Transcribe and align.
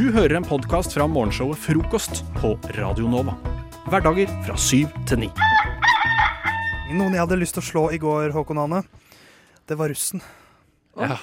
Du 0.00 0.06
hører 0.14 0.38
en 0.38 0.46
podkast 0.48 0.94
fra 0.96 1.04
morgenshowet 1.04 1.58
Frokost 1.60 2.22
på 2.38 2.54
Radio 2.72 3.04
Nova. 3.12 3.34
Hverdager 3.92 4.30
fra 4.46 4.54
syv 4.56 4.94
til 5.04 5.26
ni. 5.26 5.28
Noen 6.96 7.12
jeg 7.12 7.20
hadde 7.20 7.36
lyst 7.36 7.52
til 7.58 7.60
å 7.60 7.66
slå 7.66 7.82
i 7.92 7.98
går, 8.00 8.30
Håkon 8.32 8.62
Ane, 8.62 8.78
det 9.68 9.76
var 9.76 9.92
russen. 9.92 10.22
Ja. 10.96 11.18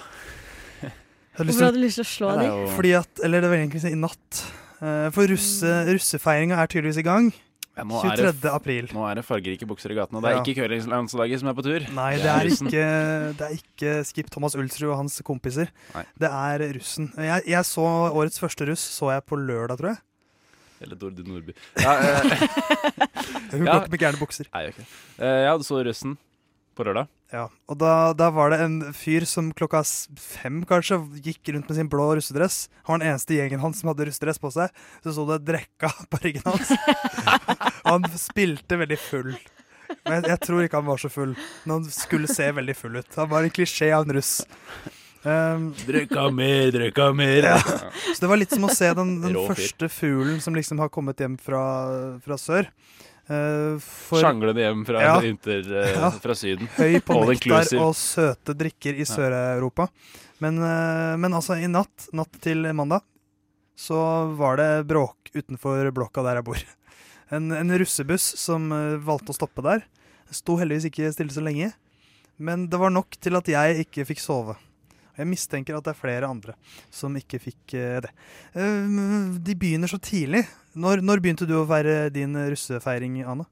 Hvorfor 1.39 1.65
hadde 1.71 1.79
du 1.79 1.81
lyst 1.87 1.97
til 1.97 2.05
å 2.05 2.11
slå 2.11 2.29
Ja, 2.35 2.37
dem? 2.43 2.69
fordi 2.75 2.93
at, 2.99 3.23
eller 3.25 3.41
det 3.41 3.49
var 3.49 3.63
egentlig 3.63 3.81
i 3.89 3.97
natt. 3.97 4.43
Eh, 4.77 5.09
For 5.15 5.33
russe, 5.33 5.73
russefeiringa 5.89 6.61
er 6.61 6.69
tydeligvis 6.69 7.01
i 7.01 7.07
gang. 7.09 7.31
Ja, 7.77 7.83
nå, 7.85 7.99
er 8.09 8.17
det, 8.33 8.49
april. 8.49 8.87
nå 8.95 9.03
er 9.05 9.19
det 9.19 9.23
fargerike 9.27 9.67
bukser 9.69 9.91
i 9.93 9.97
gatene. 9.99 10.17
Det 10.23 10.31
er 10.31 10.35
Ja. 10.37 10.41
ikke 10.41 10.55
curlinglandslaget 10.63 11.39
som 11.43 11.49
er 11.51 11.53
på 11.53 11.65
tur. 11.67 11.83
Nei, 11.93 12.15
det 12.17 12.31
er 12.33 12.49
ikke, 12.49 12.85
det 13.37 13.45
er 13.45 13.53
ikke 13.53 13.91
Skip 14.09 14.31
Thomas 14.33 14.55
Ulsrud 14.57 14.89
og 14.89 14.97
hans 15.03 15.19
kompiser. 15.21 15.69
Nei. 15.93 16.03
Det 16.17 16.31
er 16.31 16.65
russen. 16.73 17.11
Jeg, 17.15 17.45
jeg 17.53 17.63
så 17.69 17.85
årets 18.09 18.41
første 18.41 18.65
russ 18.71 18.81
så 18.97 19.11
jeg 19.13 19.25
på 19.29 19.37
lørdag, 19.37 19.77
tror 19.77 19.93
jeg. 19.93 20.01
Eller 20.81 20.95
Dordi 21.01 21.23
Nordby. 21.25 21.53
Ja, 21.81 21.93
eh, 22.01 22.47
Hun 23.53 23.63
går 23.65 23.85
ikke 23.85 23.93
med 23.93 24.01
gærne 24.01 24.19
bukser. 24.21 24.49
nei, 24.53 24.67
okay. 24.69 24.83
det. 24.85 25.25
Eh, 25.25 25.43
ja, 25.47 25.53
du 25.57 25.63
så 25.65 25.79
russen 25.85 26.17
på 26.77 26.85
lørdag. 26.85 27.07
Ja, 27.27 27.49
og 27.67 27.75
da, 27.81 28.13
da 28.15 28.29
var 28.31 28.53
det 28.53 28.61
en 28.63 28.77
fyr 28.95 29.25
som 29.27 29.49
klokka 29.55 29.81
fem 30.21 30.61
kanskje 30.67 31.01
gikk 31.25 31.51
rundt 31.51 31.67
med 31.67 31.75
sin 31.75 31.89
blå 31.91 32.05
russedress. 32.15 32.69
Han 32.87 32.95
var 32.95 33.01
den 33.03 33.11
eneste 33.11 33.35
i 33.35 33.39
gjengen 33.41 33.63
hans 33.63 33.81
som 33.81 33.91
hadde 33.91 34.07
russedress 34.07 34.39
på 34.39 34.51
seg. 34.55 34.71
Så 35.03 35.15
sto 35.15 35.25
det 35.27 35.41
'drekka' 35.49 35.91
på 36.11 36.21
ryggen 36.23 36.47
hans. 36.47 36.71
og 36.71 37.91
han 37.91 38.07
spilte 38.15 38.79
veldig 38.79 38.99
full. 39.01 39.33
Men 40.05 40.21
jeg, 40.21 40.29
jeg 40.31 40.41
tror 40.45 40.63
ikke 40.63 40.79
han 40.79 40.87
var 40.87 41.03
så 41.03 41.11
full, 41.11 41.35
men 41.65 41.75
han 41.77 41.91
skulle 41.91 42.31
se 42.31 42.47
veldig 42.55 42.75
full 42.79 42.95
ut. 42.95 43.19
Han 43.19 43.29
var 43.31 43.43
en 43.43 43.55
klisjé 43.59 43.91
av 43.95 44.07
en 44.07 44.15
russ. 44.19 44.33
Um, 45.27 45.73
drekka 45.83 46.29
mer, 46.31 46.71
drekka 46.71 47.09
mer. 47.15 47.43
Ja. 47.43 47.59
så 47.59 48.21
det 48.21 48.31
var 48.31 48.39
litt 48.39 48.55
som 48.55 48.63
å 48.63 48.71
se 48.71 48.93
den, 48.95 49.17
den 49.23 49.35
første 49.49 49.89
fuglen 49.91 50.39
som 50.43 50.55
liksom 50.55 50.79
har 50.79 50.91
kommet 50.93 51.19
hjem 51.19 51.35
fra, 51.41 51.63
fra 52.23 52.39
sør. 52.39 52.71
Uh, 53.27 53.75
for 53.83 54.21
Sjanglende 54.23 54.61
hjem 54.63 54.85
fra, 54.87 55.01
Ja. 55.03 55.15
inter, 55.31 55.59
eh, 55.67 55.89
Ja. 55.99 56.11
fra 56.23 56.35
Syden. 56.37 56.69
høy 56.77 56.99
på 57.03 57.17
nektar 57.27 57.67
og 57.83 57.91
søte 57.99 58.55
drikker 58.55 58.95
i 58.95 59.03
Sør-Europa. 59.07 59.89
Men, 60.39 60.59
eh, 60.63 61.15
men 61.19 61.33
altså, 61.35 61.57
i 61.59 61.67
natt, 61.67 62.07
natt 62.15 62.39
til 62.43 62.63
mandag, 62.77 63.01
så 63.77 63.97
var 64.37 64.57
det 64.61 64.69
bråk 64.89 65.31
utenfor 65.35 65.91
blokka 65.91 66.23
der 66.23 66.39
jeg 66.41 66.47
bor. 66.51 66.63
En, 67.35 67.49
en 67.51 67.73
russebuss 67.75 68.23
som 68.39 68.69
eh, 68.71 68.93
valgte 69.03 69.33
å 69.33 69.35
stoppe 69.35 69.59
der. 69.65 69.81
Sto 70.31 70.55
heldigvis 70.61 70.85
ikke 70.87 71.09
stille 71.11 71.33
så 71.35 71.41
lenge, 71.43 71.73
men 72.39 72.69
det 72.71 72.79
var 72.79 72.93
nok 72.95 73.17
til 73.19 73.35
at 73.35 73.49
jeg 73.51 73.83
ikke 73.83 74.05
fikk 74.07 74.21
sove. 74.23 74.55
Jeg 75.17 75.27
mistenker 75.27 75.77
at 75.77 75.83
det 75.87 75.93
er 75.95 75.99
flere 75.99 76.27
andre 76.29 76.53
som 76.93 77.15
ikke 77.17 77.39
fikk 77.41 77.73
eh, 77.79 77.99
det. 78.05 78.11
Eh, 78.53 79.37
De 79.47 79.55
begynner 79.57 79.89
så 79.91 79.97
tidlig. 79.99 80.43
Når, 80.77 81.01
når 81.01 81.21
begynte 81.23 81.47
du 81.49 81.55
å 81.57 81.65
være 81.69 82.09
din 82.13 82.35
russefeiring, 82.37 83.19
Ane? 83.25 83.45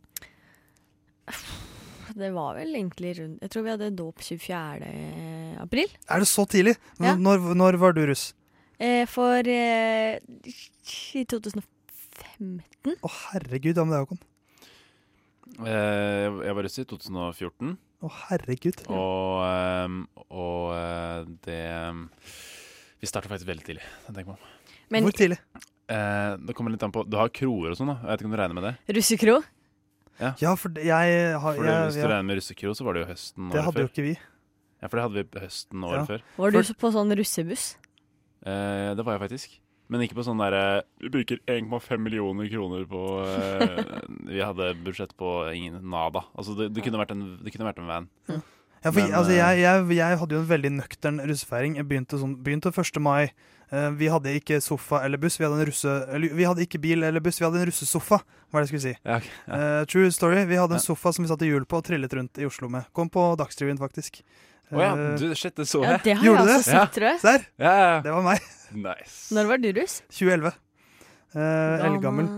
Det 2.15 2.29
var 2.31 2.53
vel 2.55 2.75
egentlig 2.77 3.15
rundt 3.17 3.41
Jeg 3.43 3.49
tror 3.51 3.63
vi 3.65 3.71
hadde 3.73 3.87
dåp 3.97 4.21
24. 4.23 4.89
april. 5.63 5.89
Er 6.07 6.21
det 6.21 6.29
så 6.29 6.45
tidlig? 6.47 6.75
N- 6.99 7.05
Ja. 7.09 7.15
Når, 7.17 7.49
når 7.57 7.77
var 7.81 7.95
du 7.97 8.05
russ? 8.07 8.33
Eh, 8.79 9.05
for 9.09 9.39
eh, 9.47 10.19
i 11.15 11.25
2015. 11.25 11.65
Å, 13.01 13.09
herregud, 13.33 13.75
ja, 13.79 13.83
men 13.83 13.91
det 13.95 13.97
er 13.97 14.05
Håkon. 14.05 14.21
Eh, 15.65 16.45
jeg 16.45 16.55
var 16.57 16.63
russ 16.67 16.79
i 16.79 16.85
2014, 16.85 17.77
Å, 18.03 18.09
herregud. 18.29 18.81
og, 18.91 19.43
ehm, 19.47 20.01
og 20.29 20.73
eh, 20.75 21.25
det 21.45 21.61
Vi 23.01 23.07
starter 23.07 23.29
faktisk 23.31 23.47
veldig 23.47 23.65
tidlig. 23.65 24.37
Men 24.91 25.03
Hvor 25.07 25.11
tidlig? 25.15 25.39
Eh, 25.89 26.35
det 26.37 26.55
kommer 26.57 26.71
litt 26.73 26.83
an 26.83 26.91
på 26.91 27.03
Du 27.09 27.17
har 27.17 27.29
kroer 27.29 27.71
og 27.71 27.77
sånn, 27.77 27.87
da. 27.93 27.97
Jeg 28.01 28.09
vet 28.11 28.19
ikke 28.21 28.29
om 28.29 28.35
du 28.35 28.37
regner 28.41 28.57
med 28.59 28.63
det? 28.63 28.95
russekro? 28.97 29.43
Ja, 30.19 30.55
for 30.55 30.71
jeg 30.79 31.33
har 31.35 31.55
For 31.57 31.65
jeg, 31.65 31.87
Hvis 31.89 31.95
du 31.99 32.07
regner 32.07 32.23
med 32.23 32.37
russekro, 32.39 32.71
så 32.77 32.85
var 32.87 32.93
det 32.95 33.01
jo 33.05 33.09
høsten 33.13 33.49
Det 33.51 33.57
året 33.59 33.65
hadde 33.67 33.81
jo 33.83 33.89
ikke 33.91 34.03
vi. 34.05 34.13
Ja, 34.81 34.87
for 34.87 34.95
det 34.97 35.03
hadde 35.05 35.15
vi 35.23 35.39
høsten 35.45 35.83
året 35.83 35.99
Ja. 35.99 36.05
før. 36.05 36.21
Var 36.37 36.51
For- 36.51 36.61
du 36.61 36.73
på 36.79 36.91
sånn 36.93 37.11
russebuss? 37.17 37.65
Eh, 38.45 38.93
det 38.95 39.03
var 39.05 39.17
jeg 39.17 39.29
faktisk. 39.29 39.59
Men 39.91 40.01
ikke 40.01 40.17
på 40.17 40.25
sånn 40.25 40.41
derre 40.41 40.81
Vi 41.01 41.11
bruker 41.13 41.37
1,5 41.45 42.01
millioner 42.01 42.49
kroner 42.49 42.87
på 42.89 43.01
eh, 43.21 43.81
Vi 44.31 44.41
hadde 44.41 44.71
budsjett 44.85 45.13
på 45.19 45.37
ingen 45.53 45.77
nada. 45.91 46.25
Altså, 46.33 46.57
det, 46.57 46.71
det, 46.73 46.85
kunne 46.85 47.01
vært 47.01 47.13
en, 47.13 47.25
det 47.43 47.53
kunne 47.53 47.69
vært 47.69 47.81
en 47.83 47.91
van. 47.91 48.07
Ja, 48.29 48.91
for, 48.91 49.01
Men, 49.01 49.13
altså, 49.17 49.33
eh, 49.33 49.41
jeg, 49.41 49.61
jeg, 49.63 49.97
jeg 49.97 50.21
hadde 50.21 50.37
jo 50.37 50.43
en 50.43 50.49
veldig 50.49 50.71
nøktern 50.79 51.21
russefeiring. 51.25 51.77
Jeg 51.79 51.89
begynte, 51.89 52.21
sånn, 52.21 52.37
begynte 52.45 52.73
1. 52.73 53.01
mai. 53.01 53.31
Eh, 53.73 53.87
vi 53.97 54.09
hadde 54.13 54.33
ikke 54.37 54.59
sofa 54.61 55.01
eller 55.05 55.21
buss. 55.21 55.39
Vi 55.39 55.45
hadde, 55.47 55.57
en 55.57 55.69
russe, 55.69 55.93
eller, 56.13 56.35
vi 56.37 56.45
hadde 56.45 56.65
ikke 56.67 56.81
bil 56.83 57.05
eller 57.05 57.23
buss, 57.23 57.39
vi 57.41 57.47
hadde 57.47 57.63
en 57.63 57.69
russesofa. 57.71 58.21
Hva 58.21 58.61
er 58.61 58.65
det 58.65 58.67
jeg 58.67 58.73
skulle 58.73 58.85
si? 58.85 58.95
Ja, 59.01 59.17
ja. 59.17 59.61
Uh, 59.81 59.85
true 59.89 60.11
story. 60.13 60.43
Vi 60.49 60.59
hadde 60.59 60.77
en 60.77 60.83
sofa 60.83 61.13
som 61.15 61.25
vi 61.25 61.31
satte 61.31 61.49
hjul 61.49 61.65
på 61.69 61.81
og 61.81 61.87
trillet 61.87 62.13
rundt 62.13 62.41
i 62.41 62.45
Oslo 62.47 62.69
med. 62.71 62.85
Kom 62.95 63.09
på 63.11 63.25
Dagsrevyen, 63.41 63.81
faktisk. 63.81 64.21
Å 64.73 64.81
ja, 64.81 64.91
Eh, 64.95 65.15
du, 65.21 65.27
shit, 65.37 65.53
det 65.55 65.67
så 65.69 65.83
Ja, 65.83 65.97
det 66.01 66.15
har 66.17 66.25
Gjorde 66.25 66.45
jeg 66.45 66.57
også 66.57 66.71
det? 66.71 66.73
Ja. 66.73 66.85
sett, 66.85 66.93
tror 66.95 67.07
jeg. 67.11 67.19
Der. 67.21 67.43
Ja, 67.61 67.71
ja, 67.71 67.89
ja. 67.95 67.99
Det 68.05 68.13
var 68.15 68.23
meg. 68.25 68.47
Nice. 68.75 69.19
Når 69.35 69.51
var 69.51 69.61
du 69.61 69.67
russ? 69.77 69.99
2011. 70.09 70.55
Eh, 71.35 71.85
Eldgammel. 71.85 72.29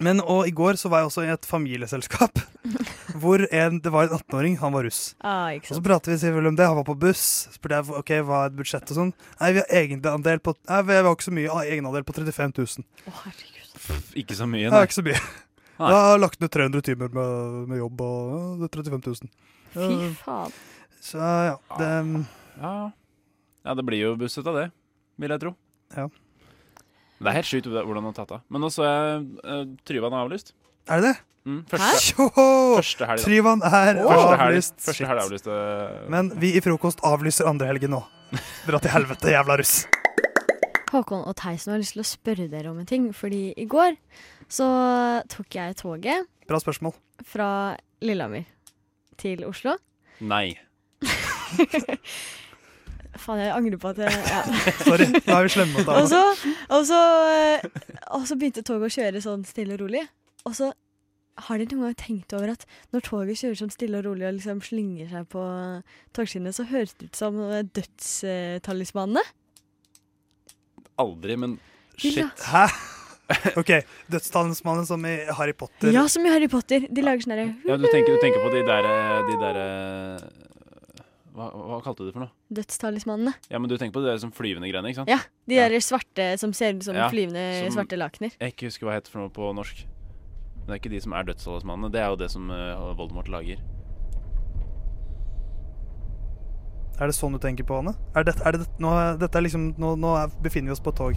Men 0.00 0.20
og 0.24 0.48
i 0.48 0.52
går 0.56 0.78
så 0.80 0.88
var 0.88 1.02
jeg 1.02 1.10
også 1.10 1.24
i 1.26 1.32
et 1.32 1.44
familieselskap 1.44 2.38
hvor 3.20 3.42
en, 3.52 3.80
det 3.84 3.90
var 3.92 4.06
en 4.08 4.14
18-åring, 4.16 4.54
han 4.62 4.72
var 4.72 4.86
russ. 4.88 5.00
Ah, 5.20 5.50
ikke 5.52 5.74
Og 5.74 5.76
så 5.76 5.82
pratet 5.84 6.14
vi 6.14 6.16
selvfølgelig 6.22 6.54
om 6.54 6.56
det, 6.56 6.68
han 6.70 6.78
var 6.78 6.86
på 6.88 6.96
buss. 7.02 7.24
Spurte 7.52 7.80
jeg 7.80 7.98
ok, 8.00 8.12
hva 8.24 8.38
er 8.46 8.52
et 8.52 8.56
budsjett 8.56 8.92
og 8.94 8.96
sånn. 9.00 9.12
Nei, 9.42 9.52
vi 9.56 9.60
har 9.60 9.76
egenandel 9.82 10.40
på 10.40 10.56
Nei, 10.56 10.80
vi 10.88 10.96
har 10.96 11.10
ikke 11.10 11.28
så 11.28 11.36
mye. 11.36 11.58
Egenandel 11.66 12.06
på 12.08 12.16
35 12.16 12.56
000. 12.56 12.88
Oh, 13.10 13.20
herregud. 13.26 14.08
Ikke 14.22 14.38
så 14.38 14.48
mye, 14.48 14.70
nei. 14.70 14.72
nei. 14.72 14.82
ikke 14.88 14.98
så 15.00 15.04
mye. 15.04 15.20
Nei. 15.80 15.92
Jeg 15.92 16.08
har 16.08 16.18
lagt 16.20 16.40
ned 16.40 16.52
300 16.52 16.86
timer 16.90 17.12
med, 17.16 17.60
med 17.68 17.80
jobb, 17.80 18.02
og 18.04 18.32
ja, 18.32 18.68
er 18.68 18.74
35 18.80 19.04
000. 19.04 19.30
Fy 19.76 20.10
faen. 20.24 20.58
Så 21.00 21.18
ja, 21.18 21.54
det 21.78 21.90
Ja. 22.60 22.74
ja, 23.64 23.74
det 23.74 23.84
blir 23.88 24.00
jo 24.02 24.16
buss 24.20 24.36
ut 24.38 24.46
av 24.46 24.54
det, 24.58 24.66
vil 25.20 25.30
jeg 25.34 25.40
tro. 25.40 25.54
Ja. 25.96 26.08
Det 27.20 27.28
er 27.28 27.36
helt 27.36 27.48
sjukt 27.48 27.66
hvordan 27.68 28.00
han 28.04 28.10
har 28.12 28.16
tatt 28.16 28.30
av. 28.36 28.42
Men 28.48 28.62
nå 28.64 28.68
så 28.72 28.84
jeg 28.86 29.24
uh, 29.44 29.64
Tryvann 29.88 30.14
er 30.16 30.22
avlyst. 30.24 30.54
Er 30.88 31.00
det 31.02 31.10
det? 31.10 31.16
Mm, 31.48 31.62
første, 31.68 32.26
første 32.76 33.06
helg, 33.08 33.20
da. 33.20 33.24
Tryvann 33.24 33.62
er 33.64 34.00
Første 34.04 34.36
helg, 34.36 34.44
avlyst. 34.44 34.74
første 34.84 35.06
helg 35.08 35.18
er 35.18 35.24
avlyst. 35.24 35.46
eh, 35.48 36.08
Men 36.12 36.28
vi 36.40 36.50
i 36.56 36.60
frokost 36.64 37.00
avlyser 37.04 37.48
andre 37.48 37.68
helgen 37.70 37.94
nå. 37.96 38.00
Dra 38.68 38.78
til 38.84 38.92
helvete, 38.92 39.32
jævla 39.32 39.56
russ. 39.60 39.86
Håkon 40.92 41.22
og 41.24 41.36
Theisen 41.38 41.72
har 41.72 41.80
lyst 41.80 41.94
til 41.96 42.02
å 42.02 42.08
spørre 42.08 42.48
dere 42.52 42.70
om 42.72 42.78
en 42.82 42.88
ting. 42.88 43.08
Fordi 43.16 43.54
i 43.56 43.64
går 43.70 43.96
så 44.52 44.66
tok 45.32 45.56
jeg 45.56 45.76
toget 45.80 46.26
Bra 46.50 46.58
spørsmål. 46.60 46.92
fra 47.24 47.76
Lillehammer 48.04 48.44
til 49.20 49.44
Oslo. 49.48 49.76
Nei. 50.20 50.58
Faen, 53.20 53.40
jeg 53.42 53.50
angrer 53.52 53.80
på 53.80 53.90
at 53.90 53.98
jeg 54.04 54.12
ja. 54.14 54.42
Sorry, 54.86 55.08
nå 55.10 55.34
er 55.34 55.46
vi 55.46 55.50
slemme 55.52 55.82
mot 55.82 56.06
så, 56.08 56.20
og, 56.70 56.84
så, 56.86 57.00
eh, 57.34 57.64
og 58.16 58.28
så 58.28 58.36
begynte 58.38 58.62
toget 58.66 58.86
å 58.86 58.94
kjøre 59.00 59.22
sånn 59.24 59.42
stille 59.48 59.74
og 59.74 59.82
rolig. 59.82 60.04
Og 60.46 60.54
så 60.56 60.70
har 61.46 61.60
dere 61.60 61.74
noen 61.74 61.90
gang 61.90 61.98
tenkt 61.98 62.34
over 62.36 62.52
at 62.54 62.64
når 62.94 63.04
toget 63.06 63.40
kjører 63.40 63.58
sånn 63.62 63.74
stille 63.74 63.98
og 64.00 64.06
rolig 64.06 64.28
og 64.28 64.38
liksom 64.38 64.62
slynger 64.64 65.10
seg 65.10 65.28
på 65.32 65.42
togskinnet, 66.16 66.56
så 66.56 66.68
høres 66.70 66.94
det 67.00 67.10
ut 67.10 67.20
som 67.20 67.42
eh, 67.48 67.66
dødstalismanene? 67.80 69.26
Aldri, 71.00 71.36
men 71.40 71.58
shit. 71.96 72.46
Hæ? 72.46 72.66
OK. 73.60 73.72
Dødstalismannen 74.10 74.86
som 74.86 75.04
i 75.06 75.16
Harry 75.38 75.54
Potter. 75.56 75.92
Ja, 75.94 76.06
som 76.10 76.26
i 76.26 76.32
Harry 76.32 76.48
Potter. 76.50 76.86
De 76.90 77.04
lager 77.04 77.26
sånn 77.26 77.36
derre 77.36 77.50
Ja, 77.66 77.78
du 77.78 77.86
tenker, 77.90 78.14
du 78.14 78.22
tenker 78.22 78.42
på 78.42 78.54
de 78.54 78.62
der, 78.66 78.90
de 79.28 79.40
der 79.42 79.60
hva, 81.40 81.48
hva 81.70 81.78
kalte 81.84 82.04
du 82.04 82.10
det 82.10 82.14
for 82.18 82.24
noe? 82.26 82.32
dødstalismanene. 82.52 83.32
Ja, 83.50 83.58
men 83.58 83.70
du 83.72 83.76
tenker 83.80 83.96
på 83.96 84.02
de 84.04 84.10
der 84.12 84.20
som 84.20 84.32
flyvende 84.36 84.68
greiene, 84.68 84.92
ikke 84.92 85.00
sant? 85.00 85.08
Ja, 85.10 85.18
de 85.48 85.54
Ja. 85.56 85.68
der 85.72 85.80
svarte 85.80 86.26
som 86.38 86.52
ser 86.52 86.74
ut 86.76 86.84
som 86.84 86.94
Ja, 86.98 87.08
flyvende 87.08 87.44
som- 87.64 87.78
svarte 87.80 87.96
lakener. 87.98 88.36
Jeg 88.40 88.52
ikke 88.54 88.68
husker 88.68 88.84
hva 88.86 88.92
det 88.94 89.02
heter 89.04 89.12
for 89.16 89.20
noe 89.24 89.32
på 89.32 89.54
norsk. 89.56 89.84
Men 90.60 90.66
det 90.66 90.72
er 90.76 90.80
ikke 90.82 90.90
de 90.94 91.00
som 91.00 91.12
er 91.16 91.22
dødstalismannene. 91.24 91.90
Det 91.92 92.00
er 92.00 92.08
jo 92.12 92.16
det 92.20 92.30
som 92.30 92.50
uh, 92.50 92.92
Voldemort 92.94 93.28
lager. 93.32 93.56
Er 97.00 97.06
det 97.08 97.14
sånn 97.16 97.32
du 97.32 97.38
tenker 97.40 97.64
på, 97.64 97.78
Anne? 97.80 97.94
Er 98.14 98.24
det, 98.28 98.34
er 98.44 98.52
det, 98.58 98.66
nå, 98.78 98.90
dette 99.18 99.38
er 99.38 99.40
liksom, 99.46 99.70
nå, 99.80 99.94
nå 99.96 100.10
er, 100.20 100.28
befinner 100.44 100.68
vi 100.68 100.72
oss 100.76 100.82
på 100.84 100.90
et 100.92 100.96
tog. 101.00 101.14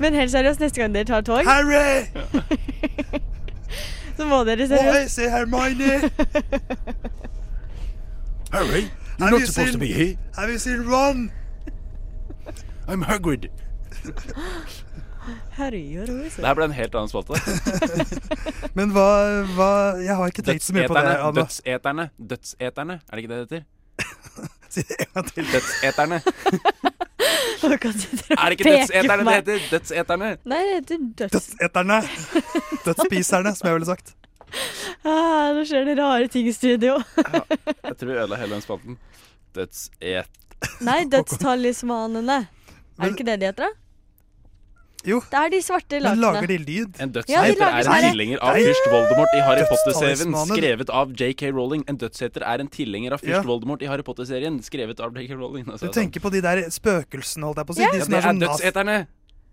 Men 0.00 0.14
helt 0.14 0.30
seriøst, 0.30 0.60
neste 0.60 0.80
gang 0.80 0.94
dere 0.94 1.04
tar 1.04 1.20
tog, 1.20 1.44
Harry! 1.46 2.06
så 4.16 4.26
må 4.30 4.42
dere 4.48 4.68
se 4.68 4.78
seriøst 4.78 5.14
say 5.14 5.28
Hermione! 5.30 6.10
Harry, 8.54 8.84
Have 9.18 9.40
you 9.40 9.46
seen- 9.46 9.80
here. 9.80 10.16
Have 10.38 10.50
you 10.50 10.58
seen 10.58 10.88
Ron? 10.90 11.30
I'm 12.88 13.02
Hagrid. 13.02 13.48
Det 15.26 16.44
her 16.44 16.54
ble 16.54 16.64
en 16.68 16.74
helt 16.76 16.94
annen 16.94 17.08
spalte. 17.08 17.38
Men 18.78 18.90
hva, 18.92 19.06
hva 19.56 19.68
Jeg 20.02 20.16
har 20.18 20.32
ikke 20.32 20.44
tenkt 20.44 20.66
så 20.66 20.74
mye 20.76 20.88
på 20.90 20.96
det. 20.98 21.14
Anna. 21.14 21.30
Dødseterne. 21.40 22.08
Dødseterne. 22.18 22.98
Er 23.08 23.16
det 23.16 23.24
ikke 23.24 23.32
det 23.32 23.38
det 23.38 23.46
heter? 23.46 23.64
Si 24.74 24.82
det 24.82 24.96
en 25.04 25.10
gang 25.14 25.28
til. 25.34 25.46
Dødseterne. 25.52 26.20
Er 27.64 28.50
det 28.50 28.50
ikke 28.58 28.64
dødseterne 28.64 29.24
det 29.24 29.34
heter? 29.34 29.60
Dødseterne. 29.70 30.30
Nei, 30.44 30.58
det 30.66 30.74
heter 30.74 30.98
døds... 31.18 31.32
Dødseterne. 31.32 32.00
Dødsspiserne, 32.84 33.54
som 33.56 33.66
jeg 33.68 33.74
ville 33.78 33.88
sagt. 33.88 34.14
Ah, 35.04 35.50
nå 35.52 35.64
skjer 35.66 35.84
det 35.88 35.96
rare 35.98 36.28
ting 36.30 36.46
i 36.48 36.52
studio. 36.54 36.94
Jeg 37.18 37.96
tror 37.98 38.06
vi 38.06 38.14
ødela 38.14 38.36
hele 38.38 38.54
den 38.54 38.62
spalten. 38.64 38.98
Dødset... 39.56 40.28
Nei, 40.86 41.00
dødstalismanene. 41.10 42.36
Er 42.46 43.02
det 43.02 43.10
ikke 43.10 43.26
det 43.26 43.40
de 43.42 43.48
heter, 43.50 43.66
da? 43.66 43.83
Jo. 45.06 45.20
Det 45.30 45.38
er 45.40 45.50
de 45.52 45.60
svarte 45.62 46.00
Men 46.00 46.18
lager 46.22 46.46
de 46.48 46.58
lyd? 46.58 46.94
En 47.00 47.00
Ja, 47.00 47.06
de 47.06 47.12
dødseter 47.12 47.60
lager 47.60 47.90
er 47.90 48.04
en 48.04 48.10
tilhenger 48.12 48.38
av 48.42 48.54
fyrst 48.56 48.86
Voldemort 48.90 49.34
i 49.36 49.40
Harry 49.44 49.64
Potter-serien, 49.68 50.36
skrevet 50.48 50.90
av 50.90 51.12
JK 51.12 51.42
Rowling. 51.52 51.84
En 51.88 51.96
dødsheter 52.00 52.42
er 52.42 52.60
en 52.64 52.68
tilhenger 52.68 53.12
av 53.12 53.20
fyrst 53.20 53.28
Ja. 53.36 53.42
Voldemort 53.42 53.82
i 53.82 53.86
Harry 53.86 54.02
Potter-serien, 54.02 54.60
skrevet 54.62 55.00
av 55.00 55.12
JK 55.14 55.34
Rowling. 55.36 55.64
Du 55.66 55.88
tenker 55.88 56.20
på 56.20 56.30
de 56.32 56.40
der 56.40 56.64
spøkelsene, 56.70 57.44
holdt 57.44 57.58
jeg 57.58 57.66
på 57.66 57.72
å 57.72 57.76
si. 57.76 57.82
Ja. 57.82 57.90
De 57.92 57.98
ja, 57.98 58.04
det 58.04 58.14
er 58.14 58.28
er 58.28 58.32
Dødsheterne 58.32 58.42
Dødsheterne 58.42 59.04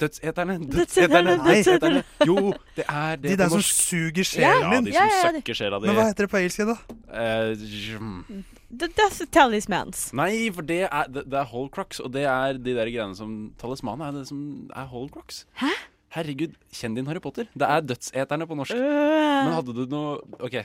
dødseterne! 0.01 0.57
Dødseterne! 0.69 0.69
Dødseterne, 0.71 1.33
Dødseterne! 1.45 2.03
Jo, 2.25 2.53
det 2.75 2.85
er 2.89 3.15
det 3.21 3.29
De 3.31 3.37
der 3.43 3.49
som 3.53 3.61
suger 3.61 4.17
Ja, 4.17 4.23
sjelen 4.23 4.71
de 4.71 4.91
din. 4.91 4.93
som 4.93 5.03
Ja, 5.03 5.05
ja, 5.05 5.31
de- 5.31 5.41
søkker 5.41 5.53
sjela 5.59 5.79
di. 5.81 5.87
Men 5.87 5.95
hva 5.99 6.05
heter 6.09 6.25
det 6.25 6.31
på 6.31 6.39
engelsk 6.39 6.57
da? 6.65 6.77
Eh, 7.13 7.53
jm. 7.59 8.43
The 8.71 8.87
Death 8.87 9.21
Talismans. 9.35 10.09
Nei, 10.15 10.49
for 10.55 10.63
det 10.63 10.83
er, 10.87 11.07
det, 11.11 11.25
det 11.29 11.37
er 11.41 11.47
Holcrocks, 11.51 11.99
og 11.99 12.11
det 12.15 12.23
er 12.23 12.53
de 12.57 12.75
der 12.77 12.87
greiene 12.91 13.15
som 13.17 13.51
Talismanet 13.59 14.07
er 14.07 14.19
det 14.21 14.27
som 14.29 14.43
er 14.71 14.85
Holcrocks. 14.91 15.43
Hæ? 15.59 15.71
Herregud, 16.15 16.53
kjenn 16.75 16.95
din 16.95 17.07
Harry 17.07 17.19
Potter. 17.23 17.47
Det 17.55 17.67
er 17.67 17.83
dødseterne 17.87 18.47
på 18.47 18.55
norsk. 18.59 18.75
Men 18.75 19.51
Øh. 19.51 19.55
hadde 19.57 19.75
du 19.75 19.85
noe 19.91 20.17
OK. 20.43 20.57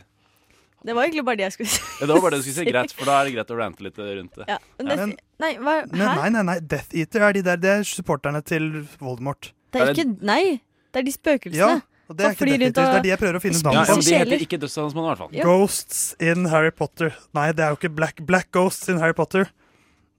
Det 0.86 0.94
var 0.94 1.02
egentlig 1.06 1.24
bare 1.26 1.36
det 1.40 1.46
jeg 1.48 1.52
skulle 1.56 1.68
si. 1.72 1.80
Ja, 2.00 2.06
det 2.06 2.14
var 2.14 2.20
bare 2.22 2.30
det 2.36 2.40
du 2.42 2.46
skulle 2.46 2.58
si. 2.64 2.70
Greit, 2.72 2.92
for 2.94 3.08
da 3.10 3.14
er 3.20 3.24
det 3.28 3.34
greit 3.34 3.50
å 3.50 3.58
rante 3.58 3.82
litt 3.86 3.98
rundt 3.98 4.34
det. 4.38 4.46
Ja, 4.50 4.58
men 4.78 4.86
Ja. 4.90 4.96
Men- 5.06 5.16
nei, 5.42 5.52
hva, 5.58 5.74
Men 5.90 6.06
nei, 6.20 6.28
nei, 6.36 6.42
nei. 6.50 6.56
Death 6.60 6.94
Eater 6.94 7.26
er 7.26 7.32
de 7.32 7.42
der 7.42 7.56
Det 7.62 7.70
er 7.78 7.82
supporterne 7.86 8.42
til 8.46 8.68
Voldemort. 9.02 9.52
Det 9.74 9.82
Er 9.82 9.92
ikke 9.94 10.06
Nei, 10.22 10.60
det 10.92 11.00
er 11.02 11.06
de 11.08 11.12
spøkelsene. 11.12 11.58
Ja, 11.58 11.80
og 12.08 12.16
det 12.16 12.24
er 12.26 12.34
ikke 12.36 12.46
og- 12.46 12.74
Det 12.74 12.78
er 12.78 13.02
de 13.02 13.08
jeg 13.08 13.18
prøver 13.18 13.36
å 13.36 13.42
finne 13.42 13.58
De 13.58 13.62
Ja, 13.62 13.72
navn 13.72 13.76
ja, 13.76 13.84
på. 13.84 13.96
men 13.96 14.04
De 14.06 14.18
heter 14.18 14.44
ikke 14.46 14.58
Dødstalsmannen, 14.62 15.06
i 15.06 15.10
hvert 15.10 15.18
fall. 15.18 15.32
Ja. 15.34 15.44
Ghosts 15.44 16.14
in 16.20 16.44
Harry 16.52 16.70
Potter. 16.70 17.14
Nei, 17.34 17.52
det 17.52 17.64
er 17.64 17.68
jo 17.74 17.76
ikke 17.80 17.94
Black, 17.94 18.20
Black 18.26 18.50
Ghosts 18.52 18.88
in 18.88 18.98
Harry 18.98 19.12
Potter. 19.12 19.48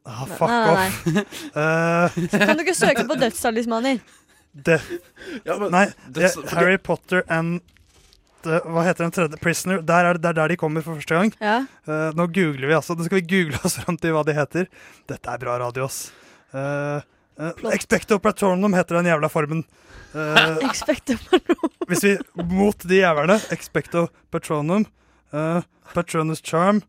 Ah, 0.08 0.26
fuck 0.26 0.48
nei, 0.50 0.74
nei, 0.74 0.88
off. 0.88 1.32
uh, 1.60 2.38
Kan 2.40 2.58
du 2.58 2.64
ikke 2.64 2.76
søke 2.76 3.04
på 3.08 3.18
dødstalismaner? 3.20 4.00
det, 4.54 4.82
Ja, 5.46 5.58
men, 5.60 5.72
nei, 5.72 5.86
det, 6.10 6.32
Harry 6.54 6.78
Potter 6.78 7.24
and 7.30 7.60
det, 8.44 8.62
Hva 8.64 8.84
heter 8.86 9.04
den 9.04 9.12
tredje? 9.12 9.40
Prisoner. 9.42 9.82
Der 9.84 10.06
er 10.08 10.14
det 10.16 10.22
det 10.24 10.30
er 10.30 10.38
der 10.42 10.48
de 10.54 10.58
kommer 10.58 10.82
for 10.86 10.96
første 10.96 11.16
gang. 11.18 11.34
Ja. 11.42 11.58
Uh, 11.88 12.12
nå 12.16 12.28
googler 12.32 12.68
vi, 12.70 12.74
altså. 12.78 12.96
Nå 12.96 13.04
skal 13.08 13.20
vi 13.22 13.28
google 13.28 13.60
oss 13.66 13.76
fram 13.82 13.98
til 14.00 14.12
hva 14.16 14.24
de 14.28 14.36
heter. 14.38 14.68
Dette 15.10 15.34
er 15.34 15.38
bra 15.42 15.58
radio, 15.60 15.86
ass. 15.90 16.12
Uh, 16.54 17.02
Flott. 17.38 17.74
Expecto 17.74 18.20
Patronum 18.20 18.74
heter 18.74 18.96
den 19.02 19.06
jævla 19.14 19.30
formen. 19.30 19.66
Uh, 20.18 20.64
Expecto 20.64 21.14
hvis 21.88 22.04
vi 22.04 22.14
Mot 22.50 22.84
de 22.90 22.96
jævlene. 22.96 23.36
Expecto 23.52 24.08
Patronum. 24.32 24.86
Uh, 25.34 25.62
Patronus 25.94 26.40
Charm. 26.42 26.82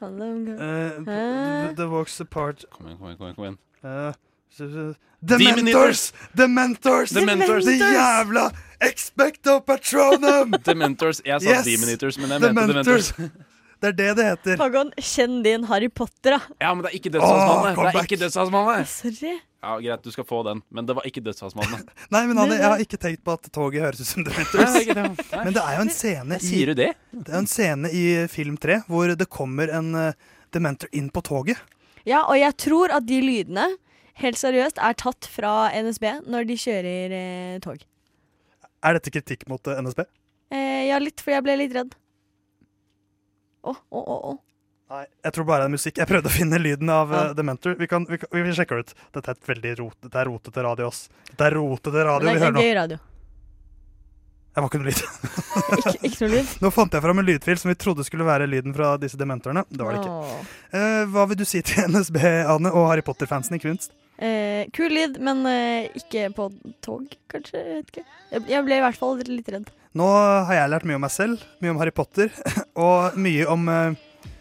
Uh, 0.00 0.08
the 1.76 1.86
Walks 1.88 2.20
Apart 2.20 2.64
Kom 2.70 2.86
igjen, 2.86 2.98
kom 2.98 3.06
igjen. 3.08 3.18
kom 3.18 3.26
igjen, 3.26 3.34
kom 3.34 3.44
igjen. 3.44 3.58
uh! 3.84 4.94
Dementors! 5.20 6.12
Dementors! 6.36 7.10
Dementors! 7.10 7.64
De 7.64 7.76
jævla 7.78 8.50
Expecto 8.80 9.60
Patronum! 9.60 10.54
Dementors. 10.64 11.20
Jeg 11.26 11.42
sa 11.42 11.48
Yes! 11.50 11.64
Demon 11.64 11.88
men 12.18 12.30
jeg 12.30 12.54
mente 12.54 12.72
Dementors. 12.72 13.12
Det 13.78 13.92
er 13.92 13.98
det 13.98 14.08
det 14.18 14.24
heter. 14.26 14.56
Pagon, 14.58 14.88
kjenn 14.98 15.42
din 15.44 15.66
Harry 15.70 15.88
Potter, 15.88 16.34
da. 16.34 16.40
Ja, 16.58 16.72
men 16.74 16.82
det 16.82 16.90
er 16.90 16.96
ikke 16.98 17.12
Dødshavsmannen. 17.14 17.76
Det 17.78 17.92
er 17.92 18.08
ikke 18.08 18.18
dødshavsmannen. 18.24 18.88
Sorry. 18.90 19.34
Ja, 19.58 19.72
Greit, 19.82 20.02
du 20.02 20.14
skal 20.14 20.26
få 20.26 20.40
den, 20.46 20.62
men 20.70 20.86
det 20.86 20.94
var 20.98 21.06
ikke 21.06 21.22
Dødshavsmannen. 21.26 21.86
Nei, 22.14 22.24
men 22.30 22.38
Anne, 22.42 22.58
jeg 22.58 22.66
har 22.66 22.82
ikke 22.82 22.98
tenkt 23.02 23.24
på 23.26 23.34
at 23.38 23.46
toget 23.54 23.82
høres 23.86 24.02
ut 24.02 24.10
som 24.10 24.26
Dementors. 24.26 24.76
Men 25.34 25.54
det 25.54 25.62
er 25.62 25.78
jo 25.78 25.86
en 25.86 25.94
scene 25.94 26.38
i, 26.38 26.46
Sier 26.46 26.72
du 26.72 26.78
det? 26.78 26.92
det 27.14 27.32
er 27.34 27.40
en 27.40 27.50
scene 27.50 27.90
i 27.94 28.04
film 28.30 28.58
3 28.58 28.84
hvor 28.90 29.14
det 29.18 29.26
kommer 29.30 29.70
en 29.74 29.90
uh, 29.94 30.30
Dementor 30.54 30.90
inn 30.96 31.10
på 31.14 31.22
toget. 31.26 31.58
Ja, 32.06 32.22
og 32.24 32.38
jeg 32.38 32.54
tror 32.62 32.94
at 32.94 33.06
de 33.06 33.18
lydene 33.22 33.66
helt 34.22 34.38
seriøst 34.40 34.80
er 34.82 34.96
tatt 34.98 35.28
fra 35.30 35.68
NSB 35.74 36.06
når 36.26 36.46
de 36.48 36.56
kjører 36.58 37.14
eh, 37.18 37.58
tog. 37.62 37.82
Er 38.86 38.96
dette 38.96 39.12
kritikk 39.12 39.44
mot 39.50 39.66
eh, 39.68 39.80
NSB? 39.82 40.04
Eh, 40.54 40.88
ja, 40.88 40.98
litt, 41.02 41.20
for 41.22 41.34
jeg 41.34 41.44
ble 41.44 41.58
litt 41.60 41.74
redd. 41.76 41.94
Å, 43.68 43.74
å, 43.90 44.02
å. 44.04 44.18
å. 44.32 44.36
Nei, 44.88 45.02
jeg 45.26 45.34
tror 45.36 45.44
bare 45.44 45.66
det 45.66 45.68
er 45.68 45.74
musikk. 45.76 45.98
Jeg 46.00 46.08
prøvde 46.08 46.30
å 46.30 46.32
finne 46.32 46.58
lyden 46.62 46.88
av 46.94 47.10
Ja. 47.12 47.22
eh, 47.28 47.34
Dementor. 47.36 47.74
Vi, 47.76 47.86
kan, 47.90 48.06
vi, 48.08 48.16
kan, 48.22 48.30
vi 48.32 48.54
sjekker 48.56 48.80
det 48.80 48.86
ut. 48.88 48.94
Dette 49.18 49.34
er 49.34 49.36
et 49.36 49.50
veldig 49.50 49.72
rot, 49.82 49.96
dette 50.06 50.22
er 50.22 50.30
rotete 50.30 50.64
radio, 50.64 50.88
ass. 50.88 51.02
Dette 51.28 51.44
er 51.50 51.56
rotete 51.58 52.04
radio 52.08 52.24
Men 52.24 52.34
vi 52.34 52.40
det 52.40 52.46
hører 52.46 52.54
er 52.54 52.56
nå. 52.56 52.64
gøy 52.64 52.74
radio. 52.78 52.98
Det 54.58 54.62
var 54.64 54.70
ikke 54.72 54.78
noe 54.80 54.88
lyd. 54.88 55.02
ikke, 55.78 55.92
ikke 56.08 56.20
noe 56.24 56.30
lyd. 56.32 56.54
Nå 56.64 56.70
fant 56.74 56.96
jeg 56.96 57.04
fram 57.04 57.20
en 57.22 57.26
lydfil 57.28 57.60
som 57.60 57.68
vi 57.70 57.76
trodde 57.78 58.06
skulle 58.08 58.24
være 58.26 58.48
lyden 58.50 58.72
fra 58.74 58.94
disse 58.98 59.20
dementorene. 59.20 59.62
Det 59.70 59.84
var 59.84 59.94
det 59.94 60.00
ikke. 60.00 60.16
Åh. 60.24 60.56
Eh, 60.80 61.02
hva 61.12 61.26
vil 61.30 61.38
du 61.38 61.44
si 61.46 61.60
til 61.68 61.84
NSB, 61.92 62.16
Anne, 62.48 62.72
og 62.72 62.88
Harry 62.90 63.04
Potter-fansen, 63.06 63.54
i 63.54 63.60
minst? 63.68 63.92
Eh, 64.18 64.66
kul 64.74 64.90
lyd, 64.90 65.20
men 65.22 65.44
eh, 65.46 65.92
ikke 65.98 66.26
på 66.34 66.48
tog, 66.82 67.06
kanskje. 67.30 67.60
Jeg, 67.60 67.76
vet 67.76 67.92
ikke. 67.92 68.06
Jeg, 68.50 68.62
ble 68.66 68.78
i 68.78 68.82
hvert 68.82 68.98
fall 68.98 69.20
litt 69.22 69.50
redd. 69.54 69.68
Nå 69.98 70.08
har 70.10 70.56
jeg 70.56 70.72
lært 70.72 70.86
mye 70.90 70.98
om 70.98 71.04
meg 71.06 71.14
selv, 71.14 71.44
mye 71.62 71.70
om 71.70 71.78
Harry 71.78 71.94
Potter, 71.94 72.32
og 72.88 73.18
mye 73.18 73.46
om, 73.50 73.68
eh, 73.70 74.32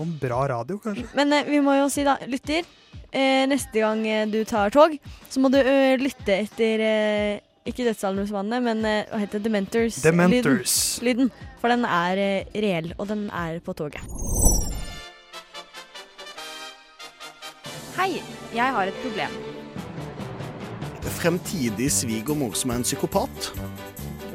om 0.00 0.14
bra 0.22 0.40
radio, 0.54 0.80
kanskje. 0.80 1.04
Men 1.18 1.36
eh, 1.36 1.50
vi 1.50 1.60
må 1.64 1.76
jo 1.76 1.90
si, 1.92 2.06
da, 2.08 2.16
lytter, 2.30 2.64
eh, 3.12 3.44
neste 3.52 3.84
gang 3.84 4.00
eh, 4.08 4.24
du 4.32 4.40
tar 4.48 4.72
tog, 4.72 4.96
så 5.28 5.44
må 5.44 5.52
du 5.52 5.60
lytte 6.00 6.40
etter 6.40 6.86
ikke 7.68 7.84
Dødsaldrosvannet, 7.84 8.64
men 8.64 8.80
hva 8.80 9.20
heter 9.20 9.42
det? 9.42 9.50
Dementors. 9.50 10.00
Dementors. 10.00 10.78
Lyden, 11.04 11.28
lyden. 11.28 11.56
For 11.60 11.68
den 11.68 11.84
er 11.84 12.48
reell, 12.56 12.94
og 12.96 13.10
den 13.12 13.28
er 13.28 13.60
på 13.60 13.76
toget. 13.76 14.77
Hei, 17.98 18.20
jeg 18.54 18.74
har 18.74 18.86
et 18.90 18.98
problem. 19.02 19.32
Fremtidig 21.18 21.88
svigermor 21.90 22.54
som 22.58 22.70
er 22.70 22.78
en 22.80 22.86
psykopat. 22.86 23.48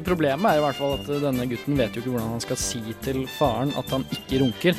Problemet 0.04 0.50
er 0.50 0.58
i 0.60 0.64
hvert 0.66 0.76
fall 0.76 0.98
at 0.98 1.06
denne 1.22 1.46
gutten 1.48 1.78
vet 1.80 1.94
jo 1.96 2.02
ikke 2.02 2.12
hvordan 2.12 2.34
han 2.34 2.42
skal 2.44 2.58
si 2.60 2.82
til 3.06 3.22
faren 3.38 3.72
at 3.80 3.88
han 3.94 4.04
ikke 4.12 4.42
runker. 4.42 4.76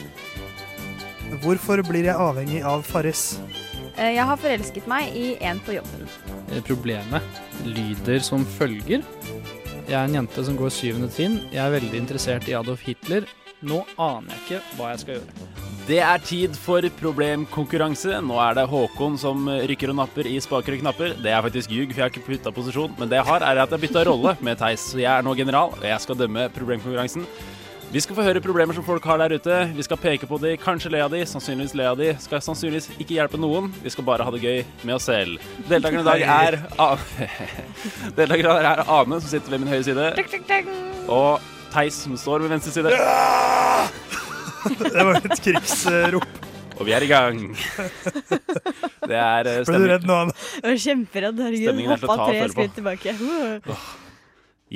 Hvorfor 1.41 1.81
blir 1.87 2.05
jeg 2.11 2.21
avhengig 2.21 2.61
av 2.61 2.83
Farris? 2.85 3.39
Eh, 3.97 4.13
Jeg 4.13 4.25
har 4.29 4.37
forelsket 4.37 4.85
meg 4.91 5.15
i 5.17 5.25
en 5.41 5.59
på 5.65 5.73
jobben. 5.79 6.05
Eh, 6.51 6.61
Problemet 6.61 7.41
lyder 7.65 8.21
som 8.21 8.45
følger. 8.45 9.01
Jeg 9.87 9.97
er 9.97 10.05
en 10.05 10.19
jente 10.19 10.45
som 10.45 10.57
går 10.57 10.69
syvende 10.73 11.09
trinn. 11.09 11.39
Jeg 11.49 11.63
er 11.65 11.73
veldig 11.79 11.97
interessert 11.97 12.47
i 12.49 12.53
Adolf 12.57 12.85
Hitler. 12.85 13.25
Nå 13.65 13.81
aner 13.97 14.29
jeg 14.35 14.41
ikke 14.45 14.77
hva 14.77 14.93
jeg 14.93 15.01
skal 15.01 15.17
gjøre. 15.17 15.44
Det 15.85 15.99
er 16.01 16.21
tid 16.25 16.55
for 16.57 16.81
problemkonkurranse. 16.97 18.17
Nå 18.25 18.39
er 18.41 18.55
det 18.57 18.63
Håkon 18.71 19.19
som 19.21 19.43
rykker 19.69 19.91
og 19.93 19.99
napper 19.99 20.25
i 20.25 20.39
spaker 20.41 20.73
og 20.73 20.79
knapper. 20.81 21.11
Det 21.21 21.29
er 21.29 21.43
faktisk 21.45 21.69
ljug, 21.69 21.91
for 21.91 21.99
jeg 21.99 22.07
har 22.07 22.13
ikke 22.13 22.23
bytta 22.25 22.53
posisjon. 22.55 22.95
Men 22.97 23.11
det 23.11 23.19
jeg 23.19 23.27
har, 23.27 23.45
er 23.45 23.61
at 23.61 23.75
jeg 23.75 23.83
bytta 23.83 24.01
rolle 24.07 24.33
med 24.41 24.57
Theis. 24.57 24.81
Så 24.89 24.97
jeg 24.97 25.11
er 25.11 25.21
nå 25.21 25.35
general, 25.37 25.75
og 25.77 25.85
jeg 25.85 26.01
skal 26.01 26.17
dømme 26.17 26.47
problemkonkurransen. 26.55 27.27
Vi 27.93 28.01
skal 28.01 28.17
få 28.17 28.25
høre 28.25 28.41
problemer 28.41 28.73
som 28.73 28.83
folk 28.87 29.05
har 29.05 29.21
der 29.21 29.37
ute. 29.37 29.59
Vi 29.77 29.85
skal 29.85 30.01
peke 30.01 30.25
på 30.25 30.41
de, 30.41 30.55
kanskje 30.57 30.89
le 30.89 31.05
av 31.05 31.13
de, 31.13 31.21
sannsynligvis 31.29 31.77
le 31.77 31.85
av 31.91 32.01
de. 32.01 32.09
Skal 32.23 32.41
sannsynligvis 32.41 32.89
ikke 32.97 33.19
hjelpe 33.19 33.37
noen. 33.37 33.69
Vi 33.85 33.93
skal 33.93 34.09
bare 34.09 34.25
ha 34.25 34.33
det 34.33 34.41
gøy 34.41 34.63
med 34.81 34.97
oss 34.97 35.05
selv. 35.05 35.37
Deltakerne 35.69 36.01
i 36.01 36.09
dag 36.09 36.25
er 36.25 36.57
Deltakerne 38.17 38.41
i 38.41 38.49
dag 38.49 38.71
er 38.73 38.87
Ane, 38.89 39.21
som 39.21 39.29
sitter 39.29 39.53
ved 39.53 39.61
min 39.61 39.75
høyre 39.75 39.85
side. 39.85 40.09
Og 41.13 41.45
Theis, 41.77 42.01
som 42.07 42.17
står 42.17 42.47
ved 42.47 42.57
venstre 42.57 42.73
side. 42.73 44.24
Det 44.95 45.05
var 45.05 45.19
et 45.21 45.41
krigsrop. 45.45 46.45
Og 46.75 46.87
vi 46.87 46.91
er 46.95 47.05
i 47.05 47.07
gang. 47.07 47.37
Det 49.05 49.15
er 49.15 49.47
stemning. 49.47 49.67
Ble 49.69 49.77
du 49.79 49.91
redd 49.93 50.07
nå, 50.09 50.17
Anne? 50.25 50.33
Jeg 50.57 50.65
var 50.65 50.81
kjemperedd. 50.85 51.39
Herregud. 51.45 51.79
Er 51.85 52.01
Hoppa 52.03 52.17
tre 52.25 52.49
skritt 52.51 52.75
tilbake. 52.75 53.13
Uh. 53.21 53.85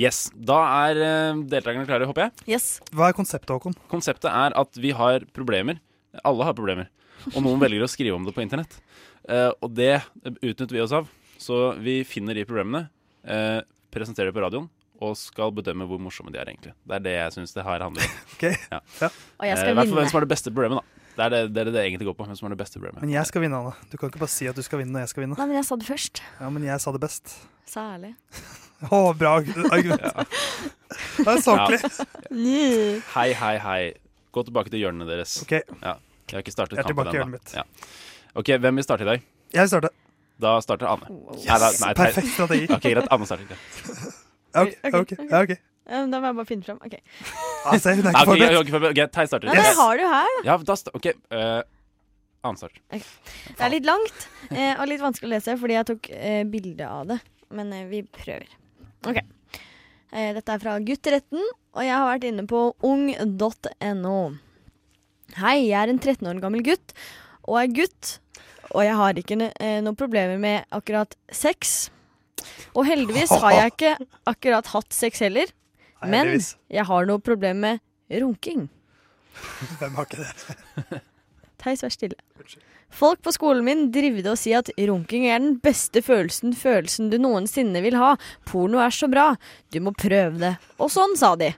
Yes, 0.00 0.30
Da 0.32 0.60
er 0.86 1.00
eh, 1.02 1.42
deltakerne 1.50 1.84
klare, 1.88 2.06
håper 2.08 2.28
jeg. 2.28 2.54
Yes. 2.54 2.68
Hva 2.94 3.10
er 3.10 3.16
konseptet, 3.18 3.50
Håkon? 3.52 3.76
Konseptet 3.90 4.30
er 4.30 4.54
at 4.56 4.80
vi 4.80 4.94
har 4.96 5.26
problemer. 5.36 5.80
Alle 6.24 6.46
har 6.46 6.56
problemer. 6.56 6.88
Og 7.34 7.42
noen 7.44 7.60
velger 7.60 7.84
å 7.84 7.90
skrive 7.90 8.16
om 8.16 8.24
det 8.24 8.32
på 8.36 8.44
internett. 8.44 8.78
Eh, 9.28 9.50
og 9.60 9.74
det 9.76 9.98
utnytter 10.40 10.72
vi 10.78 10.84
oss 10.86 10.94
av. 10.96 11.10
Så 11.40 11.72
vi 11.80 12.00
finner 12.08 12.36
de 12.38 12.46
problemene, 12.48 12.86
eh, 13.24 13.60
presenterer 13.92 14.30
det 14.30 14.36
på 14.38 14.44
radioen, 14.44 14.70
og 15.00 15.16
skal 15.16 15.50
bedømme 15.56 15.86
hvor 15.88 15.98
morsomme 16.02 16.32
de 16.32 16.38
er, 16.38 16.50
egentlig. 16.52 16.74
Det 16.86 16.96
er 16.98 17.04
det 17.04 17.12
jeg 17.16 17.32
syns 17.38 17.54
det 17.56 17.64
her 17.64 17.80
handler 17.86 18.04
om. 18.04 18.16
Ok, 18.36 18.42
Ja. 18.70 18.80
ja. 19.00 19.08
Og 19.40 19.46
jeg 19.48 19.54
Eh, 19.56 19.60
skal 19.60 19.70
vinne. 19.72 19.84
hvert 19.84 19.94
hvem 19.96 20.08
som 20.10 20.18
har 20.20 20.26
det 20.26 20.32
beste 20.34 20.50
problemet, 20.52 20.80
da. 20.82 20.96
Det 21.16 21.24
er 21.24 21.30
det, 21.34 21.40
det 21.54 21.60
er 21.60 21.64
det 21.68 21.72
det 21.74 21.80
egentlig 21.84 22.06
går 22.06 22.14
på. 22.16 22.24
Hvem 22.28 22.36
som 22.38 22.46
har 22.46 22.52
det 22.54 22.58
beste 22.60 22.78
problemet. 22.78 23.00
Men 23.02 23.10
jeg 23.12 23.26
skal 23.26 23.42
vinne, 23.42 23.56
Anne. 23.58 23.72
Du 23.90 23.96
kan 23.98 24.08
ikke 24.12 24.20
bare 24.22 24.30
si 24.32 24.46
at 24.46 24.56
du 24.56 24.62
skal 24.62 24.78
vinne 24.80 24.92
når 24.94 25.00
jeg 25.04 25.08
skal 25.14 25.24
vinne. 25.24 25.36
Nei, 25.40 25.46
men 25.50 25.56
jeg 25.58 25.64
sa 25.68 25.76
det 25.80 25.88
først. 25.88 26.20
Ja, 26.40 26.50
men 26.54 26.62
jeg 26.68 26.80
sa 26.80 26.92
det 26.94 27.00
best. 27.02 27.34
Særlig. 27.68 28.12
Å, 28.94 29.00
bra 29.18 29.32
argument. 29.40 30.00
Det 31.20 31.26
er 31.28 31.42
saklig. 31.44 31.80
Hei, 33.14 33.26
hei, 33.36 33.56
hei. 33.62 33.80
Gå 34.32 34.44
tilbake 34.46 34.70
til 34.72 34.80
hjørnene 34.84 35.06
deres. 35.10 35.36
Ok, 35.42 35.52
Ja, 35.82 35.96
jeg 36.30 36.36
har 36.38 36.44
ikke 36.44 36.54
startet 36.54 36.78
Jeg 36.78 36.84
er 36.84 36.88
tilbake 36.92 37.12
i 37.12 37.18
kampen 37.18 37.34
hjørnet 37.34 37.52
ennå. 37.52 37.64
Ja. 37.64 38.38
OK, 38.40 38.52
hvem 38.62 38.78
vil 38.80 38.86
starte 38.86 39.02
i 39.06 39.10
dag? 39.10 39.24
jeg 39.52 39.68
starter. 39.72 39.90
Da 40.40 40.54
starter 40.64 40.86
Anne. 40.88 41.10
Yes, 41.36 41.46
Nei, 41.50 41.58
da- 41.58 41.70
nei, 41.84 41.92
Perfekt 41.98 42.30
strategi. 42.32 42.68
OK, 42.72 42.86
greit. 42.94 43.08
Anne 43.12 43.26
starter. 43.28 43.50
greit. 43.50 44.14
Ok, 44.50 44.78
okay, 44.84 45.00
okay. 45.00 45.26
ja, 45.30 45.42
ok. 45.46 45.52
Da 45.90 46.06
må 46.06 46.28
jeg 46.28 46.36
bare 46.38 46.46
finne 46.46 46.66
fram. 46.66 46.78
Ok. 46.86 46.96
Altså, 47.66 47.96
hun 47.96 48.06
er 48.06 48.14
ikke 48.14 48.26
forberedt. 48.30 48.56
Okay, 48.60 48.78
ok, 48.78 48.88
ok, 48.90 49.00
Tei 49.14 49.26
starter. 49.26 49.50
Yes. 49.50 49.66
jeg 49.66 49.78
har 49.80 49.98
det 49.98 50.04
jo 50.04 50.10
her. 50.14 50.40
Ja, 50.46 50.56
da 50.70 50.76
sta 50.78 50.92
OK. 50.96 51.08
Uh, 51.34 51.60
Annen 52.40 52.56
start. 52.56 52.78
Okay. 52.88 53.02
Det 53.52 53.64
er 53.66 53.72
litt 53.74 53.88
langt 53.88 54.22
eh, 54.48 54.72
og 54.80 54.86
litt 54.88 55.02
vanskelig 55.02 55.28
å 55.28 55.32
lese 55.34 55.56
fordi 55.60 55.76
jeg 55.76 55.88
tok 55.90 56.08
eh, 56.16 56.40
bilde 56.48 56.86
av 56.88 57.10
det. 57.10 57.18
Men 57.52 57.72
eh, 57.76 57.84
vi 57.90 58.00
prøver. 58.06 58.48
OK. 59.10 59.18
Eh, 59.20 60.30
dette 60.36 60.54
er 60.54 60.62
fra 60.62 60.78
Gutt13, 60.80 61.36
og 61.36 61.84
jeg 61.84 61.92
har 61.92 62.08
vært 62.08 62.24
inne 62.30 62.46
på 62.48 62.62
ung.no. 62.86 64.16
Hei, 65.36 65.56
jeg 65.68 65.76
er 65.78 65.92
en 65.92 66.00
13 66.00 66.30
år 66.32 66.40
gammel 66.42 66.64
gutt 66.66 66.96
og 67.44 67.60
er 67.60 67.70
gutt. 67.76 68.16
Og 68.70 68.86
jeg 68.86 68.96
har 68.96 69.20
ikke 69.20 69.38
eh, 69.50 69.78
noen 69.84 69.98
problemer 69.98 70.40
med 70.40 70.64
akkurat 70.74 71.12
sex. 71.34 71.90
Og 72.74 72.86
heldigvis 72.88 73.32
har 73.42 73.56
jeg 73.56 73.72
ikke 73.74 73.92
akkurat 74.30 74.66
hatt 74.74 74.92
sex 74.96 75.22
heller. 75.24 75.50
Nei, 76.00 76.10
Men 76.10 76.26
heldigvis. 76.26 76.50
jeg 76.70 76.86
har 76.90 77.06
noe 77.10 77.18
problem 77.22 77.62
med 77.66 77.80
runking. 78.22 78.68
Hvem 79.80 79.94
har 79.98 80.08
ikke 80.08 80.24
det? 80.24 81.00
Theis, 81.60 81.82
vær 81.84 81.92
stille. 81.92 82.16
Folk 82.90 83.20
på 83.22 83.30
skolen 83.36 83.62
min 83.66 83.82
drivde 83.94 84.32
og 84.32 84.38
si 84.40 84.50
at 84.56 84.70
runking 84.74 85.28
er 85.30 85.38
den 85.38 85.58
beste 85.62 86.00
følelsen, 86.02 86.54
følelsen 86.58 87.10
du 87.12 87.18
noensinne 87.22 87.82
vil 87.84 87.94
ha. 88.00 88.14
Porno 88.48 88.80
er 88.82 88.90
så 88.94 89.06
bra. 89.12 89.34
Du 89.70 89.78
må 89.84 89.92
prøve 89.94 90.40
det. 90.40 90.54
Og 90.80 90.90
sånn 90.90 91.14
sa 91.20 91.36
de. 91.38 91.52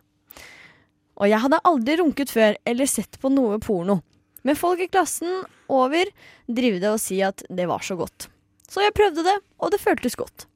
Og 1.23 1.29
jeg 1.31 1.41
hadde 1.45 1.63
aldri 1.69 1.97
runket 2.01 2.33
før 2.35 2.59
eller 2.69 2.89
sett 2.91 3.17
på 3.23 3.31
noe 3.33 3.57
porno. 3.63 4.01
Men 4.43 4.59
folk 4.59 4.81
i 4.83 4.91
klassen 4.91 5.45
over 5.73 6.09
drivde 6.51 6.91
og 6.97 7.01
si 7.01 7.21
at 7.25 7.45
det 7.49 7.69
var 7.71 7.85
så 7.87 7.97
godt. 7.97 8.27
Så 8.69 8.83
jeg 8.83 8.95
prøvde 8.97 9.23
det, 9.25 9.37
og 9.63 9.71
det 9.73 9.81
føltes 9.81 10.17
godt. 10.19 10.47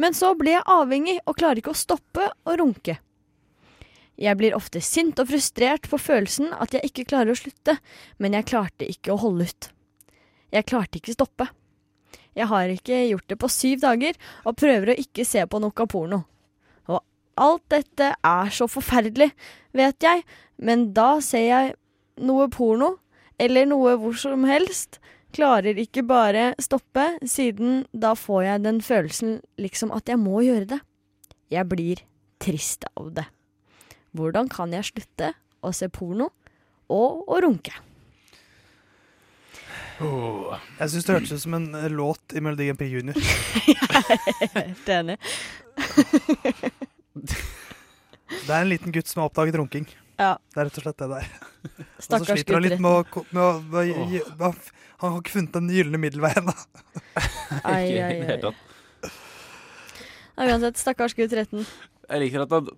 Men 0.00 0.16
så 0.16 0.32
blir 0.38 0.56
jeg 0.56 0.68
avhengig 0.70 1.18
og 1.26 1.36
klarer 1.36 1.60
ikke 1.60 1.74
å 1.74 1.78
stoppe 1.78 2.30
å 2.48 2.56
runke. 2.56 2.96
Jeg 4.20 4.36
blir 4.36 4.56
ofte 4.56 4.82
sint 4.84 5.20
og 5.20 5.30
frustrert 5.30 5.88
på 5.88 5.96
følelsen 6.00 6.50
at 6.56 6.74
jeg 6.76 6.90
ikke 6.90 7.06
klarer 7.12 7.32
å 7.32 7.40
slutte, 7.40 7.78
men 8.20 8.36
jeg 8.36 8.48
klarte 8.50 8.88
ikke 8.88 9.14
å 9.14 9.20
holde 9.20 9.48
ut. 9.48 9.70
Jeg 10.52 10.66
klarte 10.68 11.00
ikke 11.00 11.16
stoppe. 11.16 11.46
Jeg 12.36 12.48
har 12.50 12.72
ikke 12.72 12.98
gjort 13.10 13.28
det 13.32 13.38
på 13.40 13.48
syv 13.52 13.80
dager, 13.84 14.16
og 14.44 14.58
prøver 14.60 14.92
å 14.92 14.98
ikke 15.00 15.24
se 15.26 15.44
på 15.48 15.60
noe 15.62 15.86
porno. 15.88 16.22
Og 16.88 17.00
alt 17.40 17.64
dette 17.72 18.12
er 18.14 18.52
så 18.54 18.68
forferdelig, 18.70 19.30
vet 19.76 20.04
jeg, 20.04 20.24
men 20.60 20.90
da 20.96 21.14
ser 21.24 21.46
jeg 21.46 21.74
noe 22.20 22.48
porno, 22.52 22.98
eller 23.40 23.68
noe 23.68 23.96
hvor 24.00 24.16
som 24.20 24.44
helst, 24.48 25.00
klarer 25.34 25.78
ikke 25.80 26.04
bare 26.06 26.52
stoppe, 26.62 27.06
siden 27.28 27.84
da 27.92 28.14
får 28.18 28.42
jeg 28.46 28.64
den 28.66 28.80
følelsen 28.84 29.38
liksom 29.60 29.92
at 29.96 30.10
jeg 30.10 30.20
må 30.20 30.42
gjøre 30.46 30.68
det. 30.74 30.80
Jeg 31.50 31.68
blir 31.70 32.02
trist 32.42 32.86
av 32.96 33.12
det. 33.18 33.26
Hvordan 34.16 34.50
kan 34.50 34.72
jeg 34.74 34.88
slutte 34.90 35.32
å 35.62 35.72
se 35.76 35.90
porno 35.92 36.30
og 36.90 37.30
å 37.30 37.40
runke? 37.44 37.74
Oh. 40.00 40.56
Jeg 40.78 40.94
syns 40.94 41.06
det 41.06 41.16
hørtes 41.18 41.34
ut 41.34 41.42
som 41.42 41.56
en 41.58 41.66
eh, 41.76 41.90
låt 41.92 42.32
i 42.32 42.40
Melodi 42.40 42.70
Grand 42.70 42.80
Prix 42.80 42.94
Junior. 42.94 43.16
Helt 44.56 44.88
enig. 44.94 45.18
Det 48.30 48.48
er 48.48 48.62
en 48.62 48.70
liten 48.70 48.94
gutt 48.94 49.10
som 49.10 49.20
har 49.20 49.28
oppdaget 49.28 49.58
runking. 49.60 49.84
Ja. 50.20 50.34
Det 50.52 50.60
er 50.60 50.68
rett 50.68 50.78
og 50.80 50.84
slett 50.84 51.00
det 51.00 51.08
der. 51.14 51.28
Og 51.70 52.02
så 52.02 52.06
Stakkars 52.06 52.40
sliter 52.42 52.56
han 52.58 52.64
litt 52.66 52.80
med 52.82 52.90
å, 52.92 53.22
med 53.32 53.40
å, 53.44 53.50
med 53.72 53.78
å 53.80 54.08
gi- 54.10 54.24
Han 55.00 55.14
har 55.14 55.18
ikke 55.22 55.32
funnet 55.38 55.54
den 55.56 55.70
gylne 55.72 56.00
middelveien, 56.02 56.50
da. 56.50 56.56
Ai, 57.64 57.96
ai, 58.04 58.18
ai. 58.36 58.52
Ja, 60.36 60.46
uansett, 60.48 60.78
stakkars 60.80 61.14
gutt 61.16 61.32
13. 61.32 61.64
Jeg 62.10 62.22
liker 62.24 62.44
at 62.44 62.52
det, 62.52 62.74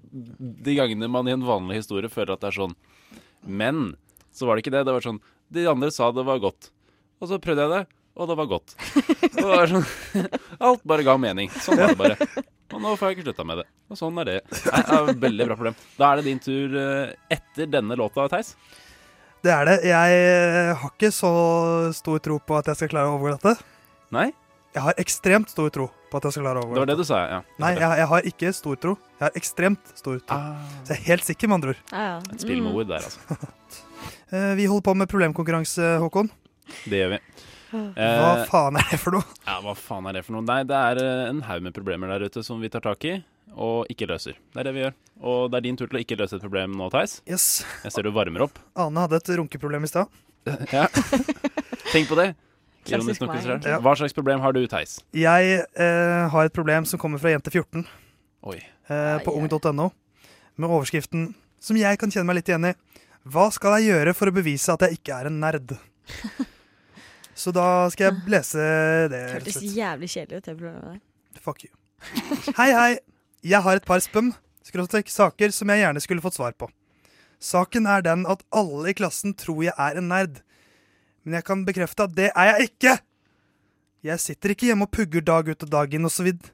de 0.66 0.74
gangene 0.76 1.08
man 1.10 1.28
i 1.30 1.34
en 1.34 1.44
vanlig 1.46 1.80
historie 1.82 2.10
føler 2.12 2.34
at 2.34 2.42
det 2.42 2.50
er 2.50 2.56
sånn 2.58 2.74
Men 3.48 3.94
så 4.34 4.48
var 4.48 4.56
det 4.58 4.64
ikke 4.64 4.74
det. 4.74 4.82
Det 4.88 4.94
var 4.96 5.04
sånn 5.06 5.20
De 5.52 5.66
andre 5.70 5.90
sa 5.94 6.10
det 6.14 6.24
var 6.26 6.40
godt. 6.42 6.70
Og 7.22 7.30
så 7.30 7.38
prøvde 7.42 7.64
jeg 7.66 7.72
det, 7.74 7.82
og 8.18 8.28
det 8.28 8.36
var 8.40 8.48
godt. 8.50 8.74
Og 9.30 9.36
det 9.38 9.46
var 9.46 9.70
sånn 9.70 9.86
Alt 10.68 10.82
bare 10.88 11.06
ga 11.06 11.14
mening. 11.22 11.52
Sånn 11.62 11.78
var 11.80 11.94
det 11.94 12.00
bare. 12.02 12.16
Og 12.72 12.80
nå 12.80 12.92
får 12.96 13.10
jeg 13.10 13.18
ikke 13.18 13.26
slutta 13.28 13.44
med 13.48 13.58
det. 13.62 13.66
Og 13.92 13.98
sånn 14.00 14.18
er 14.22 14.28
det. 14.28 14.36
Nei, 14.50 14.82
det 14.82 14.94
er 14.96 15.10
et 15.12 15.20
veldig 15.26 15.46
bra 15.50 15.56
problem. 15.58 15.74
Da 15.98 16.10
er 16.12 16.20
det 16.20 16.24
din 16.30 16.40
tur 16.42 16.76
eh, 16.80 17.12
etter 17.36 17.68
denne 17.72 17.96
låta, 18.00 18.24
Theis. 18.32 18.54
Det 19.42 19.50
er 19.52 19.66
det. 19.68 19.74
Jeg 19.90 20.20
eh, 20.22 20.70
har 20.78 20.92
ikke 20.94 21.10
så 21.12 21.32
stor 21.96 22.22
tro 22.24 22.38
på 22.46 22.56
at 22.60 22.70
jeg 22.70 22.78
skal 22.80 22.92
klare 22.94 23.10
å 23.10 23.16
overgå 23.18 23.36
dette. 23.36 23.56
Nei? 24.14 24.28
Jeg 24.72 24.86
har 24.86 24.94
ekstremt 25.02 25.50
stor 25.52 25.68
tro 25.74 25.88
på 26.08 26.16
at 26.20 26.24
jeg 26.28 26.32
skal 26.38 26.46
klare 26.46 26.62
å 26.62 26.64
overgå 26.64 26.72
dette. 26.72 26.80
Det 26.80 26.84
var 26.86 26.90
det 26.92 26.98
du 27.02 27.08
sa, 27.08 27.18
ja. 27.28 27.40
Nei, 27.60 27.72
jeg, 27.76 27.90
jeg 28.00 28.08
har 28.14 28.28
ikke 28.32 28.52
stor 28.56 28.78
tro. 28.80 28.94
Jeg 29.18 29.26
har 29.26 29.36
ekstremt 29.42 29.92
stor 29.98 30.20
tro. 30.22 30.38
Ah, 30.38 30.76
Så 30.86 30.94
jeg 30.94 31.02
er 31.02 31.08
helt 31.10 31.26
sikker, 31.28 31.50
med 31.52 31.58
andre 31.60 31.74
ord. 31.74 31.82
Ah, 31.92 32.06
ja. 32.06 32.14
et 32.32 32.44
spill 32.46 32.62
med 32.64 32.72
Mm. 32.72 32.78
ord 32.80 32.92
der, 32.94 33.08
altså. 33.10 33.40
Eh, 34.32 34.54
Vi 34.56 34.64
holder 34.66 34.82
på 34.86 34.94
med 34.96 35.08
problemkonkurranse, 35.12 35.90
Håkon. 36.00 36.30
Det 36.88 37.02
gjør 37.02 37.10
vi. 37.12 37.18
Hva 37.72 37.82
Eh, 37.96 38.46
faen 38.50 38.76
er 38.76 38.88
det 38.90 38.98
for 39.00 39.16
noe? 39.16 39.24
Ja, 39.46 39.58
hva 39.64 39.72
faen 39.78 40.06
er 40.10 40.18
det 40.18 40.24
for 40.26 40.36
noe? 40.36 40.44
Nei, 40.44 40.60
det 40.68 40.76
er 40.76 41.00
eh, 41.02 41.28
en 41.30 41.40
haug 41.48 41.62
med 41.64 41.72
problemer 41.76 42.12
der 42.12 42.26
ute 42.28 42.42
som 42.44 42.60
vi 42.60 42.68
tar 42.72 42.84
tak 42.84 43.04
i, 43.08 43.14
og 43.56 43.88
ikke 43.92 44.08
løser. 44.10 44.36
Det 44.52 44.60
er 44.60 44.68
det 44.68 44.74
vi 44.76 44.82
gjør. 44.84 44.94
Og 45.22 45.40
det 45.52 45.58
er 45.60 45.64
din 45.68 45.76
tur 45.80 45.88
til 45.88 45.98
å 46.00 46.02
ikke 46.02 46.18
løse 46.20 46.36
et 46.36 46.44
problem 46.44 46.76
nå, 46.76 46.90
Theis. 46.92 47.20
Yes. 47.30 47.46
Jeg 47.86 47.94
ser 47.94 48.04
du 48.08 48.12
varmer 48.12 48.44
opp. 48.48 48.58
Ane 48.76 49.04
hadde 49.06 49.20
et 49.22 49.32
runkeproblem 49.40 49.88
i 49.88 49.90
stad. 49.92 50.12
Ja. 50.74 50.88
Tenk 51.92 52.08
på 52.10 52.16
det. 52.18 52.32
Klassisk 52.88 53.22
Ironisk 53.22 53.46
nok. 53.46 53.66
Ja. 53.68 53.76
Hva 53.84 53.92
slags 53.98 54.14
problem 54.16 54.40
har 54.42 54.52
du, 54.56 54.64
Theis? 54.66 54.96
Jeg 55.14 55.60
eh, 55.62 56.22
har 56.32 56.48
et 56.48 56.54
problem 56.56 56.84
som 56.88 56.98
kommer 56.98 57.20
fra 57.22 57.30
Jente14 57.30 57.84
Oi. 58.50 58.56
eh, 58.90 59.18
på 59.22 59.34
ung.no, 59.38 59.86
med 60.58 60.66
overskriften 60.68 61.28
som 61.62 61.78
jeg 61.78 62.00
kan 62.00 62.10
kjenne 62.10 62.26
meg 62.32 62.40
litt 62.40 62.50
igjen 62.50 62.72
i. 62.72 62.74
Hva 63.30 63.46
skal 63.54 63.78
jeg 63.78 63.92
gjøre 63.92 64.16
for 64.18 64.32
å 64.32 64.34
bevise 64.34 64.74
at 64.74 64.82
jeg 64.88 64.98
ikke 64.98 65.14
er 65.20 65.30
en 65.30 65.38
nerd? 65.44 65.76
Så 67.42 67.50
da 67.54 67.66
skal 67.90 68.10
jeg 68.10 68.30
lese 68.30 68.66
det. 69.10 69.22
og 69.26 69.38
Hørtes 69.40 69.62
jævlig 69.74 70.10
kjedelig 70.12 70.38
ut, 70.38 70.46
det 70.46 70.54
med 70.60 70.84
deg. 70.86 71.00
Fuck 71.42 71.64
you. 71.66 71.72
Hei, 72.58 72.70
hei. 72.70 72.92
Jeg 73.42 73.64
har 73.64 73.78
et 73.78 73.86
par 73.86 73.98
spøm, 74.02 74.30
skråstrek 74.62 75.10
saker, 75.10 75.50
som 75.54 75.70
jeg 75.72 75.82
gjerne 75.82 76.02
skulle 76.04 76.22
fått 76.22 76.38
svar 76.38 76.54
på. 76.54 76.68
Saken 77.42 77.88
er 77.90 78.04
den 78.06 78.22
at 78.30 78.44
alle 78.54 78.92
i 78.92 78.94
klassen 78.94 79.34
tror 79.34 79.64
jeg 79.66 79.74
er 79.74 79.98
en 79.98 80.06
nerd. 80.12 80.38
Men 81.26 81.40
jeg 81.40 81.46
kan 81.48 81.64
bekrefte 81.66 82.06
at 82.06 82.14
det 82.14 82.30
er 82.30 82.52
jeg 82.52 82.70
ikke! 82.70 82.96
Jeg 84.06 84.22
sitter 84.22 84.54
ikke 84.54 84.68
hjemme 84.70 84.86
og 84.86 84.94
pugger 84.94 85.22
dag 85.26 85.50
ut 85.50 85.66
og 85.66 85.70
dag 85.70 85.92
inn 85.94 86.06
og 86.06 86.14
så 86.14 86.26
vidt. 86.26 86.52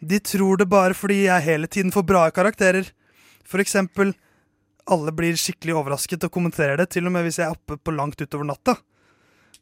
De 0.00 0.20
tror 0.20 0.60
det 0.60 0.68
bare 0.72 0.96
fordi 0.96 1.22
jeg 1.26 1.44
hele 1.44 1.68
tiden 1.68 1.92
får 1.92 2.04
bra 2.08 2.26
karakterer. 2.32 2.88
For 3.44 3.60
eksempel, 3.60 4.12
alle 4.88 5.12
blir 5.16 5.36
skikkelig 5.40 5.76
overrasket 5.76 6.24
og 6.28 6.32
kommenterer 6.32 6.80
det, 6.80 6.90
til 6.92 7.08
og 7.08 7.12
med 7.12 7.24
hvis 7.26 7.40
jeg 7.40 7.48
er 7.48 7.56
oppe 7.56 7.76
på 7.80 7.92
langt 7.96 8.20
utover 8.20 8.48
natta. 8.48 8.76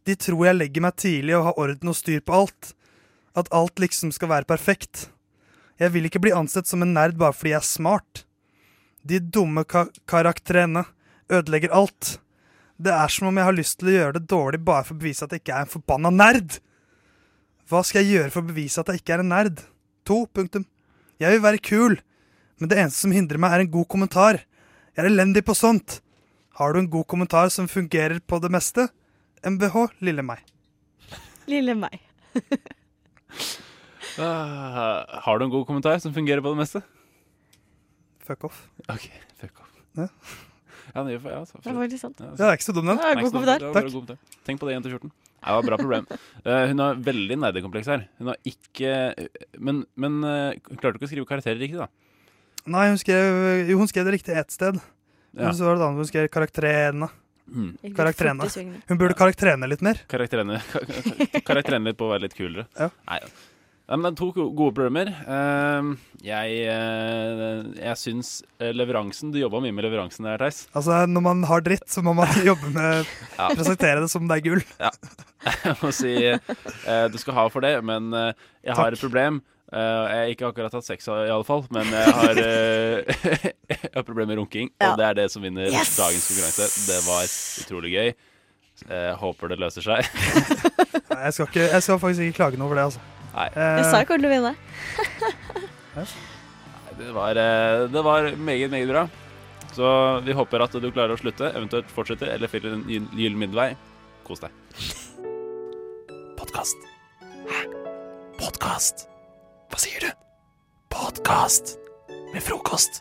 De 0.05 0.17
tror 0.21 0.47
jeg 0.47 0.59
legger 0.59 0.85
meg 0.85 0.97
tidlig 1.01 1.37
og 1.39 1.47
har 1.49 1.61
orden 1.65 1.93
og 1.93 1.97
styr 1.97 2.21
på 2.25 2.37
alt. 2.43 2.75
At 3.35 3.51
alt 3.57 3.81
liksom 3.81 4.13
skal 4.15 4.31
være 4.31 4.49
perfekt. 4.49 5.09
Jeg 5.81 5.95
vil 5.95 6.07
ikke 6.07 6.23
bli 6.23 6.35
ansett 6.37 6.69
som 6.71 6.85
en 6.85 6.93
nerd 6.95 7.17
bare 7.19 7.35
fordi 7.35 7.55
jeg 7.55 7.63
er 7.63 7.67
smart. 7.67 8.25
De 9.05 9.19
dumme 9.19 9.65
ka 9.69 9.87
karakterene 10.09 10.85
ødelegger 11.33 11.75
alt. 11.75 12.19
Det 12.77 12.93
er 12.93 13.11
som 13.13 13.29
om 13.29 13.37
jeg 13.39 13.49
har 13.49 13.57
lyst 13.57 13.79
til 13.81 13.91
å 13.91 13.97
gjøre 13.97 14.17
det 14.19 14.29
dårlig 14.31 14.61
bare 14.67 14.85
for 14.87 14.97
å 14.97 15.03
bevise 15.03 15.27
at 15.27 15.35
jeg 15.35 15.43
ikke 15.43 15.57
er 15.57 15.67
en 15.67 15.75
forbanna 15.75 16.13
nerd. 16.15 16.59
Hva 17.71 17.81
skal 17.87 18.03
jeg 18.03 18.19
gjøre 18.19 18.33
for 18.35 18.45
å 18.45 18.51
bevise 18.51 18.83
at 18.83 18.91
jeg 18.91 19.01
ikke 19.01 19.17
er 19.17 19.25
en 19.25 19.33
nerd? 19.33 19.63
To, 20.05 20.25
punktum. 20.29 20.67
Jeg 21.23 21.33
vil 21.33 21.45
være 21.45 21.63
kul, 21.65 21.97
men 22.61 22.71
det 22.71 22.81
eneste 22.81 23.07
som 23.07 23.15
hindrer 23.15 23.41
meg, 23.41 23.55
er 23.55 23.65
en 23.65 23.73
god 23.73 23.89
kommentar. 23.89 24.43
Jeg 24.93 25.05
er 25.05 25.09
elendig 25.09 25.45
på 25.47 25.57
sånt. 25.57 26.01
Har 26.59 26.75
du 26.75 26.83
en 26.83 26.91
god 26.91 27.07
kommentar 27.11 27.49
som 27.55 27.71
fungerer 27.71 28.21
på 28.21 28.39
det 28.43 28.51
meste? 28.53 28.89
MBH, 29.45 29.77
lille 30.05 30.25
meg. 30.25 30.41
Lille 31.51 31.75
meg. 31.77 32.01
uh, 34.17 34.25
har 35.27 35.39
du 35.39 35.45
en 35.47 35.53
god 35.53 35.67
kommentar 35.69 36.01
som 36.03 36.15
fungerer 36.17 36.41
på 36.45 36.55
det 36.55 36.61
meste? 36.63 36.83
Fuck 38.25 38.49
off. 38.49 38.65
OK, 38.89 39.11
fuck 39.41 39.61
off. 39.61 39.73
Ja. 39.99 40.09
Ja, 40.95 41.03
det 41.03 41.17
gjør 41.17 41.31
ja, 41.33 41.41
så, 41.49 41.59
Det 41.65 41.75
var 41.75 41.91
litt 41.91 42.01
sant. 42.01 42.21
ja, 42.23 42.31
Det 42.39 42.47
er 42.47 42.57
ikke 42.57 42.69
så 42.69 42.75
dum, 42.77 42.89
den. 42.89 43.01
Ja, 43.03 43.15
god 43.19 43.35
kommentar. 43.35 43.67
Takk. 43.75 43.91
kommentar. 43.91 44.41
Tenk 44.47 44.61
på 44.63 44.69
det, 44.69 44.77
jente 44.77 44.93
14. 44.93 45.13
Det 45.45 45.57
var 45.59 45.67
bra 45.67 45.79
problem. 45.81 46.07
Uh, 46.45 46.63
hun 46.71 46.81
har 46.81 47.03
veldig 47.11 47.37
nerdekompleks 47.43 47.91
her. 47.93 48.07
Hun 48.21 48.33
har 48.33 48.41
ikke 48.49 48.95
Men, 49.59 49.85
men 50.01 50.23
uh, 50.25 50.53
hun 50.71 50.81
klarte 50.81 50.97
ikke 51.01 51.09
å 51.09 51.13
skrive 51.13 51.29
karakterer 51.29 51.61
riktig, 51.61 51.83
da. 51.83 51.91
Nei, 52.65 52.87
hun 52.89 53.01
skrev, 53.01 53.69
jo, 53.69 53.77
hun 53.77 53.91
skrev 53.91 54.07
det 54.09 54.17
riktig 54.17 54.39
ett 54.41 54.55
sted. 54.55 54.79
Ja. 55.35 55.49
Men 55.51 55.57
så 55.59 55.67
var 55.67 55.75
det 55.75 55.83
et 55.83 55.87
annet 55.89 56.01
hun 56.01 56.09
skrev 56.09 56.31
karakterene. 56.33 57.11
Mm. 57.45 57.73
Karakterene. 57.97 58.47
Hun 58.89 58.99
burde 59.01 59.15
karakterene 59.19 59.69
litt 59.69 59.83
mer. 59.85 59.99
Karakterene, 60.11 60.61
karakterene 61.49 61.91
litt 61.91 61.99
på 62.01 62.07
å 62.09 62.15
være 62.15 62.25
litt 62.27 62.37
kulere. 62.39 62.65
Ja. 62.79 62.89
Nei, 63.85 63.99
men 64.01 64.07
det 64.07 64.11
er 64.15 64.17
to 64.17 64.31
gode 64.57 64.73
problemer. 64.79 65.11
Ehm, 65.29 65.91
jeg 66.25 66.55
uh, 66.73 67.67
jeg 67.77 67.99
syns 68.01 68.31
eh, 68.57 68.71
leveransen 68.73 69.29
Du 69.35 69.37
jobba 69.37 69.61
mye 69.61 69.75
med 69.77 69.85
leveransen 69.85 70.25
der, 70.25 70.41
Theis. 70.41 70.63
Altså, 70.73 71.03
Når 71.11 71.25
man 71.27 71.43
har 71.51 71.61
dritt, 71.67 71.85
så 71.93 72.01
må 72.01 72.15
man 72.17 72.33
jobbe 72.49 72.71
med 72.73 73.05
Ja. 73.37 73.51
presentere 73.53 74.01
det 74.01 74.09
som 74.15 74.25
det 74.31 74.39
er 74.41 74.47
gull. 74.49 74.65
Jeg 75.45 75.77
må 75.83 75.91
si 75.93 76.15
eh, 76.17 77.09
du 77.13 77.19
skal 77.21 77.37
ha 77.37 77.43
for 77.53 77.61
det, 77.61 77.75
men 77.85 78.09
eh, 78.17 78.31
jeg 78.65 78.73
har 78.79 78.87
Takk. 78.89 78.97
et 78.97 79.03
problem. 79.05 79.43
Eh, 79.75 79.81
jeg 80.07 80.19
har 80.21 80.29
ikke 80.31 80.47
akkurat 80.53 80.75
hatt 80.77 80.87
sex, 80.87 81.09
i 81.11 81.31
alle 81.35 81.43
fall, 81.49 81.65
men 81.75 81.89
jeg 81.91 82.13
har, 82.15 82.39
uh, 82.39 83.15
jeg 83.73 83.91
har 83.97 84.05
problemer 84.07 84.31
med 84.35 84.39
runking. 84.39 84.69
Ja. 84.79 84.93
Og 84.93 85.01
det 85.01 85.07
er 85.09 85.17
det 85.19 85.25
som 85.33 85.43
vinner 85.43 85.67
Yes! 85.67 85.97
dagens 85.99 86.29
konkurranse. 86.31 86.69
Det 86.87 86.99
var 87.09 87.27
utrolig 87.65 87.91
gøy. 87.97 88.13
Uh, 88.87 89.11
håper 89.19 89.51
det 89.51 89.59
løser 89.63 89.83
seg. 89.87 90.07
Nei, 91.11 91.19
Jeg 91.27 91.35
skal, 91.37 91.49
ikke, 91.51 91.67
jeg 91.73 91.83
skal 91.89 91.99
faktisk 92.05 92.29
ikke 92.29 92.39
klage 92.39 92.61
noe 92.61 92.69
over 92.71 92.79
det. 92.79 92.87
altså. 92.93 93.03
Nei. 93.35 93.49
Jeg 93.59 93.85
sa 93.91 93.99
jeg 94.05 94.07
kom 94.13 94.23
til 94.23 94.31
å 94.31 94.35
vinne. 94.37 94.55
Det 96.95 97.11
var, 97.17 97.35
det 97.91 98.03
var 98.07 98.29
meget, 98.39 98.71
meget 98.71 98.93
bra. 98.93 99.07
Så 99.75 99.89
vi 100.23 100.37
håper 100.39 100.63
at 100.69 100.77
du 100.79 100.87
klarer 100.95 101.17
å 101.17 101.19
slutte, 101.19 101.49
eventuelt 101.51 101.91
fortsette, 101.91 102.29
eller 102.31 102.51
finner 102.53 102.77
en 102.77 102.85
gyll- 102.87 103.11
gyllen 103.19 103.41
middelvei. 103.43 103.73
Kos 104.27 104.45
deg. 104.45 104.55
Podkast. 106.39 106.87
Hæ? 107.51 107.65
Podkast? 108.39 109.09
Hva 109.75 109.81
sier 109.83 110.05
du? 110.07 110.11
Podkast 110.95 111.73
med 112.31 112.43
frokost. 112.47 113.01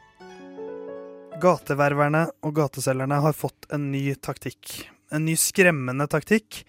Gateververne 1.43 2.23
og 2.41 2.55
gateselgerne 2.57 3.19
har 3.21 3.35
fått 3.37 3.67
en 3.75 3.91
ny 3.93 4.01
taktikk. 4.17 4.87
En 5.13 5.21
ny 5.27 5.35
skremmende 5.37 6.07
taktikk 6.09 6.63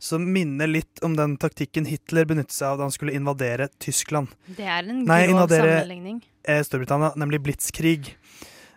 som 0.00 0.24
minner 0.32 0.70
litt 0.70 1.02
om 1.04 1.12
den 1.18 1.34
taktikken 1.36 1.84
Hitler 1.90 2.24
benyttet 2.30 2.56
seg 2.56 2.70
av 2.72 2.80
da 2.80 2.86
han 2.88 2.94
skulle 2.94 3.12
invadere 3.18 3.68
Tyskland. 3.84 4.32
Det 4.48 4.64
er 4.64 4.80
en 4.88 5.02
Nei, 5.04 5.26
grov 5.26 5.34
invadere- 5.42 5.74
sammenligning. 5.82 6.22
eh, 6.48 6.62
Storbritannia, 6.64 7.12
nemlig 7.20 7.42
blitzkrig. 7.44 8.14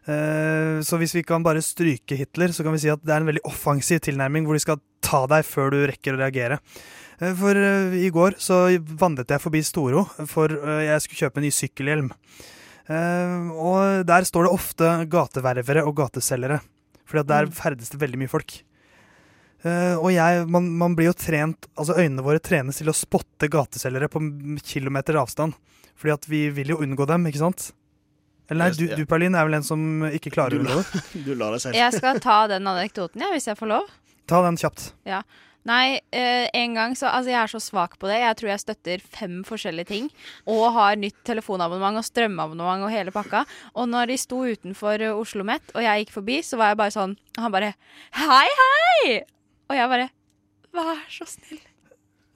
Eh, 0.03 0.83
så 0.83 0.99
hvis 0.99 1.15
vi 1.15 1.23
kan 1.23 1.43
bare 1.47 1.61
stryke 1.63 2.17
Hitler, 2.19 2.51
så 2.51 2.61
kan 2.67 2.73
vi 2.75 2.79
si 2.83 2.89
at 2.91 2.99
det 3.05 3.13
er 3.15 3.21
en 3.23 3.31
veldig 3.31 3.45
offensiv 3.47 4.01
tilnærming 4.03 4.43
hvor 4.43 4.59
de 4.59 4.59
skal 4.59 4.81
ta 5.13 5.23
deg 5.37 5.45
før 5.47 5.71
du 5.75 5.79
rekker 5.93 6.17
å 6.17 6.21
reagere. 6.25 6.57
Eh, 7.21 7.31
For 7.37 7.55
eh, 7.55 7.93
i 8.01 8.09
går 8.13 8.39
så 8.41 8.63
vandret 8.99 9.29
jeg 9.35 9.43
forbi 9.45 9.61
Storo, 9.63 10.07
for 10.27 10.49
eh, 10.57 10.83
jeg 10.89 11.05
skulle 11.05 11.21
kjøpe 11.27 11.39
en 11.43 11.47
ny 11.47 11.53
sykkelhjelm. 11.53 12.11
Eh, 12.89 13.49
og 13.55 14.03
der 14.09 14.25
står 14.27 14.47
det 14.49 14.53
ofte 14.57 14.89
gateververe 15.13 15.85
og 15.87 15.95
gateselgere, 16.01 16.59
fordi 17.07 17.21
at 17.23 17.31
der 17.31 17.45
Mm. 17.47 17.53
ferdes 17.55 17.89
det 17.93 17.99
veldig 18.01 18.19
mye 18.23 18.31
folk. 18.31 18.57
Eh, 19.63 19.95
og 19.95 20.09
jeg, 20.11 20.41
man, 20.51 20.65
man 20.75 20.95
blir 20.97 21.07
jo 21.07 21.13
trent, 21.15 21.69
altså 21.79 21.95
øynene 21.95 22.23
våre 22.25 22.41
trenes 22.43 22.81
til 22.81 22.89
å 22.91 22.95
spotte 22.97 23.47
gateselgere 23.47 24.09
på 24.11 24.19
kilometer 24.67 25.15
avstand. 25.21 25.53
Fordi 25.95 26.11
at 26.17 26.25
vi 26.27 26.41
vil 26.51 26.73
jo 26.73 26.81
unngå 26.83 27.05
dem, 27.07 27.29
ikke 27.29 27.39
sant? 27.39 27.69
Eller 28.51 28.65
nei, 28.65 28.73
du, 28.75 28.89
du 28.99 29.05
Perlin, 29.07 29.37
er 29.39 29.45
vel 29.47 29.55
en 29.55 29.63
som 29.63 29.79
ikke 30.09 30.33
klarer 30.35 30.57
å 30.57 30.65
unngå 30.65 30.81
det? 30.81 31.03
Du 31.29 31.31
lar 31.39 31.53
deg 31.55 31.61
selv. 31.63 31.77
Jeg 31.79 31.95
skal 31.95 32.19
ta 32.19 32.41
den 32.51 32.67
anekdoten, 32.67 33.23
ja, 33.23 33.29
hvis 33.31 33.47
jeg 33.47 33.55
får 33.61 33.71
lov. 33.71 33.87
Ta 34.29 34.43
den 34.45 34.59
kjapt. 34.59 34.93
Nei, 35.63 36.01
eh, 36.11 36.49
en 36.53 36.73
gang 36.75 36.95
så 36.95 37.07
Altså, 37.07 37.31
jeg 37.31 37.39
er 37.39 37.51
så 37.51 37.59
svak 37.63 37.95
på 37.99 38.09
det. 38.11 38.19
Jeg 38.19 38.35
tror 38.39 38.49
jeg 38.51 38.59
støtter 38.63 39.03
fem 39.15 39.43
forskjellige 39.47 39.87
ting. 39.87 40.09
Og 40.49 40.73
har 40.75 40.97
nytt 40.99 41.21
telefonabonnement 41.23 42.01
og 42.01 42.03
strømabonnement 42.07 42.83
og 42.83 42.91
hele 42.91 43.13
pakka. 43.15 43.45
Og 43.75 43.87
når 43.87 44.11
de 44.11 44.17
sto 44.19 44.41
utenfor 44.43 44.99
eh, 44.99 45.15
Oslo 45.15 45.45
Met, 45.47 45.63
og 45.73 45.85
jeg 45.85 46.03
gikk 46.03 46.15
forbi, 46.17 46.41
så 46.43 46.59
var 46.59 46.73
jeg 46.73 46.81
bare 46.83 46.95
sånn 46.95 47.15
Og 47.37 47.45
han 47.45 47.55
bare 47.55 47.73
Hei, 48.19 48.47
hei! 48.59 49.21
Og 49.71 49.77
jeg 49.79 49.93
bare 49.95 50.09
Vær 50.73 51.03
så 51.13 51.27
snill. 51.29 51.61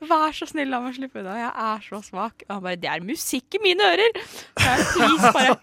Vær 0.08 0.36
så 0.38 0.46
snill, 0.46 0.70
la 0.70 0.79
meg 0.79 0.96
slippe 0.96 1.20
unna. 1.20 1.36
Jeg 1.41 1.51
er 1.51 1.86
så 1.89 2.01
svak. 2.06 2.48
Og 2.48 2.56
han 2.56 2.63
bare 2.70 2.79
Det 2.79 2.91
er 2.94 3.03
musikk 3.03 3.60
i 3.60 3.63
mine 3.63 3.91
ører! 3.91 4.24
Så 4.56 4.72
jeg 4.72 4.88
please, 4.94 5.34
bare 5.36 5.58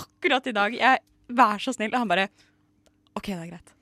Akkurat 0.00 0.48
i 0.48 0.56
dag. 0.56 0.80
Jeg 0.80 1.04
Vær 1.36 1.60
så 1.60 1.76
snill. 1.76 1.92
Og 1.92 2.00
han 2.00 2.08
bare 2.16 2.28
OK, 3.14 3.28
det 3.28 3.42
er 3.44 3.50
greit. 3.52 3.74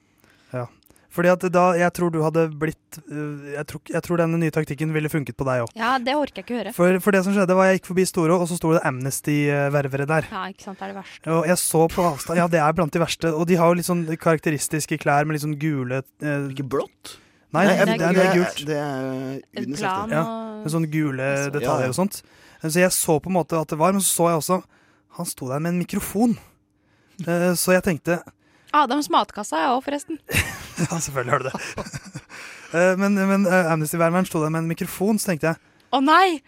Fordi 1.12 1.28
at 1.28 1.42
da, 1.52 1.62
jeg 1.76 1.92
tror 1.92 2.08
du 2.14 2.22
hadde 2.24 2.46
blitt 2.56 2.96
øh, 3.12 3.52
jeg, 3.52 3.66
tror, 3.68 3.80
jeg 3.92 4.00
tror 4.06 4.16
denne 4.22 4.38
nye 4.40 4.50
taktikken 4.54 4.94
ville 4.94 5.10
funket 5.12 5.36
på 5.36 5.44
deg 5.44 5.66
òg. 5.66 5.72
Ja, 5.76 5.90
det 6.00 6.14
orker 6.16 6.40
jeg 6.40 6.46
ikke 6.46 6.56
høre. 6.56 6.72
For, 6.72 6.96
for 7.04 7.12
det 7.12 7.20
som 7.26 7.34
skjedde, 7.36 7.56
var 7.58 7.68
jeg 7.68 7.80
gikk 7.82 7.90
forbi 7.90 8.06
Storo, 8.08 8.38
og 8.40 8.48
så 8.48 8.56
sto 8.56 8.70
det 8.72 8.80
Amnesty-ververe 8.88 10.06
der. 10.08 10.28
Ja, 10.32 10.46
ikke 10.48 10.64
sant. 10.64 10.78
Det 10.80 10.86
er 10.86 10.92
det 10.94 10.96
verste. 11.02 11.34
Og 11.36 11.46
jeg 11.50 11.58
så 11.60 11.82
på 11.92 12.06
avstand 12.08 12.40
Ja, 12.40 12.46
det 12.48 12.62
er 12.64 12.72
blant 12.78 12.92
de 12.96 13.02
verste. 13.02 13.32
Og 13.36 13.44
de 13.50 13.58
har 13.60 13.68
jo 13.68 13.76
litt 13.80 13.88
sånn 13.88 14.06
karakteristiske 14.16 14.96
klær 15.02 15.28
med 15.28 15.36
litt 15.36 15.44
sånn 15.44 15.58
gule 15.60 16.00
eh, 16.24 16.48
Ikke 16.52 16.64
blått? 16.76 17.18
Nei, 17.52 17.66
Nei, 17.68 17.74
det, 17.76 17.84
det 17.84 17.92
er 17.92 18.08
er, 18.08 18.16
det 18.16 18.24
er 18.24 18.38
gult. 18.40 18.60
Det 18.70 18.76
er 18.80 18.94
En 18.96 19.66
UNICEF. 19.66 19.82
plan. 19.84 20.14
Ja, 20.16 20.22
og 20.24 20.62
Med 20.64 20.72
sånne 20.72 20.88
gule 20.94 21.26
så- 21.36 21.50
detaljer 21.52 21.84
Ja, 21.84 21.90
ja. 21.90 21.92
og 21.92 21.98
sånt. 22.00 22.22
Så 22.62 22.78
jeg 22.80 22.94
så 22.96 23.18
på 23.20 23.28
en 23.28 23.36
måte 23.36 23.58
at 23.60 23.68
det 23.68 23.76
var, 23.80 23.92
men 23.92 24.00
så 24.00 24.14
så 24.22 24.30
jeg 24.32 24.40
også 24.40 24.62
Han 25.18 25.26
sto 25.28 25.48
der 25.50 25.60
med 25.60 25.74
en 25.74 25.82
mikrofon. 25.84 26.38
Eh, 27.28 27.52
Så 27.52 27.74
jeg 27.76 27.82
tenkte 27.84 28.22
Adams 28.72 29.10
matkassa, 29.12 29.60
jeg 29.60 29.76
òg, 29.76 29.84
forresten. 29.86 30.20
Ja, 30.82 30.96
selvfølgelig 30.98 31.32
har 31.32 31.42
du 31.44 31.50
det. 31.50 31.54
Eh, 32.72 32.94
men 32.96 33.12
men 33.12 33.42
eh, 33.44 33.66
Amnesty-værmeren 33.68 34.24
sto 34.24 34.40
der 34.40 34.48
med 34.48 34.62
en 34.62 34.68
mikrofon, 34.70 35.18
så 35.20 35.28
tenkte 35.28 35.50
jeg 35.50 35.58
Å 35.92 35.98
nei! 36.00 36.38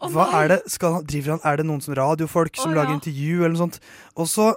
Oh, 0.00 0.08
Hva 0.10 0.24
nei! 0.26 0.40
er 0.40 0.48
det? 0.50 0.56
Skal 0.74 0.96
han, 0.96 1.04
driver 1.06 1.36
han, 1.36 1.42
er 1.46 1.60
det 1.60 1.66
noen 1.68 1.84
som 1.84 1.94
radiofolk 1.94 2.58
som 2.58 2.72
oh, 2.72 2.74
lager 2.74 2.90
ja. 2.90 2.96
intervju 2.98 3.36
eller 3.44 3.54
noe 3.54 3.60
sånt? 3.60 3.78
Og 4.18 4.26
så 4.26 4.48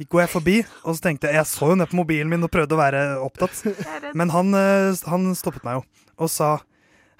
går 0.00 0.22
jeg 0.22 0.32
forbi, 0.32 0.54
og 0.88 0.96
så 0.96 1.04
tenkte 1.04 1.28
jeg 1.28 1.36
Jeg 1.42 1.50
så 1.50 1.68
jo 1.74 1.76
ned 1.76 1.90
på 1.90 1.98
mobilen 2.00 2.32
min 2.32 2.48
og 2.48 2.50
prøvde 2.56 2.72
å 2.72 2.80
være 2.80 3.02
opptatt. 3.20 3.60
Men 4.18 4.32
han, 4.32 4.56
eh, 4.56 5.04
han 5.12 5.28
stoppet 5.36 5.68
meg 5.68 5.82
jo 5.82 5.84
og 6.24 6.32
sa 6.32 6.54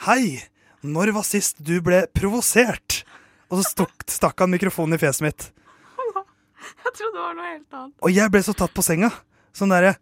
Hei, 0.06 0.40
når 0.80 1.12
var 1.18 1.28
sist 1.28 1.60
du 1.60 1.76
ble 1.84 2.06
provosert? 2.16 3.02
Og 3.52 3.60
så 3.60 3.68
stok, 3.68 4.06
stakk 4.08 4.40
han 4.40 4.56
mikrofonen 4.56 4.96
i 4.96 5.02
fjeset 5.02 5.26
mitt. 5.28 5.50
Jeg 6.62 6.94
trodde 6.96 7.12
det 7.18 7.20
var 7.20 7.36
noe 7.36 7.50
helt 7.50 7.76
annet. 7.76 7.94
Og 8.00 8.16
jeg 8.16 8.32
ble 8.32 8.42
så 8.46 8.54
tatt 8.56 8.72
på 8.72 8.84
senga. 8.84 9.12
Sånn 9.56 9.72
derre 9.72 9.96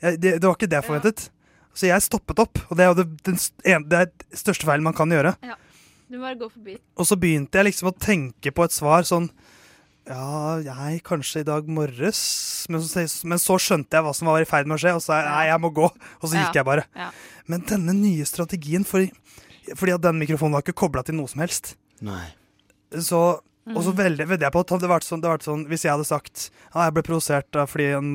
det, 0.00 0.18
det 0.38 0.44
var 0.44 0.56
ikke 0.56 0.68
det 0.68 0.80
jeg 0.80 0.86
forventet. 0.88 1.28
Så 1.74 1.88
jeg 1.88 2.02
stoppet 2.04 2.38
opp, 2.42 2.58
og 2.70 2.76
det 2.78 2.84
er 2.84 2.90
jo 2.92 2.96
det, 3.00 3.06
den, 3.26 3.38
det 3.90 3.98
er 4.04 4.36
største 4.36 4.66
feilen 4.68 4.84
man 4.86 4.94
kan 4.94 5.10
gjøre. 5.10 5.32
Ja. 5.42 5.56
Du 6.10 6.18
må 6.18 6.26
bare 6.26 6.36
gå 6.38 6.48
forbi. 6.52 6.76
Og 7.00 7.08
så 7.08 7.16
begynte 7.18 7.58
jeg 7.58 7.70
liksom 7.70 7.88
å 7.90 7.94
tenke 7.96 8.52
på 8.54 8.66
et 8.66 8.74
svar 8.76 9.06
sånn 9.08 9.30
Ja, 10.04 10.58
jeg 10.60 11.00
kanskje 11.06 11.40
i 11.40 11.46
dag 11.48 11.64
morges 11.72 12.20
men 12.68 12.82
så, 12.84 13.06
men 13.24 13.40
så 13.40 13.56
skjønte 13.56 13.96
jeg 13.96 14.04
hva 14.04 14.12
som 14.14 14.28
var 14.28 14.44
i 14.44 14.48
ferd 14.48 14.68
med 14.68 14.76
å 14.76 14.82
skje, 14.82 14.92
og 14.98 15.00
så 15.00 15.08
sa 15.14 15.16
jeg 15.22 15.30
nei, 15.30 15.46
jeg 15.48 15.62
må 15.64 15.70
gå. 15.80 15.88
Og 15.88 16.26
så 16.28 16.34
Ja. 16.36 16.42
gikk 16.44 16.58
jeg 16.60 16.68
bare. 16.68 16.84
Ja. 16.94 17.08
Men 17.48 17.64
denne 17.68 17.94
nye 17.96 18.24
strategien 18.28 18.84
fordi, 18.84 19.10
Fordi 19.74 19.94
at 19.94 20.02
den 20.04 20.18
mikrofonen 20.20 20.52
var 20.52 20.60
ikke 20.62 20.76
kobla 20.76 21.02
til 21.02 21.16
noe 21.16 21.26
som 21.32 21.40
helst. 21.40 21.74
Nei. 22.04 22.26
Så, 23.00 23.40
og 23.72 23.80
så 23.86 23.92
veldig, 23.96 24.26
vedder 24.28 24.44
jeg 24.48 24.52
på 24.52 24.60
at 24.60 24.66
det 24.68 24.76
hadde 24.76 24.88
vært 24.92 25.06
sånn, 25.08 25.20
det 25.22 25.30
vært 25.30 25.46
sånn 25.46 25.62
Hvis 25.70 25.84
jeg 25.86 25.92
hadde 25.94 26.04
sagt 26.04 26.50
ja, 26.74 26.82
jeg 26.84 26.92
ble 26.98 27.02
provosert 27.06 27.56
fordi 27.70 27.86
en, 27.96 28.10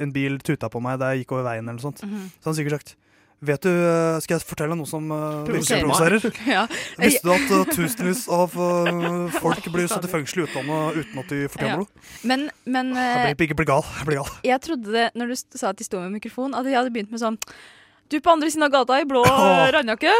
en 0.00 0.12
bil 0.12 0.40
tuta 0.42 0.68
på 0.72 0.80
meg 0.82 0.98
da 0.98 1.12
jeg 1.14 1.22
gikk 1.24 1.36
over 1.36 1.46
veien, 1.46 1.68
eller 1.68 1.78
noe 1.78 1.86
sånt, 1.86 2.02
Mhm. 2.02 2.24
så 2.40 2.50
hadde 2.50 2.50
han 2.50 2.58
sikkert 2.58 2.80
sagt 2.80 2.96
Vet 3.40 3.62
du, 3.64 3.70
øh, 3.70 4.18
Skal 4.20 4.36
jeg 4.36 4.44
fortelle 4.44 4.76
noe 4.76 4.84
som 4.84 5.06
uh, 5.10 5.46
virkelig 5.48 5.78
Provoserer. 5.86 6.20
Ja. 6.56 6.66
Visste 7.00 7.22
du 7.24 7.30
at 7.32 7.50
uh, 7.56 7.64
tusenvis 7.72 8.26
av 8.28 8.52
uh, 8.52 9.30
folk 9.40 9.64
blir 9.72 9.86
satt 9.88 10.04
i 10.04 10.10
fengsel 10.12 10.42
i 10.42 10.44
utlandet 10.44 10.98
uten 11.00 11.22
at 11.22 11.28
de 11.32 11.38
fortjener 11.48 11.70
Ja. 11.70 11.76
noe? 11.80 12.04
Men, 12.28 12.50
men 12.66 12.90
Jeg 12.92 13.30
eh, 13.30 13.34
blir, 13.38 13.46
ikke 13.48 13.56
blir 13.62 13.70
gal. 13.72 13.86
Jeg 13.96 14.06
blir 14.10 14.20
gal. 14.20 14.28
jeg 14.44 14.60
trodde 14.60 14.92
det 14.92 15.06
når 15.16 15.32
du 15.32 15.36
sa 15.56 15.70
at 15.72 15.76
de 15.80 15.84
sto 15.88 16.02
med 16.04 16.12
mikrofon, 16.20 16.52
at 16.54 16.68
de 16.68 16.74
hadde 16.76 16.92
begynt 16.92 17.10
med 17.14 17.22
sånn 17.22 17.38
Du 18.12 18.18
på 18.20 18.28
andre 18.34 18.50
siden 18.52 18.66
av 18.68 18.74
gata 18.76 19.00
i 19.00 19.06
blå 19.08 19.22
Åh. 19.24 19.70
randjakke. 19.72 20.12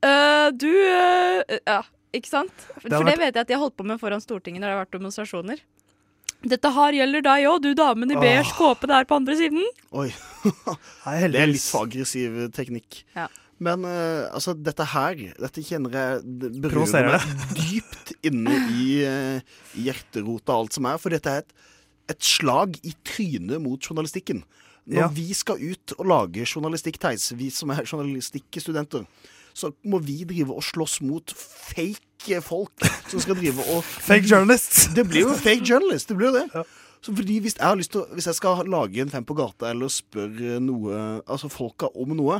Eh, 0.00 0.48
du 0.56 0.70
eh, 0.72 1.58
Ja, 1.68 1.82
ikke 2.14 2.30
sant? 2.30 2.52
For, 2.78 2.88
det, 2.88 2.96
for 2.96 3.04
det 3.04 3.14
vært- 3.14 3.22
vet 3.26 3.34
jeg 3.34 3.44
at 3.44 3.48
de 3.50 3.54
har 3.56 3.62
holdt 3.64 3.76
på 3.80 3.86
med 3.88 4.00
foran 4.02 4.22
Stortinget 4.24 4.60
når 4.62 4.68
det 4.70 4.74
har 4.76 4.84
vært 4.84 4.96
demonstrasjoner. 4.98 5.62
Dette 6.44 6.70
her 6.76 6.92
gjelder 6.92 7.22
deg 7.24 7.46
òg, 7.48 7.62
du 7.64 7.70
damen 7.78 8.10
i 8.12 8.18
beige 8.20 8.50
kåpe 8.58 8.86
der 8.90 9.06
på 9.08 9.16
andre 9.16 9.36
siden. 9.38 9.62
Oi. 9.96 10.10
Det 10.44 11.40
er 11.40 11.48
litt 11.48 11.70
aggressiv 11.78 12.34
teknikk. 12.52 12.98
Ja. 13.16 13.28
Men 13.64 13.84
uh, 13.86 14.26
altså, 14.34 14.52
dette 14.58 14.82
her 14.90 15.14
Dette 15.38 15.62
kjenner 15.64 15.94
jeg 15.94 16.24
berører 16.60 17.06
meg 17.14 17.44
dypt 17.60 18.12
inne 18.26 18.56
i, 18.74 18.88
uh, 19.06 19.54
hjerterota 19.78 20.52
og 20.58 20.66
alt 20.66 20.76
som 20.76 20.88
er. 20.90 20.98
For 21.00 21.14
dette 21.14 21.32
er 21.32 21.44
et, 21.46 21.54
et 22.12 22.20
slag 22.28 22.76
i 22.84 22.92
trynet 23.08 23.62
mot 23.64 23.80
journalistikken. 23.80 24.42
Når 24.84 25.00
Ja. 25.00 25.08
vi 25.16 25.30
skal 25.32 25.62
ut 25.64 25.94
og 25.96 26.04
lage 26.10 26.44
journalistikk, 26.44 26.98
Theis, 27.00 27.30
vi 27.38 27.48
som 27.54 27.70
er 27.72 27.86
journalistikkstudenter, 27.88 29.06
så 29.54 29.70
må 29.86 30.00
vi 30.02 30.24
drive 30.28 30.54
og 30.54 30.64
slåss 30.66 30.98
mot 31.06 31.30
fake 31.38 32.40
folk 32.42 32.84
som 33.10 33.20
skal 33.22 33.36
drive 33.38 33.62
og 33.70 33.84
Fake 34.08 34.26
journalists. 34.26 34.88
det 34.96 35.04
blir 35.08 35.28
jo 35.28 35.36
fake 35.38 35.62
journalists. 35.68 36.08
Det 36.10 36.16
blir 36.18 36.32
jo 36.32 36.38
det. 36.40 36.48
Ja. 36.54 36.64
Så 37.04 37.12
fordi 37.14 37.38
hvis 37.44 37.54
jeg 37.58 37.66
har 37.68 37.76
lyst 37.76 37.92
til 37.92 38.06
Hvis 38.16 38.26
jeg 38.30 38.34
skal 38.38 38.62
lage 38.72 39.02
en 39.02 39.10
Fem 39.12 39.24
på 39.28 39.34
gata 39.36 39.68
eller 39.74 39.90
spørre 39.92 40.54
noe 40.64 41.00
Altså 41.28 41.50
folka 41.52 41.90
om 42.00 42.14
noe, 42.16 42.38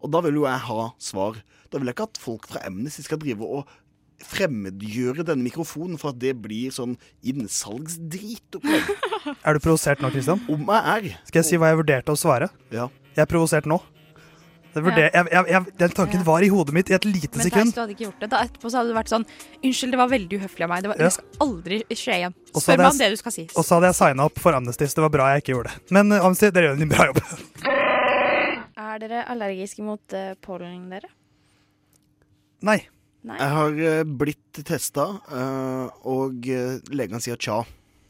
og 0.00 0.12
da 0.14 0.22
vil 0.24 0.38
jo 0.40 0.46
jeg 0.48 0.62
ha 0.70 0.86
svar. 0.98 1.36
Da 1.72 1.78
vil 1.78 1.90
jeg 1.90 1.96
ikke 1.98 2.06
at 2.08 2.20
folk 2.22 2.46
fra 2.48 2.62
Amnesty 2.66 3.04
skal 3.04 3.20
drive 3.20 3.44
og 3.44 3.68
fremmedgjøre 4.24 5.26
denne 5.28 5.44
mikrofonen 5.44 5.98
for 6.00 6.14
at 6.14 6.20
det 6.22 6.32
blir 6.40 6.72
sånn 6.72 6.94
innsalgsdrit. 7.28 8.56
Er 9.46 9.56
du 9.56 9.60
provosert 9.60 10.00
nå, 10.00 10.08
Kristian? 10.14 10.40
Om 10.48 10.64
jeg 10.70 10.92
er. 11.10 11.18
Skal 11.28 11.42
jeg 11.42 11.48
si 11.50 11.58
hva 11.60 11.72
jeg 11.72 11.80
vurderte 11.82 12.14
å 12.14 12.18
svare? 12.20 12.48
Ja. 12.72 12.86
Jeg 13.16 13.24
er 13.26 13.28
provosert 13.30 13.66
nå. 13.68 13.80
Jeg, 14.76 15.10
jeg, 15.14 15.44
jeg, 15.50 15.72
den 15.80 15.92
tanken 15.96 16.24
var 16.26 16.44
i 16.44 16.48
hodet 16.52 16.74
mitt 16.76 16.90
i 16.92 16.96
et 16.96 17.06
lite 17.08 17.38
Men 17.38 17.46
sekund. 17.46 17.70
Men 17.70 17.74
du 17.74 17.80
hadde 17.80 17.94
ikke 17.94 18.04
gjort 18.06 18.24
det. 18.24 18.28
Da 18.32 18.40
etterpå 18.44 18.70
så 18.72 18.80
hadde 18.80 18.92
du 18.92 18.96
vært 18.98 19.12
sånn 19.12 19.24
Unnskyld, 19.62 19.94
det 19.94 20.00
var 20.00 20.10
veldig 20.12 20.40
uhøflig 20.40 20.66
av 20.66 20.72
meg. 20.72 20.82
Det, 20.84 20.90
var, 20.92 21.00
Ja. 21.00 21.08
det 21.08 21.14
skal 21.16 21.46
aldri 21.46 21.78
skje 21.90 22.18
igjen. 22.20 22.36
Og 22.52 22.64
Spør 22.64 22.82
meg 22.82 22.90
om 22.90 23.00
det 23.00 23.10
du 23.12 23.16
skal 23.20 23.34
si. 23.36 23.46
Og 23.54 23.64
så 23.66 23.78
hadde 23.78 23.90
jeg 23.92 23.98
signa 24.00 24.26
opp 24.28 24.42
for 24.42 24.58
Amnesty, 24.58 24.88
så 24.88 25.00
det 25.00 25.06
var 25.06 25.14
bra 25.16 25.28
jeg 25.34 25.44
ikke 25.44 25.54
gjorde 25.56 25.72
det. 25.72 25.94
Men 25.96 26.12
uh, 26.12 26.18
Amnesty, 26.26 26.50
dere 26.54 26.70
gjør 26.70 26.84
en 26.86 26.92
bra 26.92 27.08
jobb. 27.10 27.22
Er 28.86 29.00
dere 29.00 29.24
allergiske 29.32 29.84
mot 29.84 30.14
uh, 30.16 30.32
pollen, 30.44 30.86
dere? 30.92 31.08
Nei. 32.64 32.78
Nei? 33.26 33.36
Jeg 33.40 33.52
har 33.56 33.80
uh, 33.80 34.02
blitt 34.20 34.60
testa, 34.64 35.08
og 36.06 36.48
uh, 36.48 36.76
legene 36.96 37.20
sier 37.24 37.40
tja. 37.40 37.62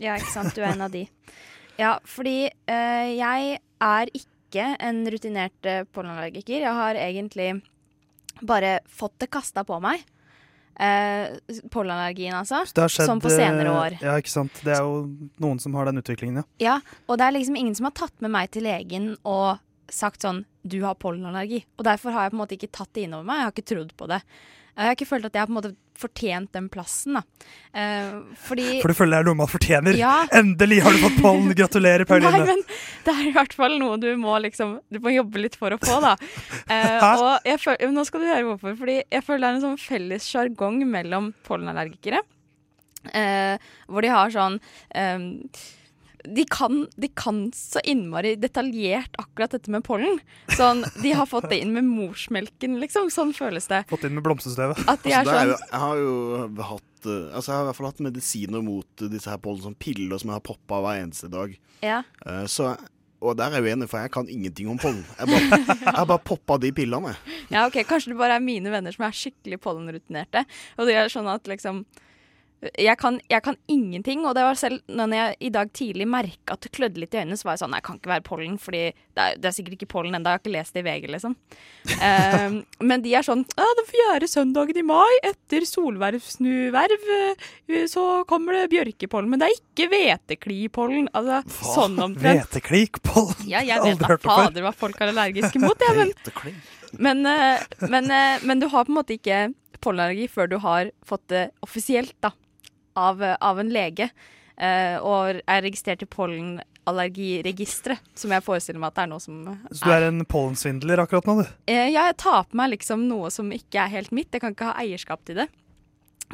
Ja, 0.02 0.18
ikke 0.18 0.34
sant. 0.34 0.54
Du 0.54 0.60
er 0.62 0.74
en 0.74 0.84
av 0.86 0.92
de. 0.92 1.06
Ja, 1.76 1.96
fordi 2.08 2.46
eh, 2.48 3.08
jeg 3.16 3.58
er 3.84 4.10
ikke 4.16 4.35
en 4.54 5.10
rutinert 5.10 5.66
eh, 5.66 5.84
pollenallergiker. 5.92 6.60
Jeg 6.60 6.74
har 6.74 6.94
egentlig 6.94 7.62
bare 8.40 8.80
fått 8.86 9.18
det 9.18 9.30
kasta 9.32 9.64
på 9.64 9.80
meg. 9.80 10.04
Eh, 10.76 11.32
pollenallergien, 11.72 12.34
altså. 12.36 12.62
Skjedd 12.68 13.08
Som 13.08 13.20
på 13.20 13.32
senere 13.32 13.68
eh, 13.68 13.78
år. 13.80 13.98
Ja, 14.02 14.16
ikke 14.20 14.32
sant. 14.32 14.60
Det 14.64 14.74
er 14.76 14.84
jo 14.84 15.06
noen 15.40 15.60
som 15.62 15.74
har 15.74 15.88
den 15.88 16.02
utviklingen, 16.02 16.42
ja. 16.42 16.48
Ja, 16.60 16.98
og 17.08 17.18
det 17.18 17.26
er 17.28 17.36
liksom 17.38 17.56
ingen 17.56 17.74
som 17.74 17.88
har 17.88 17.96
tatt 17.96 18.14
med 18.20 18.34
meg 18.34 18.52
til 18.52 18.66
legen 18.68 19.14
og 19.24 19.56
sagt 19.92 20.24
sånn 20.26 20.44
Du 20.66 20.80
har 20.82 20.98
pollenallergi. 20.98 21.62
Og 21.78 21.86
derfor 21.86 22.12
har 22.12 22.26
jeg 22.26 22.34
på 22.34 22.36
en 22.36 22.42
måte 22.42 22.56
ikke 22.58 22.74
tatt 22.74 22.92
det 22.92 23.06
innover 23.06 23.28
meg. 23.28 23.40
Jeg 23.40 23.48
har 23.48 23.54
ikke 23.54 23.70
trodd 23.72 23.92
på 23.96 24.08
det. 24.10 24.20
Jeg 24.76 24.90
har 24.90 24.96
ikke 24.96 25.08
følt 25.08 25.24
at 25.24 25.34
jeg 25.36 25.40
har 25.40 25.48
på 25.48 25.54
en 25.54 25.56
måte 25.56 25.74
fortjent 25.96 26.50
den 26.52 26.66
plassen, 26.68 27.16
da. 27.16 27.22
Eh, 27.72 28.18
fordi 28.44 28.66
For 28.82 28.92
du 28.92 28.98
føler 28.98 29.16
det 29.16 29.20
er 29.22 29.28
noe 29.30 29.38
man 29.38 29.48
fortjener. 29.48 29.96
Ja. 29.96 30.26
Endelig 30.40 30.82
har 30.84 30.92
du 30.92 31.00
fått 31.06 31.16
pollen! 31.24 31.54
Gratulerer, 31.56 32.04
Pauline. 32.08 32.32
Nei, 32.36 32.44
men 32.50 32.60
det 33.06 33.14
er 33.14 33.30
i 33.30 33.32
hvert 33.32 33.56
fall 33.56 33.78
noe 33.80 33.96
du 34.02 34.10
må 34.20 34.34
liksom 34.44 34.76
Du 34.92 35.00
må 35.00 35.14
jobbe 35.14 35.40
litt 35.40 35.56
for 35.56 35.72
å 35.72 35.80
få, 35.80 35.96
da. 36.04 36.14
Eh, 36.66 36.98
Hæ? 37.00 37.10
og 37.22 37.46
jeg 37.46 37.60
føl, 37.62 37.76
nå 37.94 38.02
skal 38.08 38.22
du 38.22 38.28
høre 38.28 38.44
hvorfor. 38.50 38.76
Fordi 38.80 38.98
jeg 39.00 39.24
føler 39.24 39.44
det 39.44 39.48
er 39.48 39.56
en 39.58 39.64
sånn 39.64 39.80
felles 39.80 40.28
sjargong 40.28 40.80
mellom 40.90 41.30
pollenallergikere. 41.46 42.20
Eh, 43.14 43.70
hvor 43.86 44.02
de 44.02 44.10
har 44.10 44.32
sånn 44.34 44.58
eh, 44.90 45.26
de 46.34 46.44
kan, 46.50 46.86
de 46.96 47.08
kan 47.08 47.44
så 47.54 47.80
innmari 47.84 48.34
detaljert 48.40 49.14
akkurat 49.20 49.54
dette 49.56 49.70
med 49.72 49.84
pollen. 49.86 50.18
Sånn, 50.56 50.84
De 51.02 51.12
har 51.16 51.28
fått 51.30 51.48
det 51.52 51.60
inn 51.62 51.74
med 51.76 51.86
morsmelken, 51.88 52.78
liksom. 52.82 53.10
Sånn 53.12 53.32
føles 53.36 53.68
det. 53.70 53.84
Fått 53.90 54.06
inn 54.08 54.16
med 54.16 54.26
blomsterstøvet. 54.26 54.82
Altså, 54.86 55.12
sånn 55.12 55.54
jeg 55.54 55.80
har 55.84 56.00
jo 56.00 56.12
hatt 56.72 57.08
eh, 57.08 57.30
Altså 57.36 57.52
jeg 57.52 57.56
har 57.56 57.64
i 57.64 57.68
hvert 57.70 57.78
fall 57.78 57.88
hatt 57.90 58.04
medisiner 58.04 58.64
mot 58.64 59.06
disse 59.12 59.30
her 59.30 59.40
pollen, 59.42 59.62
sånn 59.64 59.78
piller 59.78 60.20
som 60.20 60.32
jeg 60.32 60.40
har 60.40 60.46
poppa 60.46 60.82
hver 60.84 61.04
eneste 61.04 61.30
dag. 61.32 61.56
Ja. 61.84 62.02
Uh, 62.24 62.44
så 62.50 62.74
og 63.24 63.32
der 63.38 63.48
er 63.48 63.64
jeg 63.64 63.72
uenig, 63.72 63.88
for 63.88 64.04
jeg 64.04 64.12
kan 64.12 64.28
ingenting 64.28 64.68
om 64.68 64.78
pollen. 64.78 65.04
Jeg 65.16 65.30
bare, 65.30 65.60
jeg 65.72 65.94
har 65.96 66.08
bare 66.08 66.22
poppa 66.22 66.58
de 66.60 66.70
pillene. 66.76 67.14
Ja, 67.48 67.64
ok, 67.64 67.80
Kanskje 67.88 68.12
det 68.12 68.18
bare 68.20 68.36
er 68.36 68.44
mine 68.44 68.70
venner 68.72 68.92
som 68.92 69.06
er 69.06 69.16
skikkelig 69.16 69.58
pollenrutinerte. 69.64 70.44
Og 70.76 70.88
de 70.88 70.98
er 71.00 71.08
sånn 71.12 71.28
at 71.32 71.48
liksom 71.48 71.84
jeg 72.64 72.96
kan, 72.98 73.18
jeg 73.28 73.42
kan 73.44 73.56
ingenting, 73.68 74.22
og 74.24 74.32
det 74.36 74.44
var 74.46 74.56
selv 74.56 74.80
når 74.88 75.12
jeg 75.12 75.36
i 75.44 75.50
dag 75.52 75.72
tidlig 75.76 76.06
merka 76.08 76.54
at 76.56 76.64
det 76.64 76.72
klødde 76.72 77.02
litt 77.02 77.14
i 77.14 77.20
øynene, 77.20 77.36
så 77.36 77.48
var 77.48 77.56
jeg 77.56 77.62
sånn 77.64 77.74
Nei, 77.76 77.82
kan 77.84 77.98
ikke 77.98 78.12
være 78.14 78.24
pollen, 78.24 78.54
fordi 78.60 78.80
det 78.96 79.24
er, 79.24 79.34
det 79.36 79.50
er 79.50 79.54
sikkert 79.56 79.76
ikke 79.76 79.90
pollen 79.92 80.16
ennå. 80.16 80.30
Jeg 80.30 80.38
har 80.38 80.42
ikke 80.42 80.54
lest 80.54 80.76
det 80.76 80.82
i 80.82 80.86
VG, 80.88 81.10
liksom. 81.16 81.36
Eh, 82.06 82.56
men 82.84 83.02
de 83.02 83.12
er 83.16 83.24
sånn 83.24 83.42
Ja, 83.56 83.66
den 83.78 83.86
fjerde 83.88 84.28
søndagen 84.28 84.78
i 84.78 84.84
mai, 84.86 85.18
etter 85.26 85.64
solvervsnuverv, 85.68 87.06
eh, 87.16 87.84
så 87.90 88.04
kommer 88.28 88.58
det 88.58 88.70
bjørkepollen. 88.74 89.30
Men 89.32 89.42
det 89.42 89.48
er 89.48 89.58
ikke 89.58 89.88
hveteklipollen. 89.92 91.10
Altså 91.16 91.42
sånn 91.74 91.98
omtrent. 92.02 92.46
Hveteklikpollen? 92.46 93.46
Ja, 93.50 93.62
jeg 93.66 93.84
vet 93.84 94.02
da 94.02 94.18
fader 94.20 94.66
hva 94.66 94.74
folk 94.76 95.00
er 95.00 95.12
allergiske 95.12 95.62
mot, 95.62 95.86
jeg, 95.88 95.96
men 95.96 96.56
men, 96.92 97.26
eh, 97.26 97.62
men, 97.88 98.10
eh, 98.10 98.42
men 98.42 98.60
du 98.60 98.68
har 98.68 98.84
på 98.84 98.92
en 98.92 99.00
måte 99.00 99.16
ikke 99.16 99.50
pollenallergi 99.84 100.28
før 100.32 100.50
du 100.50 100.58
har 100.62 100.90
fått 101.06 101.26
det 101.32 101.44
offisielt 101.64 102.14
da, 102.24 102.32
av, 102.96 103.22
av 103.22 103.60
en 103.62 103.70
lege. 103.72 104.10
Uh, 104.56 104.96
og 105.04 105.42
er 105.44 105.60
registrert 105.66 106.00
i 106.00 106.08
pollenallergiregisteret, 106.08 108.00
som 108.16 108.32
jeg 108.32 108.44
forestiller 108.44 108.80
meg 108.80 108.88
at 108.88 108.96
det 108.96 109.02
er 109.04 109.10
noe 109.10 109.20
som 109.20 109.42
Så 109.68 109.84
du 109.84 109.92
er 109.92 110.06
en 110.06 110.24
pollensvindler 110.24 111.02
akkurat 111.02 111.28
nå, 111.28 111.34
du? 111.42 111.50
Uh, 111.68 111.88
ja, 111.92 112.08
jeg 112.08 112.16
tar 112.24 112.48
på 112.48 112.56
meg 112.56 112.72
liksom 112.72 113.04
noe 113.10 113.28
som 113.34 113.52
ikke 113.52 113.84
er 113.84 113.92
helt 113.98 114.12
mitt. 114.16 114.32
Jeg 114.32 114.40
kan 114.44 114.56
ikke 114.56 114.70
ha 114.70 114.80
eierskap 114.80 115.20
til 115.28 115.36
det. 115.42 115.48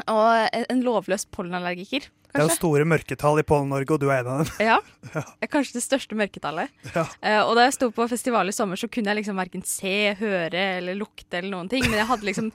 Og 0.07 0.29
en- 0.55 0.85
lovløs 0.87 1.27
pollenallergiker, 1.35 2.07
Kanskje? 2.33 2.47
Det 2.47 2.49
er 2.49 2.55
jo 2.57 2.61
store 2.63 2.85
mørketall 2.89 3.39
i 3.43 3.45
Pollen-Norge, 3.45 3.93
og 3.93 4.01
du 4.01 4.07
er 4.09 4.23
en 4.23 4.29
av 4.33 4.39
dem. 4.41 4.53
Ja. 4.65 4.79
er 5.45 5.51
Kanskje 5.53 5.77
det 5.77 5.83
største 5.85 6.17
mørketallet. 6.17 6.73
Ja. 6.95 7.05
Uh, 7.21 7.43
og 7.43 7.59
da 7.59 7.67
jeg 7.67 7.75
sto 7.77 7.91
på 7.93 8.07
festival 8.09 8.49
i 8.49 8.55
sommer, 8.57 8.81
så 8.81 8.89
kunne 8.89 9.13
jeg 9.13 9.19
liksom 9.21 9.37
verken 9.37 9.61
se, 9.69 10.15
høre 10.17 10.63
eller 10.79 10.97
lukte 10.97 11.43
eller 11.43 11.53
noen 11.53 11.69
ting. 11.69 11.85
Men 11.85 11.99
jeg 12.01 12.09
hadde 12.09 12.25
liksom 12.31 12.49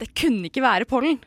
Det 0.00 0.10
kunne 0.18 0.50
ikke 0.50 0.64
være 0.64 0.88
pollen. 0.90 1.20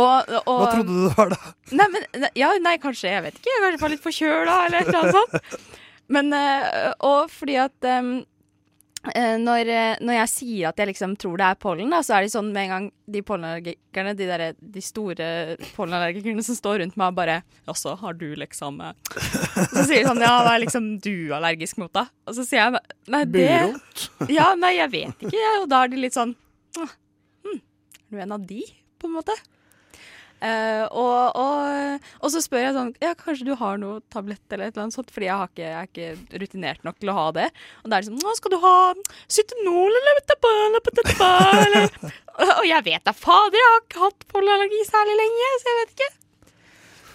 Og, 0.00 0.34
og, 0.46 0.58
Hva 0.62 0.72
trodde 0.72 0.88
du 0.88 1.04
det 1.04 1.14
var 1.18 1.32
da? 1.34 1.54
Nei, 1.76 1.86
men, 1.92 2.26
ja, 2.38 2.50
nei, 2.64 2.76
kanskje, 2.80 3.12
jeg 3.12 3.24
vet 3.26 3.38
ikke. 3.38 3.52
Jeg 3.52 3.64
hvert 3.66 3.82
var 3.82 3.92
litt 3.92 4.04
forkjøla 4.04 4.58
eller 4.66 4.80
et 4.80 4.92
eller 4.92 5.00
annet 5.02 5.18
sånt. 5.18 5.72
Men, 6.12 6.32
eh, 6.36 6.92
og 7.08 7.30
fordi 7.32 7.58
at 7.60 7.88
eh, 7.88 8.08
når, 9.02 9.66
eh, 9.66 10.00
når 10.04 10.14
jeg 10.14 10.30
sier 10.30 10.68
at 10.70 10.78
jeg 10.78 10.92
liksom 10.92 11.16
tror 11.18 11.40
det 11.40 11.46
er 11.48 11.58
pollen, 11.58 11.90
da, 11.90 12.02
så 12.06 12.16
er 12.16 12.24
det 12.24 12.32
sånn 12.34 12.52
med 12.54 12.68
en 12.68 12.72
gang 12.72 12.84
de 13.10 13.22
pollenallergikerne, 13.26 14.12
de, 14.18 14.28
der, 14.30 14.44
de 14.56 14.82
store 14.84 15.28
pollenallergikerne 15.76 16.44
som 16.46 16.58
står 16.58 16.82
rundt 16.84 16.98
meg 17.00 17.16
bare 17.16 17.40
Jaså, 17.66 17.96
har 17.98 18.14
du 18.18 18.28
liksom 18.38 18.78
eh?» 18.84 18.92
Så 19.72 19.86
sier 19.88 20.02
de 20.02 20.06
sånn 20.06 20.22
Ja, 20.22 20.36
hva 20.44 20.54
er 20.54 20.62
liksom 20.62 20.92
du 21.02 21.32
allergisk 21.34 21.80
mot, 21.82 21.90
da? 21.94 22.06
Og 22.28 22.38
så 22.38 22.46
sier 22.46 22.62
jeg 22.62 22.78
nei, 23.10 23.24
det 23.26 23.48
Ja, 24.30 24.52
nei, 24.58 24.76
jeg 24.78 24.92
vet 24.94 25.26
ikke. 25.26 25.34
jeg. 25.34 25.64
Og 25.64 25.66
da 25.72 25.82
er 25.82 25.92
de 25.92 26.04
litt 26.04 26.16
sånn 26.16 26.36
hm, 26.78 27.58
Er 27.58 28.14
du 28.14 28.22
en 28.22 28.38
av 28.38 28.46
de, 28.46 28.62
på 29.02 29.10
en 29.10 29.18
måte? 29.18 29.36
Eh, 30.42 30.84
og, 30.90 31.36
og, 31.38 32.06
og 32.18 32.32
så 32.34 32.40
spør 32.42 32.64
jeg 32.64 32.74
sånn 32.74 32.88
Ja, 32.98 33.12
kanskje 33.14 33.44
du 33.46 33.52
har 33.60 33.76
noe 33.78 34.00
tablett 34.10 34.42
eller 34.50 34.66
et 34.66 34.74
eller 34.74 34.88
annet 34.88 34.96
sånt, 34.96 35.12
fordi 35.14 35.28
jeg, 35.28 35.36
har 35.38 35.50
ikke, 35.52 35.68
jeg 35.68 35.76
er 35.78 35.90
ikke 35.92 36.40
rutinert 36.42 36.82
nok 36.88 36.98
til 36.98 37.12
å 37.12 37.18
ha 37.20 37.26
det. 37.36 37.44
Og 37.84 37.92
da 37.92 37.98
er 37.98 38.02
det 38.02 38.10
sånn 38.10 38.18
Nå 38.24 38.32
skal 38.38 38.54
du 38.54 38.58
ha 38.64 38.74
Cytanol 39.30 40.00
eller 40.00 40.18
eller 40.22 41.86
Og 42.58 42.66
jeg 42.66 42.86
vet 42.88 43.06
da 43.06 43.14
fader, 43.14 43.60
jeg 43.60 43.70
har 43.70 43.84
ikke 43.84 44.02
hatt 44.02 44.26
pollenallergi 44.32 44.82
særlig 44.88 45.14
lenge, 45.20 45.52
så 45.62 45.70
jeg 45.70 45.78
vet 45.82 45.94
ikke. 45.96 46.10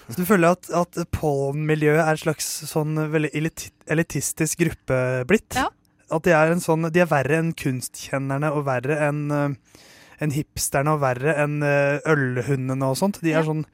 Så 0.07 0.15
du 0.21 0.27
føler 0.29 0.53
at, 0.55 0.69
at 0.71 0.99
pollenmiljøet 1.17 1.99
er 1.99 2.13
en 2.13 2.21
slags 2.21 2.47
sånn 2.69 2.95
veldig 3.11 3.33
eliti- 3.35 3.73
elitistisk 3.91 4.61
gruppe 4.61 4.99
blitt? 5.27 5.57
Ja. 5.57 5.67
At 6.13 6.23
de 6.23 6.31
er, 6.31 6.53
en 6.53 6.63
sånn, 6.63 6.87
de 6.95 7.01
er 7.03 7.09
verre 7.11 7.41
enn 7.41 7.51
kunstkjennerne 7.59 8.53
og 8.55 8.63
verre 8.69 9.01
enn 9.09 9.25
eh, 9.35 9.81
enn 10.23 10.33
hipsterne 10.33 10.95
og 10.95 11.03
verre 11.03 11.35
enn 11.43 11.59
eh, 11.65 11.99
ølhundene 12.09 12.89
og 12.89 12.97
sånt. 12.99 13.21
De 13.23 13.33
er 13.35 13.45
sånn 13.47 13.65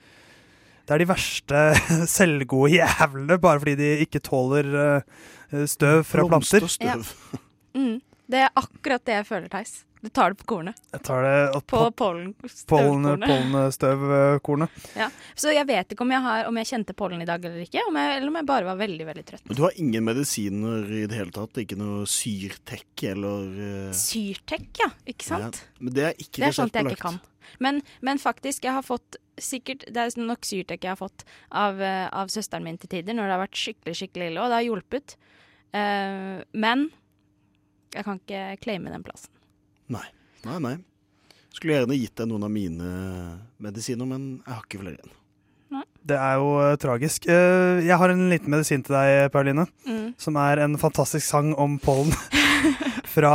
Det 0.83 0.95
er 0.95 1.03
de 1.03 1.07
verste 1.07 1.61
selvgode 2.17 2.73
jævlene 2.75 3.39
bare 3.41 3.63
fordi 3.63 3.77
de 3.79 3.91
ikke 4.05 4.23
tåler 4.23 4.69
eh, 4.83 5.63
støv 5.69 6.03
fra 6.09 6.27
planter. 6.27 6.67
Ja. 6.83 6.97
Mm, 7.77 7.97
det 8.29 8.45
er 8.45 8.53
akkurat 8.59 9.05
det 9.07 9.21
jeg 9.21 9.29
føler, 9.29 9.49
Theis. 9.53 9.83
Du 10.03 10.09
tar 10.09 10.33
det 10.33 10.35
på 10.41 10.45
kornet. 10.51 10.79
Jeg 10.91 10.99
tar 11.07 11.23
det 11.23 11.35
På 11.53 11.61
på 11.63 11.91
pollen, 11.95 12.33
pollen- 12.67 13.21
pollenstøvkornet. 13.23 14.69
Ja. 14.99 15.07
Så 15.35 15.53
jeg 15.55 15.63
vet 15.69 15.93
ikke 15.93 16.03
om 16.03 16.11
jeg, 16.11 16.19
har, 16.25 16.47
om 16.49 16.57
jeg 16.59 16.67
kjente 16.67 16.95
pollen 16.99 17.21
i 17.23 17.27
dag 17.27 17.45
eller 17.47 17.61
ikke, 17.63 17.85
om 17.87 17.95
jeg, 17.95 18.17
eller 18.17 18.27
om 18.27 18.37
jeg 18.41 18.47
bare 18.49 18.67
var 18.67 18.81
veldig, 18.81 19.05
veldig 19.07 19.23
trøtt. 19.29 19.45
Men 19.47 19.55
du 19.55 19.61
har 19.63 19.77
ingen 19.79 20.03
medisiner 20.03 20.89
i 20.91 21.05
det 21.07 21.15
hele 21.15 21.31
tatt? 21.31 21.55
Ikke 21.63 21.77
noe 21.79 22.01
Syrtec 22.09 23.05
eller 23.13 23.45
uh... 23.47 23.93
Syrtec, 23.95 24.65
ja. 24.81 24.89
Ikke 25.07 25.29
sant? 25.29 25.61
Ja, 25.63 25.77
men 25.79 25.95
det 25.95 26.03
er 26.09 26.19
ikke 26.19 26.41
Det 26.41 26.49
er 26.49 26.57
sånt 26.57 26.75
jeg 26.75 26.91
ikke 26.91 27.05
kan. 27.05 27.19
Men, 27.63 27.79
men 28.03 28.19
faktisk, 28.19 28.67
jeg 28.67 28.75
har 28.75 28.83
fått 28.83 29.15
sikkert 29.39 29.85
Det 29.87 30.03
er 30.03 30.19
nok 30.19 30.43
Syrtec 30.47 30.83
jeg 30.83 30.91
har 30.91 30.99
fått 30.99 31.23
av, 31.47 31.79
eh, 31.79 32.09
av 32.11 32.27
søsteren 32.33 32.67
min 32.67 32.79
til 32.81 32.91
tider 32.91 33.15
når 33.15 33.29
det 33.29 33.37
har 33.37 33.45
vært 33.45 33.61
skikkelig 33.61 33.95
skikkelig 34.01 34.33
ille, 34.33 34.43
og 34.43 34.51
det 34.51 34.59
har 34.59 34.67
hjulpet. 34.67 35.15
Uh, 35.73 36.43
men 36.59 36.89
jeg 37.95 38.05
kan 38.05 38.19
ikke 38.19 38.43
claime 38.65 38.91
den 38.91 39.07
plassen. 39.07 39.32
Nei. 39.93 40.05
Nei, 40.47 40.59
nei. 40.63 40.77
Skulle 41.53 41.77
gjerne 41.77 41.97
gitt 41.99 42.15
deg 42.17 42.31
noen 42.31 42.47
av 42.47 42.53
mine 42.53 42.93
medisiner, 43.61 44.09
men 44.09 44.39
jeg 44.41 44.55
har 44.55 44.63
ikke 44.65 44.81
flere 44.81 44.97
igjen. 44.97 45.19
Det 46.03 46.17
er 46.19 46.35
jo 46.37 46.49
uh, 46.59 46.73
tragisk. 46.77 47.25
Uh, 47.29 47.79
jeg 47.81 47.95
har 47.97 48.11
en 48.11 48.25
liten 48.29 48.51
medisin 48.51 48.83
til 48.85 48.97
deg, 48.97 49.31
Pauline. 49.33 49.65
Mm. 49.87 50.11
Som 50.21 50.37
er 50.41 50.65
en 50.65 50.75
fantastisk 50.81 51.25
sang 51.25 51.53
om 51.55 51.79
pollen. 51.81 52.11
fra 53.13 53.33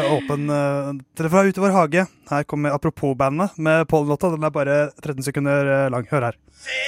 uh, 0.00 0.12
åpen 0.12 0.50
eh, 0.50 1.28
Fra 1.30 1.42
Ute 1.42 1.60
i 1.60 1.62
vår 1.62 1.70
hage. 1.70 2.06
Her 2.30 2.42
kommer 2.42 2.70
Apropos-bandet 2.70 3.56
med 3.56 3.88
pollenlåta. 3.88 4.30
Den 4.30 4.44
er 4.44 4.50
bare 4.50 4.90
13 5.02 5.22
sekunder 5.22 5.66
eh, 5.66 5.90
lang. 5.90 6.06
Hør 6.10 6.30
her. 6.30 6.38
Se, 6.64 6.80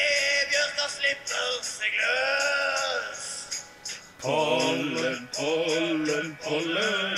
bjørna 0.52 0.90
slipper 0.96 1.48
seg 1.68 1.98
løs. 2.02 3.24
Pollen, 4.24 5.26
pollen, 5.36 6.36
løs. 6.76 7.11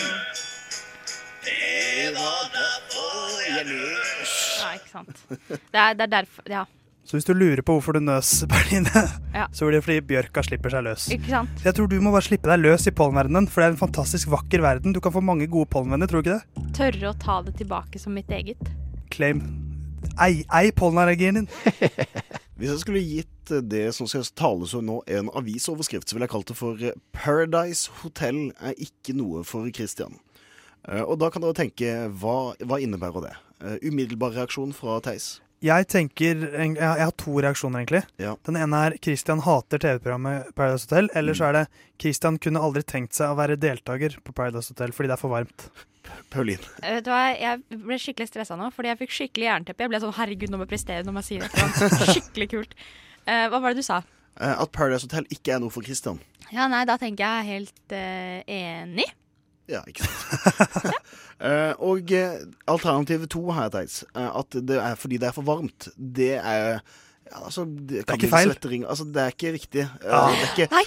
Sant. 4.95 5.21
Det 5.29 5.59
er, 5.75 5.95
det 5.99 6.07
er 6.09 6.13
derfor 6.23 6.49
Ja. 6.51 6.65
Så 7.05 7.19
hvis 7.19 7.27
du 7.29 7.35
lurer 7.37 7.61
på 7.61 7.75
hvorfor 7.77 7.93
du 7.93 8.01
nøs, 8.01 8.29
Berline, 8.49 8.89
Ja. 9.35 9.43
så 9.53 9.67
blir 9.69 9.77
det 9.77 9.83
fordi 9.85 10.01
bjørka 10.09 10.41
slipper 10.47 10.73
seg 10.73 10.87
løs. 10.87 11.03
Ikke 11.13 11.29
sant? 11.35 11.61
Jeg 11.67 11.77
tror 11.77 11.91
du 11.93 11.99
må 12.01 12.15
bare 12.15 12.25
slippe 12.25 12.49
deg 12.49 12.63
løs 12.65 12.87
i 12.89 12.95
pollenverdenen, 12.97 13.45
for 13.53 13.61
det 13.61 13.67
er 13.67 13.75
en 13.75 13.83
fantastisk 13.83 14.31
vakker 14.33 14.63
verden. 14.65 14.95
Du 14.97 15.03
kan 15.05 15.13
få 15.13 15.21
mange 15.21 15.45
gode 15.53 15.69
pollenvenner, 15.75 16.09
tror 16.09 16.25
du 16.25 16.31
ikke 16.31 16.39
det? 16.41 16.65
Tørre 16.79 17.11
å 17.13 17.19
ta 17.21 17.37
det 17.45 17.59
tilbake 17.61 18.01
som 18.01 18.17
mitt 18.17 18.33
eget. 18.33 18.73
Claim. 19.13 19.43
Ei, 20.17 20.47
ei 20.49 20.71
pollenallergien 20.73 21.43
din. 21.43 21.49
Hvis 22.57 22.71
jeg 22.71 22.81
skulle 22.87 23.03
gitt 23.05 23.51
eh, 23.53 23.61
det 23.61 23.85
som 23.97 24.09
skal 24.09 24.25
tales 24.39 24.73
om 24.79 24.85
nå, 24.89 24.99
en 25.11 25.29
avisoverskrift, 25.37 26.09
så 26.09 26.17
ville 26.17 26.25
jeg 26.29 26.33
kalt 26.39 26.49
det 26.53 26.57
for 26.57 26.81
eh, 26.81 26.97
'Paradise 27.13 27.91
Hotel 28.01 28.47
er 28.65 28.77
ikke 28.81 29.13
noe 29.19 29.43
for 29.45 29.69
Christian'. 29.75 30.17
Eh, 30.89 31.03
Og 31.03 31.19
da 31.21 31.29
kan 31.35 31.43
dere 31.45 31.57
tenke, 31.59 31.93
hva, 32.17 32.55
hva 32.65 32.81
innebærer 32.81 33.29
det? 33.29 33.35
Eh, 33.65 33.89
Umiddelbar 33.89 34.35
reaksjon 34.37 34.75
fra 34.77 35.01
Theis. 35.05 35.39
Jeg 35.65 35.87
tenker, 35.89 36.43
jeg, 36.45 36.75
jeg 36.77 37.01
har 37.01 37.15
to 37.17 37.39
reaksjoner, 37.41 37.81
egentlig. 37.81 38.03
Ja. 38.21 38.35
Den 38.45 38.59
ene 38.61 38.81
er 38.85 38.97
Christian 39.01 39.41
hater 39.47 39.81
TV-programmet 39.81 40.51
Paradise 40.59 40.85
Hotel. 40.91 41.09
Eller 41.17 41.39
så 41.39 41.49
er 41.49 41.57
det 41.57 41.65
Christian 42.03 42.37
kunne 42.43 42.61
aldri 42.61 42.83
tenkt 42.85 43.17
seg 43.17 43.33
å 43.33 43.39
være 43.39 43.57
deltaker 43.57 44.19
på 44.21 44.35
Paradise 44.37 44.75
Hotel 44.75 44.93
fordi 44.93 45.09
det 45.09 45.17
er 45.17 45.23
for 45.23 45.33
varmt. 45.33 45.69
Pauline. 46.29 46.61
Eh, 46.83 46.99
Vet 46.99 47.07
du 47.07 47.09
hva, 47.09 47.23
Jeg 47.33 47.81
ble 47.81 47.97
skikkelig 47.97 48.29
stressa 48.29 48.59
nå, 48.61 48.69
fordi 48.77 48.91
jeg 48.93 49.01
fikk 49.01 49.17
skikkelig 49.17 49.49
jernteppe. 49.49 49.87
Jeg 49.87 49.93
ble 49.95 50.03
sånn 50.03 50.17
herregud, 50.19 50.53
nå 50.53 50.61
må 50.61 50.67
jeg 50.67 50.75
prestere 50.75 51.07
når 51.07 51.23
jeg 51.23 51.29
sier 51.31 51.47
det. 51.49 51.89
Skikkelig 52.19 52.51
kult. 52.53 52.77
Uh, 53.25 53.47
hva 53.49 53.63
var 53.65 53.73
det 53.73 53.81
du 53.81 53.87
sa? 53.87 54.03
Uh, 54.37 54.53
At 54.59 54.73
Paradise 54.77 55.09
Hotel 55.09 55.25
ikke 55.33 55.57
er 55.57 55.65
noe 55.65 55.73
for 55.73 55.87
Christian. 55.87 56.21
Ja, 56.53 56.69
nei, 56.69 56.85
da 56.85 56.99
tenker 57.01 57.25
jeg 57.25 57.55
helt 57.55 57.95
uh, 57.97 58.41
enig. 58.45 59.09
Ja, 59.71 59.85
ikke 59.89 60.07
sant. 60.07 60.95
Eh, 61.45 61.73
og 61.83 62.13
eh, 62.15 62.45
alternativ 62.71 63.25
to 63.29 63.41
har 63.53 63.67
jeg 63.75 63.89
eh, 64.15 64.29
at 64.39 64.55
det 64.55 64.77
er 64.79 64.95
fordi 64.97 65.19
det 65.21 65.27
er 65.29 65.35
for 65.35 65.45
varmt, 65.45 65.89
det 65.99 66.37
er 66.39 66.79
ja, 66.79 67.41
altså, 67.41 67.65
det, 67.67 68.05
er 68.05 68.15
ikke 68.15 68.31
feil. 68.31 68.55
Altså, 68.87 69.05
det 69.11 69.21
er 69.21 69.35
ikke 69.35 69.53
riktig. 69.57 69.89
Ah. 70.07 70.31
Det 70.31 70.39
er 70.39 70.53
ikke, 70.53 70.69
Nei. 70.77 70.85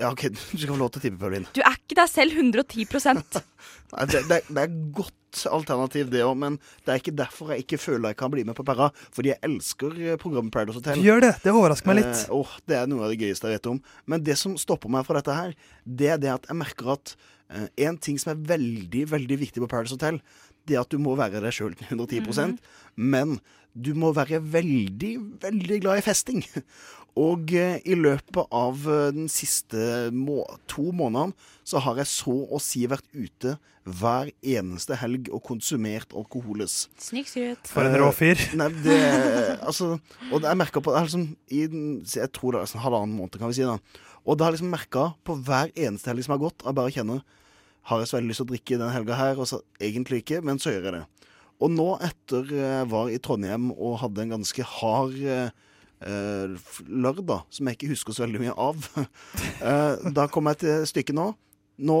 Ja, 0.00 0.10
OK, 0.12 0.24
du 0.52 0.58
skal 0.58 0.72
få 0.74 0.78
lov 0.80 0.90
til 0.94 1.02
å 1.02 1.04
tippe, 1.04 1.20
Pauline. 1.20 1.48
Du 1.56 1.60
er 1.64 1.76
ikke 1.76 1.98
deg 2.00 2.10
selv 2.12 2.40
110 2.40 2.86
Nei, 3.92 4.08
det, 4.10 4.24
det, 4.26 4.40
er- 4.40 4.48
det 4.48 4.64
er 4.64 4.74
godt 4.96 5.14
alternativ, 5.52 6.08
det 6.12 6.24
òg, 6.24 6.34
men 6.40 6.56
det 6.86 6.92
er 6.94 7.00
ikke 7.00 7.14
derfor 7.16 7.52
jeg 7.52 7.66
ikke 7.66 7.78
føler 7.80 8.12
jeg 8.14 8.18
kan 8.22 8.32
bli 8.32 8.44
med 8.48 8.56
på 8.56 8.64
Perra. 8.66 8.88
Fordi 9.14 9.34
jeg 9.34 9.40
elsker 9.46 10.16
programmet 10.22 10.54
Paradise 10.54 10.80
Hotel. 10.80 11.00
Du 11.00 11.06
gjør 11.06 11.24
det. 11.26 11.32
Det 11.44 11.52
overrasker 11.52 11.92
meg 11.92 12.00
litt. 12.00 12.24
Eh, 12.24 12.34
oh, 12.34 12.58
det 12.68 12.80
er 12.80 12.90
noe 12.90 13.06
av 13.06 13.12
det 13.12 13.20
gøyeste 13.20 13.50
jeg 13.50 13.60
vet 13.60 13.70
om. 13.74 13.80
Men 14.08 14.24
det 14.26 14.38
som 14.40 14.56
stopper 14.60 14.92
meg 14.92 15.06
fra 15.08 15.20
dette 15.20 15.36
her, 15.36 15.56
det 15.84 16.12
er 16.16 16.22
det 16.22 16.32
at 16.38 16.48
jeg 16.48 16.60
merker 16.64 16.94
at 16.96 17.16
en 17.48 17.98
ting 18.02 18.18
som 18.18 18.32
er 18.32 18.42
veldig, 18.54 19.04
veldig 19.12 19.38
viktig 19.38 19.62
på 19.62 19.70
Paradise 19.70 19.94
Hotel, 19.94 20.20
det 20.66 20.74
er 20.74 20.82
at 20.82 20.90
du 20.90 20.98
må 20.98 21.14
være 21.18 21.38
deg 21.44 21.54
sjøl 21.54 21.76
110% 21.78 22.58
men 22.96 23.38
du 23.76 23.92
må 23.98 24.12
være 24.16 24.40
veldig, 24.40 25.12
veldig 25.42 25.80
glad 25.84 26.00
i 26.00 26.06
festing. 26.06 26.44
Og 27.16 27.52
eh, 27.56 27.78
i 27.88 27.96
løpet 27.96 28.50
av 28.52 28.82
eh, 28.92 29.06
den 29.16 29.30
siste 29.32 30.10
må 30.12 30.42
to 30.68 30.90
månedene 30.92 31.32
så 31.64 31.80
har 31.84 32.02
jeg 32.02 32.10
så 32.12 32.34
å 32.52 32.60
si 32.60 32.82
vært 32.88 33.06
ute 33.16 33.54
hver 33.86 34.28
eneste 34.44 34.98
helg 35.00 35.30
og 35.30 35.40
konsumert 35.46 36.12
alkoholes. 36.16 36.90
Snikskryt. 37.00 37.70
For 37.70 37.88
en 37.88 37.96
rå 38.02 38.10
fyr. 38.16 38.40
Nei, 38.60 38.68
det 38.84 38.98
Altså 39.68 39.94
Og 40.28 40.42
jeg 40.42 40.60
merka 40.60 40.82
på 40.82 40.92
det 40.92 41.00
er 41.00 41.08
liksom 41.08 41.28
i 41.48 41.62
den, 41.70 41.86
Jeg 42.04 42.32
tror 42.36 42.56
det 42.56 42.64
er 42.64 42.72
sånn 42.74 42.84
halvannen 42.84 43.16
måned, 43.16 43.40
kan 43.40 43.52
vi 43.52 43.60
si. 43.60 43.64
da 43.64 43.78
Og 44.26 44.36
det 44.36 44.44
har 44.44 44.50
jeg 44.52 44.58
liksom 44.58 44.72
merka 44.74 45.04
på 45.26 45.36
hver 45.46 45.70
eneste 45.78 46.10
helg 46.10 46.24
som 46.26 46.34
har 46.34 46.42
gått. 46.42 46.64
Jeg 46.66 46.74
bare 46.76 46.94
kjenner 46.94 47.22
Har 47.86 48.00
jeg 48.02 48.08
så 48.10 48.16
veldig 48.18 48.32
lyst 48.32 48.40
til 48.42 48.46
å 48.48 48.50
drikke 48.50 48.78
den 48.80 48.90
helga 48.90 49.14
her? 49.14 49.38
Og 49.38 49.46
så 49.46 49.60
egentlig 49.78 50.24
ikke, 50.24 50.40
men 50.42 50.58
så 50.58 50.72
gjør 50.74 50.88
jeg 50.88 50.94
det. 50.96 51.04
Og 51.62 51.70
nå, 51.70 51.86
etter 52.04 52.50
jeg 52.50 52.88
var 52.90 53.12
i 53.14 53.20
Trondheim 53.22 53.70
og 53.72 54.00
hadde 54.02 54.24
en 54.24 54.32
ganske 54.34 54.66
hard 54.66 55.14
eh, 55.22 55.52
eh, 56.02 56.56
lørdag, 56.90 57.46
som 57.54 57.70
jeg 57.70 57.78
ikke 57.78 57.92
husker 57.94 58.16
så 58.16 58.26
veldig 58.26 58.42
mye 58.42 58.56
av, 58.58 58.88
eh, 59.70 60.10
da 60.18 60.26
kom 60.32 60.50
jeg 60.50 60.64
til 60.64 60.84
stykket 60.90 61.16
nå. 61.16 61.30
nå. 61.78 62.00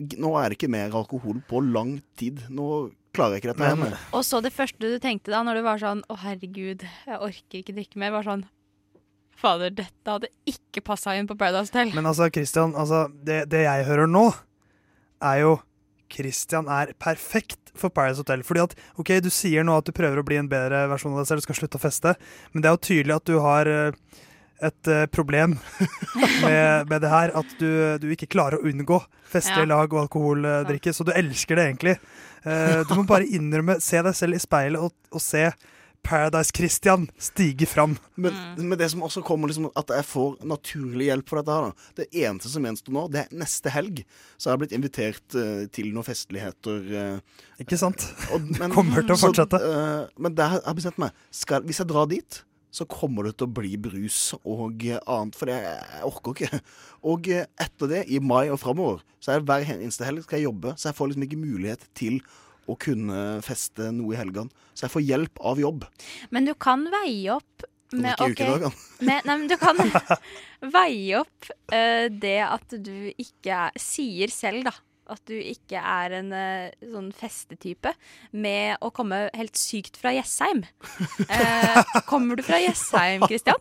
Nå 0.00 0.32
er 0.40 0.48
det 0.50 0.58
ikke 0.58 0.72
mer 0.72 0.94
alkohol 0.96 1.38
på 1.48 1.62
lang 1.62 1.98
tid. 2.18 2.42
Nå 2.50 2.90
klarer 3.14 3.36
jeg 3.38 3.42
ikke 3.44 3.52
dette 3.54 3.70
her 3.70 3.76
Men- 3.76 3.96
Og 4.16 4.22
så 4.24 4.40
det 4.42 4.52
første 4.56 4.80
du 4.80 4.98
tenkte 5.02 5.32
da, 5.32 5.42
når 5.46 5.60
du 5.60 5.62
var 5.66 5.80
sånn 5.82 6.02
Å, 6.08 6.16
herregud, 6.22 6.84
jeg 7.06 7.18
orker 7.20 7.58
ikke 7.62 7.74
drikke 7.76 8.00
mer, 8.00 8.14
var 8.14 8.26
sånn 8.26 8.44
Fader, 9.40 9.72
dette 9.80 10.12
hadde 10.14 10.28
ikke 10.48 10.82
passa 10.84 11.14
inn 11.18 11.28
på 11.30 11.36
Paradise 11.40 11.70
Hotel. 11.72 11.92
Men 11.96 12.06
altså, 12.10 12.28
Christian, 12.34 12.74
altså, 12.76 13.06
det, 13.26 13.42
det 13.52 13.64
jeg 13.66 13.86
hører 13.88 14.10
nå, 14.10 14.26
er 15.24 15.42
jo 15.44 15.56
Christian 16.10 16.66
er 16.72 16.90
perfekt 16.98 17.70
for 17.78 17.92
Paradise 17.94 18.20
Hotel. 18.24 18.42
Fordi 18.46 18.64
at, 18.64 18.74
ok, 18.98 19.12
Du 19.22 19.30
sier 19.30 19.64
nå 19.66 19.76
at 19.78 19.86
du 19.86 19.92
prøver 19.96 20.18
å 20.20 20.26
bli 20.26 20.40
en 20.40 20.48
bedre 20.50 20.84
versjon 20.90 21.14
av 21.14 21.22
deg 21.22 21.30
selv, 21.30 21.44
du 21.44 21.48
skal 21.48 21.60
slutte 21.62 21.78
å 21.80 21.84
feste, 21.84 22.16
men 22.52 22.62
det 22.64 22.70
er 22.70 22.74
jo 22.76 22.82
tydelig 22.88 23.16
at 23.16 23.28
du 23.30 23.36
har 23.44 23.70
eh, 23.70 24.00
et 24.70 24.90
eh, 24.92 25.04
problem 25.14 25.54
med, 26.44 26.90
med 26.90 26.98
det 27.04 27.12
her. 27.12 27.32
At 27.38 27.54
du, 27.62 27.68
du 28.02 28.08
ikke 28.12 28.28
klarer 28.34 28.58
å 28.60 28.66
unngå 28.68 28.98
feste 29.30 29.54
Ja. 29.62 29.68
lag 29.70 29.92
og 29.94 30.02
alkoholdrikke. 30.08 30.92
Så 30.92 31.06
du 31.06 31.12
elsker 31.14 31.56
det 31.60 31.68
egentlig. 31.70 31.96
Eh, 32.42 32.80
du 32.90 32.96
må 32.98 33.06
bare 33.08 33.28
innrømme, 33.30 33.78
se 33.80 34.02
deg 34.02 34.16
selv 34.18 34.36
i 34.36 34.42
speilet 34.42 34.82
og, 34.82 34.92
og 35.14 35.22
se 35.22 35.46
Paradise-Christian 36.06 37.06
stige 37.20 37.68
fram. 37.68 37.96
Men, 38.14 38.36
men 38.56 38.78
det 38.80 38.90
som 38.92 39.04
også 39.06 39.22
kommer 39.26 39.50
liksom 39.50 39.68
at 39.78 39.92
jeg 39.94 40.06
får 40.08 40.40
naturlig 40.48 41.10
hjelp 41.10 41.30
for 41.30 41.40
dette 41.40 41.56
her, 41.56 41.70
da. 41.70 41.88
Det 42.00 42.08
eneste 42.24 42.52
som 42.52 42.66
gjenstår 42.66 42.96
nå, 42.96 43.06
det 43.12 43.24
er 43.24 43.40
neste 43.42 43.72
helg. 43.74 44.02
Så 44.36 44.48
har 44.48 44.56
jeg 44.56 44.64
blitt 44.64 44.76
invitert 44.76 45.38
uh, 45.38 45.64
til 45.72 45.90
noen 45.94 46.06
festligheter. 46.06 46.92
Uh, 46.92 47.42
Ikke 47.62 47.78
sant? 47.80 48.08
og, 48.34 48.52
men, 48.56 48.72
Kommer 48.76 49.04
til 49.04 49.16
å 49.16 49.20
fortsette. 49.20 49.60
Så, 49.60 49.74
uh, 49.74 50.22
men 50.22 50.38
der 50.38 50.56
har 50.56 50.62
jeg 50.64 50.80
bestemt 50.82 51.02
meg. 51.02 51.26
Skal, 51.34 51.66
hvis 51.68 51.82
jeg 51.82 51.92
drar 51.92 52.08
dit, 52.10 52.42
så 52.70 52.86
kommer 52.86 53.26
det 53.26 53.36
til 53.38 53.48
å 53.48 53.54
bli 53.58 53.74
brus 53.82 54.32
og 54.40 54.84
eh, 54.86 55.00
annet, 55.10 55.36
for 55.38 55.50
jeg, 55.50 55.62
jeg 55.66 56.04
orker 56.06 56.36
ikke. 56.36 56.60
Og 57.10 57.30
eh, 57.32 57.48
etter 57.60 57.90
det, 57.90 58.04
i 58.14 58.20
mai 58.22 58.46
og 58.48 58.60
framover, 58.62 59.02
så 59.20 59.34
er 59.34 59.40
det 59.40 59.50
hver 59.50 59.66
eneste 59.74 60.06
helg 60.06 60.24
skal 60.24 60.40
jeg 60.40 60.48
jobbe, 60.48 60.76
så 60.78 60.90
jeg 60.90 60.98
får 60.98 61.10
liksom 61.10 61.26
ikke 61.26 61.40
mulighet 61.40 61.88
til 61.98 62.20
å 62.70 62.78
kunne 62.80 63.40
feste 63.44 63.90
noe 63.94 64.14
i 64.14 64.20
helgene. 64.20 64.50
Så 64.74 64.86
jeg 64.86 64.94
får 64.94 65.06
hjelp 65.08 65.42
av 65.50 65.60
jobb. 65.60 65.84
Men 66.34 66.48
du 66.48 66.54
kan 66.58 66.86
veie 66.92 67.34
opp 67.34 67.66
med, 67.96 68.12
ikke 68.14 68.28
okay, 68.28 68.34
ukedagene. 68.34 68.70
med 69.08 69.26
Nei, 69.26 69.34
men 69.34 69.48
du 69.50 69.56
kan 69.60 69.80
veie 70.76 71.18
opp 71.22 71.50
uh, 71.72 72.06
det 72.12 72.38
at 72.46 72.78
du 72.78 72.94
ikke 73.16 73.66
er, 73.66 73.80
sier 73.80 74.32
selv, 74.34 74.70
da. 74.70 74.74
At 75.10 75.24
du 75.26 75.34
ikke 75.34 75.80
er 75.80 76.14
en 76.20 76.28
uh, 76.30 76.70
sånn 76.86 77.08
festetype, 77.18 77.90
med 78.30 78.78
å 78.78 78.92
komme 78.94 79.24
helt 79.34 79.58
sykt 79.58 79.98
fra 79.98 80.12
Jessheim. 80.14 80.62
Uh, 81.26 81.82
kommer 82.10 82.38
du 82.38 82.44
fra 82.46 82.60
Jessheim, 82.62 83.26
Kristian? 83.26 83.58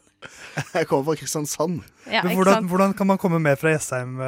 Jeg 0.75 0.85
kommer 0.89 1.09
fra 1.09 1.21
Kristiansand. 1.23 1.79
Ja, 2.05 2.21
Men 2.25 2.37
hvordan, 2.37 2.69
hvordan 2.69 2.93
kan 2.97 3.09
man 3.09 3.21
komme 3.21 3.41
med 3.41 3.57
fra 3.57 3.73
Jessheim? 3.73 4.19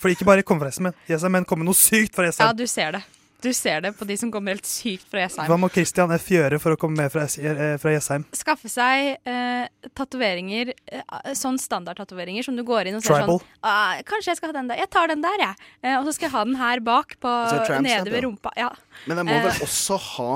For 0.00 0.10
ikke 0.10 0.26
bare 0.26 0.46
komme 0.46 0.64
fra 0.64 0.72
Jessheim, 0.72 0.90
men, 0.90 1.02
Jessheim, 1.10 1.44
komme 1.46 1.68
noe 1.68 1.78
sykt 1.78 2.16
fra 2.16 2.26
Ja, 2.32 2.50
du 2.56 2.66
ser 2.66 2.98
det. 2.98 3.04
Du 3.44 3.50
ser 3.52 3.82
det 3.84 3.90
på 3.98 4.06
de 4.08 4.16
som 4.16 4.30
kommer 4.32 4.54
helt 4.56 4.64
sykt 4.68 5.04
fra 5.12 5.20
Jessheim. 5.26 5.46
Hva 5.50 5.58
må 5.60 5.68
Christian 5.72 6.10
F. 6.16 6.30
gjøre 6.32 6.58
for 6.62 6.72
å 6.74 6.78
komme 6.80 6.96
med 7.04 7.12
fra, 7.12 7.26
S- 7.28 7.36
eh, 7.38 7.76
fra 7.82 7.92
Jessheim? 7.92 8.24
Skaffe 8.32 8.70
seg 8.72 9.18
eh, 9.28 9.66
tatoveringer, 9.94 10.72
eh, 10.88 11.02
sånn 11.36 11.58
standardtatoveringer 11.60 12.42
som 12.46 12.56
du 12.56 12.64
går 12.64 12.88
inn 12.88 12.96
og 12.96 13.04
ser 13.04 13.20
Tribal. 13.20 13.38
sånn 13.42 13.68
ah, 13.68 14.00
Kanskje 14.08 14.32
jeg 14.32 14.40
skal 14.40 14.48
ha 14.54 14.56
den 14.56 14.72
der. 14.72 14.80
Jeg 14.80 14.90
tar 14.96 15.12
den 15.12 15.20
der, 15.24 15.36
jeg. 15.44 15.54
Eh, 15.84 15.98
og 16.00 16.08
så 16.08 16.14
skal 16.16 16.28
jeg 16.30 16.34
ha 16.38 16.44
den 16.48 16.56
her 16.56 16.80
bak, 16.80 17.14
på, 17.20 17.28
altså, 17.28 17.80
nede 17.84 18.10
ved 18.10 18.24
rumpa. 18.24 18.50
Ja. 18.56 18.72
Men 19.06 19.20
jeg 19.22 19.26
må 19.28 19.36
Eh. 19.38 19.42
vel 19.50 19.68
også 19.68 19.98
ha 20.00 20.30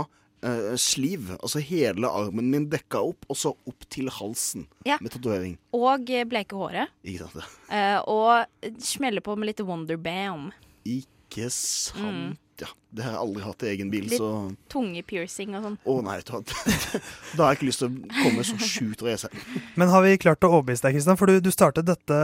uh, 0.45 0.77
sliv, 0.79 1.33
altså 1.43 1.59
hele 1.65 2.07
armen 2.07 2.51
min 2.53 2.69
dekka 2.71 3.01
opp, 3.09 3.25
og 3.29 3.35
så 3.37 3.51
opp 3.67 3.89
til 3.91 4.07
halsen 4.09 4.69
Ja. 4.87 4.99
med 5.01 5.11
tatovering. 5.11 5.57
Og 5.75 6.05
bleke 6.07 6.29
bleike 6.31 6.55
håret. 6.55 6.93
Ikke 7.05 7.25
sant? 7.27 7.35
det? 7.41 7.75
Eh, 7.75 7.99
og 8.07 8.47
smelle 8.79 9.21
på 9.21 9.35
med 9.37 9.47
litt 9.51 9.65
Wonderbam. 9.67 10.53
Ikke 10.87 11.51
sant, 11.51 11.99
Mm. 12.05 12.37
Ja. 12.65 12.69
Det 12.91 13.05
har 13.05 13.13
jeg 13.13 13.21
aldri 13.21 13.43
hatt 13.45 13.63
i 13.63 13.69
egen 13.73 13.91
bil, 13.93 14.07
Litt- 14.09 14.21
så 14.21 14.29
Tungepiercing 14.73 15.53
og 15.59 15.67
sånn. 15.67 15.77
Å 15.85 15.97
nei, 16.07 16.17
vet 16.21 16.31
da 17.37 17.43
har 17.45 17.53
jeg 17.53 17.59
ikke 17.59 17.69
lyst 17.69 17.83
til 17.83 17.91
å 17.91 18.23
komme 18.23 18.47
så 18.49 18.57
sjukt 18.63 19.05
racer. 19.05 19.35
Men 19.79 19.93
har 19.93 20.05
vi 20.07 20.15
klart 20.21 20.47
å 20.47 20.51
overbevise 20.55 20.87
deg, 20.87 20.97
Kristian? 20.97 21.19
For 21.21 21.29
du, 21.31 21.43
du 21.45 21.51
startet 21.55 21.89
dette, 21.89 22.19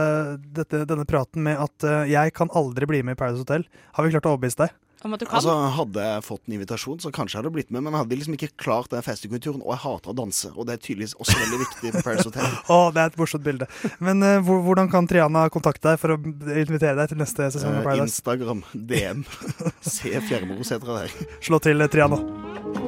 dette, 0.57 0.81
denne 0.89 1.05
praten 1.09 1.45
med 1.45 1.61
at 1.61 1.85
uh, 1.85 2.01
jeg 2.09 2.33
kan 2.37 2.49
aldri 2.57 2.89
bli 2.89 3.03
med 3.05 3.15
i 3.15 3.19
Paradise 3.21 3.45
Hotel. 3.45 3.67
Har 3.97 4.07
vi 4.07 4.15
klart 4.15 4.27
å 4.27 4.33
overbevise 4.33 4.65
deg? 4.65 4.75
Om 5.05 5.11
en 5.11 5.13
måte 5.13 5.27
kan. 5.29 5.37
Altså, 5.37 5.53
Hadde 5.75 6.01
jeg 6.01 6.23
fått 6.25 6.47
en 6.49 6.53
invitasjon, 6.55 6.97
så 7.03 7.11
kanskje 7.13 7.35
jeg 7.37 7.43
hadde 7.43 7.53
blitt 7.53 7.69
med, 7.69 7.83
men 7.85 7.93
jeg 7.93 8.01
hadde 8.01 8.17
liksom 8.17 8.37
ikke 8.39 8.49
klart 8.57 8.89
den 8.89 9.03
festekulturen, 9.05 9.61
og 9.61 9.75
jeg 9.75 9.81
hater 9.83 10.09
å 10.09 10.15
danse, 10.17 10.49
og 10.55 10.65
det 10.65 10.73
er 10.79 10.81
tydeligvis 10.81 11.13
også 11.21 11.35
veldig 11.43 11.59
viktig 11.61 11.91
på 11.93 12.01
Paris 12.07 12.25
Hotel. 12.25 12.55
Å, 12.73 12.79
det 12.95 13.03
er 13.03 13.11
et 13.11 13.19
morsomt 13.21 13.45
bilde. 13.45 13.67
Men 14.01 14.25
uh, 14.25 14.49
hvordan 14.65 14.89
kan 14.89 15.05
Triana 15.05 15.45
kontakte 15.53 15.91
deg 15.93 16.01
for 16.01 16.15
å 16.15 16.17
invitere 16.17 16.95
deg 16.97 17.13
til 17.13 17.21
neste 17.21 17.51
sesong 17.53 17.77
av 17.77 17.83
Eh, 17.83 17.85
Paradise? 17.85 18.17
Instagram, 18.17 18.65
DM. 18.73 19.21
Se 19.95 20.15
Fjærmorosetra 20.25 20.97
der. 21.03 21.13
Slå 21.45 21.61
til, 21.61 21.85
eh, 21.85 21.91
Triana. 21.93 22.17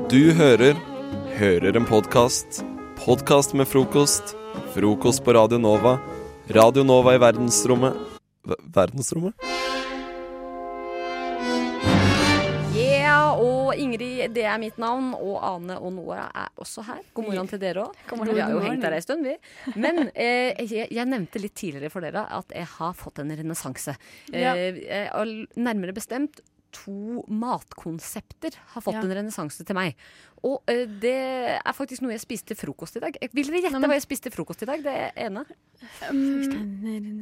Du 0.10 0.22
hører 0.42 0.74
Hører 1.38 1.78
en 1.78 1.86
podkast. 1.86 2.64
Podkast 2.98 3.54
med 3.54 3.70
frokost. 3.70 4.34
Frokost 4.74 5.22
på 5.22 5.38
Radio 5.38 5.60
Nova. 5.62 6.00
Radio 6.50 6.82
Nova 6.88 7.14
i 7.14 7.22
verdensrommet 7.22 7.94
V 8.48 8.58
Verdensrommet? 8.74 9.38
Ingrid, 13.84 14.34
det 14.36 14.44
er 14.50 14.58
mitt 14.62 14.78
navn, 14.82 15.14
og 15.18 15.38
Ane 15.46 15.78
og 15.80 15.94
Noah 15.96 16.26
er 16.28 16.50
også 16.64 16.84
her. 16.88 17.00
God 17.14 17.30
morgen 17.30 17.50
til 17.52 17.62
dere 17.62 17.86
òg. 17.88 18.04
Vi 18.28 18.40
har 18.42 18.52
jo 18.54 18.60
hengt 18.66 18.84
her 18.88 18.98
ei 18.98 19.04
stund, 19.06 19.26
vi. 19.28 19.38
Men 19.76 20.08
eh, 20.14 20.58
jeg, 20.66 20.90
jeg 20.92 21.10
nevnte 21.10 21.42
litt 21.44 21.56
tidligere 21.58 21.94
for 21.94 22.06
dere 22.06 22.26
at 22.38 22.54
jeg 22.56 22.68
har 22.78 22.94
fått 22.98 23.24
en 23.24 23.34
renessanse. 23.38 23.96
Ja. 24.34 24.54
Eh, 24.58 24.84
eh, 24.88 25.10
og 25.18 25.58
nærmere 25.58 25.96
bestemt 25.98 26.42
to 26.76 27.24
matkonsepter 27.32 28.52
har 28.74 28.84
fått 28.84 28.98
Ja. 28.98 29.02
en 29.02 29.14
renessanse 29.16 29.64
til 29.66 29.76
meg. 29.78 29.96
Og 30.46 30.62
eh, 30.70 30.84
det 30.86 31.14
er 31.58 31.74
faktisk 31.74 32.04
noe 32.04 32.12
jeg 32.14 32.22
spiste 32.22 32.52
til 32.54 32.60
frokost 32.60 33.00
i 33.00 33.02
dag. 33.02 33.16
Eh, 33.22 33.32
Vil 33.34 33.48
dere 33.50 33.64
gjette 33.66 33.80
hva 33.88 33.96
jeg 33.98 34.04
spiste 34.04 34.30
til 34.30 34.36
frokost 34.36 34.62
i 34.62 34.70
dag? 34.70 34.84
Det 34.84 34.98
ene. 35.16 35.46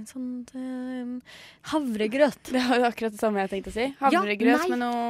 Sånn 0.09 0.43
um, 0.55 1.15
havregrøt. 1.71 2.41
Det 2.51 2.61
var 2.67 2.81
jo 2.81 2.89
akkurat 2.89 3.15
det 3.15 3.21
samme 3.21 3.45
jeg 3.45 3.53
tenkte 3.53 3.71
å 3.71 3.77
si. 3.77 3.87
Havregrøt 4.01 4.65
ja, 4.65 4.69
med 4.73 4.81
noe 4.81 5.07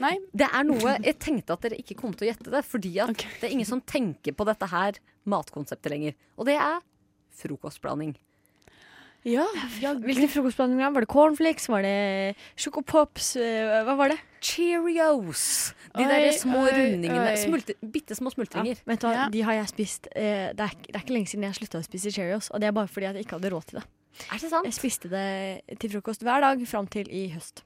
Nei. 0.00 0.14
Det 0.32 0.48
er 0.48 0.64
noe 0.64 0.96
Jeg 1.04 1.18
tenkte 1.20 1.52
at 1.56 1.60
dere 1.66 1.76
ikke 1.82 1.96
kom 1.98 2.14
til 2.16 2.26
å 2.28 2.30
gjette 2.32 2.50
det, 2.54 2.64
fordi 2.64 2.94
at 3.04 3.14
det 3.40 3.46
er 3.48 3.52
ingen 3.54 3.68
som 3.68 3.80
tenker 3.84 4.32
på 4.36 4.46
dette 4.48 4.66
her 4.72 4.98
matkonseptet 5.28 5.92
lenger. 5.92 6.14
Og 6.40 6.46
det 6.48 6.56
er 6.56 6.80
frokostblanding. 7.40 8.16
Ja, 9.28 9.44
Hvilken 10.00 10.30
frokostblanding 10.32 10.80
var 10.80 11.04
det? 11.04 11.08
Cornflakes? 11.12 11.66
Var 11.68 11.82
det 11.84 12.36
chocopops? 12.56 13.34
Eh, 13.36 13.82
Hva 13.84 13.92
var 13.98 14.14
det? 14.14 14.16
Cheerios! 14.40 15.74
De 15.92 16.06
der 16.08 16.30
små 16.32 16.62
oi, 16.64 16.70
rundingene. 16.72 17.26
oi. 17.28 17.36
Smulte, 17.36 17.74
bitte 17.84 18.16
små 18.16 18.32
smultringer. 18.32 18.80
Vet 18.88 19.02
du 19.04 19.08
hva, 19.10 19.26
De 19.34 19.42
har 19.44 19.58
jeg 19.58 19.68
spist 19.74 20.08
eh, 20.14 20.54
det, 20.56 20.64
er, 20.64 20.72
ikke- 20.72 20.88
det 20.88 20.96
er 20.96 21.04
ikke 21.04 21.16
lenge 21.18 21.28
siden 21.28 21.44
jeg 21.44 21.58
slutta 21.60 21.82
å 21.82 21.84
spise 21.84 22.12
Cheerios. 22.16 22.48
Og 22.54 22.60
det 22.64 22.70
er 22.70 22.72
bare 22.72 22.88
fordi 22.88 23.10
jeg 23.10 23.26
ikke 23.26 23.36
hadde 23.36 23.52
råd 23.52 23.66
til 23.68 23.80
det. 23.82 23.86
Er 24.32 24.38
det 24.40 24.50
sant? 24.50 24.64
Jeg 24.70 24.74
spiste 24.78 25.08
det 25.12 25.78
til 25.84 25.92
frokost 25.92 26.24
hver 26.24 26.40
dag 26.40 26.64
fram 26.66 26.88
til 26.88 27.12
i 27.12 27.26
høst. 27.34 27.60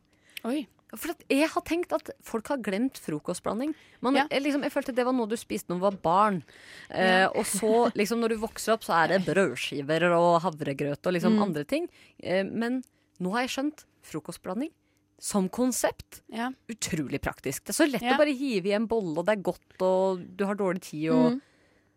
Oi. 0.44 0.66
For 0.96 1.10
at 1.14 1.24
jeg 1.28 1.48
har 1.50 1.62
tenkt 1.62 1.92
at 1.92 2.10
folk 2.22 2.46
har 2.48 2.58
glemt 2.58 2.98
frokostblanding. 3.02 3.74
Man, 4.00 4.14
jeg, 4.14 4.42
liksom, 4.42 4.62
jeg 4.62 4.72
følte 4.72 4.94
det 4.94 5.04
var 5.06 5.12
noe 5.16 5.26
du 5.26 5.36
spiste 5.36 5.68
når 5.72 5.80
du 5.80 5.84
var 5.88 5.98
barn. 6.04 6.42
Eh, 6.90 7.22
Ja. 7.24 7.28
og 7.34 7.44
så, 7.44 7.90
liksom, 7.94 8.20
når 8.20 8.28
du 8.34 8.36
vokser 8.44 8.74
opp, 8.74 8.84
så 8.84 8.94
er 9.04 9.08
det 9.18 9.24
brødskiver 9.26 10.06
og 10.12 10.42
havregrøt 10.42 11.06
og 11.06 11.12
liksom 11.16 11.34
Mm. 11.36 11.42
andre 11.42 11.64
ting. 11.64 11.88
Eh, 12.22 12.44
men 12.44 12.82
nå 13.20 13.32
har 13.32 13.42
jeg 13.46 13.50
skjønt 13.56 13.84
frokostblanding 14.02 14.70
som 15.18 15.48
konsept. 15.48 16.22
Ja. 16.28 16.50
Utrolig 16.68 17.20
praktisk. 17.20 17.64
Det 17.64 17.70
er 17.70 17.84
så 17.84 17.90
lett 17.90 18.02
Ja. 18.02 18.14
å 18.14 18.18
bare 18.18 18.34
hive 18.36 18.66
i 18.66 18.72
en 18.76 18.86
bolle, 18.86 19.16
og 19.18 19.26
det 19.26 19.38
er 19.38 19.42
godt, 19.42 19.80
og 19.80 20.36
du 20.36 20.44
har 20.46 20.54
dårlig 20.54 20.82
tid. 20.82 21.10
Og... 21.10 21.32
Mm. 21.32 21.40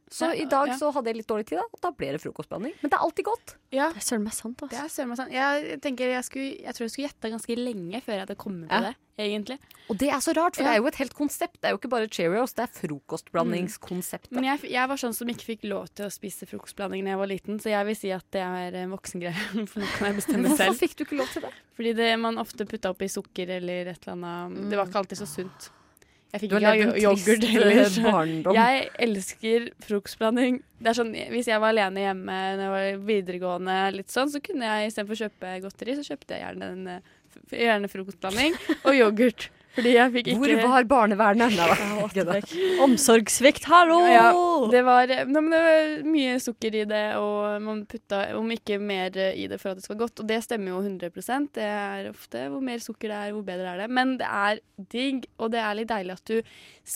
Så 0.09 0.29
Ja, 0.31 0.33
i 0.39 0.45
dag 0.47 0.67
ja. 0.71 0.75
så 0.79 0.87
hadde 0.95 1.09
jeg 1.11 1.17
litt 1.17 1.27
dårlig 1.27 1.45
tid, 1.49 1.57
da, 1.59 1.65
og 1.67 1.81
da 1.83 1.89
ble 1.91 2.13
det 2.15 2.21
frokostblanding. 2.23 2.73
Men 2.81 2.89
det 2.93 2.95
er 2.95 3.03
alltid 3.03 3.25
godt. 3.27 3.55
Ja. 3.75 3.89
Det 3.91 3.99
er 3.99 4.05
søren 4.07 4.23
meg 4.23 4.33
sant, 4.37 4.57
Det 4.61 4.69
altså. 4.69 4.83
er 4.85 4.93
søren 4.93 5.09
meg 5.11 5.17
sant. 5.19 5.31
Jeg, 5.35 5.79
tenker 5.83 6.13
jeg, 6.13 6.23
skulle, 6.23 6.51
jeg 6.63 6.73
tror 6.77 6.85
jeg 6.87 6.91
skulle 6.93 7.07
gjetta 7.09 7.31
ganske 7.33 7.57
lenge 7.59 8.01
før 8.05 8.13
jeg 8.15 8.23
hadde 8.23 8.37
kommet 8.39 8.69
på 8.71 8.79
Ja. 8.79 8.81
det, 8.87 8.95
egentlig. 9.25 9.57
Og 9.89 9.97
det 9.99 10.09
er 10.15 10.19
så 10.23 10.31
rart, 10.37 10.55
for 10.55 10.63
Ja. 10.63 10.69
det 10.69 10.73
er 10.77 10.81
jo 10.81 10.87
et 10.87 10.95
helt 11.01 11.13
konsept. 11.13 11.59
Det 11.59 11.67
er 11.67 11.75
jo 11.75 11.77
ikke 11.81 11.89
bare 11.91 12.07
Cheerios, 12.07 12.53
det 12.55 12.63
er 12.69 12.71
frokostblandingskonseptet. 12.79 14.31
Men 14.31 14.43
jeg, 14.47 14.63
jeg 14.71 14.87
var 14.89 14.95
sånn 15.01 15.13
som 15.15 15.27
ikke 15.31 15.47
fikk 15.51 15.67
lov 15.67 15.87
til 15.95 16.07
å 16.07 16.11
spise 16.13 16.47
frokostblanding 16.49 17.03
da 17.07 17.13
jeg 17.15 17.21
var 17.21 17.27
liten, 17.31 17.59
så 17.59 17.71
jeg 17.73 17.85
vil 17.89 17.95
si 17.99 18.11
at 18.15 18.25
det 18.31 18.43
er 18.43 18.79
en 18.83 18.93
voksengreie. 18.95 19.35
For 19.71 19.83
nå 19.83 19.87
kan 19.97 20.07
jeg 20.11 20.15
bestemme 20.21 20.51
selv. 20.55 20.71
Hvorfor 20.71 20.81
fikk 20.83 20.95
du 20.95 21.03
ikke 21.07 21.19
lov 21.21 21.31
til 21.33 21.41
det? 21.47 21.53
Fordi 21.77 21.93
det, 21.99 22.09
man 22.23 22.37
ofte 22.41 22.65
putta 22.65 22.91
oppi 22.93 23.09
sukker 23.11 23.49
eller 23.59 23.91
et 23.93 24.07
eller 24.07 24.15
annet. 24.15 24.69
Det 24.71 24.77
var 24.79 24.87
ikke 24.89 25.03
alltid 25.03 25.19
så 25.21 25.27
sunt. 25.29 25.71
Jeg 26.33 26.41
fikk 26.43 26.53
ikke 26.57 26.67
ha 26.67 26.93
yoghurt 26.99 27.39
trist, 27.39 27.51
heller. 27.53 27.77
eh, 27.87 28.03
barndom. 28.03 28.57
Jeg 28.57 28.89
elsker 29.07 29.67
frokostblanding. 29.87 30.57
Det 30.83 30.91
er 30.91 30.97
sånn, 30.99 31.13
Hvis 31.31 31.47
jeg 31.47 31.61
var 31.63 31.71
alene 31.73 32.03
hjemme 32.03 32.35
når 32.59 32.63
jeg 32.65 32.73
var 32.75 33.05
videregående, 33.07 33.77
litt 33.95 34.11
sånn, 34.13 34.29
så 34.33 34.41
kunne 34.43 34.67
jeg 34.67 34.91
istedenfor 34.91 35.15
å 35.15 35.21
kjøpe 35.23 35.53
godteri, 35.63 35.95
så 35.95 36.03
kjøpte 36.11 36.35
jeg 36.35 36.43
gjerne, 36.43 36.71
en, 36.75 36.87
eh, 36.87 37.13
gjerne 37.63 37.89
frokostblanding 37.89 38.57
og 38.83 38.93
yoghurt. 38.97 39.47
Fordi 39.77 39.91
jeg 39.93 40.13
fikk 40.15 40.29
ikke 40.33 40.41
Hvor 40.41 40.71
var 40.73 40.87
barnevernet? 40.89 41.53
Nei. 41.53 42.39
Omsorgssvikt, 42.81 43.67
hallo! 43.69 43.99
Ja, 44.09 44.31
det 44.73 44.81
var, 44.87 45.11
nei, 45.11 45.19
men 45.29 45.53
det 45.53 45.61
var 45.67 45.91
mye 46.09 46.39
sukker 46.41 46.79
i 46.81 46.85
det, 46.89 47.03
og 47.21 47.61
man 47.61 47.83
putta 47.89 48.23
om 48.39 48.49
ikke 48.55 48.79
mer 48.81 49.13
i 49.29 49.45
det 49.49 49.59
for 49.61 49.71
at 49.71 49.79
det 49.79 49.85
skal 49.85 49.95
være 49.95 50.03
godt. 50.07 50.23
Og 50.23 50.31
det 50.31 50.39
stemmer 50.45 50.73
jo 50.73 50.81
100% 50.81 51.51
Det 51.59 51.67
er 51.67 52.09
ofte 52.09 52.47
hvor 52.49 52.65
mer 52.65 52.81
sukker 52.81 53.13
det 53.13 53.19
er, 53.19 53.35
hvor 53.37 53.45
bedre 53.45 53.75
er 53.75 53.83
det. 53.83 53.89
Men 53.99 54.17
det 54.17 54.31
er 54.31 54.63
digg, 54.97 55.29
og 55.37 55.53
det 55.53 55.61
er 55.61 55.77
litt 55.77 55.93
deilig 55.93 56.17
at 56.17 56.33
du 56.33 56.41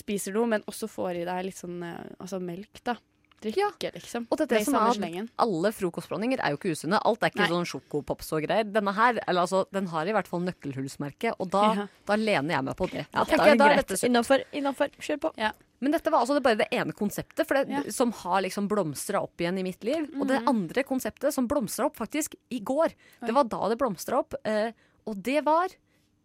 spiser 0.02 0.34
noe, 0.36 0.50
men 0.56 0.66
også 0.72 0.90
får 0.90 1.22
i 1.22 1.28
deg 1.30 1.48
litt 1.52 1.62
sånn 1.62 1.82
eh, 1.86 2.04
altså 2.18 2.42
melk, 2.42 2.82
da. 2.88 2.98
Drikke, 3.42 3.90
liksom. 3.96 4.28
Og 4.30 4.38
dette 4.38 4.60
Det 4.60 4.66
som 4.68 4.76
er 4.76 4.92
at 4.94 5.30
alle 5.42 5.72
frokostblandinger 5.74 6.40
er 6.46 6.54
jo 6.54 6.58
ikke 6.60 6.76
usunne. 6.76 7.00
Alt 7.04 7.24
er 7.24 7.32
ikke 7.32 7.42
Nei. 7.42 7.50
sånn 7.50 7.66
sjokopops 7.66 8.32
og 8.38 8.44
greier. 8.46 8.64
Denne 8.72 8.94
her, 8.94 9.18
eller 9.28 9.42
altså, 9.42 9.66
den 9.74 9.88
har 9.88 10.06
i 10.06 10.14
hvert 10.14 10.28
fall 10.30 10.42
nøkkelhullsmerke, 10.46 11.34
og 11.40 11.50
da, 11.50 11.74
Ja. 11.74 11.88
da 12.06 12.16
lener 12.16 12.54
jeg 12.54 12.64
meg 12.64 12.76
på 12.78 12.90
det. 12.92 13.08
Ja, 13.14 13.24
Da 13.24 13.56
da 13.56 13.70
er 13.72 13.76
dette. 13.82 13.98
Innafor, 14.06 14.44
innafor. 14.54 14.90
Kjør 15.00 15.20
på. 15.20 15.54
Men 15.82 15.92
dette 15.92 16.12
var 16.12 16.22
altså 16.22 16.36
det, 16.36 16.44
bare 16.44 16.58
det 16.58 16.68
ene 16.72 16.94
konseptet 16.94 17.48
for 17.48 17.56
det, 17.56 17.68
Ja. 17.70 17.82
som 17.92 18.12
har 18.12 18.42
liksom 18.44 18.68
blomstra 18.70 19.24
opp 19.24 19.36
igjen 19.38 19.58
i 19.58 19.64
mitt 19.64 19.84
liv. 19.84 20.08
Og 20.20 20.28
det 20.28 20.42
Mhm. 20.42 20.48
andre 20.48 20.84
konseptet 20.84 21.34
som 21.34 21.48
blomstra 21.48 21.86
opp 21.86 21.96
faktisk 21.98 22.36
i 22.52 22.60
går, 22.60 22.94
det 23.26 23.34
var 23.34 23.46
da 23.46 23.70
det 23.70 23.80
blomstra 23.80 24.20
opp, 24.20 24.36
eh, 24.46 24.72
og 25.08 25.24
det 25.24 25.44
var 25.44 25.70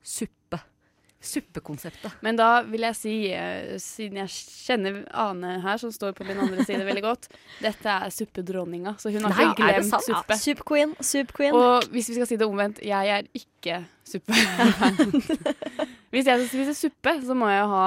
suppe. 0.05 0.36
Suppekonseptet. 1.23 2.13
Men 2.23 2.37
da 2.39 2.63
vil 2.69 2.85
jeg 2.87 2.97
si, 2.99 3.15
eh, 3.35 3.77
siden 3.83 4.21
jeg 4.21 4.31
kjenner 4.31 4.99
Ane 5.17 5.57
her, 5.65 5.79
som 5.81 5.91
står 5.93 6.13
på 6.19 6.27
min 6.29 6.39
andre 6.45 6.65
side 6.69 6.85
veldig 6.87 7.03
godt, 7.03 7.29
dette 7.65 7.95
er 7.95 8.13
suppedronninga. 8.15 8.97
Så 9.01 9.11
hun 9.15 9.25
har 9.25 9.35
Nei, 9.35 9.47
ikke 9.51 9.65
glemt 9.65 9.91
sant? 9.91 10.07
suppe. 10.07 10.37
Ja, 10.37 10.43
soup 10.43 10.65
queen, 10.69 10.93
soup 11.01 11.33
queen. 11.37 11.57
Og 11.57 11.89
hvis 11.95 12.11
vi 12.13 12.19
skal 12.19 12.29
si 12.31 12.39
det 12.41 12.47
omvendt, 12.47 12.83
jeg 12.85 13.15
er 13.17 13.31
ikke 13.35 13.81
suppe. 14.07 14.37
hvis 16.13 16.29
jeg 16.29 16.45
skal 16.45 16.51
spise 16.53 16.77
suppe, 16.79 17.17
så 17.27 17.39
må 17.39 17.49
jeg 17.51 17.65
ha 17.73 17.87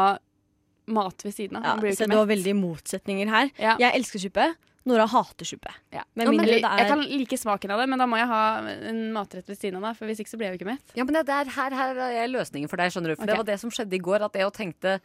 mat 0.89 1.26
ved 1.26 1.36
siden 1.36 1.62
av. 1.62 1.86
Ja, 1.86 1.94
så 1.96 2.10
du 2.10 2.18
var 2.18 2.28
veldig 2.30 2.56
motsetninger 2.58 3.30
her. 3.30 3.54
Ja. 3.62 3.78
Jeg 3.80 3.94
elsker 4.02 4.26
suppe. 4.26 4.50
Nora 4.88 5.06
hater 5.12 5.46
suppe. 5.46 5.72
Ja. 5.92 6.06
Med 6.13 6.26
Ja, 6.26 6.32
men 6.32 6.38
mindre 6.38 6.56
det 6.56 6.63
er 6.63 6.84
jeg 6.84 6.92
kan 6.92 7.02
like 7.04 7.38
smaken 7.38 7.74
av 7.76 7.82
det, 7.84 7.88
men 7.92 8.00
da 8.00 8.08
må 8.10 8.20
jeg 8.20 8.30
ha 8.32 8.44
en 8.89 9.02
matrett 9.15 9.50
ved 9.50 9.60
siden 9.60 9.80
av. 9.80 9.89
Da, 9.89 9.94
for 9.98 10.10
hvis 10.10 10.22
ikke 10.24 10.32
så 10.32 10.39
blir 10.39 10.50
jeg 10.50 10.56
jo 10.56 10.62
ikke 10.62 10.72
mett. 10.72 10.94
Ja, 10.96 11.06
men 11.06 11.18
det, 11.18 11.26
er 11.28 11.52
her, 11.56 11.76
her 11.76 12.04
er 12.10 12.32
løsningen 12.32 12.72
for 12.72 12.80
deg, 12.80 12.94
skjønner 12.94 13.13
du. 13.13 13.20
For 13.20 13.30
det 13.30 13.39
var 13.42 13.50
det 13.50 13.60
som 13.62 13.74
skjedde 13.74 13.98
i 14.00 14.04
går, 14.04 14.26
at 14.30 14.39
jeg 14.39 14.56
tenkte 14.56 15.00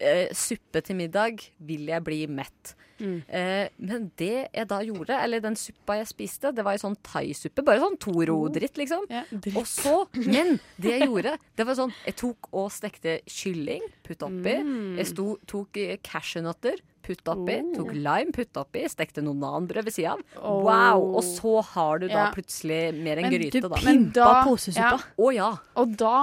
eh, 0.00 0.28
suppe 0.34 0.82
til 0.84 0.96
middag, 0.96 1.44
vil 1.60 1.86
jeg 1.90 2.04
bli 2.06 2.26
mett? 2.26 2.74
Mm. 3.00 3.16
Eh, 3.26 3.68
men 3.82 4.04
det 4.16 4.48
jeg 4.54 4.68
da 4.70 4.78
gjorde, 4.86 5.16
eller 5.18 5.40
den 5.42 5.56
suppa 5.58 5.96
jeg 5.98 6.06
spiste, 6.12 6.52
det 6.54 6.62
var 6.64 6.76
en 6.76 6.82
sånn 6.84 6.96
thaisuppe. 7.02 7.64
Bare 7.66 7.82
sånn 7.82 7.96
Toro-dritt, 7.98 8.76
liksom. 8.78 9.06
Ja, 9.10 9.24
dritt. 9.32 9.56
Og 9.58 9.66
så, 9.66 9.96
men 10.14 10.60
det 10.78 10.92
jeg 11.00 11.08
gjorde, 11.08 11.34
det 11.58 11.66
var 11.66 11.74
sånn 11.74 11.92
Jeg 12.06 12.14
tok 12.22 12.48
og 12.54 12.70
stekte 12.70 13.16
kylling, 13.26 13.82
putta 14.06 14.28
oppi. 14.30 14.54
Mm. 14.62 14.96
Jeg 15.00 15.10
sto, 15.10 15.26
tok 15.50 15.76
eh, 15.82 15.96
cashewnøtter, 16.06 16.78
putta 17.04 17.34
oppi. 17.34 17.58
Oh. 17.66 17.74
Tok 17.82 17.92
lime, 17.98 18.32
putta 18.32 18.62
oppi. 18.62 18.86
Stekte 18.88 19.20
noen 19.26 19.42
nanbrød 19.42 19.84
ved 19.90 19.92
sida 19.98 20.14
av. 20.14 20.22
Oh. 20.38 20.62
Wow! 20.64 21.10
Og 21.18 21.24
så 21.34 21.58
har 21.74 21.98
du 21.98 22.06
da 22.08 22.28
Ja. 22.28 22.30
plutselig 22.32 22.94
mer 22.94 23.18
enn 23.18 23.26
Men 23.28 23.34
gryte, 23.40 23.60
da. 23.60 23.80
Men 23.84 24.04
Pimpa 24.06 24.14
da- 24.22 24.44
posesuppa. 24.46 25.02
Å 25.18 25.34
ja. 25.34 25.50
Og 25.82 25.96
da 25.98 26.14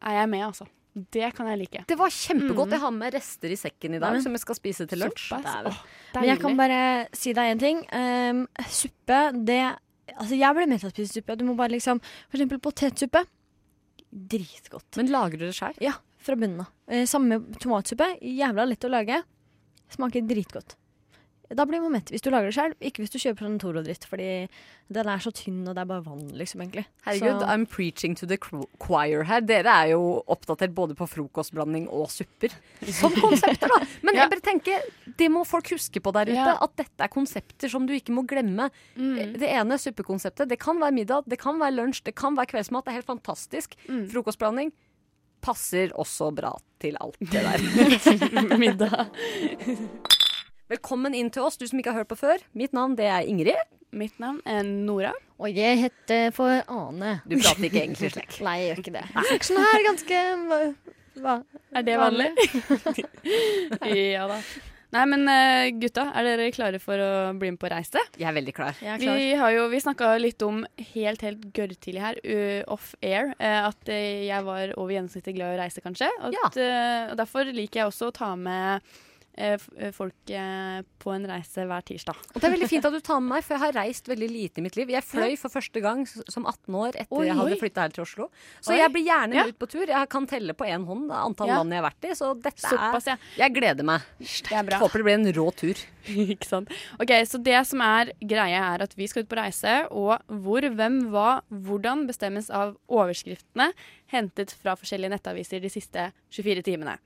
er 0.00 0.20
jeg 0.22 0.28
med, 0.30 0.46
altså. 0.46 0.70
Det 0.90 1.28
kan 1.36 1.46
jeg 1.46 1.60
like. 1.60 1.82
Det 1.86 1.96
var 1.98 2.10
kjempegodt. 2.10 2.70
Mm. 2.70 2.74
Jeg 2.74 2.82
har 2.82 2.94
med 2.96 3.14
rester 3.14 3.52
i 3.54 3.58
sekken 3.58 3.94
i 3.94 4.00
dag 4.02 4.16
Nei. 4.16 4.22
som 4.24 4.34
jeg 4.34 4.42
skal 4.42 4.58
spise 4.58 4.86
til 4.90 4.98
lunsj. 5.04 5.28
Oh, 5.36 5.76
Men 6.16 6.26
jeg 6.32 6.40
kan 6.42 6.56
bare 6.58 6.80
si 7.14 7.34
deg 7.36 7.52
en 7.52 7.62
ting. 7.62 7.84
Um, 7.94 8.42
suppe, 8.66 9.20
det 9.46 9.62
Altså, 10.10 10.34
jeg 10.34 10.56
ble 10.56 10.66
med 10.66 10.80
til 10.82 10.88
å 10.88 10.90
spise 10.90 11.20
suppe. 11.20 11.36
Du 11.38 11.44
må 11.46 11.54
bare 11.54 11.70
liksom 11.76 12.00
For 12.02 12.34
eksempel 12.34 12.58
potetsuppe. 12.62 13.22
Dritgodt. 14.10 14.98
Men 14.98 15.12
lager 15.14 15.38
du 15.38 15.46
det 15.46 15.54
sjøl? 15.54 15.76
Ja, 15.78 15.94
fra 16.18 16.34
bunnen 16.34 16.64
av. 16.64 16.72
Eh, 16.90 17.06
samme 17.06 17.38
tomatsuppe. 17.62 18.16
Jævla 18.26 18.66
lett 18.66 18.86
å 18.88 18.90
lage. 18.90 19.20
Smaker 19.94 20.26
dritgodt. 20.26 20.74
Da 21.50 21.64
blir 21.66 21.80
man 21.82 21.90
mett 21.96 22.10
hvis 22.14 22.22
du 22.22 22.28
lager 22.30 22.46
det 22.46 22.54
sjøl, 22.54 22.74
ikke 22.78 23.02
hvis 23.02 23.10
du 23.10 23.16
kjøper 23.18 23.42
sånn 23.42 23.56
Toro-dritt. 23.58 24.04
Fordi 24.06 24.26
den 24.94 25.08
er 25.10 25.18
så 25.18 25.32
tynn, 25.34 25.64
og 25.66 25.74
det 25.74 25.82
er 25.82 25.88
bare 25.90 26.04
vann, 26.06 26.28
liksom, 26.38 26.60
egentlig. 26.62 26.84
Herregud, 27.06 27.40
Så- 27.42 27.48
I'm 27.50 27.64
preaching 27.66 28.14
to 28.20 28.26
the 28.30 28.38
choir 28.38 29.24
her. 29.26 29.40
Dere 29.40 29.66
er 29.66 29.88
jo 29.90 30.22
oppdatert 30.30 30.74
både 30.74 30.94
på 30.94 31.08
frokostblanding 31.10 31.88
og 31.90 32.06
supper. 32.10 32.54
Som 32.86 33.10
konsepter, 33.18 33.66
da. 33.66 33.80
Men 34.02 34.14
Ja. 34.18 34.28
jeg 34.28 34.30
bare 34.36 34.46
tenker, 34.46 34.86
det 35.18 35.28
må 35.30 35.42
folk 35.44 35.68
huske 35.74 35.98
på 36.00 36.12
der 36.14 36.30
ute. 36.30 36.38
Ja. 36.38 36.54
At 36.62 36.76
dette 36.76 37.02
er 37.02 37.08
konsepter 37.08 37.68
som 37.68 37.86
du 37.86 37.94
ikke 37.98 38.14
må 38.14 38.22
glemme. 38.30 38.70
Mm. 38.96 39.34
Det 39.38 39.50
ene 39.50 39.78
suppekonseptet, 39.78 40.46
det 40.48 40.58
kan 40.62 40.78
være 40.78 40.92
middag, 40.94 41.24
det 41.26 41.38
kan 41.42 41.58
være 41.58 41.74
lunsj, 41.80 42.04
det 42.04 42.14
kan 42.14 42.36
være 42.38 42.46
kveldsmat. 42.54 42.84
Det 42.84 42.94
er 42.94 43.00
helt 43.02 43.10
fantastisk. 43.10 43.74
Mm. 43.88 44.06
Frokostblanding 44.14 44.70
passer 45.42 45.90
også 45.98 46.30
bra 46.36 46.54
til 46.78 46.94
alt 47.00 47.16
det 47.18 47.42
der. 47.42 48.56
Middag. 48.62 49.10
Velkommen 50.70 51.16
inn 51.18 51.32
til 51.34 51.42
oss, 51.42 51.56
du 51.58 51.64
som 51.66 51.80
ikke 51.80 51.90
har 51.90 52.04
hørt 52.04 52.10
på 52.12 52.16
før. 52.20 52.42
Mitt 52.54 52.70
navn 52.76 52.92
det 52.94 53.08
er 53.10 53.26
Ingrid. 53.26 53.58
Mitt 53.90 54.20
navn 54.22 54.36
er 54.46 54.62
Nora. 54.62 55.10
Og 55.42 55.50
jeg 55.50 55.80
heter 55.80 56.28
for 56.36 56.60
Ane. 56.70 57.16
Du 57.26 57.34
prater 57.40 57.66
ikke 57.66 57.80
egentlig 57.80 58.10
slik. 58.14 58.36
Nei, 58.46 58.52
jeg 58.60 58.68
gjør 58.68 58.82
ikke 58.84 58.92
det. 58.94 59.02
Sånn 59.48 59.58
her 59.64 59.82
ganske 59.88 60.20
hva, 60.46 60.60
hva? 61.24 61.34
Er 61.74 61.88
det 61.88 61.98
vanlig? 61.98 62.30
ja 64.12 64.30
da. 64.30 64.38
Nei, 64.94 65.04
men 65.10 65.26
eh, 65.34 65.72
gutta, 65.82 66.06
er 66.14 66.30
dere 66.30 66.48
klare 66.54 66.78
for 66.82 67.02
å 67.02 67.10
bli 67.42 67.50
med 67.50 67.60
på 67.62 67.74
reise? 67.74 68.06
Jeg 68.14 68.30
er 68.30 68.38
veldig 68.38 68.54
klar. 68.54 68.78
Er 68.78 69.02
klar. 69.02 69.18
Vi 69.18 69.28
har 69.42 69.58
jo, 69.58 69.66
vi 69.74 69.82
snakka 69.82 70.14
litt 70.22 70.46
om 70.46 70.64
helt 70.94 71.26
helt 71.26 71.50
gørrtidlig 71.54 72.06
her, 72.06 72.22
uh, 72.22 72.62
off 72.78 72.92
air, 73.02 73.34
eh, 73.42 73.60
at 73.66 73.90
eh, 73.90 74.26
jeg 74.30 74.46
var 74.46 74.70
over 74.76 74.94
gjennomsnittet 74.94 75.34
glad 75.34 75.54
i 75.54 75.58
å 75.58 75.62
reise, 75.64 75.82
kanskje. 75.82 76.14
At, 76.30 76.58
eh, 76.62 77.10
og 77.10 77.18
derfor 77.22 77.50
liker 77.50 77.84
jeg 77.84 77.90
også 77.90 78.10
å 78.10 78.18
ta 78.22 78.34
med 78.38 78.98
folk 79.96 80.30
eh, 80.34 80.80
på 81.00 81.12
en 81.14 81.26
reise 81.30 81.64
hver 81.68 81.84
tirsdag. 81.86 82.16
Og 82.34 82.40
det 82.40 82.44
er 82.48 82.54
veldig 82.56 82.68
fint 82.68 82.84
at 82.84 82.92
du 82.92 83.00
tar 83.00 83.20
med 83.22 83.30
meg, 83.36 83.44
for 83.46 83.54
jeg 83.56 83.62
har 83.62 83.76
reist 83.78 84.08
veldig 84.10 84.28
lite 84.30 84.60
i 84.60 84.64
mitt 84.66 84.76
liv. 84.76 84.90
Jeg 84.92 85.06
fløy 85.06 85.36
for 85.40 85.48
første 85.54 85.80
gang 85.84 86.02
som 86.08 86.44
18 86.46 86.74
år 86.76 86.98
etter 87.00 87.16
Oi. 87.16 87.26
jeg 87.28 87.36
hadde 87.38 87.58
flytta 87.60 87.84
her 87.86 87.94
til 87.94 88.04
Oslo. 88.04 88.26
Så 88.60 88.74
Oi. 88.74 88.78
jeg 88.82 88.92
blir 88.92 89.06
gjerne 89.06 89.34
Ja. 89.38 89.44
ut 89.48 89.58
på 89.58 89.68
tur. 89.70 89.86
Jeg 89.86 90.08
kan 90.12 90.26
telle 90.26 90.52
på 90.52 90.66
én 90.68 90.84
hånd 90.84 91.10
antall 91.12 91.48
Ja. 91.48 91.56
land 91.58 91.72
jeg 91.72 91.82
har 91.82 91.90
vært 91.90 92.04
i, 92.10 92.14
så 92.14 92.34
dette 92.40 92.60
Såpass, 92.60 93.06
ja. 93.06 93.12
er 93.14 93.18
Jeg 93.46 93.54
gleder 93.54 93.84
meg. 93.84 94.00
Det 94.18 94.52
er 94.52 94.62
bra. 94.64 94.78
Håper 94.78 94.98
det 94.98 95.04
blir 95.04 95.14
en 95.14 95.32
rå 95.32 95.54
tur. 95.54 95.74
Ikke 96.34 96.46
sant. 96.46 96.68
Ok, 96.98 97.08
Så 97.24 97.42
det 97.42 97.66
som 97.66 97.80
er 97.80 98.12
greia, 98.20 98.74
er 98.74 98.82
at 98.82 98.94
vi 98.96 99.06
skal 99.06 99.22
ut 99.22 99.28
på 99.28 99.36
reise, 99.36 99.86
og 99.90 100.18
hvor, 100.28 100.60
hvem, 100.60 101.10
hva, 101.10 101.40
hvordan 101.50 102.06
bestemmes 102.08 102.50
av 102.50 102.76
overskriftene 102.88 103.72
hentet 104.10 104.50
fra 104.52 104.74
forskjellige 104.76 105.10
nettaviser 105.16 105.60
de 105.60 105.68
siste 105.68 106.12
24 106.30 106.62
timene. 106.66 106.98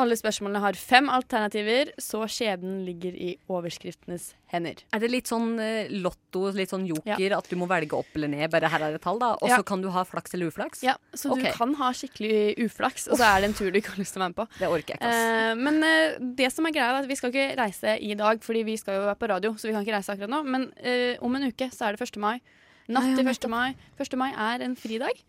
Alle 0.00 0.16
spørsmålene 0.16 0.60
har 0.62 0.76
fem 0.78 1.08
alternativer, 1.12 1.90
så 2.00 2.22
skjebnen 2.30 2.78
ligger 2.86 3.12
i 3.12 3.34
overskriftenes 3.52 4.30
hender. 4.52 4.78
Er 4.96 5.02
det 5.02 5.10
litt 5.12 5.28
sånn 5.28 5.58
eh, 5.60 5.90
lotto, 6.00 6.46
litt 6.56 6.72
sånn 6.72 6.86
joker, 6.88 7.34
at 7.36 7.50
du 7.50 7.56
må 7.60 7.68
velge 7.68 7.92
opp 7.98 8.08
eller 8.16 8.30
ned? 8.32 8.46
Bare 8.54 8.70
her 8.72 8.86
er 8.86 8.96
et 8.96 9.04
tall, 9.04 9.18
da. 9.20 9.34
Og 9.36 9.50
så 9.50 9.58
Ja. 9.58 9.62
kan 9.68 9.82
du 9.84 9.90
ha 9.92 10.04
flaks 10.08 10.32
eller 10.32 10.48
uflaks? 10.48 10.82
Ja, 10.82 10.94
Så 11.12 11.30
okay. 11.32 11.50
du 11.52 11.58
kan 11.58 11.74
ha 11.74 11.90
skikkelig 11.92 12.56
uflaks, 12.64 13.08
og 13.12 13.18
så 13.20 13.28
er 13.36 13.40
det 13.42 13.50
en 13.50 13.54
tur 13.58 13.70
du 13.70 13.78
ikke 13.82 13.92
har 13.92 14.00
lyst 14.00 14.14
til 14.16 14.22
å 14.22 14.24
være 14.24 14.32
med 14.32 14.40
på. 14.40 14.48
Det 14.58 14.68
orker 14.68 14.94
jeg 14.94 14.98
ikke, 14.98 15.12
ass. 15.12 15.52
Eh, 15.52 15.54
men 15.60 15.82
eh, 15.84 16.16
det 16.40 16.52
som 16.52 16.64
er 16.66 16.72
greia 16.72 16.88
er 16.96 17.02
at 17.02 17.08
vi 17.08 17.14
skal 17.20 17.30
ikke 17.30 17.56
reise 17.60 17.98
i 18.00 18.14
dag, 18.14 18.40
fordi 18.40 18.64
vi 18.64 18.76
skal 18.80 18.94
jo 18.94 19.06
være 19.06 19.20
på 19.20 19.28
radio, 19.28 19.52
så 19.60 19.68
vi 19.68 19.72
kan 19.76 19.84
ikke 19.84 19.96
reise 19.98 20.16
akkurat 20.16 20.30
nå. 20.32 20.42
Men 20.46 20.72
eh, 20.80 21.16
om 21.20 21.36
en 21.36 21.48
uke 21.52 21.68
så 21.70 21.88
er 21.90 21.96
det 21.96 22.00
1. 22.08 22.16
mai. 22.16 22.40
Natt 22.88 23.04
Ja, 23.04 23.10
ja, 23.10 23.16
til 23.16 23.28
1. 23.28 23.48
mai. 23.50 23.74
1. 24.00 24.16
mai 24.16 24.32
er 24.32 24.64
en 24.64 24.74
fridag. 24.74 25.20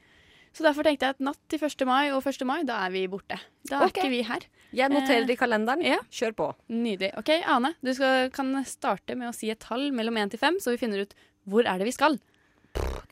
Så 0.53 0.61
derfor 0.61 0.85
tenkte 0.85 1.07
jeg 1.07 1.15
at 1.15 1.23
natt 1.25 1.39
til 1.49 1.61
1. 1.65 1.85
mai 1.89 2.11
og 2.13 2.25
1. 2.29 2.43
mai, 2.45 2.59
da 2.67 2.83
er 2.85 2.91
vi 2.93 3.07
borte. 3.09 3.39
Da 3.69 3.79
er 3.81 3.89
ikke 3.89 4.09
vi 4.11 4.21
her. 4.27 4.45
Jeg 4.73 4.89
noterer 4.93 5.23
Eh, 5.23 5.25
det 5.29 5.33
i 5.33 5.39
kalenderen. 5.39 5.81
Ja. 5.85 5.97
Kjør 6.13 6.35
på. 6.37 6.49
Nydelig. 6.69 7.11
Ok, 7.17 7.29
Ane, 7.45 7.73
du 7.81 7.93
skal, 7.93 8.29
kan 8.33 8.53
starte 8.65 9.15
med 9.17 9.29
å 9.29 9.33
si 9.33 9.49
et 9.49 9.59
tall 9.59 9.91
mellom 9.91 10.17
1 10.17 10.31
til 10.35 10.41
5, 10.41 10.59
så 10.61 10.73
vi 10.75 10.77
finner 10.81 11.01
ut 11.05 11.13
hvor 11.49 11.65
er 11.65 11.81
det 11.81 11.89
vi 11.89 11.95
skal. 11.95 12.19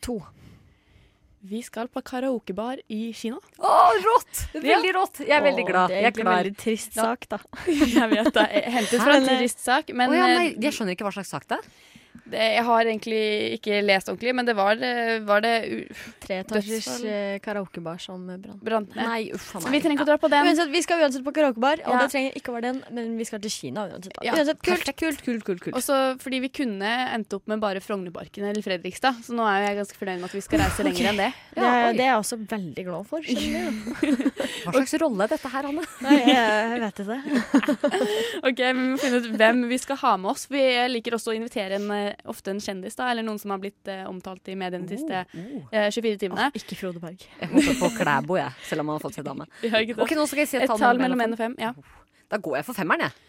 To. 0.05 0.19
Vi 1.41 1.63
skal 1.65 1.87
på 1.89 2.01
karaokebar 2.05 2.83
i 2.93 2.99
Kina. 3.17 3.39
Å, 3.57 3.69
rått! 4.05 4.43
Veldig 4.53 4.91
rått. 4.93 5.21
Jeg 5.25 5.33
er 5.33 5.41
veldig 5.41 5.63
glad. 5.65 5.89
Det 5.89 5.97
er 5.97 6.05
egentlig 6.05 6.25
en 6.27 6.35
veldig 6.35 6.57
trist 6.61 6.93
sak, 6.93 7.25
da. 7.31 7.39
Jeg 7.97 8.09
vet 8.11 8.29
det. 8.37 8.45
Hentet 8.75 9.01
fra 9.01 9.15
en 9.17 9.25
trist 9.31 9.63
sak, 9.65 9.89
men 9.97 10.13
oh, 10.13 10.17
ja, 10.19 10.27
eh, 10.27 10.37
nei, 10.37 10.45
jeg 10.61 10.77
skjønner 10.77 10.93
ikke 10.93 11.07
hva 11.09 11.13
slags 11.17 11.33
sak 11.33 11.47
det 11.49 11.57
er. 11.57 11.71
Det, 12.31 12.39
jeg 12.55 12.63
har 12.63 12.87
egentlig 12.87 13.21
ikke 13.57 13.81
lest 13.83 14.07
ordentlig, 14.07 14.31
men 14.37 14.47
det 14.47 14.53
var, 14.55 14.79
var 15.27 15.41
det 15.43 15.53
Treetasjers 16.23 16.87
eh, 17.03 17.39
karaokebar 17.43 17.97
som 17.99 18.21
brant. 18.29 18.61
brant 18.63 18.93
ned. 18.95 19.03
Nei, 19.03 19.21
uff 19.35 19.49
meg. 19.57 19.65
vi 19.73 19.81
trenger 19.83 19.97
ikke 19.97 20.05
å 20.05 20.09
dra 20.13 20.17
på 20.21 20.29
den. 20.31 20.47
Uansett, 20.47 20.71
vi 20.71 20.81
skal 20.85 21.01
uansett 21.03 21.25
på 21.25 21.33
karaokebar, 21.35 21.81
og 21.83 21.91
Ja. 21.91 21.99
det 22.05 22.11
trenger 22.13 22.37
ikke 22.39 22.53
å 22.53 22.55
være 22.55 22.67
den, 22.69 22.79
men 22.95 23.17
vi 23.19 23.27
skal 23.27 23.41
til 23.43 23.51
Kina 23.51 23.83
uansett. 23.89 24.15
Ja, 24.23 24.35
uansett 24.37 24.61
kult, 24.63 24.79
perfekt. 24.85 24.99
kult, 25.03 25.23
kult, 25.25 25.43
kult, 25.49 25.63
kult. 25.65 25.75
Også 25.81 25.97
fordi 26.23 26.39
vi 26.45 26.51
kunne 26.61 26.91
endt 27.17 27.35
opp 27.35 27.47
med 27.51 27.59
bare 27.63 27.81
Frognerparken 27.83 28.47
eller 28.47 28.63
Fredrikstad, 28.63 29.19
så 29.27 29.35
nå 29.35 29.43
er 29.51 29.65
jeg 29.67 29.79
ganske 29.81 29.99
fornøyd 29.99 30.21
med 30.23 30.29
at 30.31 30.37
vi 30.39 30.43
skal 30.45 30.63
reise 30.63 30.87
lenger 30.87 31.11
enn 31.11 31.21
det. 31.25 31.29
Det, 31.51 31.67
det 31.99 32.05
er 32.05 32.11
jeg 32.13 32.21
også 32.21 32.39
veldig 32.55 32.87
glad 32.87 33.07
for. 33.11 33.19
Hva 33.91 34.73
slags 34.77 34.95
rolle 35.01 35.25
er 35.27 35.33
dette 35.35 35.51
her, 35.51 35.67
Anne? 35.71 35.83
Nei, 36.05 36.17
jeg, 36.31 36.71
jeg 36.71 36.81
vet 36.85 37.03
ikke. 37.03 37.19
Ok, 38.51 38.59
Vi 38.61 38.73
må 38.79 38.97
finne 39.01 39.19
ut 39.21 39.27
hvem 39.37 39.61
vi 39.69 39.77
skal 39.81 39.99
ha 40.01 40.15
med 40.21 40.31
oss. 40.33 40.47
Vi 40.51 40.61
liker 40.91 41.15
også 41.17 41.33
å 41.33 41.37
invitere 41.37 41.77
en, 41.77 41.87
eh, 42.01 42.27
ofte 42.31 42.53
en 42.53 42.61
kjendis, 42.63 42.97
da, 42.99 43.09
eller 43.13 43.25
noen 43.27 43.39
som 43.41 43.53
har 43.55 43.61
blitt 43.63 43.91
eh, 43.91 44.03
omtalt 44.09 44.51
i 44.51 44.57
mediene 44.59 44.87
de 44.89 44.97
siste 44.99 45.23
eh, 45.23 45.89
24 45.93 46.21
timene. 46.25 46.49
Ikke 46.57 46.77
Frode 46.79 47.01
Berg. 47.03 47.25
Jeg 47.39 47.51
håper 47.55 47.79
på 47.81 47.91
Klæbo, 48.01 48.37
jeg, 48.41 48.53
selv 48.69 48.83
om 48.85 48.91
han 48.93 48.99
har 48.99 49.05
fått 49.07 49.19
seg 49.19 49.27
dame. 49.27 49.47
Ja, 49.65 49.77
ikke 49.79 49.97
sant? 49.97 50.05
Ok, 50.07 50.15
nå 50.19 50.27
skal 50.29 50.43
jeg 50.45 50.51
si 50.53 50.59
et, 50.61 50.67
Et 50.69 50.79
tall 50.85 51.01
mellom 51.01 51.21
én 51.27 51.35
og 51.37 51.41
fem. 51.41 51.57
Ja. 51.61 51.73
Da 52.31 52.39
går 52.41 52.61
jeg 52.61 52.67
for 52.71 52.77
femmeren, 52.77 53.07
jeg. 53.09 53.27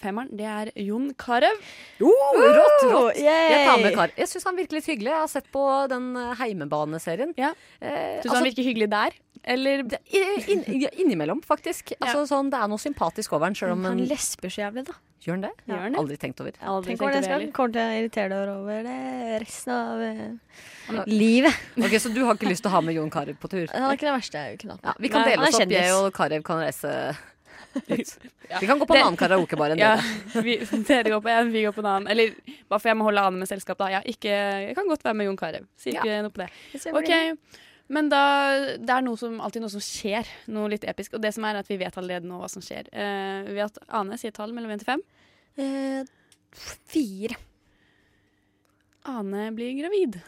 Femmeren, 0.00 0.30
det 0.32 0.46
er 0.48 0.70
Jon 0.80 1.10
Carew. 1.20 1.58
Oh, 2.00 2.38
rått, 2.40 2.84
rått. 2.88 3.18
yay! 3.20 3.50
Jeg 3.52 3.66
tar 3.68 3.82
med 3.82 3.96
Kar. 3.98 4.12
Jeg 4.16 4.30
syns 4.30 4.46
han 4.48 4.56
virker 4.56 4.78
litt 4.78 4.88
hyggelig. 4.88 5.10
Jeg 5.12 5.20
har 5.26 5.28
sett 5.28 5.50
på 5.52 5.64
den 5.92 6.06
eh, 6.16 6.30
heimebaneserien. 6.40 7.34
Ja. 7.36 7.50
Eh, 7.84 8.22
Syns 8.24 8.38
han 8.38 8.46
virker 8.48 8.64
hyggelig 8.64 8.88
der? 8.94 9.18
Eller 9.44 9.82
det, 9.88 10.00
inn, 10.48 10.64
ja, 10.80 10.88
innimellom, 11.00 11.42
faktisk. 11.44 11.92
Altså, 11.98 12.24
sånn, 12.28 12.48
det 12.52 12.60
er 12.60 12.72
noe 12.72 12.80
sympatisk 12.80 13.36
over 13.36 13.50
han, 13.50 13.56
sjøl 13.56 13.74
om 13.74 13.84
Han 13.84 13.98
han 14.00 14.08
lesber 14.08 14.52
så 14.52 14.64
jævlig, 14.64 14.86
da. 14.88 14.96
Gjør 15.20 15.34
han 15.36 15.42
det? 15.44 15.50
Gjør 15.68 15.82
den 15.84 15.92
det? 15.94 16.00
Aldri 16.00 16.16
tenkt 16.20 16.38
over. 16.40 16.54
Aldri 16.64 16.94
Tenk 16.94 17.02
over 17.04 17.12
det, 17.16 17.24
skal. 17.26 17.42
Kommer 17.56 17.74
til 17.74 17.82
å 17.82 17.96
irritere 17.98 18.28
deg 18.32 18.52
over 18.54 18.86
det 18.86 19.40
resten 19.42 19.72
av 19.74 20.04
uh, 20.04 21.02
livet. 21.10 21.58
Ok, 21.84 21.96
Så 22.00 22.12
du 22.14 22.22
har 22.24 22.38
ikke 22.38 22.48
lyst 22.48 22.64
til 22.64 22.70
å 22.72 22.76
ha 22.78 22.80
med 22.86 22.96
Jon 22.96 23.12
Carew 23.12 23.36
på 23.36 23.50
tur? 23.52 23.66
Han 23.74 23.90
er 23.90 23.98
ikke 23.98 24.08
det 24.08 24.14
verste 24.16 24.44
jeg 24.46 24.60
kunne 24.62 24.78
hatt. 24.78 24.88
Ja, 24.88 24.94
vi 24.96 25.12
kan 25.12 25.26
Nei, 25.26 25.34
dele 25.34 25.50
oss 25.50 25.60
opp. 25.60 25.74
Jeg 25.76 25.92
og 25.98 26.08
Carew 26.16 26.46
kan 26.46 26.62
reise 26.64 26.94
litt. 27.92 28.14
Vi 28.60 28.66
kan 28.66 28.80
gå 28.80 28.86
på 28.88 28.96
en 28.96 29.04
annen 29.10 29.20
karaokebar 29.20 29.74
enn 29.76 29.82
Ja, 29.84 29.92
dere. 30.00 30.42
vi, 30.46 30.56
dere 30.88 31.12
går 31.12 31.20
på 31.22 31.30
en, 31.36 31.52
vi 31.52 31.66
går 31.68 31.76
på 31.76 31.84
en 31.84 31.90
annen. 31.92 32.08
Eller 32.10 32.32
bare 32.72 32.80
for 32.80 32.90
jeg 32.90 32.98
må 32.98 33.06
holde 33.10 33.26
Ane 33.28 33.42
med 33.44 33.50
selskap, 33.52 33.78
da. 33.78 33.90
Ja, 33.98 34.00
ikke, 34.08 34.32
jeg 34.70 34.74
kan 34.78 34.88
godt 34.90 35.04
være 35.06 35.20
med 35.20 35.28
Jon 35.28 35.38
Carew. 35.38 35.68
Sier 35.78 36.00
Ja. 36.00 36.02
ikke 36.06 36.22
noe 36.24 36.34
på 36.34 36.42
det. 36.46 36.48
Jeg 36.74 36.96
Ok, 36.96 37.12
Men 37.90 38.10
da, 38.10 38.22
det 38.78 38.94
er 38.94 39.02
noe 39.02 39.18
som, 39.18 39.40
alltid 39.42 39.64
noe 39.64 39.72
som 39.72 39.82
skjer. 39.82 40.28
Noe 40.54 40.70
litt 40.70 40.86
episk. 40.88 41.16
Og 41.18 41.22
det 41.24 41.32
som 41.34 41.46
er 41.48 41.58
at 41.58 41.70
vi 41.70 41.78
vet 41.80 41.96
allerede 41.98 42.28
nå 42.30 42.38
hva 42.38 42.48
som 42.50 42.62
skjer. 42.62 42.86
Uh, 42.94 43.48
vi 43.48 43.56
vet 43.58 43.80
Ane 44.00 44.18
sier 44.20 44.34
tall 44.36 44.54
mellom 44.54 44.70
1 44.76 44.84
til 44.84 44.92
5. 44.92 45.06
Uh, 45.58 46.60
fire. 46.94 47.38
Ane 49.10 49.48
blir 49.56 49.74
gravid. 49.80 50.20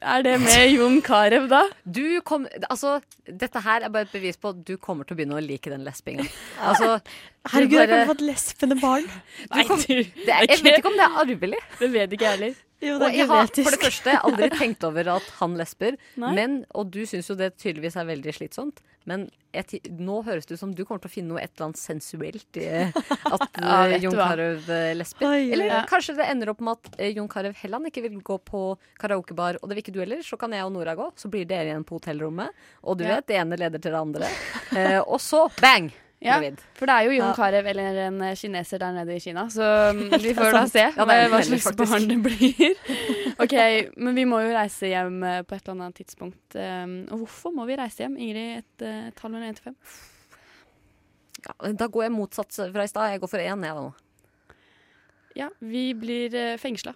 Er 0.00 0.22
det 0.24 0.34
med 0.40 0.70
Jon 0.72 1.00
Carew 1.04 1.46
da? 1.50 1.62
Du 1.84 2.20
kom, 2.26 2.46
altså, 2.72 2.96
dette 3.28 3.60
her 3.64 3.84
er 3.86 3.92
bare 3.94 4.08
et 4.08 4.12
bevis 4.14 4.38
på 4.40 4.52
at 4.54 4.62
du 4.66 4.74
kommer 4.80 5.04
til 5.08 5.16
å 5.16 5.20
begynne 5.20 5.38
å 5.38 5.44
like 5.44 5.70
den 5.72 5.84
lesbingen. 5.86 6.28
Altså, 6.60 6.98
Herregud, 6.98 7.50
Herregud, 7.52 7.78
jeg 7.78 7.88
kan 7.88 7.96
kunne 7.98 8.12
fått 8.14 8.24
lespende 8.28 8.78
barn. 8.80 9.08
Nei, 9.52 9.64
kom- 9.68 9.82
det 9.84 9.98
er, 10.28 10.46
jeg 10.48 10.62
vet 10.64 10.78
ikke 10.80 10.92
om 10.94 11.00
det 11.00 11.08
er 11.08 11.18
arvelig. 11.24 11.60
Det 11.80 11.90
vet 11.92 12.16
ikke 12.16 12.30
jeg 12.30 12.38
heller. 12.38 12.62
Jo, 12.84 12.96
Og 12.98 13.00
det 13.00 13.06
er 13.06 13.14
jeg 13.16 13.28
har 13.30 13.46
for 13.48 13.72
det 13.72 13.80
første 13.80 14.14
aldri 14.28 14.48
tenkt 14.58 14.82
over 14.84 15.08
at 15.14 15.28
han 15.38 15.54
lesber. 15.56 15.94
Men, 16.20 16.64
og 16.76 16.90
du 16.92 17.04
syns 17.08 17.30
jo 17.30 17.36
det 17.38 17.54
tydeligvis 17.62 17.94
er 17.96 18.08
veldig 18.10 18.34
slitsomt. 18.36 18.82
Men 19.08 19.26
jeg, 19.52 19.82
nå 20.00 20.22
høres 20.24 20.46
det 20.48 20.56
ut 20.56 20.60
som 20.62 20.70
du 20.74 20.80
kommer 20.88 21.02
til 21.04 21.10
å 21.10 21.12
finne 21.12 21.32
noe 21.34 21.40
et 21.42 21.52
eller 21.54 21.66
annet 21.68 21.80
sensuelt 21.80 22.56
i 22.56 22.64
at 22.88 23.44
Ja, 23.60 23.74
eh, 23.84 23.98
Jon. 24.00 24.16
Carew 24.16 24.68
eh, 24.72 24.94
lesber. 24.96 25.26
Oi, 25.28 25.42
Eller 25.52 25.68
ja. 25.68 25.80
kanskje 25.88 26.14
det 26.16 26.24
ender 26.32 26.52
opp 26.54 26.62
med 26.64 26.78
at 26.80 26.96
eh, 26.96 27.10
Jon 27.12 27.28
Carew 27.28 27.52
Helland 27.60 27.90
ikke 27.90 28.04
vil 28.06 28.16
gå 28.24 28.38
på 28.48 28.62
karaokebar, 29.00 29.43
og 29.60 29.68
det 29.68 29.76
vil 29.76 29.82
ikke 29.84 29.92
du 29.94 30.00
heller. 30.00 30.22
Så 30.24 30.36
kan 30.40 30.50
jeg 30.56 30.64
og 30.64 30.72
Nora 30.72 30.94
gå. 30.96 31.10
Så 31.16 31.28
blir 31.30 31.44
dere 31.46 31.68
igjen 31.70 31.84
på 31.84 31.98
hotellrommet. 32.00 32.50
Og 32.82 32.96
du 32.98 33.04
Ja. 33.04 33.16
vet, 33.16 33.26
det 33.26 33.36
ene 33.42 33.56
leder 33.60 33.78
til 33.78 33.92
det 33.92 34.00
andre. 34.00 34.28
Eh, 34.76 35.00
og 35.04 35.20
så 35.20 35.48
bang! 35.60 35.92
Ja, 36.24 36.38
Gravid. 36.38 36.60
for 36.72 36.86
det 36.88 36.94
er 36.94 37.02
jo 37.04 37.10
Jon. 37.18 37.34
Carew 37.36 37.66
eller 37.68 37.96
en 38.06 38.20
eh, 38.22 38.34
kineser 38.34 38.78
der 38.80 38.92
nede 38.96 39.12
i 39.12 39.20
Kina, 39.20 39.42
så 39.52 39.66
vi 40.24 40.30
får 40.32 40.52
da 40.54 40.62
se 40.72 40.84
Ja, 40.86 41.04
hva 41.04 41.40
slags 41.44 41.66
faktisk. 41.66 41.90
barn 41.90 42.06
det 42.08 42.16
blir. 42.24 42.78
OK, 43.44 43.52
men 44.00 44.14
vi 44.16 44.24
må 44.24 44.38
jo 44.40 44.54
reise 44.56 44.88
hjem 44.88 45.18
eh, 45.22 45.42
på 45.44 45.52
et 45.58 45.66
eller 45.68 45.74
annet 45.84 45.98
tidspunkt. 46.00 46.56
Um, 46.56 46.94
og 47.12 47.18
hvorfor 47.26 47.52
må 47.52 47.66
vi 47.68 47.76
reise 47.76 48.06
hjem? 48.06 48.16
Ingrid, 48.16 48.62
et 48.62 48.86
uh, 48.88 49.10
tall 49.20 49.34
mellom 49.34 49.50
én 49.50 49.58
til 49.58 49.66
fem? 49.68 49.76
Ja, 51.44 51.72
da 51.82 51.90
går 51.92 52.06
jeg 52.06 52.14
motsatt 52.16 52.56
fra 52.72 52.86
i 52.88 52.92
stad. 52.94 53.10
Jeg 53.12 53.20
går 53.20 53.28
for 53.34 53.44
én, 53.44 53.68
jeg 53.68 53.76
nå. 53.82 53.86
Ja, 55.36 55.50
vi 55.60 55.90
blir 55.98 56.56
fengsla. 56.62 56.94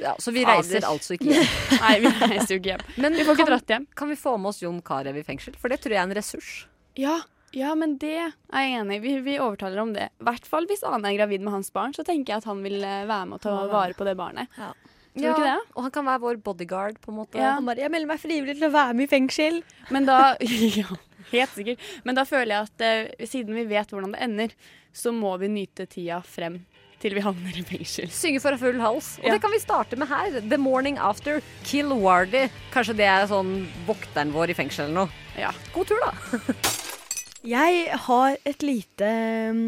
Ja, 0.00 0.14
så 0.18 0.32
vi 0.34 0.44
reiser 0.46 0.86
altså 0.88 1.16
ikke 1.16 1.30
hjem. 1.30 1.50
Nei, 1.84 1.92
vi 2.04 2.12
reiser 2.24 2.54
jo 2.54 2.60
ikke 2.60 2.72
hjem. 2.74 2.86
Men 2.96 3.18
Vi 3.18 3.26
får 3.26 3.36
ikke 3.36 3.44
kan, 3.44 3.52
dratt 3.52 3.74
hjem. 3.74 3.86
kan 3.96 4.12
vi 4.12 4.16
få 4.18 4.36
med 4.40 4.52
oss 4.52 4.62
Jon 4.62 4.80
Carew 4.82 5.18
i 5.20 5.26
fengsel? 5.26 5.56
For 5.60 5.72
det 5.72 5.80
tror 5.84 5.96
jeg 5.96 6.02
er 6.02 6.08
en 6.08 6.16
ressurs. 6.16 6.50
Ja, 6.98 7.18
ja, 7.56 7.72
men 7.74 7.96
det 7.98 8.12
er 8.14 8.30
jeg 8.30 8.76
enig 8.78 9.00
i. 9.00 9.02
Vi, 9.02 9.16
vi 9.26 9.38
overtaler 9.42 9.82
om 9.82 9.92
det. 9.94 10.10
I 10.20 10.26
hvert 10.28 10.46
fall 10.46 10.68
hvis 10.70 10.84
Ane 10.86 11.10
er 11.10 11.18
gravid 11.18 11.42
med 11.42 11.54
hans 11.56 11.72
barn, 11.74 11.94
så 11.96 12.04
tenker 12.06 12.34
jeg 12.34 12.44
at 12.44 12.48
han 12.50 12.62
vil 12.62 12.78
eh, 12.78 13.02
være 13.10 13.26
med 13.26 13.40
og 13.40 13.44
ta 13.46 13.56
vare 13.70 13.96
på 13.98 14.06
det 14.06 14.14
barnet. 14.18 14.50
Ja. 14.58 14.70
Tror 15.10 15.24
du 15.24 15.30
ikke 15.32 15.46
det? 15.48 15.70
Og 15.74 15.82
han 15.82 15.94
kan 15.94 16.06
være 16.06 16.22
vår 16.22 16.36
bodyguard, 16.46 17.00
på 17.02 17.10
en 17.10 17.18
måte. 17.18 17.38
Ja. 17.40 17.56
Han 17.58 17.66
bare 17.66 17.82
'Jeg 17.82 17.90
melder 17.90 18.12
meg 18.12 18.20
frivillig 18.22 18.58
til 18.60 18.68
å 18.68 18.74
være 18.74 18.94
med 18.94 19.08
i 19.08 19.10
fengsel'. 19.10 19.62
Men 19.94 20.06
da 20.06 20.36
Ja, 20.80 20.94
helt 21.32 21.56
sikkert. 21.56 21.82
Men 22.04 22.14
da 22.14 22.24
føler 22.24 22.54
jeg 22.54 22.68
at 22.70 22.86
eh, 22.86 23.26
siden 23.26 23.58
vi 23.58 23.66
vet 23.66 23.90
hvordan 23.90 24.14
det 24.14 24.22
ender, 24.22 24.54
så 24.92 25.10
må 25.14 25.36
vi 25.38 25.50
nyte 25.50 25.86
tida 25.90 26.20
frem 26.22 26.60
til 27.00 27.16
vi 27.16 27.22
havner 27.24 27.56
i 27.56 27.64
fengsel. 27.66 28.10
Synge 28.12 28.42
for 28.44 28.56
full 28.60 28.80
hals. 28.82 29.14
Og 29.20 29.26
Ja. 29.26 29.32
det 29.34 29.42
kan 29.42 29.52
vi 29.52 29.60
starte 29.62 29.96
med 29.96 30.08
her. 30.08 30.40
The 30.40 30.58
Morning 30.58 30.98
After. 30.98 31.40
Kill 31.64 31.92
Wardy. 31.96 32.48
Kanskje 32.72 32.96
det 32.96 33.08
er 33.08 33.26
sånn 33.26 33.68
vokteren 33.86 34.32
vår 34.32 34.50
i 34.50 34.54
fengsel 34.54 34.88
eller 34.88 35.06
noe. 35.06 35.10
Ja. 35.38 35.52
God 35.72 35.86
tur, 35.86 36.00
da. 36.04 36.12
Jeg 37.40 37.86
har 37.96 38.36
et 38.44 38.62
lite 38.62 39.06
um, 39.48 39.60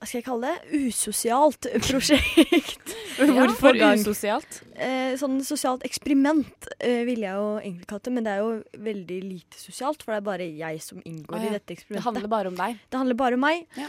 Hva 0.00 0.06
skal 0.08 0.18
jeg 0.18 0.24
kalle 0.26 0.48
det? 0.50 0.80
Usosialt 0.88 1.68
prosjekt. 1.86 2.94
Hvorfor 3.22 3.78
usosialt? 3.78 4.62
Eh, 4.74 5.14
sånn 5.20 5.38
sosialt 5.46 5.84
eksperiment 5.86 6.66
eh, 6.80 7.04
ville 7.06 7.22
jeg 7.28 7.38
jo 7.38 7.52
egentlig 7.60 7.86
kalt 7.86 8.02
det, 8.08 8.14
men 8.16 8.26
det 8.26 8.32
er 8.32 8.40
jo 8.42 8.82
veldig 8.82 9.18
lite 9.22 9.60
sosialt, 9.60 10.02
for 10.02 10.10
det 10.10 10.18
er 10.18 10.26
bare 10.26 10.48
jeg 10.48 10.82
som 10.82 10.98
inngår 11.06 11.38
ah, 11.38 11.44
ja. 11.44 11.52
i 11.52 11.54
dette 11.54 11.76
eksperimentet. 11.76 12.02
Det 12.02 12.08
handler 12.08 12.32
bare 12.34 12.50
om 12.50 12.58
deg. 12.58 12.82
Det 12.90 12.98
handler 12.98 13.20
bare 13.22 13.38
om 13.38 13.46
meg. 13.46 13.62
Ja. 13.78 13.86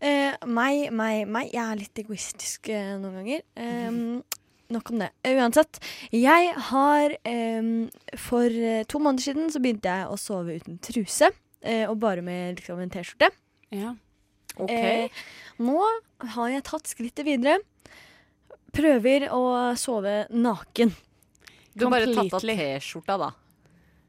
Eh, 0.00 0.34
meg, 0.46 0.90
meg, 0.92 1.26
meg. 1.28 1.50
Jeg 1.54 1.62
er 1.64 1.76
litt 1.80 2.00
egoistisk 2.02 2.68
eh, 2.68 2.96
noen 3.00 3.14
ganger. 3.20 3.42
Um, 3.56 4.22
nok 4.74 4.90
om 4.92 4.98
det. 5.04 5.10
Eh, 5.24 5.36
Uansett. 5.40 5.78
Jeg 6.12 6.52
har 6.70 7.14
For 8.18 8.46
eh, 8.50 8.82
to 8.90 8.98
måneder 8.98 9.22
siden 9.30 9.50
så 9.54 9.62
begynte 9.62 9.92
jeg 9.92 10.08
å 10.10 10.18
sove 10.20 10.58
uten 10.60 10.78
truse. 10.84 11.30
eh, 11.62 11.86
og 11.88 11.98
bare 12.02 12.22
med 12.22 12.56
liksom, 12.60 12.80
en 12.82 12.90
T-skjorte. 12.90 13.30
Ja. 13.74 13.94
Eh, 14.68 15.08
nå 15.60 15.80
har 16.34 16.48
jeg 16.52 16.62
tatt 16.64 16.86
skrittet 16.88 17.24
videre. 17.26 17.58
Prøver 18.76 19.28
å 19.32 19.40
sove 19.80 20.26
naken. 20.30 20.92
Du 21.76 21.84
har 21.86 21.92
bare 21.92 22.12
tatt 22.14 22.36
av 22.36 22.40
T-skjorta, 22.44 23.16
da. 23.20 23.30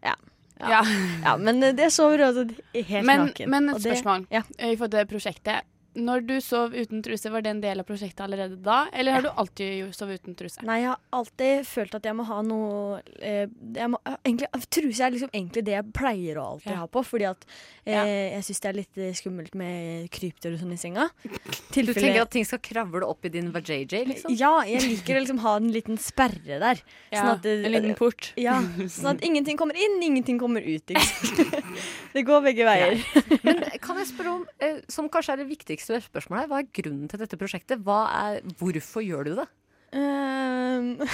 Ja. 0.04 0.14
Ja. 0.60 0.82
Ja, 1.24 1.34
men 1.38 1.62
eh, 1.64 1.74
det 1.78 1.92
sover 1.94 2.24
altså 2.30 2.46
helt 2.74 3.06
Men, 3.06 3.28
naken. 3.28 3.50
men 3.54 3.70
et 3.70 3.76
det- 3.84 3.92
spørsmål 3.98 4.28
Ja. 4.32 4.42
eh, 4.58 4.72
i 4.72 4.76
forhold 4.76 4.92
til 4.92 5.06
prosjektet. 5.12 5.64
Når 5.98 6.22
du 6.28 6.36
sov 6.44 6.76
uten 6.78 7.02
truse, 7.06 7.30
var 7.34 7.42
det 7.42 7.50
en 7.56 7.62
del 7.64 7.82
av 7.82 7.86
prosjektet 7.88 8.22
allerede 8.26 8.58
da? 8.62 8.84
Eller 8.94 9.16
har 9.18 9.24
du 9.26 9.30
alltid 9.34 9.90
sovet 9.98 10.22
uten 10.22 10.36
truse? 10.38 10.62
Nei, 10.68 10.82
jeg 10.84 10.92
har 10.92 11.00
alltid 11.18 11.66
følt 11.66 11.96
at 11.98 12.06
jeg 12.06 12.16
må 12.20 12.26
ha 12.30 12.38
noe 12.46 13.00
eh, 13.18 13.48
jeg 13.78 13.90
må, 13.94 14.00
egentlig, 14.22 14.50
Truse 14.78 15.06
er 15.08 15.14
liksom 15.16 15.32
egentlig 15.34 15.64
det 15.66 15.74
jeg 15.74 15.88
pleier 15.96 16.38
å 16.42 16.46
alltid 16.54 16.74
Ja. 16.76 16.80
ha 16.84 16.88
på, 16.92 17.02
fordi 17.08 17.26
at 17.32 17.46
eh, 17.86 17.94
Ja. 17.96 18.04
jeg 18.38 18.46
syns 18.46 18.62
det 18.62 18.70
er 18.70 18.78
litt 18.78 18.98
eh, 19.02 19.14
skummelt 19.18 19.56
med 19.58 20.10
krypdyr 20.14 20.54
og 20.54 20.62
sånn 20.62 20.76
i 20.76 20.80
senga. 20.82 21.08
Du 21.78 21.94
tenker 21.94 22.22
at 22.24 22.32
ting 22.34 22.46
skal 22.48 22.60
kravle 22.64 23.06
opp 23.06 23.26
i 23.28 23.30
din 23.34 23.52
vajayjay, 23.54 24.06
liksom? 24.10 24.34
Ja, 24.38 24.64
jeg 24.66 24.82
liker 24.86 25.18
å 25.18 25.22
liksom 25.24 25.40
ha 25.44 25.56
en 25.60 25.70
liten 25.74 25.98
sperre 26.02 26.58
der. 26.62 26.80
Ja, 27.14 27.22
sånn 27.22 27.32
at 27.36 27.46
en 27.52 27.68
liten 27.74 27.96
port. 28.00 28.32
Ja, 28.48 28.58
sånn 28.90 29.12
at 29.16 29.24
ingenting 29.26 29.58
kommer 29.60 29.78
inn, 29.78 29.98
ingenting 30.04 30.40
kommer 30.42 30.62
ut. 30.66 30.90
Liksom. 30.90 31.52
det 32.16 32.24
går 32.28 32.42
begge 32.50 32.66
veier. 32.68 32.98
Men 33.46 33.62
kan 33.84 34.00
jeg 34.02 34.10
spørre 34.12 34.34
om, 34.40 34.46
eh, 34.62 34.80
som 34.92 35.10
kanskje 35.14 35.36
er 35.38 35.44
det 35.44 35.50
viktigste 35.52 35.87
spørsmålet 36.04 36.44
her, 36.44 36.50
hva 36.52 36.60
er 36.62 36.74
grunnen 36.80 37.08
til 37.12 37.22
dette 37.22 37.40
prosjektet? 37.40 37.84
Hva 37.86 38.02
er, 38.14 38.42
hvorfor 38.60 39.06
gjør 39.06 39.30
du 39.30 39.38
det? 39.40 39.48
Um, 39.96 41.00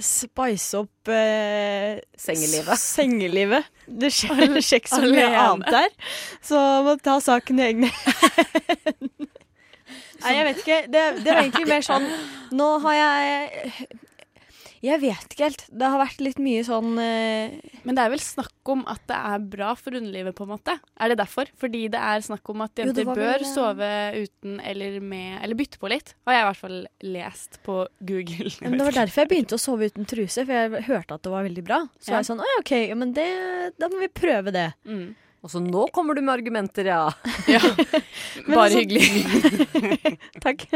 spice 0.00 0.78
opp 0.78 1.10
eh, 1.12 1.98
Sengelivet. 2.16 2.78
Sengelivet. 2.78 3.64
Det 3.86 4.12
skjer, 4.14 4.60
skjer 4.62 4.86
så 4.88 5.02
mye 5.04 5.28
annet 5.34 5.70
der. 5.74 5.90
Så 6.46 6.60
må 6.86 6.96
ta 7.02 7.18
saken 7.22 7.60
i 7.60 7.66
egne 7.70 7.90
Nei, 10.20 10.32
jeg 10.36 10.44
vet 10.46 10.58
ikke. 10.60 10.80
Det, 10.92 11.02
det 11.24 11.32
var 11.32 11.42
egentlig 11.42 11.68
mer 11.70 11.84
sånn 11.84 12.04
Nå 12.52 12.66
har 12.84 12.96
jeg 12.98 13.86
Jeg 14.80 15.00
vet 15.02 15.34
ikke 15.34 15.44
helt. 15.44 15.64
Det 15.68 15.88
har 15.92 16.00
vært 16.00 16.22
litt 16.24 16.38
mye 16.40 16.62
sånn 16.64 16.94
uh... 16.96 17.56
Men 17.84 17.96
det 17.96 18.04
er 18.04 18.12
vel 18.14 18.22
snakk 18.24 18.70
om 18.72 18.84
at 18.88 19.02
det 19.10 19.18
er 19.18 19.42
bra 19.52 19.74
for 19.76 19.96
underlivet, 19.96 20.36
på 20.36 20.46
en 20.46 20.52
måte? 20.54 20.76
Er 20.96 21.12
det 21.12 21.18
derfor? 21.20 21.50
Fordi 21.60 21.82
det 21.92 22.00
er 22.00 22.24
snakk 22.24 22.48
om 22.52 22.64
at 22.64 22.80
jenter 22.80 23.04
jo, 23.04 23.12
bør 23.12 23.20
vel, 23.20 23.44
eh, 23.44 23.50
sove 23.50 23.90
uten 24.16 24.58
eller 24.64 24.98
med 25.04 25.38
Eller 25.42 25.58
bytte 25.58 25.80
på 25.80 25.90
litt, 25.92 26.14
har 26.28 26.36
jeg 26.36 26.44
i 26.44 26.48
hvert 26.48 26.60
fall 26.62 26.78
lest 27.16 27.60
på 27.66 27.76
Google. 28.08 28.52
men 28.62 28.78
Det 28.80 28.88
var 28.88 28.98
derfor 29.02 29.24
jeg 29.24 29.32
begynte 29.34 29.58
å 29.58 29.62
sove 29.62 29.90
uten 29.90 30.08
truse, 30.08 30.44
for 30.46 30.56
jeg 30.56 30.86
hørte 30.88 31.18
at 31.18 31.26
det 31.26 31.34
var 31.34 31.48
veldig 31.48 31.66
bra. 31.66 31.82
Så 31.98 32.12
Ja. 32.12 32.16
jeg 32.16 32.20
jeg 32.20 32.30
sånn 32.30 32.44
Å 32.44 32.48
ja, 32.48 32.60
OK, 32.60 32.74
men 33.00 33.12
det, 33.16 33.28
da 33.80 33.88
må 33.92 34.00
vi 34.00 34.08
prøve 34.08 34.52
det. 34.54 34.70
Mm. 34.88 35.10
Og 35.40 35.48
så 35.48 35.60
nå 35.64 35.86
kommer 35.96 36.14
du 36.14 36.20
med 36.20 36.34
argumenter, 36.34 36.84
ja. 36.90 37.06
ja. 37.48 37.60
Bare 38.46 38.66
altså- 38.66 38.80
hyggelig. 38.82 39.06
Takk. 40.44 40.66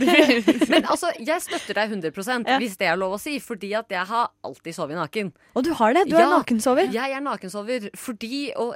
Men 0.00 0.86
altså, 0.86 1.10
jeg 1.18 1.42
støtter 1.42 1.80
deg 1.80 1.94
100 1.96 2.46
Ja. 2.46 2.58
hvis 2.62 2.76
det 2.78 2.86
er 2.90 2.96
lov 3.00 3.16
å 3.16 3.20
si, 3.20 3.38
fordi 3.42 3.72
at 3.78 3.90
jeg 3.90 4.06
har 4.06 4.30
alltid 4.46 4.76
sovet 4.76 4.98
naken. 4.98 5.32
Og 5.58 5.64
du 5.66 5.72
har 5.74 5.94
det? 5.96 6.06
Du 6.10 6.16
er 6.16 6.24
Ja. 6.26 6.30
nakensover? 6.38 6.90
Jeg 6.94 7.10
er 7.16 7.20
nakensover 7.20 7.90
fordi 7.96 8.52
Og 8.56 8.74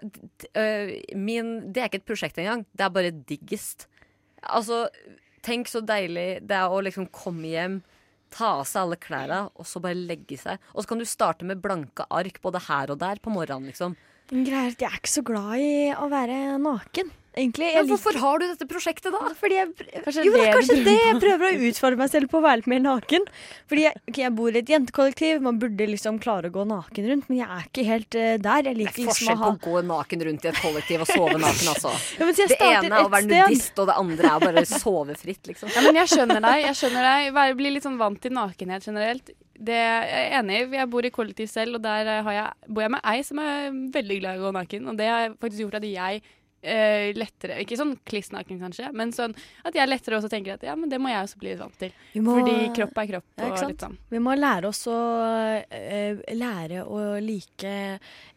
øh, 0.57 0.91
min 1.14 1.72
Det 1.72 1.83
er 1.83 1.89
ikke 1.89 2.03
et 2.03 2.07
prosjekt 2.07 2.39
engang. 2.39 2.66
Det 2.75 2.85
er 2.85 2.91
bare 2.91 3.11
diggest. 3.11 3.87
Altså, 4.43 4.89
tenk 5.43 5.68
så 5.68 5.81
deilig 5.85 6.47
det 6.47 6.57
er 6.57 6.68
å 6.68 6.83
liksom 6.83 7.07
komme 7.12 7.47
hjem, 7.49 7.83
ta 8.31 8.59
av 8.61 8.64
seg 8.66 8.83
alle 8.83 8.97
klærne, 8.97 9.51
og 9.55 9.64
så 9.64 9.81
bare 9.81 9.95
legge 9.95 10.37
seg. 10.41 10.59
Og 10.75 10.83
så 10.83 10.89
kan 10.89 10.99
du 10.99 11.05
starte 11.05 11.45
med 11.47 11.62
blanke 11.62 12.05
ark 12.11 12.41
både 12.43 12.61
her 12.66 12.91
og 12.91 12.99
der 12.99 13.16
på 13.22 13.31
morgenen, 13.33 13.70
liksom. 13.70 13.95
Men 14.33 14.47
Greia 14.47 14.68
er 14.68 14.72
at 14.72 14.87
jeg 14.87 14.91
er 14.91 15.03
ikke 15.03 15.12
så 15.12 15.27
glad 15.27 15.53
i 15.61 15.75
å 15.93 16.09
være 16.12 16.41
naken. 16.62 17.12
Egentlig. 17.35 17.66
Men 17.75 17.89
hvorfor 17.91 18.14
har 18.22 18.39
du 18.39 18.45
dette 18.47 18.66
prosjektet, 18.70 19.11
da? 19.11 19.33
Fordi 19.35 19.57
jeg, 19.57 19.70
Kanskje 20.05 20.22
jo, 20.22 20.35
det 20.37 20.39
det 20.39 20.45
er 20.47 20.55
kanskje 20.55 20.77
det 20.87 20.95
jeg 20.95 21.16
prøver 21.18 21.47
å 21.49 21.68
utfordre 21.68 21.99
meg 21.99 22.11
selv 22.12 22.31
på 22.31 22.39
å 22.39 22.45
være 22.45 22.61
litt 22.61 22.68
mer 22.70 22.83
naken. 22.85 23.27
Fordi 23.70 23.87
jeg, 23.89 24.03
okay, 24.07 24.20
jeg 24.22 24.35
bor 24.39 24.55
i 24.55 24.61
et 24.61 24.70
jentekollektiv, 24.70 25.41
man 25.43 25.59
burde 25.62 25.89
liksom 25.91 26.20
klare 26.22 26.53
å 26.53 26.55
gå 26.55 26.66
naken 26.70 27.09
rundt, 27.11 27.27
men 27.33 27.41
jeg 27.41 27.49
er 27.57 27.66
ikke 27.66 27.87
helt 27.89 28.18
uh, 28.20 28.29
der. 28.39 28.39
Jeg 28.39 28.68
Det 28.68 28.77
liker 28.79 28.95
er 28.95 28.95
liksom 28.95 29.11
forskjell 29.11 29.35
å 29.35 29.51
på 29.51 29.51
å 29.51 29.75
gå 29.75 29.83
naken 29.91 30.27
rundt 30.29 30.47
i 30.47 30.53
et 30.53 30.61
kollektiv 30.62 31.03
og 31.03 31.11
sove 31.11 31.39
naken, 31.43 31.72
altså. 31.75 31.95
ja, 32.20 32.29
men 32.29 32.39
jeg 32.39 32.53
Det 32.55 32.61
ene 32.70 32.93
er 32.93 32.99
å 33.01 33.11
være 33.16 33.27
sted. 33.27 33.39
nudist, 33.51 33.83
og 33.83 33.91
det 33.91 33.99
andre 34.05 34.31
er 34.31 34.37
å 34.37 34.45
bare 34.47 34.66
sove 34.70 35.18
fritt, 35.18 35.43
liksom. 35.51 35.75
Ja, 35.75 35.83
men 35.89 35.99
jeg 36.05 36.14
skjønner 36.14 36.45
deg. 36.47 36.61
jeg 36.68 36.83
skjønner 36.85 37.11
deg. 37.11 37.43
Bli 37.59 37.75
litt 37.75 37.89
sånn 37.89 37.99
vant 37.99 38.22
til 38.22 38.39
nakenhet 38.39 38.87
generelt. 38.87 39.35
Det 39.59 39.74
jeg 39.78 40.14
er 40.32 40.38
enig 40.40 40.61
i. 40.61 40.76
Jeg 40.80 40.90
bor 40.90 41.07
i 41.07 41.11
kollektiv 41.14 41.46
selv, 41.52 41.76
og 41.78 41.82
der 41.84 42.07
eh, 42.18 42.22
har 42.26 42.32
jeg, 42.40 42.70
bor 42.74 42.82
jeg 42.82 42.90
med 42.96 43.05
ei 43.07 43.20
som 43.22 43.38
er 43.38 43.68
veldig 43.94 44.20
glad 44.22 44.36
i 44.36 44.40
å 44.42 44.48
gå 44.48 44.55
naken. 44.59 44.88
Og 44.90 44.96
det 44.98 45.07
har 45.12 45.36
faktisk 45.40 45.62
gjort 45.66 45.76
at 45.78 45.86
jeg 45.86 46.22
eh, 46.64 47.11
lettere 47.14 47.59
Ikke 47.62 47.76
sånn 47.76 47.92
kliss 48.09 48.30
naken, 48.32 48.59
kanskje, 48.62 48.88
men 48.96 49.12
sånn 49.12 49.34
at 49.68 49.74
jeg 49.76 49.88
lettere 49.90 50.16
også 50.18 50.30
tenker 50.32 50.55
at 50.57 50.62
ja, 50.64 50.74
men 50.80 50.88
det 50.88 50.98
må 50.98 51.11
jeg 51.12 51.26
også 51.26 51.38
bli 51.42 51.52
vant 51.61 51.76
til. 51.78 51.92
Må- 52.24 52.38
Fordi 52.40 52.70
kropp 52.74 52.98
er 53.02 53.11
kropp. 53.12 53.26
Ja, 53.36 53.50
og 53.52 53.68
litt 53.68 53.84
sånn. 53.84 53.98
Vi 54.11 54.22
må 54.24 54.34
lære 54.38 54.70
oss 54.72 54.80
å 54.88 54.96
eh, 55.70 56.22
lære 56.34 56.82
å 56.88 57.05
like 57.22 57.76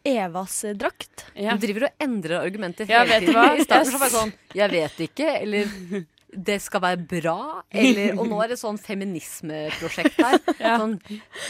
Evas 0.08 0.60
drakt. 0.76 1.26
Ja. 1.36 1.56
Du 1.58 1.66
driver 1.66 1.88
og 1.90 2.04
endrer 2.04 2.44
argumenter 2.44 2.88
Ja, 2.92 3.02
hele 3.04 3.16
vet 3.16 3.26
tiden. 3.26 3.40
hva? 3.40 3.56
I 3.58 3.66
starten 3.66 3.92
så 3.92 3.98
Jeg 3.98 4.00
var 4.00 4.12
det 4.12 4.20
sånn 4.20 4.34
Jeg 4.62 4.72
vet 4.76 5.02
ikke, 5.10 5.34
eller 5.42 6.06
det 6.34 6.58
skal 6.62 6.82
være 6.84 6.98
bra, 7.08 7.64
eller 7.72 8.18
Og 8.20 8.28
nå 8.28 8.42
er 8.44 8.52
det 8.52 8.58
sånn 8.60 8.80
feminismeprosjekt 8.82 10.20
her. 10.20 10.40
Ja. 10.60 10.76
Sånn 10.82 10.98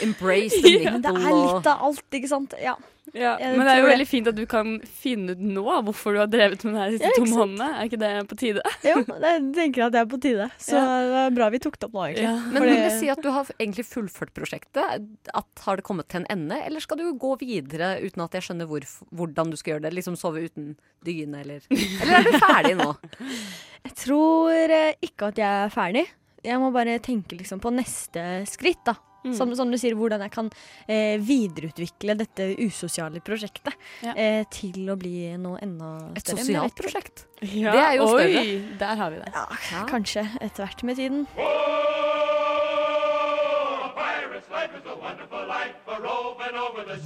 embrace 0.06 0.60
the 0.62 0.76
Men 0.86 1.02
det 1.06 1.14
er 1.16 1.34
litt 1.34 1.70
av 1.72 1.88
alt, 1.90 2.06
ikke 2.14 2.30
sant? 2.30 2.54
Ja. 2.62 2.76
Ja, 3.16 3.38
men 3.39 3.62
det 3.64 3.72
er 3.72 3.78
jo 3.80 3.86
det. 3.88 3.91
veldig 3.93 4.08
fint 4.10 4.28
at 4.28 4.36
du 4.36 4.43
kan 4.49 4.74
finne 4.99 5.32
ut 5.32 5.39
nå 5.39 5.64
hvorfor 5.88 6.14
du 6.14 6.20
har 6.20 6.28
drevet 6.28 6.64
med 6.68 6.74
det 6.76 6.82
her 6.82 6.89
de 6.91 6.97
Ja, 6.97 7.12
siste 7.12 7.22
to 7.22 7.28
månedene. 7.32 7.68
Er 7.80 7.88
ikke 7.88 7.99
det 8.01 8.10
på 8.28 8.38
tide? 8.41 8.64
Jo, 8.89 8.95
jeg 9.08 9.43
tenker 9.55 9.86
at 9.88 9.93
det 9.95 10.01
er 10.01 10.10
på 10.12 10.20
tide. 10.22 10.47
Så 10.60 10.82
det 10.82 11.22
er 11.22 11.32
bra 11.38 11.47
vi 11.53 11.62
tok 11.64 11.78
det 11.80 11.88
opp 11.88 11.95
nå, 11.95 12.03
egentlig. 12.10 12.26
Ja. 12.28 12.34
Men 12.51 12.60
Fordi- 12.62 12.74
vil 12.76 12.84
det 12.84 12.91
si 12.99 13.10
at 13.14 13.22
du 13.24 13.30
har 13.32 13.51
egentlig 13.60 13.86
fullført 13.88 14.34
prosjektet? 14.36 15.08
At 15.34 15.64
Har 15.68 15.80
det 15.80 15.86
kommet 15.88 16.08
til 16.12 16.22
en 16.26 16.28
ende? 16.36 16.60
Eller 16.68 16.84
skal 16.84 16.97
du 16.99 17.08
gå 17.16 17.34
videre 17.39 17.93
uten 18.03 18.24
at 18.28 18.36
jeg 18.38 18.43
skjønner 18.49 18.68
hvor, 18.70 18.84
hvordan 19.16 19.51
du 19.51 19.58
skal 19.58 19.76
gjøre 19.78 19.88
det? 19.88 19.93
Liksom 19.97 20.18
sove 20.20 20.43
uten 20.43 20.76
dyne, 21.08 21.41
eller 21.45 21.62
Eller 21.72 22.20
er 22.20 22.24
du 22.28 22.38
ferdig 22.43 22.76
nå? 22.78 22.91
Jeg 23.88 23.93
tror 24.03 24.51
eh, 24.74 24.93
ikke 25.05 25.30
at 25.32 25.38
jeg 25.39 25.47
er 25.68 25.70
ferdig. 25.72 26.01
Jeg 26.43 26.60
må 26.60 26.74
bare 26.76 26.97
tenke 26.99 27.38
liksom 27.39 27.62
på 27.64 27.72
neste 27.72 28.24
skritt, 28.49 28.82
da. 28.86 28.97
Mm. 29.26 29.34
Som, 29.36 29.55
som 29.57 29.72
du 29.72 29.78
sier, 29.82 29.95
hvordan 29.97 30.22
jeg 30.24 30.32
kan 30.32 30.49
eh, 30.88 31.18
videreutvikle 31.20 32.15
dette 32.20 32.51
usosiale 32.63 33.20
prosjektet 33.26 33.74
Ja. 34.05 34.13
eh, 34.15 34.43
til 34.53 34.88
å 34.89 34.95
bli 34.99 35.34
noe 35.41 35.57
enda 35.61 35.89
større. 35.97 36.22
Et 36.22 36.34
sosialt 36.38 36.76
prosjekt? 36.78 37.26
Ja, 37.41 37.72
Det 37.74 37.82
er 37.84 37.93
jo 37.97 38.07
oi, 38.13 38.28
større. 38.32 38.78
Der 38.80 38.95
har 39.01 39.11
vi 39.11 39.18
det. 39.24 39.34
Ja, 39.34 39.84
Kanskje 39.89 40.28
etter 40.39 40.63
hvert 40.65 40.84
med 40.84 40.95
tiden. 41.01 41.26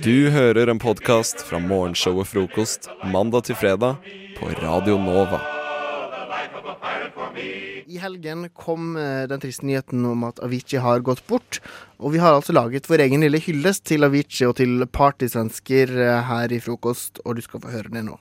Du 0.03 0.29
hører 0.29 0.67
en 0.71 0.79
podkast 0.79 1.43
fra 1.47 1.59
morgenshow 1.59 2.19
og 2.21 2.27
Frokost 2.27 2.89
mandag 3.13 3.45
til 3.47 3.55
fredag 3.55 3.95
på 4.37 4.49
Radio 4.61 4.97
Nova. 4.99 5.39
I 7.91 7.97
helgen 7.97 8.49
kom 8.49 8.97
eh, 8.97 9.27
den 9.27 9.39
triste 9.39 9.65
nyheten 9.65 10.05
om 10.05 10.23
at 10.23 10.39
Avicii 10.39 10.79
har 10.79 11.01
gått 11.03 11.25
bort. 11.27 11.57
Og 11.99 12.13
vi 12.13 12.21
har 12.23 12.37
altså 12.37 12.53
laget 12.55 12.87
vår 12.87 13.03
egen 13.03 13.25
lille 13.25 13.41
hyllest 13.43 13.83
til 13.89 14.07
Avicii 14.07 14.47
og 14.47 14.55
til 14.61 14.85
partysvensker 14.87 15.91
eh, 15.99 16.19
her 16.29 16.53
i 16.55 16.59
frokost, 16.63 17.19
og 17.25 17.35
du 17.35 17.41
skal 17.43 17.63
få 17.65 17.73
høre 17.73 17.91
det 17.91 18.05
nå. 18.07 18.15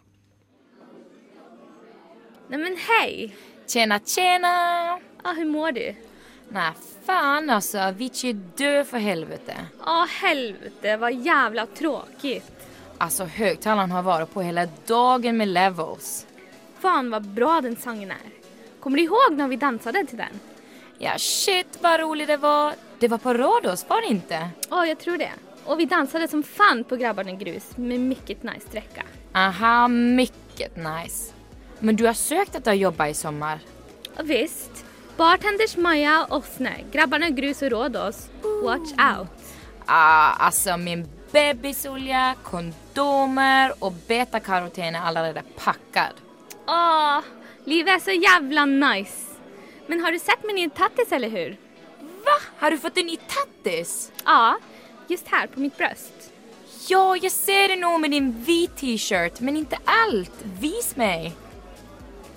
Neimen, 2.50 2.64
men 2.64 2.80
hej! 2.88 3.30
Tjena, 3.70 4.00
tjena! 4.02 4.50
Ah, 5.22 5.36
Hvordan 5.36 5.52
mår 5.54 5.76
du? 5.78 5.84
Nei, 6.56 6.72
faen 7.06 7.54
altså. 7.54 7.84
Avicii 7.92 8.32
er 8.32 8.42
død, 8.58 8.80
for 8.90 9.06
helvete. 9.06 9.54
Ja, 9.84 10.00
helvete 10.16 10.98
Hva 10.98 11.12
jævla 11.14 11.68
tråkig. 11.78 12.40
Altså, 12.98 13.28
høyttaleren 13.38 13.94
har 13.94 14.02
vært 14.08 14.34
på 14.34 14.42
hele 14.42 14.66
dagen 14.90 15.38
med 15.38 15.54
levels. 15.54 16.12
Faen, 16.82 17.14
hva 17.14 17.22
bra 17.22 17.60
den 17.62 17.78
sangen 17.78 18.10
är. 18.18 18.39
Kommer 18.80 18.96
du 18.96 19.02
ihåg 19.02 19.32
när 19.32 19.48
vi 19.48 19.56
dansade 19.56 20.06
till 20.06 20.18
den? 20.18 20.40
Ja, 20.98 21.18
shit 21.18 21.78
vad 21.80 22.00
rolig 22.00 22.28
det 22.28 22.36
var. 22.36 22.74
Det 22.98 23.08
var 23.08 23.18
på 23.18 23.34
Rhodos, 23.34 23.88
var 23.88 24.00
det 24.00 24.06
inte? 24.06 24.48
Ja, 24.70 24.86
jag 24.86 24.98
tror 24.98 25.18
det. 25.18 25.32
Och 25.64 25.80
vi 25.80 25.84
dansade 25.84 26.28
som 26.28 26.42
fan 26.42 26.84
på 26.84 26.96
Grabbarna 26.96 27.32
Grus 27.32 27.76
med 27.76 28.00
mycket 28.00 28.42
nice 28.42 28.66
sträcka. 28.68 29.02
Aha, 29.34 29.88
mycket 29.88 30.76
nice. 30.76 31.32
Men 31.78 31.96
du 31.96 32.06
har 32.06 32.12
sökt 32.12 32.68
att 32.68 32.78
jobba 32.78 33.08
i 33.08 33.14
sommar? 33.14 33.60
Ja, 34.16 34.22
visst. 34.22 34.84
Bartenders 35.16 35.76
Maja 35.76 36.26
och 36.30 36.36
Åsne, 36.36 36.74
Grabbarna 36.92 37.28
Grus 37.28 37.62
och 37.62 37.70
Rhodos. 37.70 38.28
Watch 38.64 38.90
out. 39.18 39.28
Ah, 39.86 40.32
alltså 40.32 40.76
min 40.76 41.08
bebisolja, 41.32 42.34
kondomer 42.42 43.72
och 43.78 43.92
betakaroten 43.92 44.94
är 44.94 45.00
allaredan 45.00 45.44
packad. 45.56 46.12
Åh, 46.66 47.20
livet 47.70 47.94
er 47.94 48.02
så 48.02 48.14
jævla 48.14 48.64
nice. 48.66 49.26
Men 49.86 50.00
har 50.04 50.12
du 50.12 50.18
sett 50.18 50.44
min 50.46 50.58
nye 50.58 50.70
tattis 50.70 51.12
eller 51.12 51.30
hur? 51.30 51.56
Va? 52.26 52.36
Har 52.58 52.70
du 52.70 52.78
fått 52.78 52.98
en 52.98 53.06
ny 53.06 53.16
tattis? 53.30 54.12
Ja, 54.24 54.58
just 55.08 55.28
her 55.28 55.46
på 55.46 55.60
mitt 55.60 55.76
bröst. 55.78 56.32
Ja, 56.88 57.16
jag 57.16 57.32
ser 57.32 57.68
det 57.68 57.76
nog 57.76 58.00
med 58.00 58.10
din 58.10 58.32
vit 58.44 58.76
t-shirt, 58.76 59.40
men 59.40 59.56
inte 59.56 59.78
allt. 59.84 60.44
Vis 60.60 60.96
mig. 60.96 61.32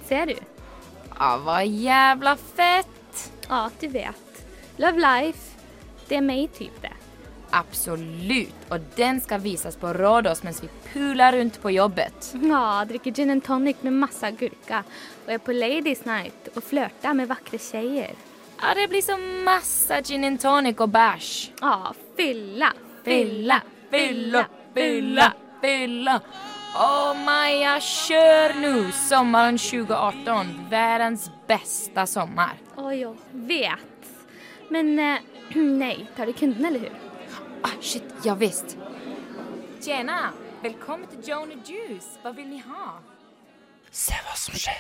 Ser 0.07 0.25
du? 0.25 0.36
Ja, 1.19 1.38
vad 1.38 1.67
jävla 1.67 2.36
fett. 2.36 3.31
Ja, 3.49 3.69
du 3.79 3.88
vet. 3.88 4.45
Love 4.77 4.99
life. 4.99 5.39
Det 6.07 6.15
är 6.15 6.21
mig 6.21 6.47
typ 6.47 6.81
det. 6.81 6.93
Absolut. 7.53 8.67
Og 8.73 8.85
den 8.97 9.19
skal 9.21 9.41
vises 9.43 9.75
på 9.77 9.93
Rådås 9.93 10.43
mens 10.43 10.63
vi 10.63 10.69
puler 10.89 11.37
rundt 11.37 11.59
på 11.61 11.71
jobbet. 11.71 12.31
Ja, 12.41 12.83
dricker 12.89 13.11
gin 13.11 13.29
and 13.29 13.43
tonic 13.45 13.83
med 13.85 13.93
masse 13.93 14.31
gurka 14.39 14.83
og 15.25 15.33
er 15.35 15.41
på 15.43 15.53
ladies 15.55 16.05
night 16.09 16.49
og 16.55 16.63
flørter 16.65 17.13
med 17.13 17.29
vakre 17.29 17.59
tjejer. 17.61 18.15
Ja, 18.61 18.73
det 18.77 18.87
blir 18.89 19.03
så 19.05 19.17
masse 19.45 20.01
gin 20.07 20.25
and 20.25 20.41
tonic 20.41 20.81
og 20.81 20.89
bæsj. 20.93 21.35
Ja, 21.61 21.93
fylla, 22.17 22.73
Fylla, 23.03 23.61
fylla, 23.91 24.45
fylla, 24.73 25.33
fylla. 25.61 26.21
Åh 26.75 27.13
Maja, 27.25 27.75
kjør 27.83 28.53
nå! 28.61 28.71
Sommaren 29.09 29.57
2018. 29.59 30.53
Verdens 30.71 31.27
beste 31.47 32.07
sommer. 32.07 32.55
sommar. 32.75 32.87
Åh, 32.87 32.99
jag 32.99 33.15
vet. 33.31 34.07
Men 34.69 34.99
eh, 34.99 35.19
nej, 35.55 36.07
tar 36.15 36.25
du 36.25 36.33
kunden 36.33 36.65
eller 36.65 36.79
hur? 36.79 37.02
Ah, 37.64 37.78
shit, 37.80 38.03
ja, 38.24 38.36
visst. 38.36 38.78
Tjena! 39.82 40.34
velkommen 40.64 41.07
til 41.11 41.20
Johnny 41.28 41.55
Juice. 41.68 42.20
Hva 42.24 42.32
vil 42.36 42.47
ni 42.47 42.59
ha? 42.64 42.93
Se 43.91 44.16
hva 44.24 44.36
som 44.39 44.55
skjer. 44.55 44.80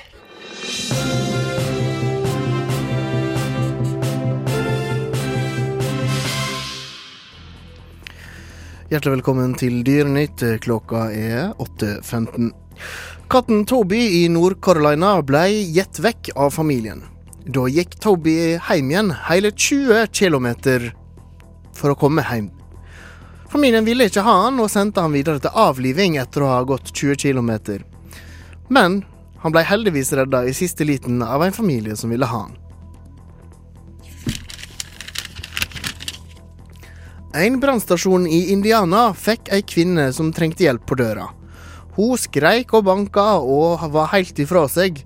Hjertelig 8.91 9.17
velkommen 9.17 9.57
til 9.59 9.81
Dyrenytt. 9.83 10.43
Klokka 10.63 11.09
er 11.11 11.51
8.15. 11.59 12.51
Katten 13.31 13.67
Toby 13.67 14.01
i 14.23 14.25
Nord-Carolina 14.31 15.17
ble 15.27 15.45
gitt 15.75 15.99
vekk 16.03 16.31
av 16.35 16.55
familien. 16.55 17.03
Da 17.43 17.67
gikk 17.67 17.99
Toby 17.99 18.37
hjem 18.55 18.91
igjen 18.91 19.15
hele 19.27 19.51
20 19.51 20.11
km 20.15 20.51
for 21.75 21.91
å 21.91 21.99
komme 21.99 22.23
hjem. 22.31 22.53
Familien 23.53 23.85
ville 23.85 24.07
ikke 24.09 24.23
ha 24.25 24.33
han 24.47 24.57
og 24.57 24.71
sendte 24.73 25.03
han 25.03 25.13
videre 25.13 25.37
til 25.37 25.53
avliving 25.53 26.15
etter 26.17 26.41
å 26.41 26.47
ha 26.55 26.61
gått 26.65 26.87
20 26.89 27.19
km. 27.21 27.51
Men 28.73 29.03
han 29.43 29.53
ble 29.53 29.61
heldigvis 29.69 30.09
redda 30.17 30.39
i 30.49 30.55
siste 30.57 30.87
liten 30.89 31.21
av 31.21 31.43
en 31.45 31.53
familie 31.53 31.93
som 31.99 32.09
ville 32.09 32.25
ha 32.25 32.39
han. 32.47 32.55
En 37.37 37.59
brannstasjon 37.61 38.25
i 38.25 38.39
Indiana 38.55 39.11
fikk 39.13 39.53
ei 39.53 39.61
kvinne 39.61 40.07
som 40.17 40.33
trengte 40.33 40.65
hjelp 40.65 40.87
på 40.89 40.97
døra. 40.97 41.27
Hun 41.93 42.17
skreik 42.17 42.73
og 42.73 42.87
banka 42.89 43.35
og 43.37 43.85
var 43.93 44.09
helt 44.15 44.41
ifra 44.41 44.65
seg. 44.65 45.03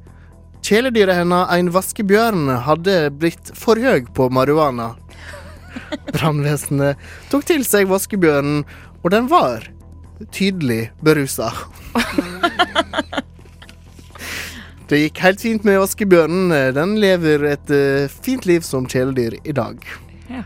Kjæledyret 0.64 1.20
hennes, 1.20 1.52
en 1.52 1.74
vaskebjørn, 1.76 2.48
hadde 2.64 2.96
blitt 3.12 3.52
for 3.60 3.76
høy 3.76 4.08
på 4.16 4.32
marihuana. 4.32 4.94
Brannvesenet 6.14 7.02
tok 7.32 7.48
til 7.48 7.66
seg 7.68 7.90
vaskebjørnen, 7.92 8.64
og 9.04 9.14
den 9.14 9.30
var 9.32 9.68
tydelig 10.34 10.92
berusa. 11.06 11.52
Det 14.88 15.02
gikk 15.02 15.18
helt 15.20 15.42
fint 15.44 15.66
med 15.68 15.82
vaskebjørnen. 15.82 16.52
Den 16.72 16.94
lever 17.02 17.42
et 17.50 17.72
uh, 17.76 18.08
fint 18.24 18.46
liv 18.48 18.64
som 18.64 18.86
kjæledyr 18.88 19.36
i 19.44 19.56
dag. 19.56 19.82
Ja. 20.32 20.46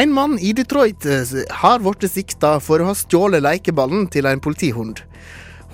En 0.00 0.14
mann 0.16 0.38
i 0.40 0.54
Detroit 0.56 1.04
eh, 1.04 1.34
har 1.60 1.84
blitt 1.84 2.08
sikta 2.10 2.56
for 2.64 2.80
å 2.80 2.88
ha 2.88 2.94
stjålet 2.96 3.44
lekeballen 3.44 4.08
til 4.08 4.26
en 4.26 4.40
politihund. 4.40 5.04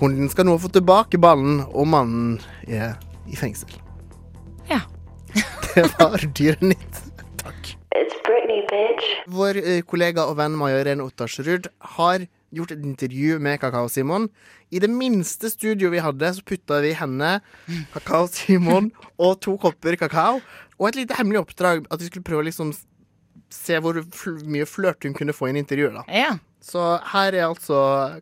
Hunden 0.01 0.27
skal 0.33 0.49
nå 0.49 0.57
få 0.59 0.73
tilbake 0.75 1.21
ballen, 1.23 1.63
og 1.71 1.87
mannen 1.87 2.35
er 2.67 2.99
i 3.31 3.39
fengsel. 3.39 3.71
Ja. 4.69 4.83
Det 5.75 5.87
var 5.97 6.19
Dyrenytt. 6.35 7.01
It's 7.91 8.15
Britney, 8.23 8.61
bitch. 8.69 9.07
Vår 9.27 9.57
eh, 9.59 9.81
kollega 9.83 10.23
og 10.29 10.37
venn 10.39 10.55
Maja 10.55 10.79
Irene 10.79 11.03
Ottersrud 11.03 11.67
har 11.97 12.23
gjort 12.55 12.71
et 12.71 12.85
intervju 12.87 13.39
med 13.43 13.59
Kakao-Simon. 13.59 14.29
I 14.71 14.79
det 14.79 14.89
minste 14.91 15.51
studioet 15.51 15.91
vi 15.95 16.03
hadde, 16.03 16.29
så 16.35 16.45
putta 16.47 16.79
vi 16.83 16.93
henne, 16.95 17.33
Kakao-Simon 17.95 18.91
og 19.23 19.41
to 19.43 19.57
kopper 19.59 19.99
kakao. 19.99 20.39
Og 20.79 20.87
et 20.89 21.01
lite 21.01 21.19
hemmelig 21.19 21.43
oppdrag, 21.43 21.83
at 21.91 21.99
vi 21.99 22.07
skulle 22.07 22.27
prøve 22.27 22.45
å 22.45 22.47
liksom 22.47 22.71
se 23.51 23.79
hvor 23.83 23.99
fl 24.15 24.39
mye 24.47 24.67
flørt 24.69 25.03
hun 25.03 25.15
kunne 25.17 25.35
få 25.35 25.49
i 25.49 25.55
en 25.55 25.61
intervju. 25.63 25.91
da. 25.99 26.07
Ja. 26.07 26.33
Så 26.63 26.95
her 27.11 27.35
er 27.35 27.49
altså 27.49 27.81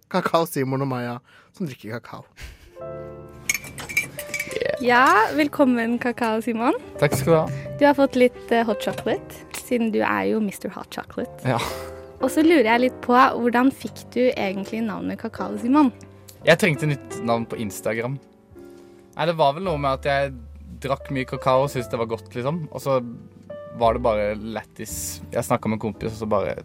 Kakao-Simon 0.10 0.82
og 0.82 0.94
Maja 0.98 1.18
som 1.54 1.70
drikker 1.70 2.00
kakao. 2.00 2.26
Ja, 4.84 5.06
velkommen 5.38 5.98
kakao, 6.02 6.42
Simon. 6.44 6.76
Takk 7.00 7.16
skal 7.16 7.32
du 7.32 7.38
ha. 7.38 7.68
Du 7.80 7.86
har 7.88 7.96
fått 7.96 8.18
litt 8.20 8.52
eh, 8.52 8.66
hot 8.68 8.84
chocolate, 8.84 9.46
siden 9.56 9.94
du 9.94 10.02
er 10.04 10.26
jo 10.32 10.42
Mr. 10.44 10.68
Hot 10.76 10.92
Chocolate. 10.96 11.40
Ja. 11.48 11.60
Og 12.20 12.28
så 12.34 12.44
lurer 12.44 12.68
jeg 12.68 12.84
litt 12.84 12.98
på, 13.06 13.16
hvordan 13.16 13.72
fikk 13.72 14.04
du 14.16 14.22
egentlig 14.30 14.82
navnet 14.84 15.22
Kakao, 15.22 15.56
Simon? 15.62 15.94
Jeg 16.44 16.60
trengte 16.60 16.90
nytt 16.90 17.20
navn 17.28 17.46
på 17.48 17.60
Instagram. 17.60 18.18
Nei, 19.16 19.28
det 19.28 19.36
var 19.40 19.56
vel 19.56 19.66
noe 19.68 19.80
med 19.80 20.00
at 20.00 20.08
jeg 20.08 20.34
drakk 20.84 21.10
mye 21.12 21.28
kakao 21.28 21.66
og 21.66 21.72
syntes 21.72 21.90
det 21.92 22.00
var 22.00 22.12
godt, 22.12 22.30
liksom. 22.36 22.62
Og 22.72 22.84
så 22.84 23.00
var 23.80 23.96
det 23.96 24.04
bare 24.04 24.28
lættis. 24.36 25.22
Jeg 25.32 25.48
snakka 25.48 25.72
med 25.72 25.80
en 25.80 25.86
kompis, 25.88 26.14
og 26.16 26.24
så 26.24 26.30
bare 26.30 26.60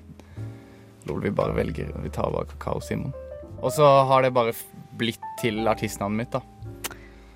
Lol, 1.05 1.20
vi 1.20 1.34
bare 1.36 1.53
velger 1.53 1.90
Vi 2.01 2.09
tar 2.09 2.30
bare 2.32 2.49
Kakao-Simon. 2.55 3.12
Og 3.61 3.72
så 3.76 3.84
har 4.09 4.24
det 4.24 4.32
bare 4.32 4.55
blitt 4.97 5.20
til 5.42 5.66
artistnavnet 5.68 6.22
mitt, 6.22 6.32
da. 6.32 6.40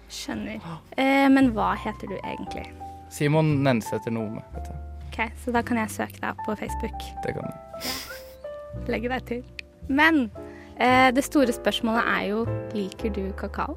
Skjønner. 0.08 0.60
Eh, 0.96 1.26
men 1.32 1.52
hva 1.56 1.74
heter 1.78 2.10
du 2.10 2.16
egentlig? 2.22 2.66
Simon 3.12 3.58
Nensæter 3.64 4.12
Nome, 4.12 4.42
heter 4.54 4.74
jeg. 4.74 4.84
Ok, 5.08 5.18
Så 5.44 5.52
da 5.52 5.62
kan 5.66 5.80
jeg 5.80 5.90
søke 5.90 6.20
deg 6.20 6.30
opp 6.30 6.44
på 6.46 6.56
Facebook. 6.60 7.06
Det 7.24 7.34
kan 7.36 7.48
du. 7.48 8.90
Legge 8.92 9.10
deg 9.12 9.24
til. 9.28 9.42
Men 9.88 10.28
eh, 10.76 11.08
det 11.16 11.24
store 11.26 11.52
spørsmålet 11.56 12.08
er 12.12 12.26
jo 12.30 12.44
liker 12.76 13.12
du 13.16 13.24
kakao? 13.40 13.76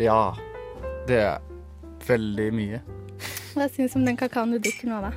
Ja. 0.00 0.32
Det 1.08 1.20
er 1.20 1.38
veldig 2.06 2.48
mye. 2.56 2.80
Hva 3.54 3.66
syns 3.72 3.94
du 3.94 4.00
om 4.00 4.06
den 4.08 4.18
kakaoen 4.20 4.54
du 4.54 4.60
drikker 4.62 4.88
nå, 4.90 5.00
da? 5.04 5.12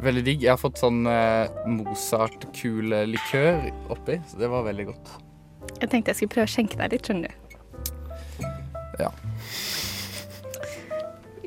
Veldig 0.00 0.22
digg. 0.24 0.44
Jeg 0.44 0.54
har 0.54 0.60
fått 0.60 0.80
sånn 0.80 1.04
eh, 1.10 1.50
Mozart-kule 1.68 3.04
likør 3.10 3.68
oppi, 3.92 4.20
så 4.30 4.40
det 4.40 4.48
var 4.52 4.64
veldig 4.68 4.86
godt. 4.92 5.14
Jeg 5.80 5.90
tenkte 5.92 6.12
jeg 6.12 6.20
skulle 6.20 6.34
prøve 6.36 6.48
å 6.48 6.54
skjenke 6.54 6.80
deg 6.80 6.94
litt, 6.94 7.08
skjønner 7.08 7.32
du. 7.32 7.49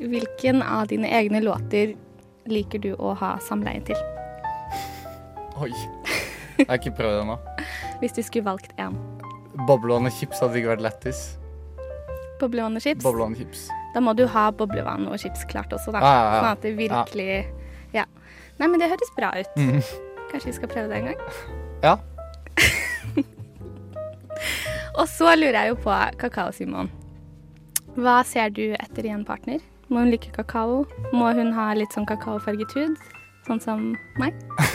Hvilken 0.04 0.62
av 0.62 0.86
dine 0.90 1.08
egne 1.08 1.40
låter 1.40 1.94
liker 2.50 2.78
du 2.78 2.90
å 2.94 3.14
ha 3.16 3.36
samleie 3.40 3.80
til? 3.88 3.96
Oi. 5.64 5.72
Jeg 6.58 6.66
har 6.68 6.76
ikke 6.76 6.92
prøvd 6.98 7.22
ennå. 7.22 7.38
Hvis 8.02 8.12
du 8.16 8.20
skulle 8.26 8.44
valgt 8.46 8.74
én. 8.76 8.98
Boblevann 9.64 10.10
og 10.10 10.12
chips 10.12 10.42
hadde 10.42 10.60
ikke 10.60 10.74
vært 10.74 10.84
lættis. 10.84 11.22
Boblevann 12.42 12.76
og 12.76 12.84
chips? 12.84 13.02
Boblevann 13.06 13.36
og 13.36 13.40
chips. 13.40 13.68
Da 13.94 14.02
må 14.02 14.12
du 14.18 14.26
ha 14.28 14.48
boblevann 14.52 15.06
og 15.08 15.20
chips 15.22 15.46
klart 15.48 15.72
også, 15.72 15.94
da. 15.94 16.02
Ja, 16.02 16.10
ja, 16.10 16.24
ja. 16.24 16.40
Sånn 16.40 16.50
at 16.50 16.64
det 16.66 16.74
virkelig 16.78 17.28
ja. 17.94 18.08
Nei, 18.58 18.66
men 18.66 18.80
det 18.82 18.90
høres 18.90 19.12
bra 19.16 19.30
ut. 19.38 19.54
Mm. 19.56 19.78
Kanskje 20.32 20.50
vi 20.50 20.56
skal 20.58 20.72
prøve 20.74 20.90
det 20.90 20.98
en 20.98 21.08
gang? 21.12 21.20
Ja. 21.84 21.94
Og 24.98 25.06
så 25.10 25.32
lurer 25.38 25.60
jeg 25.62 25.72
jo 25.72 25.78
på, 25.86 25.94
Kakao-Simon. 26.20 26.90
Hva 27.94 28.20
ser 28.26 28.50
du 28.54 28.66
etter 28.74 29.06
i 29.06 29.14
en 29.14 29.24
partner? 29.26 29.62
Må 29.88 30.04
hun 30.04 30.10
like 30.12 30.32
kakao? 30.32 30.84
Må 31.12 31.32
hun 31.36 31.52
ha 31.56 31.72
litt 31.76 31.92
sånn 31.96 32.06
kakaofarget 32.08 32.72
hud? 32.78 32.96
Sånn 33.48 33.60
som 33.60 33.92
meg? 34.20 34.36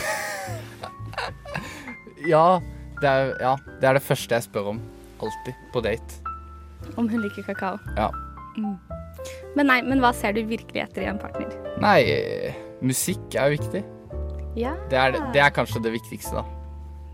Ja 2.28 2.60
det, 3.00 3.08
er, 3.08 3.30
ja, 3.40 3.54
det 3.80 3.88
er 3.88 3.96
det 3.96 4.02
første 4.04 4.36
jeg 4.36 4.44
spør 4.44 4.74
om. 4.74 4.80
Alltid. 5.24 5.56
På 5.72 5.80
date. 5.84 6.18
Om 7.00 7.08
hun 7.08 7.22
liker 7.24 7.46
kakao. 7.46 7.78
Ja. 7.96 8.10
Mm. 8.58 8.76
Men 9.56 9.68
nei, 9.68 9.78
men 9.86 10.02
hva 10.04 10.12
ser 10.16 10.36
du 10.36 10.42
virkelig 10.48 10.82
etter 10.84 11.04
i 11.04 11.08
en 11.10 11.20
partner? 11.20 11.52
Nei, 11.80 12.00
musikk 12.84 13.36
er 13.36 13.50
jo 13.50 13.58
viktig. 13.60 13.82
Ja. 14.58 14.74
Det 14.90 14.98
er, 15.00 15.16
det 15.34 15.40
er 15.40 15.52
kanskje 15.54 15.82
det 15.84 15.94
viktigste, 15.96 16.40
da. 16.40 16.44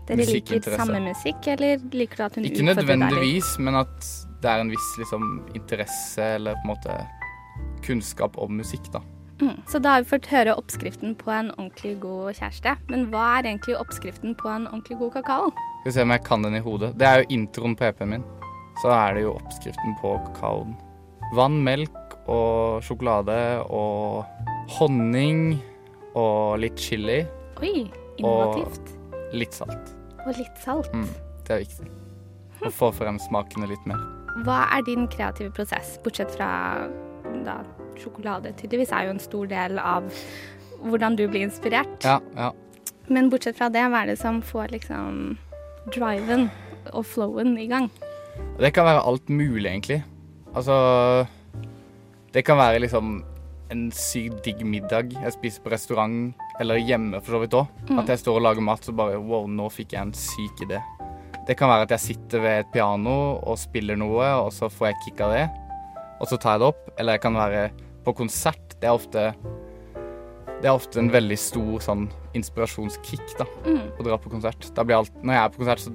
Dere 0.07 0.23
liker 0.27 0.63
samme 0.79 1.01
musikk, 1.03 1.47
eller 1.51 1.81
liker 1.91 2.19
du 2.19 2.25
at 2.27 2.37
hun 2.39 2.45
Ikke 2.47 2.63
utfordrer 2.63 2.75
deg 2.75 2.83
litt? 2.83 2.99
nødvendigvis, 2.99 3.49
men 3.63 3.79
at 3.81 4.11
det 4.43 4.51
er 4.51 4.63
en 4.63 4.71
viss 4.71 4.91
liksom, 5.01 5.25
interesse 5.57 6.29
eller 6.37 6.55
på 6.61 6.67
en 6.67 6.71
måte 6.71 6.99
kunnskap 7.85 8.37
om 8.41 8.57
musikk, 8.59 8.89
da. 8.93 9.01
Mm. 9.41 9.61
Så 9.69 9.79
da 9.79 9.93
har 9.93 10.01
vi 10.01 10.09
fått 10.09 10.29
høre 10.31 10.55
oppskriften 10.57 11.13
på 11.19 11.29
en 11.29 11.51
ordentlig 11.59 11.99
god 12.01 12.39
kjæreste. 12.39 12.73
Men 12.89 13.05
hva 13.11 13.25
er 13.37 13.51
egentlig 13.51 13.77
oppskriften 13.77 14.33
på 14.39 14.49
en 14.49 14.65
ordentlig 14.71 14.97
god 14.97 15.13
kakao? 15.19 15.51
Skal 15.53 15.91
vi 15.91 15.95
se 15.99 16.05
om 16.07 16.13
jeg 16.15 16.23
kan 16.25 16.47
den 16.47 16.57
i 16.57 16.63
hodet. 16.65 16.95
Det 16.97 17.07
er 17.07 17.21
jo 17.21 17.29
introen 17.37 17.77
på 17.77 17.85
EP-en 17.87 18.13
min. 18.15 18.25
Så 18.81 18.91
er 18.93 19.17
det 19.17 19.25
jo 19.27 19.35
oppskriften 19.37 19.97
på 20.01 20.15
kakaoen. 20.29 20.73
Vann, 21.37 21.61
melk 21.63 22.17
og 22.31 22.83
sjokolade 22.85 23.37
og 23.73 24.25
honning 24.77 25.57
og 26.17 26.57
litt 26.63 26.81
chili. 26.81 27.21
Oi, 27.61 27.87
innovativt. 28.17 28.93
Og 29.27 29.37
litt 29.37 29.55
salt. 29.55 29.93
Og 30.25 30.33
litt 30.37 30.61
salt. 30.63 30.93
Mm, 30.95 31.09
det 31.47 31.55
er 31.55 31.63
viktig. 31.65 31.89
Å 32.65 32.71
få 32.73 32.89
frem 32.95 33.19
smakene 33.21 33.69
litt 33.69 33.83
mer. 33.89 34.01
Hva 34.45 34.63
er 34.75 34.85
din 34.87 35.05
kreative 35.11 35.53
prosess, 35.53 35.95
bortsett 36.03 36.33
fra 36.33 36.49
da 37.45 37.61
sjokolade 37.97 38.53
tydeligvis 38.57 38.93
er 38.93 39.07
jo 39.07 39.15
en 39.15 39.23
stor 39.23 39.49
del 39.49 39.79
av 39.81 40.07
hvordan 40.83 41.17
du 41.17 41.25
blir 41.27 41.47
inspirert. 41.47 42.05
Ja, 42.05 42.19
ja. 42.37 42.51
Men 43.07 43.31
bortsett 43.31 43.57
fra 43.57 43.69
det, 43.71 43.85
hva 43.87 44.03
er 44.03 44.11
det 44.11 44.19
som 44.19 44.41
får 44.43 44.73
liksom 44.75 45.37
driven 45.95 46.49
og 46.91 47.05
flowen 47.07 47.55
i 47.59 47.69
gang? 47.71 47.87
Det 48.59 48.73
kan 48.75 48.85
være 48.85 49.05
alt 49.07 49.29
mulig, 49.29 49.69
egentlig. 49.69 50.03
Altså 50.53 50.75
Det 52.33 52.43
kan 52.45 52.57
være 52.57 52.81
liksom 52.83 53.23
en 53.71 53.87
sykt 53.91 54.45
digg 54.45 54.61
middag 54.63 55.11
jeg 55.11 55.33
spiser 55.35 55.63
på 55.63 55.71
restaurant, 55.73 56.35
eller 56.61 56.79
hjemme 56.79 57.19
for 57.23 57.35
så 57.35 57.41
vidt 57.43 57.57
òg. 57.57 57.71
Mm. 57.89 57.99
At 58.01 58.11
jeg 58.13 58.21
står 58.23 58.39
og 58.39 58.45
lager 58.45 58.63
mat, 58.63 58.85
så 58.85 58.95
bare 58.95 59.19
wow, 59.19 59.47
nå 59.47 59.67
fikk 59.73 59.95
jeg 59.95 60.07
en 60.07 60.13
syk 60.15 60.63
idé. 60.67 60.81
Det 61.47 61.55
kan 61.55 61.71
være 61.71 61.87
at 61.87 61.95
jeg 61.95 62.03
sitter 62.03 62.43
ved 62.43 62.59
et 62.61 62.71
piano 62.73 63.39
og 63.39 63.59
spiller 63.59 63.99
noe, 63.99 64.27
og 64.43 64.51
så 64.55 64.69
får 64.71 64.91
jeg 64.91 65.01
kick 65.05 65.23
av 65.23 65.35
det. 65.35 65.45
Og 66.21 66.27
så 66.31 66.37
tar 66.41 66.55
jeg 66.57 66.63
det 66.63 66.69
opp. 66.71 66.83
Eller 66.97 67.17
jeg 67.17 67.21
kan 67.27 67.37
være 67.37 67.63
på 68.07 68.13
konsert. 68.17 68.75
Det 68.81 68.87
er 68.89 68.95
ofte 68.95 69.31
det 70.57 70.65
er 70.65 70.73
ofte 70.73 70.97
en 70.97 71.11
veldig 71.13 71.35
stor 71.37 71.83
sånn 71.85 72.07
inspirasjonskick 72.33 73.35
da, 73.37 73.45
Mm. 73.67 73.91
å 73.99 74.03
dra 74.07 74.17
på 74.17 74.31
konsert. 74.31 74.65
Alt, 74.73 75.11
når 75.21 75.33
jeg 75.35 75.43
er 75.43 75.49
på 75.53 75.59
konsert, 75.61 75.79
så 75.85 75.91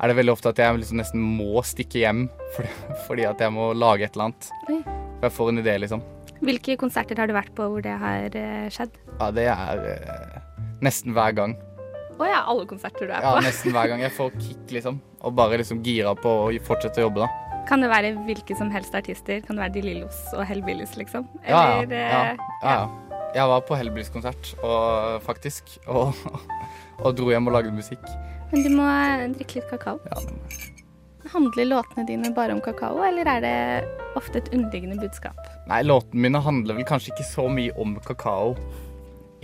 er 0.00 0.08
det 0.08 0.16
veldig 0.18 0.32
ofte 0.34 0.50
at 0.52 0.60
jeg 0.60 0.76
liksom 0.76 1.00
nesten 1.00 1.20
må 1.24 1.62
stikke 1.64 2.02
hjem 2.02 2.26
fordi, 2.54 2.68
fordi 3.06 3.24
at 3.30 3.40
jeg 3.40 3.52
må 3.56 3.70
lage 3.72 4.04
et 4.04 4.12
eller 4.12 4.28
annet. 4.28 4.50
Oi. 4.68 4.82
For 4.84 5.24
jeg 5.28 5.32
får 5.38 5.48
en 5.54 5.62
idé, 5.62 5.78
liksom. 5.80 6.02
Hvilke 6.40 6.76
konserter 6.80 7.16
har 7.16 7.28
du 7.28 7.32
vært 7.36 7.54
på 7.56 7.64
hvor 7.68 7.80
det 7.84 7.96
har 8.00 8.28
eh, 8.36 8.68
skjedd? 8.72 8.92
Ja, 9.18 9.30
det 9.30 9.48
er 9.48 9.82
eh, 9.88 10.38
nesten 10.84 11.12
hver 11.16 11.32
gang. 11.36 11.56
Å 12.20 12.28
ja, 12.28 12.42
alle 12.44 12.66
konserter 12.68 13.08
du 13.08 13.12
er 13.12 13.24
på? 13.24 13.34
Ja, 13.40 13.40
nesten 13.40 13.72
hver 13.72 13.88
gang. 13.88 14.00
Jeg 14.04 14.12
får 14.12 14.36
kick, 14.36 14.66
liksom. 14.76 15.00
Og 15.24 15.32
bare 15.36 15.56
liksom 15.60 15.80
gira 15.84 16.12
på 16.16 16.28
å 16.28 16.50
fortsette 16.64 17.00
å 17.00 17.08
jobbe, 17.08 17.24
da. 17.24 17.49
Kan 17.68 17.84
det 17.84 17.90
være 17.92 18.14
hvilke 18.26 18.56
som 18.58 18.70
helst 18.74 18.94
artister? 18.96 19.40
Kan 19.44 19.56
det 19.58 19.64
være 19.66 19.74
De 19.76 19.84
Lillos 19.84 20.18
og 20.34 20.44
Hellbillies, 20.48 20.96
liksom? 20.98 21.28
Eller, 21.44 21.86
ja, 21.90 22.00
ja, 22.00 22.34
ja, 22.64 22.74
ja. 22.74 23.20
Jeg 23.34 23.46
var 23.46 23.62
på 23.62 23.76
Hellbillies-konsert, 23.78 24.54
faktisk. 25.22 25.76
Og, 25.86 26.14
og 27.04 27.16
dro 27.18 27.30
hjem 27.30 27.46
og 27.50 27.58
lagde 27.58 27.74
musikk. 27.74 28.02
Men 28.50 28.66
du 28.66 28.72
må 28.74 28.86
eh, 28.90 29.28
drikke 29.36 29.60
litt 29.60 29.70
kakao. 29.70 30.00
Ja, 30.10 30.22
Handler 31.30 31.68
låtene 31.68 32.06
dine 32.08 32.30
bare 32.34 32.56
om 32.56 32.62
kakao, 32.64 33.02
eller 33.06 33.28
er 33.28 33.42
det 33.44 33.56
ofte 34.18 34.40
et 34.40 34.48
underliggende 34.56 34.96
budskap? 34.98 35.38
Nei, 35.70 35.82
låtene 35.86 36.24
mine 36.24 36.40
handler 36.42 36.78
vel 36.78 36.86
kanskje 36.88 37.12
ikke 37.12 37.26
så 37.28 37.44
mye 37.52 37.74
om 37.78 37.92
kakao, 38.06 38.56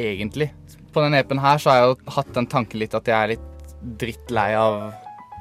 egentlig. 0.01 0.49
På 0.91 1.05
denne 1.05 1.21
EP-en 1.21 1.43
her 1.45 1.61
så 1.63 1.71
har 1.71 1.79
jeg 1.83 1.93
jo 1.93 2.17
hatt 2.17 2.33
den 2.35 2.49
tanken 2.51 2.83
litt 2.83 2.97
at 2.97 3.07
jeg 3.07 3.17
er 3.17 3.35
litt 3.37 3.77
drittlei 4.01 4.49
av 4.59 4.89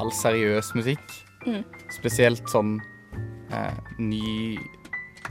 all 0.03 0.11
seriøs 0.13 0.73
musikk. 0.77 1.17
Mm. 1.47 1.63
Spesielt 1.93 2.49
sånn 2.49 2.77
eh, 3.53 3.77
ny, 4.01 4.57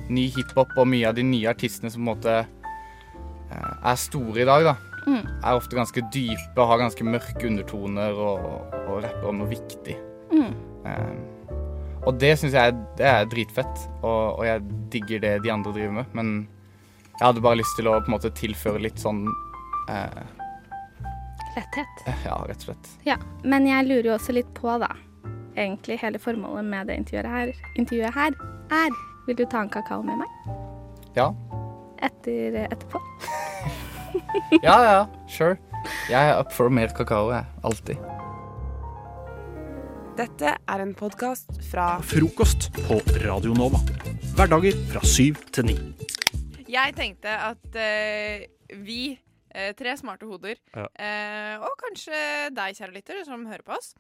ny 0.09 0.27
hiphop 0.35 0.75
og 0.79 0.89
mye 0.91 1.09
av 1.11 1.19
de 1.19 1.25
nye 1.27 1.51
artistene 1.51 1.91
som 1.93 2.03
på 2.03 2.05
en 2.05 2.11
måte 2.13 2.37
eh, 2.41 3.73
er 3.91 4.01
store 4.01 4.45
i 4.45 4.49
dag, 4.49 4.71
da. 4.71 4.77
Mm. 5.05 5.23
Er 5.45 5.59
ofte 5.59 5.77
ganske 5.77 6.05
dype 6.15 6.57
og 6.57 6.71
har 6.71 6.81
ganske 6.81 7.05
mørke 7.07 7.49
undertoner 7.49 8.17
og, 8.17 8.47
og 8.87 9.03
rapper 9.05 9.31
om 9.31 9.43
noe 9.43 9.51
viktig. 9.51 9.97
Mm. 10.33 10.55
Eh, 10.89 11.35
og 12.05 12.19
det 12.21 12.35
syns 12.41 12.57
jeg 12.57 12.77
det 12.99 13.09
er 13.09 13.29
dritfett, 13.33 13.87
og, 14.03 14.41
og 14.41 14.45
jeg 14.47 14.65
digger 14.93 15.23
det 15.25 15.35
de 15.45 15.53
andre 15.53 15.73
driver 15.73 15.99
med. 16.01 16.17
Men 16.17 16.33
jeg 17.15 17.27
hadde 17.27 17.45
bare 17.45 17.61
lyst 17.61 17.77
til 17.79 17.89
å 17.89 17.99
på 18.01 18.11
en 18.11 18.17
måte 18.17 18.33
tilføre 18.37 18.83
litt 18.85 19.01
sånn 19.01 19.27
eh, 19.93 20.25
Letthet. 21.55 22.01
Ja, 22.27 22.41
rett 22.49 22.65
og 22.65 22.67
slett. 22.67 22.89
Ja, 23.07 23.15
men 23.47 23.69
jeg 23.69 23.87
lurer 23.87 24.09
jo 24.09 24.15
også 24.17 24.35
litt 24.35 24.49
på, 24.57 24.73
da. 24.83 24.89
Egentlig 25.57 25.99
hele 26.01 26.19
formålet 26.19 26.65
med 26.67 26.87
det 26.91 26.97
intervjuet 26.99 27.31
her, 27.31 27.53
intervjuet 27.79 28.15
her 28.15 28.35
er 28.75 28.97
Vil 29.27 29.37
du 29.39 29.45
ta 29.47 29.61
en 29.65 29.71
kakao 29.71 30.03
med 30.03 30.19
meg 30.19 30.29
Ja. 31.17 31.29
etter, 32.03 32.59
etterpå? 32.71 33.01
Ja, 34.63 34.75
ja, 34.85 34.99
sure. 35.29 35.57
Jeg 36.11 36.29
er 36.31 36.39
up 36.39 36.53
for 36.55 36.69
mer 36.71 36.87
kakao, 36.95 37.31
jeg. 37.33 37.45
Alltid. 37.67 37.97
Dette 40.15 40.53
er 40.71 40.83
en 40.85 40.93
podkast 40.95 41.51
fra 41.73 41.97
Frokost 42.07 42.69
på 42.87 43.01
Radio 43.25 43.55
Nova. 43.59 43.81
Hverdager 44.39 44.77
fra 44.93 45.03
syv 45.07 45.41
til 45.55 45.67
ni. 45.73 45.77
Jeg 46.71 46.95
tenkte 46.99 47.33
at 47.51 47.79
eh, 47.79 48.45
vi, 48.87 49.17
eh, 49.55 49.73
tre 49.79 49.97
smarte 49.99 50.27
hoder, 50.31 50.55
Ja. 50.77 50.87
eh, 50.95 51.57
og 51.59 51.75
kanskje 51.83 52.23
deg, 52.55 52.79
kjære 52.79 52.95
lytter, 52.95 53.25
som 53.27 53.45
hører 53.51 53.67
på 53.67 53.75
oss, 53.75 53.95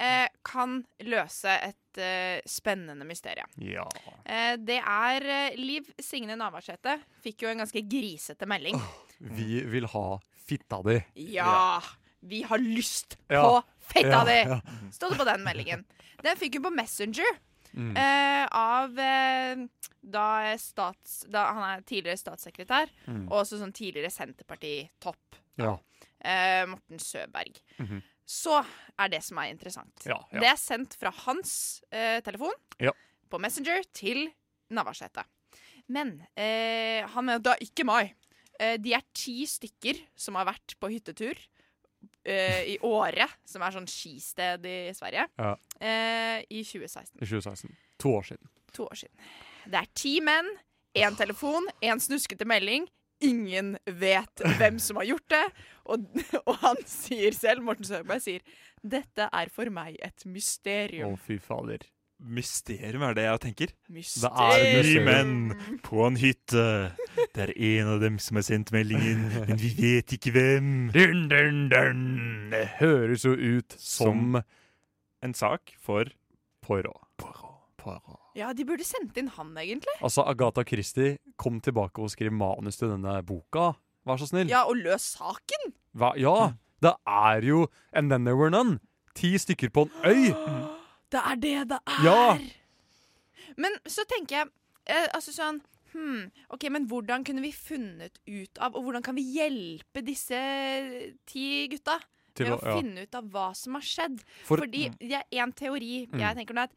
eh, 0.00 0.26
kan 0.46 0.78
løse 1.04 1.52
et 1.68 2.00
eh, 2.00 2.40
spennende 2.48 3.04
mysterium. 3.08 3.50
Ja. 3.60 3.84
Eh, 4.24 4.56
det 4.56 4.78
er 4.80 5.26
eh, 5.28 5.56
Liv 5.60 5.90
Signe 6.00 6.36
Navarsete 6.40 6.98
fikk 7.24 7.44
jo 7.44 7.52
en 7.52 7.60
ganske 7.64 7.82
grisete 7.86 8.48
melding. 8.48 8.80
Vi 9.20 9.60
vil 9.68 9.86
ha 9.92 10.06
fitta 10.46 10.80
di. 10.86 10.96
Ja, 11.36 11.80
vi 12.24 12.42
har 12.48 12.58
lyst 12.58 13.18
Ja. 13.28 13.42
på 13.44 13.60
fitta 13.92 14.08
Ja, 14.08 14.24
di! 14.24 14.38
ja. 14.48 14.60
Stod 14.92 15.12
det 15.12 15.18
på 15.20 15.28
den 15.28 15.44
meldingen. 15.44 15.84
Den 16.24 16.36
fikk 16.36 16.56
hun 16.58 16.62
på 16.70 16.74
Messenger. 16.74 17.38
Mm. 17.72 17.92
Eh, 17.96 18.46
av 18.50 18.98
eh, 18.98 19.60
da, 20.02 20.24
stats, 20.58 21.20
da 21.30 21.44
han 21.52 21.62
er 21.78 21.84
tidligere 21.86 22.18
statssekretær, 22.18 22.90
Mm. 23.06 23.28
og 23.30 23.44
også 23.44 23.60
sånn 23.60 23.72
tidligere 23.76 24.10
Senterparti-topp, 24.10 25.36
Ja. 25.60 25.76
eh, 26.24 26.66
Morten 26.66 26.98
Søberg. 26.98 27.60
Mhm. 27.78 28.02
Så 28.30 28.60
er 29.00 29.10
det 29.10 29.22
som 29.26 29.38
er 29.42 29.50
interessant. 29.50 30.04
Ja, 30.06 30.20
ja. 30.30 30.38
Det 30.42 30.48
er 30.52 30.58
sendt 30.60 30.94
fra 31.00 31.10
hans 31.24 31.52
eh, 31.90 32.20
telefon 32.26 32.54
Ja. 32.78 32.92
på 33.30 33.40
Messenger 33.42 33.82
til 33.96 34.28
Navarsete. 34.70 35.24
Men 35.90 36.20
eh, 36.38 37.02
han 37.10 37.28
er 37.32 37.40
da 37.42 37.56
ikke 37.64 37.82
meg. 37.88 38.12
Eh, 38.60 38.76
de 38.78 38.92
er 38.94 39.02
ti 39.16 39.40
stykker 39.50 39.98
som 40.14 40.36
har 40.38 40.46
vært 40.46 40.76
på 40.78 40.90
hyttetur 40.92 41.34
eh, 42.22 42.62
i 42.76 42.78
Åre, 42.86 43.26
som 43.48 43.64
er 43.66 43.74
sånn 43.74 43.88
skisted 43.90 44.64
i 44.68 44.76
Sverige, 44.94 45.26
Ja. 45.40 45.56
eh, 45.80 46.44
i 46.52 46.62
2016. 46.62 47.16
I 47.18 47.26
2016. 47.26 47.74
To 48.04 48.14
år 48.20 48.28
siden. 48.30 48.48
To 48.76 48.86
år 48.86 49.00
siden. 49.02 49.16
Det 49.66 49.80
er 49.82 49.90
ti 49.98 50.14
menn, 50.24 50.46
én 50.94 51.16
telefon, 51.18 51.66
én 51.82 51.98
snuskete 52.00 52.46
melding. 52.46 52.86
Ingen 53.20 53.74
vet 53.84 54.42
hvem 54.58 54.78
som 54.80 55.00
har 55.00 55.08
gjort 55.10 55.28
det. 55.32 55.44
Og, 55.90 56.04
og 56.46 56.54
han 56.64 56.82
sier 56.88 57.36
selv, 57.36 57.64
Morten 57.66 57.88
Søberg 57.88 58.22
sier, 58.24 58.44
dette 58.80 59.28
er 59.28 59.50
for 59.52 59.68
meg 59.72 59.98
et 60.00 60.24
mysterium'. 60.24 61.10
Å, 61.10 61.16
mysterium. 61.16 61.16
fy 61.26 61.40
fader. 61.42 61.88
Mysterium 62.20 63.02
er 63.06 63.14
det 63.16 63.22
jeg 63.24 63.40
tenker. 63.40 63.70
Mysterium. 63.88 64.36
Det 64.36 64.76
er 64.76 64.88
ni 64.88 65.04
menn 65.06 65.78
på 65.86 66.02
en 66.04 66.18
hytte. 66.20 66.64
Det 67.32 67.46
er 67.46 67.52
en 67.56 67.92
av 67.94 68.02
dem 68.02 68.18
som 68.20 68.36
har 68.36 68.44
sendt 68.44 68.72
meldingen, 68.76 69.22
men 69.48 69.60
vi 69.60 69.70
vet 69.78 70.12
ikke 70.16 70.34
hvem. 70.36 70.90
Dun, 70.92 71.28
dun, 71.32 71.62
dun. 71.72 72.02
Det 72.52 72.66
høres 72.80 73.24
jo 73.24 73.32
ut 73.32 73.76
som 73.80 74.36
en 75.24 75.36
sak 75.36 75.72
for 75.80 76.12
Poirot. 76.60 77.08
Poirot. 77.80 78.20
Ja, 78.40 78.50
de 78.56 78.64
burde 78.64 78.84
sendt 78.88 79.18
inn 79.20 79.28
han, 79.36 79.52
egentlig. 79.60 79.94
Altså, 80.00 80.24
Agatha 80.26 80.64
Christie, 80.64 81.18
kom 81.40 81.60
tilbake 81.60 82.00
og 82.00 82.10
skriv 82.12 82.32
manus 82.32 82.80
til 82.80 82.88
denne 82.94 83.18
boka. 83.28 83.74
Vær 84.08 84.16
så 84.20 84.26
snill. 84.30 84.48
Ja, 84.48 84.62
og 84.70 84.78
løs 84.80 85.10
saken! 85.18 85.74
Hva? 85.94 86.14
Ja, 86.16 86.52
det 86.80 86.94
er 87.06 87.44
jo 87.44 87.66
And 87.92 88.08
Then 88.10 88.24
There 88.24 88.38
Were 88.40 88.50
None. 88.54 88.78
Ti 89.18 89.34
stykker 89.42 89.68
på 89.74 89.86
en 89.88 89.92
øy. 90.08 90.30
Det 91.12 91.18
er 91.26 91.34
det 91.42 91.54
det 91.72 91.78
er! 91.90 92.04
Ja. 92.06 92.38
Men 93.58 93.74
så 93.90 94.04
tenker 94.08 94.36
jeg 94.36 94.50
eh, 94.86 95.08
altså 95.16 95.32
sånn 95.34 95.56
hmm, 95.90 96.28
OK, 96.54 96.68
men 96.70 96.86
hvordan 96.90 97.24
kunne 97.26 97.42
vi 97.42 97.50
funnet 97.50 98.20
ut 98.30 98.60
av 98.62 98.76
Og 98.78 98.84
hvordan 98.86 99.02
kan 99.02 99.16
vi 99.18 99.24
hjelpe 99.34 100.04
disse 100.06 100.38
ti 101.26 101.66
gutta? 101.72 101.98
Til 102.38 102.46
Med 102.46 102.54
å- 102.54 102.62
å 102.62 102.68
ja. 102.70 102.76
finne 102.78 103.02
ut 103.08 103.18
av 103.18 103.26
hva 103.34 103.48
som 103.58 103.74
har 103.74 103.82
skjedd. 103.82 104.20
For- 104.46 104.62
Fordi 104.62 104.84
det 105.02 105.18
er 105.18 105.26
én 105.42 105.50
teori 105.52 106.06
Mm. 106.06 106.20
jeg 106.22 106.36
tenker 106.38 106.54
nå 106.54 106.62
at 106.62 106.70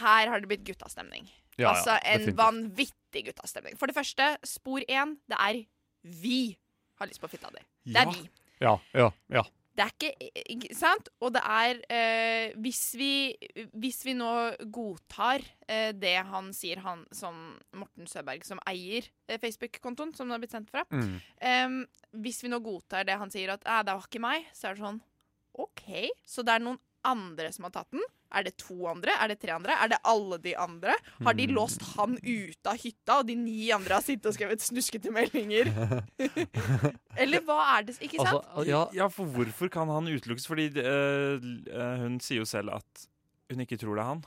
her 0.00 0.28
har 0.28 0.40
det 0.40 0.48
blitt 0.48 0.64
guttastemning. 0.64 1.28
Ja, 1.58 1.62
ja, 1.66 1.68
altså 1.74 1.96
en 1.98 2.20
definitivt. 2.20 2.36
vanvittig 2.38 3.24
guttastemning. 3.26 3.78
For 3.78 3.86
det 3.86 3.94
første, 3.96 4.36
spor 4.44 4.80
én, 4.88 5.16
det 5.28 5.36
er 5.38 5.62
vi 6.02 6.56
har 7.00 7.06
lyst 7.10 7.20
på 7.20 7.28
fitta 7.28 7.50
di. 7.50 7.60
Det 7.84 7.94
Ja. 7.94 8.02
er 8.02 8.12
vi. 8.12 8.28
Ja, 8.60 8.76
ja, 8.94 9.10
ja. 9.30 9.42
Det 9.76 9.84
er 9.86 9.92
ikke, 9.94 10.30
ikke 10.50 10.74
sant? 10.76 11.08
Og 11.20 11.32
det 11.32 11.40
er 11.44 11.78
eh, 11.88 12.52
hvis, 12.60 12.94
vi, 12.98 13.36
hvis 13.72 14.04
vi 14.04 14.12
nå 14.14 14.56
godtar 14.72 15.40
eh, 15.68 15.92
det 15.92 16.16
han 16.26 16.52
sier, 16.52 16.80
han 16.84 17.06
som 17.12 17.58
Morten 17.72 18.06
Søberg, 18.06 18.44
som 18.44 18.58
eier 18.66 19.06
eh, 19.28 19.38
Facebook-kontoen 19.38 20.12
som 20.14 20.26
det 20.28 20.32
har 20.34 20.42
blitt 20.42 20.52
sendt 20.52 20.70
fra 20.70 20.84
Mm. 20.90 21.86
Hvis 22.20 22.42
vi 22.42 22.48
nå 22.50 22.58
godtar 22.60 23.04
det 23.06 23.16
han 23.18 23.30
sier, 23.30 23.52
at 23.54 23.62
«Æ, 23.64 23.82
det 23.86 23.94
var 23.94 24.04
ikke 24.08 24.20
meg, 24.20 24.44
så 24.52 24.68
er 24.68 24.74
det 24.74 24.82
sånn 24.84 25.00
OK, 25.54 25.82
så 26.26 26.42
det 26.44 26.54
er 26.54 26.64
noen 26.66 26.78
andre 27.04 27.52
som 27.52 27.64
har 27.64 27.70
tatt 27.74 27.90
den? 27.94 28.02
Er 28.32 28.44
det 28.46 28.52
to 28.62 28.76
andre? 28.86 29.10
Er 29.18 29.28
det 29.32 29.40
tre 29.42 29.50
andre? 29.56 29.74
Er 29.82 29.88
det 29.90 29.98
alle 30.06 30.38
de 30.38 30.52
andre? 30.56 30.94
Har 31.26 31.34
de 31.34 31.46
Hmm. 31.48 31.54
låst 31.56 31.82
han 31.96 32.14
ute 32.22 32.66
av 32.70 32.76
hytta, 32.78 33.18
og 33.18 33.26
de 33.26 33.34
ni 33.34 33.70
andre 33.74 33.94
har 33.94 34.02
sittet 34.06 34.26
og 34.30 34.34
skrevet 34.36 34.60
snuskete 34.62 35.10
meldinger? 35.10 35.66
Eller 37.18 37.42
hva 37.46 37.58
er 37.78 37.88
det? 37.88 37.96
Ikke 38.06 38.20
sant? 38.22 38.46
ja. 38.94 39.08
for 39.12 39.26
hvorfor 39.34 39.68
kan 39.72 39.88
han 39.90 40.06
utelukkes? 40.10 40.46
Fordi 40.46 40.68
eh, 40.78 41.96
hun 42.04 42.20
sier 42.22 42.42
jo 42.44 42.48
selv 42.48 42.76
at 42.78 43.06
hun 43.50 43.64
ikke 43.66 43.78
tror 43.80 43.96
det 43.98 44.04
er 44.04 44.10
han. 44.12 44.22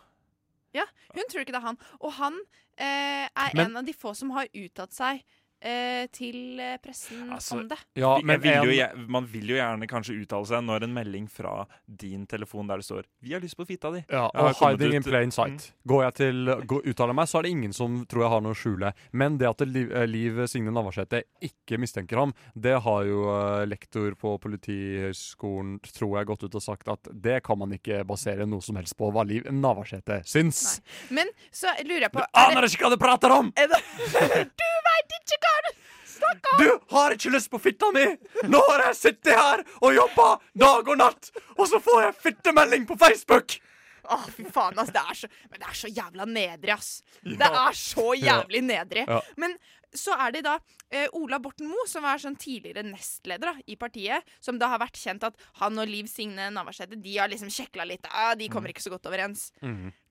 Ja, 0.74 0.86
hun 1.14 1.28
tror 1.30 1.44
ikke 1.46 1.54
det 1.56 1.62
er 1.62 1.68
han. 1.70 1.80
Og 2.02 2.12
han 2.20 2.40
eh, 2.78 3.30
er 3.30 3.56
Men- 3.56 3.70
en 3.72 3.78
av 3.78 3.86
de 3.88 3.94
få 3.94 4.16
som 4.18 4.32
har 4.36 4.48
uttalt 4.54 4.94
seg 4.94 5.24
eh, 5.64 6.06
til 6.14 6.60
eh, 6.60 6.76
pressen 6.84 7.32
Altså, 7.34 7.58
om 7.60 7.68
det. 7.72 7.78
Ja, 8.00 8.14
men 8.24 8.42
vil 8.44 8.70
jo, 8.70 8.88
man 9.12 9.28
vil 9.30 9.54
jo 9.54 9.58
gjerne 9.58 9.88
kanskje 9.90 10.18
uttale 10.20 10.50
seg 10.50 10.64
når 10.66 10.88
en 10.88 10.96
melding 10.96 11.30
fra 11.32 11.64
din 11.88 12.28
telefon 12.30 12.68
der 12.70 12.82
det 12.82 12.88
står 12.88 13.08
'Vi 13.22 13.34
har 13.34 13.42
lyst 13.42 13.58
på 13.58 13.66
fitta 13.68 13.92
di'. 13.92 14.04
Ja, 14.10 14.28
og 14.34 14.56
hiding 14.60 14.96
in 15.00 15.04
plain 15.04 15.32
sight. 15.32 15.72
Går 15.88 16.04
jeg 16.04 16.14
til 16.14 16.50
å 16.50 16.82
uttaler 16.84 17.14
meg, 17.14 17.28
så 17.28 17.40
er 17.40 17.44
det 17.44 17.52
ingen 17.56 17.74
som 17.74 18.06
tror 18.06 18.24
jeg 18.24 18.34
har 18.36 18.42
noe 18.42 18.54
å 18.54 18.60
skjule. 18.60 18.94
Men 19.12 19.38
det 19.38 19.50
at 19.50 19.62
Liv, 19.68 19.92
eh, 19.92 20.06
Liv 20.06 20.46
Signe 20.48 20.72
Navarsete 20.72 21.24
ikke 21.42 21.80
mistenker 21.80 22.18
ham, 22.18 22.34
det 22.56 22.82
har 22.82 23.04
jo 23.06 23.24
lektor 23.66 24.16
på 24.16 24.38
Politihøgskolen 24.40 25.80
tror 25.94 26.18
jeg 26.20 26.28
gått 26.28 26.44
ut 26.44 26.56
og 26.56 26.62
sagt 26.62 26.88
at 26.88 27.08
det 27.12 27.42
kan 27.44 27.58
man 27.58 27.72
ikke 27.72 28.04
basere 28.06 28.46
noe 28.46 28.62
som 28.62 28.76
helst 28.76 28.98
på 28.98 29.12
hva 29.14 29.26
Liv 29.26 29.48
Navarsete 29.52 30.22
syns. 30.28 30.82
Men 31.10 31.30
så 31.52 31.72
lurer 31.84 32.08
jeg 32.08 32.12
på 32.12 32.24
Du 32.24 32.40
aner 32.44 32.68
ikke 32.68 32.88
hva 32.88 32.94
du 32.94 33.00
prater 33.02 33.34
om! 33.36 33.52
Er 33.56 33.70
det, 33.72 33.80
du 34.62 34.70
veit 34.88 35.18
ikke 35.20 35.40
hva 35.44 35.53
du 35.68 35.72
snakker! 36.14 36.58
Du 36.64 36.96
har 36.96 37.16
ikke 37.18 37.34
lyst 37.34 37.52
på 37.54 37.60
fitta 37.62 37.92
mi! 37.96 38.06
Nå 38.50 38.62
har 38.70 38.86
jeg 38.90 38.96
sittet 39.02 39.34
her 39.38 39.64
og 39.82 39.94
jobba 39.96 40.30
dag 40.66 40.88
og 40.96 40.98
natt, 41.02 41.32
og 41.58 41.68
så 41.70 41.80
får 41.84 42.02
jeg 42.08 42.18
fittemelding 42.30 42.88
på 42.90 42.98
Facebook! 43.02 43.60
Å, 44.04 44.18
fy 44.36 44.44
faen, 44.52 44.76
ass. 44.82 44.90
Det 44.92 45.00
er 45.00 45.16
så, 45.16 45.28
men 45.50 45.62
det 45.62 45.68
er 45.70 45.78
så 45.80 45.88
jævla 45.88 46.26
nedrig, 46.28 46.74
ass. 46.76 46.90
Ja. 47.24 47.38
Det 47.40 47.48
er 47.56 47.78
så 47.80 48.10
jævlig 48.20 48.60
Ja. 48.60 48.68
nedrig. 48.68 49.06
Ja. 49.08 49.22
Men 49.40 49.54
så 49.96 50.12
er 50.20 50.34
det 50.36 50.42
da 50.44 50.58
eh, 50.92 51.06
Ola 51.16 51.38
Borten 51.40 51.70
Moe, 51.72 51.86
som 51.88 52.04
er 52.10 52.20
sånn 52.20 52.36
tidligere 52.36 52.84
nestleder 52.84 53.54
da, 53.54 53.56
i 53.72 53.78
partiet, 53.80 54.28
som 54.44 54.58
da 54.60 54.68
har 54.74 54.82
vært 54.84 55.00
kjent 55.00 55.24
at 55.24 55.38
han 55.62 55.80
og 55.80 55.88
Liv 55.88 56.10
Signe 56.12 56.50
Navarsete 56.52 57.00
de 57.00 57.16
har 57.16 57.32
liksom 57.32 57.48
sjekla 57.54 57.86
litt. 57.88 58.04
Ah, 58.12 58.34
de 58.36 58.50
kommer 58.52 58.74
ikke 58.74 58.84
så 58.84 58.92
godt 58.92 59.08
overens. 59.08 59.52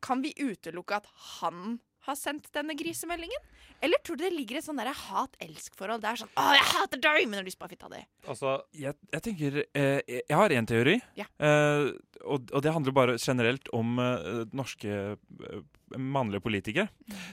Kan 0.01 0.22
vi 0.24 0.32
utelukke 0.40 1.03
at 1.03 1.11
han 1.43 1.74
har 2.07 2.17
sendt 2.19 2.49
denne 2.55 2.75
grisemeldingen? 2.79 3.45
Eller 3.83 3.99
tror 4.03 4.17
du 4.19 4.25
det 4.25 4.33
ligger 4.35 4.59
et 4.59 4.65
sånn 4.67 4.79
der 4.79 4.91
hat-elsk-forhold? 4.93 6.03
Det 6.03 6.11
er 6.11 6.21
sånn 6.23 6.33
'Å, 6.37 6.47
jeg 6.55 6.67
hater 6.73 6.99
deg', 7.03 7.29
men 7.29 7.39
har 7.41 7.45
lyst 7.47 7.59
på 7.59 7.69
fitta 7.71 7.89
di. 7.89 8.01
Altså, 8.27 8.63
jeg, 8.75 8.95
jeg 9.13 9.23
tenker 9.23 9.65
eh, 9.75 10.01
Jeg 10.09 10.23
jeg 10.29 10.37
har 10.39 10.49
én 10.51 10.67
teori, 10.67 11.01
Ja. 11.17 11.25
eh, 11.39 11.93
og, 12.25 12.51
og 12.53 12.63
det 12.63 12.73
handler 12.73 12.93
bare 12.93 13.19
generelt 13.19 13.69
om 13.73 13.99
eh, 13.99 14.45
norske 14.53 14.89
eh, 15.17 15.63
mannlige 15.99 16.45
politikere. 16.45 16.88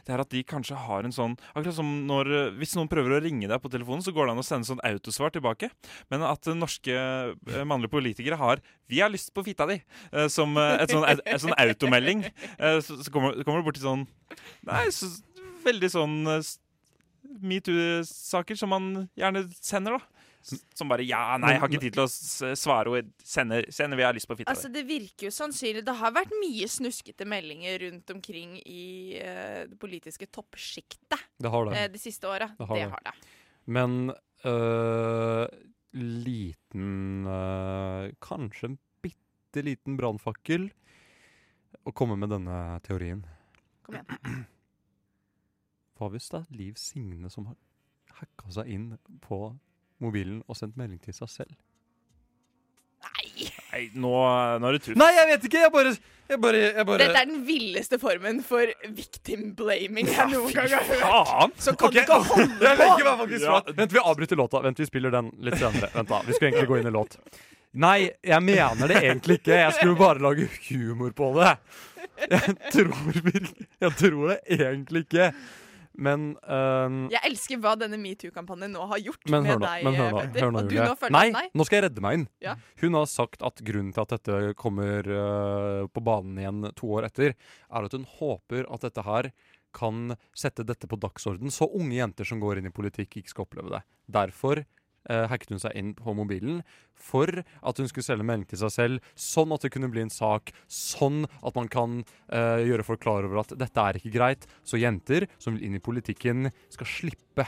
Det 0.05 0.14
er 0.14 0.24
at 0.24 0.32
de 0.34 0.43
kanskje 0.47 0.78
har 0.80 1.05
en 1.05 1.16
sånn 1.16 1.36
Akkurat 1.53 1.76
som 1.78 1.89
når 2.10 2.30
eh, 2.34 2.51
Hvis 2.60 2.76
noen 2.78 2.89
prøver 2.91 3.16
å 3.16 3.22
ringe 3.24 3.49
deg 3.49 3.62
på 3.64 3.72
telefonen, 3.72 4.03
så 4.05 4.14
går 4.16 4.28
det 4.28 4.36
an 4.36 4.43
å 4.43 4.45
sende 4.45 4.70
sånn 4.70 4.84
autosvar 4.86 5.34
tilbake. 5.36 5.72
Men 6.12 6.26
at 6.28 6.49
eh, 6.49 6.57
norske 6.57 6.95
eh, 6.95 7.64
mannlige 7.68 7.93
politikere 7.93 8.39
har 8.39 8.64
'Vi 8.89 9.01
har 9.03 9.12
lyst 9.14 9.34
på 9.34 9.43
fitta 9.45 9.68
di' 9.70 9.82
som 10.34 10.57
et 10.57 10.89
sånn, 10.89 11.05
et, 11.05 11.20
et 11.26 11.41
sånn 11.41 11.53
automelding. 11.53 12.24
Så, 12.82 12.97
så 13.03 13.12
kommer, 13.14 13.38
kommer 13.45 13.62
du 13.62 13.68
borti 13.68 13.84
sånn 13.84 14.07
Nei, 14.66 14.89
så, 14.89 15.05
veldig 15.62 15.89
sånn 15.93 16.16
metoo-saker 17.38 18.57
som 18.57 18.74
man 18.74 18.88
gjerne 19.20 19.45
sender, 19.62 19.99
da. 19.99 20.19
Som 20.42 20.88
bare 20.88 21.04
'ja, 21.04 21.38
nei, 21.38 21.52
jeg 21.52 21.60
har 21.60 21.68
ikke 21.68 21.82
tid 21.84 21.96
til 21.98 22.06
å 22.06 22.56
svare', 22.58 22.88
og 22.88 23.10
sender, 23.20 23.66
'vi 23.70 24.04
har 24.04 24.14
lyst 24.16 24.28
på 24.28 24.38
fitta 24.40 24.52
Altså, 24.52 24.72
det 24.72 24.86
virker 24.88 25.28
jo 25.28 25.32
sannsynlig. 25.36 25.84
Det 25.86 25.96
har 26.00 26.14
vært 26.16 26.32
mye 26.40 26.68
snuskete 26.68 27.28
meldinger 27.28 27.80
rundt 27.84 28.10
omkring 28.10 28.56
i 28.64 29.20
uh, 29.20 29.68
det 29.68 29.78
politiske 29.78 30.26
toppsjiktet 30.32 31.20
Det 31.38 31.52
har 31.52 31.66
det. 31.66 31.76
Uh, 31.76 31.88
de 31.92 32.00
siste 32.00 32.24
åra. 32.28 32.48
Det 32.56 32.68
har 32.68 32.76
det. 32.76 32.90
har 32.90 33.04
det. 33.04 33.14
Men 33.68 34.14
uh, 34.46 35.46
liten 35.94 37.26
øh, 37.28 38.14
Kanskje 38.22 38.66
en 38.70 38.78
bitte 39.02 39.64
liten 39.66 39.98
brannfakkel 39.98 40.70
å 41.84 41.92
komme 41.92 42.16
med 42.20 42.30
denne 42.30 42.80
teorien. 42.86 43.26
Kom 43.84 43.98
igjen. 43.98 44.46
Hva 45.98 46.10
hvis 46.14 46.30
det 46.32 46.44
er 46.44 46.56
Liv 46.56 46.78
Signe 46.80 47.30
som 47.34 47.50
har 47.50 47.58
hacka 48.20 48.52
seg 48.54 48.70
inn 48.72 48.88
på 49.24 49.40
mobilen 50.04 50.39
og 50.47 50.58
sendt 50.58 50.78
melding 50.80 51.02
til 51.04 51.16
seg 51.16 51.32
selv? 51.34 51.58
Nei, 53.70 53.84
nå, 53.93 54.14
nå 54.60 54.70
er 54.70 54.76
det 54.76 54.82
tuff. 54.84 54.97
Nei, 55.00 55.10
jeg 55.16 55.28
vet 55.30 55.45
ikke! 55.50 55.60
Jeg 55.62 55.72
bare, 55.74 55.91
jeg 56.30 56.39
bare, 56.41 56.64
jeg 56.80 56.86
bare 56.89 57.02
Dette 57.04 57.22
er 57.22 57.30
den 57.30 57.43
villeste 57.47 58.00
formen 58.02 58.41
for 58.45 58.72
victim 58.97 59.52
blaming 59.58 60.10
jeg 60.10 60.32
noen 60.34 60.56
gang 60.56 60.74
har 60.74 60.88
hørt. 60.88 61.04
Faen! 61.04 61.54
Så 61.62 61.76
kan 61.76 61.91
okay. 61.91 62.00
du 62.00 62.02
ikke 62.04 62.18
holde 62.32 62.47
på! 62.58 63.45
meg. 63.45 63.72
Vent, 63.78 63.93
vi 63.93 64.02
avbryter 64.02 64.41
låta. 64.41 64.64
Vent, 64.66 64.82
vi 64.82 64.89
spiller 64.89 65.14
den 65.14 65.32
litt 65.45 65.60
senere. 65.62 65.91
Vent 65.93 66.12
da, 66.12 66.22
Vi 66.26 66.36
skulle 66.36 66.52
egentlig 66.52 66.72
gå 66.72 66.82
inn 66.82 66.89
i 66.89 66.95
låt. 66.97 67.20
Nei, 67.80 68.00
jeg 68.26 68.41
mener 68.41 68.89
det 68.89 69.04
egentlig 69.04 69.39
ikke. 69.39 69.56
Jeg 69.62 69.78
skulle 69.78 69.97
bare 70.00 70.24
lage 70.26 70.50
humor 70.72 71.14
på 71.16 71.32
det. 71.38 71.54
Jeg 72.20 72.56
tror, 72.74 72.95
jeg 73.80 73.91
tror 74.02 74.24
det 74.32 74.39
egentlig 74.58 75.06
ikke. 75.06 75.30
Men 76.00 76.32
uh, 76.47 77.10
Jeg 77.12 77.22
elsker 77.28 77.60
hva 77.62 77.76
denne 77.80 78.00
metoo-kampanjen 78.00 78.74
nå 78.76 78.88
har 78.93 79.02
gjort 79.04 79.30
med 79.34 79.45
nå, 79.47 79.58
deg, 79.66 79.86
nå, 79.86 79.93
Petter. 80.16 80.47
nå 80.47 80.64
nå 80.64 81.12
Nei, 81.12 81.26
nei. 81.36 81.45
nå 81.52 81.68
skal 81.68 81.80
jeg 81.80 81.88
redde 81.89 82.04
meg 82.06 82.20
inn. 82.20 82.26
Ja. 82.43 82.56
Hun 82.82 82.97
har 83.00 83.08
sagt 83.12 83.43
at 83.45 83.60
grunnen 83.68 83.91
til 83.95 84.06
at 84.06 84.16
dette 84.16 84.56
kommer 84.60 85.06
uh, 85.12 85.86
på 85.91 86.04
banen 86.06 86.39
igjen 86.39 86.72
to 86.80 86.91
år 87.00 87.10
etter, 87.10 87.36
er 87.36 87.89
at 87.89 87.95
hun 87.95 88.08
håper 88.20 88.68
at 88.72 88.88
dette 88.88 89.06
her 89.06 89.32
kan 89.76 90.16
sette 90.34 90.66
dette 90.66 90.88
på 90.89 90.97
dagsorden, 90.97 91.52
så 91.54 91.68
unge 91.78 92.00
jenter 92.00 92.26
som 92.26 92.39
går 92.41 92.58
inn 92.60 92.70
i 92.72 92.74
politikk, 92.74 93.20
ikke 93.20 93.34
skal 93.36 93.45
oppleve 93.45 93.76
det. 93.76 93.84
Derfor 94.10 94.64
eh, 95.10 95.26
hacket 95.32 95.54
hun 95.54 95.64
seg 95.64 95.76
inn 95.80 95.93
på 95.97 96.16
mobilen 96.18 96.62
for 97.00 97.32
at 97.32 97.80
hun 97.80 97.88
skulle 97.89 98.06
selge 98.06 98.28
melding 98.28 98.50
til 98.50 98.60
seg 98.64 98.74
selv, 98.76 99.14
sånn 99.16 99.54
at 99.56 99.64
det 99.64 99.72
kunne 99.74 99.91
bli 99.91 100.04
en 100.04 100.14
sak, 100.14 100.52
sånn 100.68 101.24
at 101.39 101.56
man 101.56 101.72
kan 101.72 102.02
eh, 102.28 102.66
gjøre 102.68 102.86
folk 102.88 103.04
klar 103.06 103.28
over 103.28 103.43
at 103.45 103.56
dette 103.60 103.86
er 103.86 104.00
ikke 104.02 104.14
greit, 104.18 104.50
så 104.68 104.82
jenter 104.82 105.30
som 105.39 105.56
vil 105.56 105.70
inn 105.70 105.80
i 105.80 105.84
politikken, 105.84 106.52
skal 106.74 106.89
slippe 106.89 107.47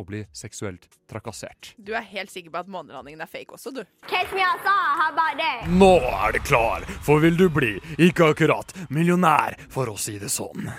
å 0.00 0.06
bli 0.08 0.22
seksuelt 0.32 0.86
trakassert. 1.10 1.74
Du 1.76 1.92
er 1.96 2.06
helt 2.14 2.32
sikker 2.32 2.52
på 2.52 2.62
at 2.62 2.70
månelandingen 2.72 3.20
er 3.24 3.30
fake 3.30 3.58
også, 3.58 3.74
du. 3.76 3.82
Catch 4.08 4.32
me 4.32 4.44
outside, 4.46 4.96
how 4.98 5.10
about 5.12 5.38
that? 5.40 5.68
Nå 5.68 5.94
er 6.00 6.38
det 6.38 6.44
klar, 6.48 6.86
for 7.04 7.22
vil 7.24 7.36
du 7.36 7.48
bli, 7.52 7.74
ikke 8.00 8.32
akkurat, 8.32 8.72
millionær, 8.90 9.58
for 9.72 9.92
å 9.92 9.98
si 10.00 10.18
det 10.22 10.32
sånn. 10.32 10.70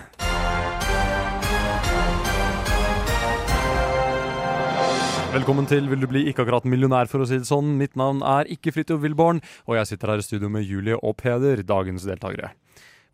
Velkommen 5.33 5.65
til 5.65 5.87
Vil 5.89 5.97
du 5.97 6.05
bli 6.05 6.21
ikke 6.29 6.43
akkurat 6.43 6.65
millionær, 6.69 7.07
for 7.09 7.23
å 7.23 7.25
si 7.25 7.39
det 7.41 7.47
sånn. 7.49 7.71
Mitt 7.79 7.95
navn 7.97 8.19
er 8.21 8.45
ikke 8.53 8.69
Fridtjof 8.75 8.99
Wilborn, 9.01 9.39
og 9.65 9.79
jeg 9.79 9.89
sitter 9.89 10.11
her 10.11 10.21
i 10.21 10.25
studio 10.25 10.49
med 10.53 10.61
Julie 10.61 10.93
og 10.99 11.15
Peder, 11.17 11.63
dagens 11.65 12.05
deltakere. 12.05 12.51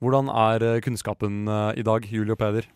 Hvordan 0.04 0.28
er 0.28 0.66
eh, 0.68 0.80
kunnskapen 0.84 1.48
eh, 1.48 1.80
i 1.80 1.86
dag, 1.88 2.04
Julie 2.12 2.36
og 2.36 2.42
Peder? 2.42 2.68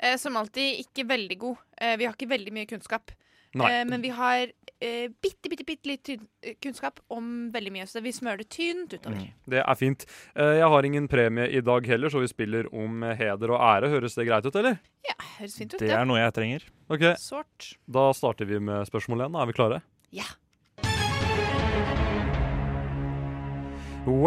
Eh, 0.00 0.16
som 0.16 0.40
alltid 0.40 0.80
ikke 0.86 1.04
veldig 1.10 1.36
god. 1.42 1.60
Vi 2.00 2.08
har 2.08 2.16
ikke 2.16 2.30
veldig 2.32 2.54
mye 2.56 2.70
kunnskap. 2.70 3.12
Nei. 3.56 3.68
Eh, 3.80 3.84
men 3.88 4.02
vi 4.04 4.08
har 4.12 4.42
eh, 4.80 5.08
bitte, 5.22 5.48
bitte, 5.48 5.64
bitte 5.64 5.88
litt 5.88 6.02
tynn, 6.04 6.26
eh, 6.44 6.54
kunnskap 6.60 7.00
om 7.10 7.50
veldig 7.54 7.72
mye, 7.72 7.86
så 7.88 8.02
vi 8.04 8.12
smører 8.12 8.42
det 8.42 8.48
tynt 8.52 8.92
utover. 8.98 9.30
Det 9.48 9.62
er 9.64 9.74
fint. 9.80 10.04
Eh, 10.36 10.58
Jeg 10.60 10.68
har 10.68 10.82
ingen 10.84 11.08
premie 11.08 11.48
i 11.48 11.60
dag 11.64 11.86
heller, 11.86 12.08
så 12.12 12.20
vi 12.20 12.28
spiller 12.28 12.68
om 12.74 13.02
heder 13.02 13.50
og 13.56 13.60
ære. 13.60 13.88
Høres 13.94 14.14
det 14.14 14.26
greit 14.28 14.44
ut, 14.46 14.54
eller? 14.56 14.78
Ja, 15.08 15.16
høres 15.38 15.56
fint 15.56 15.74
ut, 15.74 15.80
Det 15.80 15.90
er 15.90 16.04
noe 16.04 16.18
jeg 16.20 16.34
trenger. 16.36 16.68
Ok, 16.90 17.06
Sort. 17.18 17.72
Da 17.88 18.10
starter 18.12 18.44
vi 18.48 18.58
med 18.60 18.84
spørsmål 18.90 19.26
én. 19.28 19.40
Er 19.40 19.46
vi 19.46 19.52
klare? 19.56 19.82
Ja. 20.12 20.28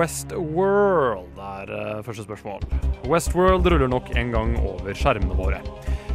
Westworld 0.01 1.37
er 1.41 1.71
eh, 1.73 2.01
første 2.05 2.23
spørsmål. 2.25 2.61
Westworld 3.09 3.65
ruller 3.71 3.89
nok 3.89 4.11
en 4.17 4.31
gang 4.33 4.53
over 4.59 4.93
skjermene 4.97 5.35
våre. 5.37 5.61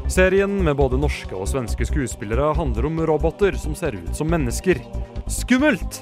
Serien 0.09 0.65
med 0.65 0.77
både 0.79 0.99
norske 1.03 1.35
og 1.35 1.49
svenske 1.51 1.83
skuespillere 1.89 2.53
handler 2.55 2.87
om 2.87 3.01
roboter 3.09 3.57
som 3.59 3.75
ser 3.75 3.97
ut 3.99 4.13
som 4.15 4.29
mennesker. 4.31 4.79
Skummelt! 5.27 5.99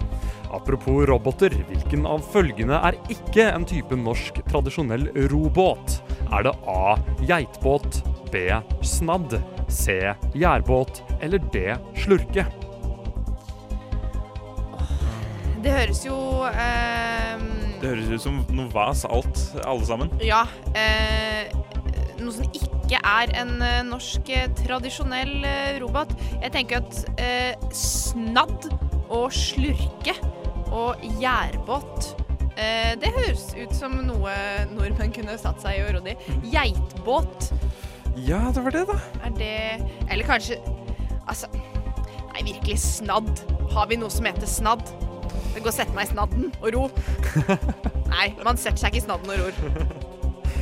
Apropos 0.52 1.06
roboter, 1.08 1.54
hvilken 1.70 2.04
av 2.06 2.20
følgende 2.30 2.76
er 2.84 2.98
ikke 3.10 3.46
en 3.48 3.64
type 3.66 3.96
norsk 3.96 4.42
tradisjonell 4.50 5.08
robåt? 5.32 5.96
Er 6.28 6.44
det 6.46 6.52
A. 6.68 6.98
Geitbåt, 7.24 8.02
B. 8.28 8.44
Snadd, 8.84 9.38
C. 9.72 9.96
Gjærbåt 10.36 11.00
eller 11.24 11.40
D. 11.54 11.72
Slurke? 12.04 12.44
Det 15.64 15.72
høres 15.72 16.04
jo 16.04 16.16
eh, 16.52 17.40
Det 17.80 17.88
høres 17.88 18.12
ut 18.12 18.28
som 18.28 18.42
noe 18.52 18.68
vas, 18.76 19.06
alt, 19.08 19.46
alle 19.64 19.88
sammen. 19.88 20.12
Ja. 20.20 20.44
Eh, 20.76 21.48
noe 22.20 22.36
som 22.36 22.52
ikke 22.52 22.73
er 23.00 23.32
en 23.40 23.54
eh, 23.62 23.80
norsk 23.86 24.28
eh, 24.34 24.48
tradisjonell 24.58 25.44
eh, 25.46 25.78
robot. 25.82 26.12
Jeg 26.42 26.52
tenker 26.54 26.82
at 26.82 27.20
eh, 27.20 27.54
snadd 27.74 28.68
og 29.12 29.28
slurke 29.34 30.14
Og 30.74 31.02
gjærbåt. 31.20 32.14
Eh, 32.58 32.94
det 32.98 33.10
høres 33.14 33.48
ut 33.54 33.74
som 33.76 33.94
noe 34.06 34.32
nordmenn 34.72 35.12
kunne 35.14 35.36
satt 35.38 35.60
seg 35.62 35.78
i 35.78 35.84
og 35.84 35.92
rodd 35.98 36.08
i. 36.10 36.16
Geitbåt. 36.50 37.50
Ja, 38.16 38.40
det 38.54 38.62
var 38.64 38.74
det, 38.74 38.84
da. 38.90 38.98
Er 39.26 39.32
det 39.38 39.54
Eller 40.10 40.26
kanskje 40.28 40.60
Altså 41.26 41.48
Nei, 41.54 42.42
virkelig 42.46 42.78
snadd. 42.82 43.44
Har 43.70 43.86
vi 43.90 43.98
noe 43.98 44.10
som 44.10 44.26
heter 44.26 44.48
snadd? 44.50 44.82
Det 45.54 45.62
går 45.62 45.70
å 45.70 45.74
sette 45.76 45.94
meg 45.94 46.08
i 46.08 46.10
snadden 46.10 46.48
og 46.58 46.70
ro. 46.74 46.88
Nei, 48.14 48.32
man 48.42 48.58
setter 48.58 48.82
seg 48.82 48.96
ikke 48.96 49.04
i 49.04 49.06
snadden 49.06 49.30
og 49.30 49.44
ror. 49.44 50.03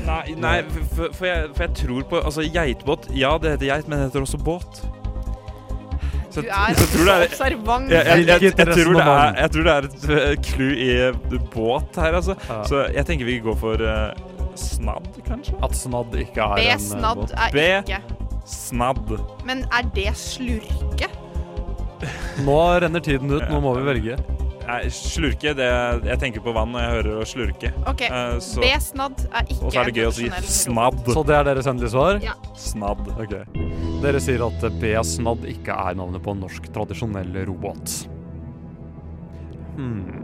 Nei, 0.07 0.35
nei 0.39 0.57
for, 0.69 1.13
for, 1.15 1.27
jeg, 1.29 1.51
for 1.55 1.65
jeg 1.67 1.75
tror 1.83 2.03
på 2.11 2.21
Altså, 2.23 2.45
geitbåt 2.55 3.07
Ja, 3.15 3.37
det 3.39 3.55
heter 3.57 3.69
geit, 3.71 3.89
men 3.89 3.99
det 4.01 4.09
heter 4.11 4.27
også 4.27 4.41
båt. 4.43 4.83
Så, 6.33 6.41
Du 6.41 6.49
er 6.49 6.73
så 6.75 6.81
jeg 6.81 6.89
tror 6.95 7.05
det 7.05 7.15
er- 7.15 7.25
observant. 7.29 7.91
Jeg, 7.93 8.07
jeg, 8.07 8.43
jeg, 8.43 8.53
tror 8.57 8.95
det 8.97 9.05
er, 9.05 9.35
jeg 9.43 9.51
tror 9.53 9.67
det 9.69 9.73
er 9.73 9.89
et 9.89 10.05
eh, 10.17 10.37
clou 10.49 10.71
i 10.73 10.91
eh, 11.07 11.41
båt 11.53 11.99
her, 12.01 12.15
altså. 12.23 12.37
Så 12.71 12.87
jeg 12.95 13.05
tenker 13.07 13.29
vi 13.29 13.39
går 13.45 13.59
for 13.61 13.85
uh, 13.85 14.15
snadd, 14.57 15.11
kanskje? 15.27 15.59
At 15.63 15.77
snadd 15.77 16.17
ikke 16.25 16.47
er 16.47 16.57
B 16.57 16.65
en 16.73 16.81
snadd 16.87 17.21
båt. 17.21 17.35
er 17.37 17.53
B. 17.53 17.99
Snadd. 18.49 19.13
Men 19.45 19.67
er 19.69 19.91
det 19.95 20.09
slurke? 20.17 21.11
Nå 22.43 22.57
renner 22.83 23.05
tiden 23.05 23.31
ut, 23.31 23.45
nå 23.51 23.61
må 23.63 23.77
vi 23.77 23.85
velge. 23.87 24.17
Slurke, 24.93 25.55
det 25.59 25.69
Jeg 26.07 26.19
tenker 26.21 26.45
på 26.45 26.55
vann 26.55 26.73
når 26.75 26.85
jeg 26.85 26.95
hører 26.97 27.21
å 27.21 27.27
slurke. 27.27 27.73
OK, 27.91 28.05
uh, 28.09 28.39
så- 28.39 28.63
B 28.63 28.71
snadd 28.79 29.27
er 29.33 29.45
ikke 29.49 29.67
Og 29.67 29.73
så 29.73 29.81
er 29.81 29.91
det 29.91 29.95
gøy 29.95 30.07
å 30.07 30.15
si 30.15 30.31
snadd. 30.31 31.05
Så 31.07 31.27
det 31.27 31.37
er 31.37 31.45
deres 31.45 31.67
endelige 31.67 31.91
svar? 31.91 32.21
Ja. 32.23 32.35
Snadd. 32.55 33.07
Ok. 33.19 33.35
Dere 34.03 34.21
sier 34.21 34.47
at 34.47 34.81
B 34.81 34.95
snadd 35.03 35.47
ikke 35.51 35.75
er 35.75 35.95
navnet 35.95 36.23
på 36.23 36.35
en 36.35 36.41
norsk 36.41 36.73
tradisjonell 36.73 37.47
robåt. 37.47 38.07
Hmm. 39.77 40.23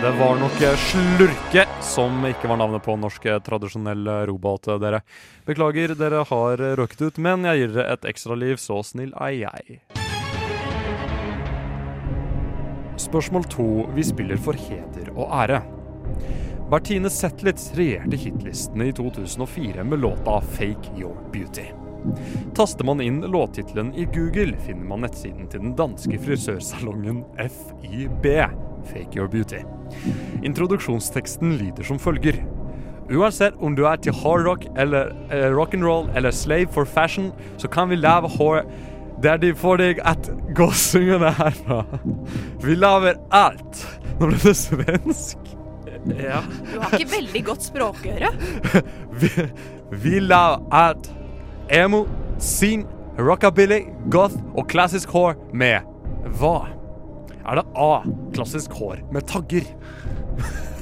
Det 0.00 0.10
var 0.16 0.38
nok 0.40 0.52
slurke 0.80 1.66
som 1.84 2.24
ikke 2.24 2.48
var 2.48 2.56
navnet 2.56 2.82
på 2.82 2.96
norsk 2.96 3.26
tradisjonell 3.44 4.08
robåt, 4.30 4.70
dere. 4.80 5.02
Beklager, 5.44 5.94
dere 5.94 6.24
har 6.24 6.56
røket 6.80 7.02
ut, 7.02 7.18
men 7.18 7.44
jeg 7.44 7.58
gir 7.58 7.74
dere 7.76 7.92
et 7.92 8.08
ekstraliv, 8.14 8.56
så 8.56 8.80
snill 8.80 9.12
er 9.20 9.36
jeg. 9.36 9.99
Spørsmål 13.00 13.44
to. 13.48 13.66
Vi 13.96 14.04
spiller 14.04 14.36
for 14.36 14.56
heder 14.60 15.08
og 15.16 15.30
ære. 15.42 15.62
Bertine 16.70 17.10
Zetlitz 17.10 17.70
regjerte 17.78 18.18
hitlistene 18.20 18.90
i 18.90 18.92
2004 18.92 19.84
med 19.84 20.02
låta 20.02 20.40
'Fake 20.40 20.92
Your 20.98 21.16
Beauty'. 21.32 21.70
Taster 22.54 22.84
man 22.84 23.00
inn 23.00 23.20
låttittelen 23.20 23.94
i 23.94 24.04
Google, 24.04 24.56
finner 24.66 24.84
man 24.84 25.00
nettsiden 25.00 25.48
til 25.48 25.60
den 25.60 25.74
danske 25.76 26.18
frisørsalongen 26.18 27.24
FIB, 27.36 28.26
Fake 28.92 29.18
Your 29.18 29.28
Beauty. 29.28 29.64
Introduksjonsteksten 30.42 31.56
lyder 31.56 31.82
som 31.82 31.98
følger. 31.98 32.44
Uansett 33.10 33.56
om 33.58 33.74
du 33.74 33.84
er 33.84 33.96
til 33.96 34.14
hardrock 34.14 34.64
eller 34.78 35.10
eh, 35.32 35.48
rock'n'roll 35.50 36.12
eller 36.16 36.30
slave 36.30 36.68
for 36.70 36.84
fashion, 36.84 37.32
så 37.58 37.68
kan 37.68 37.90
vi 37.90 37.96
lage 37.96 38.28
hår 38.38 38.62
der 39.22 39.36
de 39.40 39.52
får 39.56 39.80
deg 39.82 40.00
at 40.08 40.30
gåsungene 40.56 41.32
herfra. 41.36 41.82
Vi 42.64 42.76
lager 42.78 43.18
alt. 43.34 43.82
Nå 44.20 44.30
ble 44.30 44.38
det 44.42 44.56
svensk. 44.56 45.50
Ja. 46.16 46.40
Du 46.70 46.78
har 46.80 46.94
ikke 46.96 47.10
veldig 47.12 47.42
godt 47.44 47.66
språkøre. 47.68 48.30
Vi, 49.20 49.28
vi 49.92 50.20
lager 50.24 50.62
alt. 50.72 51.10
Emo, 51.68 52.06
scene, 52.40 52.86
rockabilly, 53.20 53.82
goth 54.10 54.38
og 54.56 54.68
klassisk 54.70 55.12
hår 55.12 55.36
med 55.52 55.84
hva? 56.40 56.70
Er 57.44 57.60
det 57.60 57.66
A. 57.76 57.90
Klassisk 58.32 58.72
hår 58.78 59.02
med 59.12 59.26
tagger? 59.28 59.66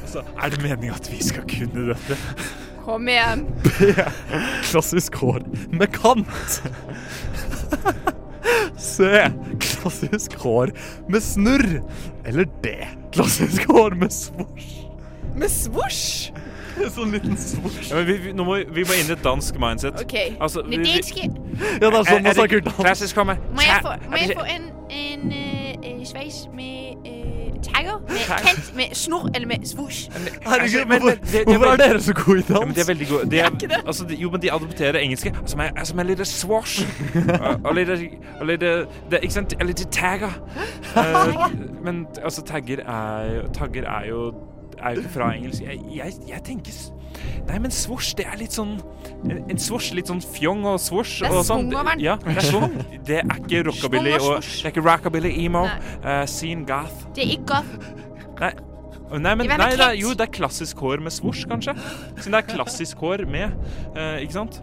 Altså, 0.04 0.22
er 0.38 0.54
det 0.54 0.62
meningen 0.62 0.94
at 0.94 1.10
vi 1.10 1.18
skal 1.24 1.48
kunne 1.50 1.88
dette? 1.90 2.18
Kom 2.84 3.10
igjen. 3.10 3.42
B. 3.64 3.90
Klassisk 4.70 5.18
hår 5.20 5.42
med 5.74 5.90
kant. 5.98 6.62
C. 8.78 9.04
Klassisk 9.60 10.34
hår 10.42 10.72
med 11.08 11.22
snurr. 11.22 11.80
Eller 12.26 12.44
D. 12.64 12.74
Klassisk 13.12 13.66
hår 13.70 13.96
med 13.98 14.12
svosj. 14.14 14.84
Med 15.38 15.50
svosj? 15.50 16.30
Sånn 16.94 17.10
liten 17.10 17.34
svosj. 17.36 17.88
Ja, 17.90 18.04
vi, 18.06 18.14
vi, 18.22 18.32
nå 18.38 18.44
må, 18.46 18.54
vi- 18.60 18.68
vi 18.76 18.84
må 18.86 18.94
inn 19.00 19.08
i 19.10 19.14
et 19.16 19.22
dansk 19.24 19.56
mindset. 19.58 19.98
OK. 20.04 20.14
Altså, 20.40 20.62
vi- 20.62 20.76
Det 20.76 20.84
vi- 20.86 21.22
Ja, 21.82 21.90
det 21.90 21.92
er 21.92 22.04
sånn 22.04 22.22
man 22.22 22.26
Er- 22.26 22.30
er 22.30 22.34
snakker 22.38 22.60
dansk. 22.62 22.78
Klassisk 22.84 23.16
hår 23.16 23.24
med 23.32 23.36
Må 23.54 23.60
jeg 23.66 23.82
få, 23.82 23.94
må 24.10 24.16
jeg 24.16 24.36
få 24.36 24.44
en, 24.46 24.70
en, 24.90 25.32
en 25.32 25.84
en 25.84 26.04
sveis 26.06 26.46
med 28.08 28.24
Kent? 28.44 28.76
Med 28.76 28.94
snor 28.96 29.28
eller 29.34 29.46
med 29.46 29.66
svosj? 29.68 30.08
Herregud, 30.12 30.62
Altså, 30.62 30.84
men- 30.88 31.00
hvorfor, 31.00 31.16
det- 31.16 31.32
det 31.32 31.40
er 31.40 31.44
hvorfor 31.44 31.72
er 31.72 31.76
dere 31.76 32.00
så 32.00 32.12
gode 32.14 32.38
i 32.38 32.44
Ja, 32.48 32.54
dans? 32.54 32.66
men 32.66 32.74
de 32.74 32.80
er 32.80 32.84
veldig 32.84 33.08
gode. 33.08 33.30
De 33.30 33.38
er, 33.40 33.82
altså, 33.86 34.04
de, 34.08 34.14
jo, 34.14 34.30
men 34.30 34.42
de 34.42 34.52
adopterer 34.52 34.98
engelske. 35.00 35.32
Som 35.46 35.60
er, 35.60 35.70
som 35.84 35.98
er 35.98 36.02
litt 36.02 36.26
swash. 36.26 36.82
og, 37.64 37.74
litt, 37.74 37.88
og 38.40 38.46
litt 38.46 38.60
det, 38.60 38.86
Ikke 39.22 39.32
sant? 39.34 39.52
Eller 39.60 39.66
litt 39.74 39.86
tagger. 39.92 40.32
Uh, 40.96 41.48
men 41.84 42.06
altså, 42.24 42.42
tagger 42.42 42.78
er, 42.86 43.48
tagger 43.52 43.84
er 43.84 44.06
jo 44.08 44.34
er 44.82 44.94
jo 44.94 45.00
ikke 45.00 45.10
fra 45.10 45.32
engelsk. 45.34 45.62
Jeg, 45.62 45.78
jeg, 45.96 46.12
jeg 46.28 46.42
tenker 46.46 46.72
Nei, 47.48 47.58
men 47.64 47.72
svosj, 47.74 48.14
det 48.18 48.26
er 48.28 48.36
litt 48.40 48.54
sånn 48.56 48.76
En, 49.24 49.38
en 49.50 49.58
svosj, 49.58 49.90
litt 49.98 50.10
sånn 50.10 50.20
fjong 50.22 50.62
og 50.68 50.76
svosj. 50.82 51.24
Det 51.24 51.30
er 51.30 51.36
og 51.40 51.46
sånn. 51.48 51.66
svung 51.66 51.80
over 51.80 51.96
den. 51.96 52.04
Ja, 52.04 52.14
det 52.22 52.36
er 52.38 52.46
svung. 52.46 52.76
Det 53.08 53.20
er 53.24 53.40
ikke 53.40 53.64
rockabilly 53.66 54.14
og. 54.20 54.44
Det 54.44 54.62
er 54.68 54.72
ikke 54.74 54.84
rockabilly, 54.86 55.32
emo, 55.46 55.64
uh, 56.04 56.22
scene 56.30 56.66
goth. 56.68 57.08
Det 57.16 57.24
er 57.26 57.36
ikke 57.38 57.62
Nei. 58.38 58.52
Nei, 59.08 59.32
men, 59.40 59.48
er 59.48 59.56
nei, 59.56 59.70
det 59.72 59.84
er, 59.86 59.94
jo, 59.96 60.10
det 60.12 60.26
er 60.26 60.32
klassisk 60.36 60.80
hår 60.84 61.00
med 61.00 61.14
svosj, 61.14 61.46
kanskje. 61.48 61.72
Siden 62.20 62.34
det 62.36 62.42
er 62.42 62.48
klassisk 62.50 63.00
hår 63.00 63.24
med, 63.30 63.54
eh, 63.96 64.18
ikke 64.26 64.36
sant? 64.36 64.58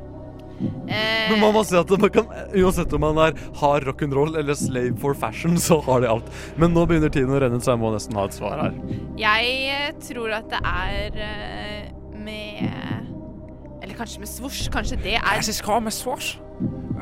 eh, 0.86 1.32
Men 1.32 1.42
man 1.42 1.56
må 1.58 1.64
si 1.66 1.76
at 1.80 1.90
man 1.90 2.12
kan, 2.14 2.30
uansett 2.54 2.94
om 2.94 3.02
man 3.04 3.18
er 3.26 3.34
hard 3.58 3.88
rock'n'roll 3.90 4.38
eller 4.40 4.54
slave 4.60 4.94
for 5.02 5.18
fashion, 5.18 5.58
så 5.68 5.80
har 5.90 6.06
de 6.06 6.12
alt. 6.14 6.30
Men 6.62 6.78
nå 6.78 6.86
begynner 6.86 7.10
tiden 7.10 7.34
å 7.34 7.42
renne 7.42 7.58
ut, 7.58 7.66
så 7.66 7.74
jeg 7.74 7.82
må 7.82 7.92
nesten 7.96 8.22
ha 8.22 8.28
et 8.30 8.38
svar 8.38 8.62
her. 8.68 8.78
Jeg 9.20 9.58
eh, 9.74 9.90
tror 10.06 10.38
at 10.38 10.50
det 10.54 10.62
er 10.62 11.22
eh, 11.26 11.92
med 12.26 13.84
Eller 13.84 13.96
kanskje 13.98 14.24
med 14.24 14.30
svosj. 14.32 14.68
Kanskje 14.74 14.98
det 15.04 15.16
er 15.20 15.38
Jeg 15.38 15.56
skal 15.60 15.82
med 15.86 15.94
svosj. 15.94 16.36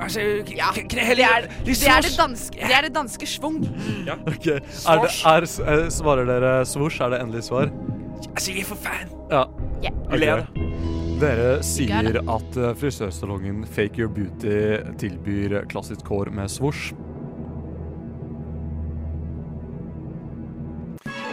Altså, 0.02 0.20
Ja, 0.20 0.70
det 0.76 1.04
er 1.04 1.16
det, 1.16 1.24
er 1.88 2.02
det, 2.02 2.18
danske, 2.18 2.58
det 2.58 2.76
er 2.78 2.82
det 2.82 2.96
danske 2.96 3.26
schwung. 3.26 3.64
Ja. 4.08 4.16
Okay. 4.28 4.60
er 4.90 5.02
det, 5.04 5.12
er, 5.26 5.46
eh, 5.84 5.90
Svarer 5.90 6.26
dere 6.26 6.66
svosj? 6.66 7.02
Er 7.02 7.10
det 7.14 7.22
endelig 7.22 7.44
svar? 7.44 7.70
Altså, 8.34 8.52
gi 8.52 8.64
for 8.64 8.76
faen. 8.76 9.10
Ja. 9.32 9.44
Yeah. 9.84 9.94
Okay. 10.08 10.74
Dere 11.22 11.64
sier 11.64 12.20
at 12.20 12.58
eh, 12.58 12.74
frisørsalongen 12.80 13.64
Fake 13.70 14.02
Your 14.02 14.12
Beauty 14.12 14.82
tilbyr 15.00 15.62
klassisk 15.72 16.08
hår 16.10 16.34
med 16.34 16.52
svosj. 16.52 16.94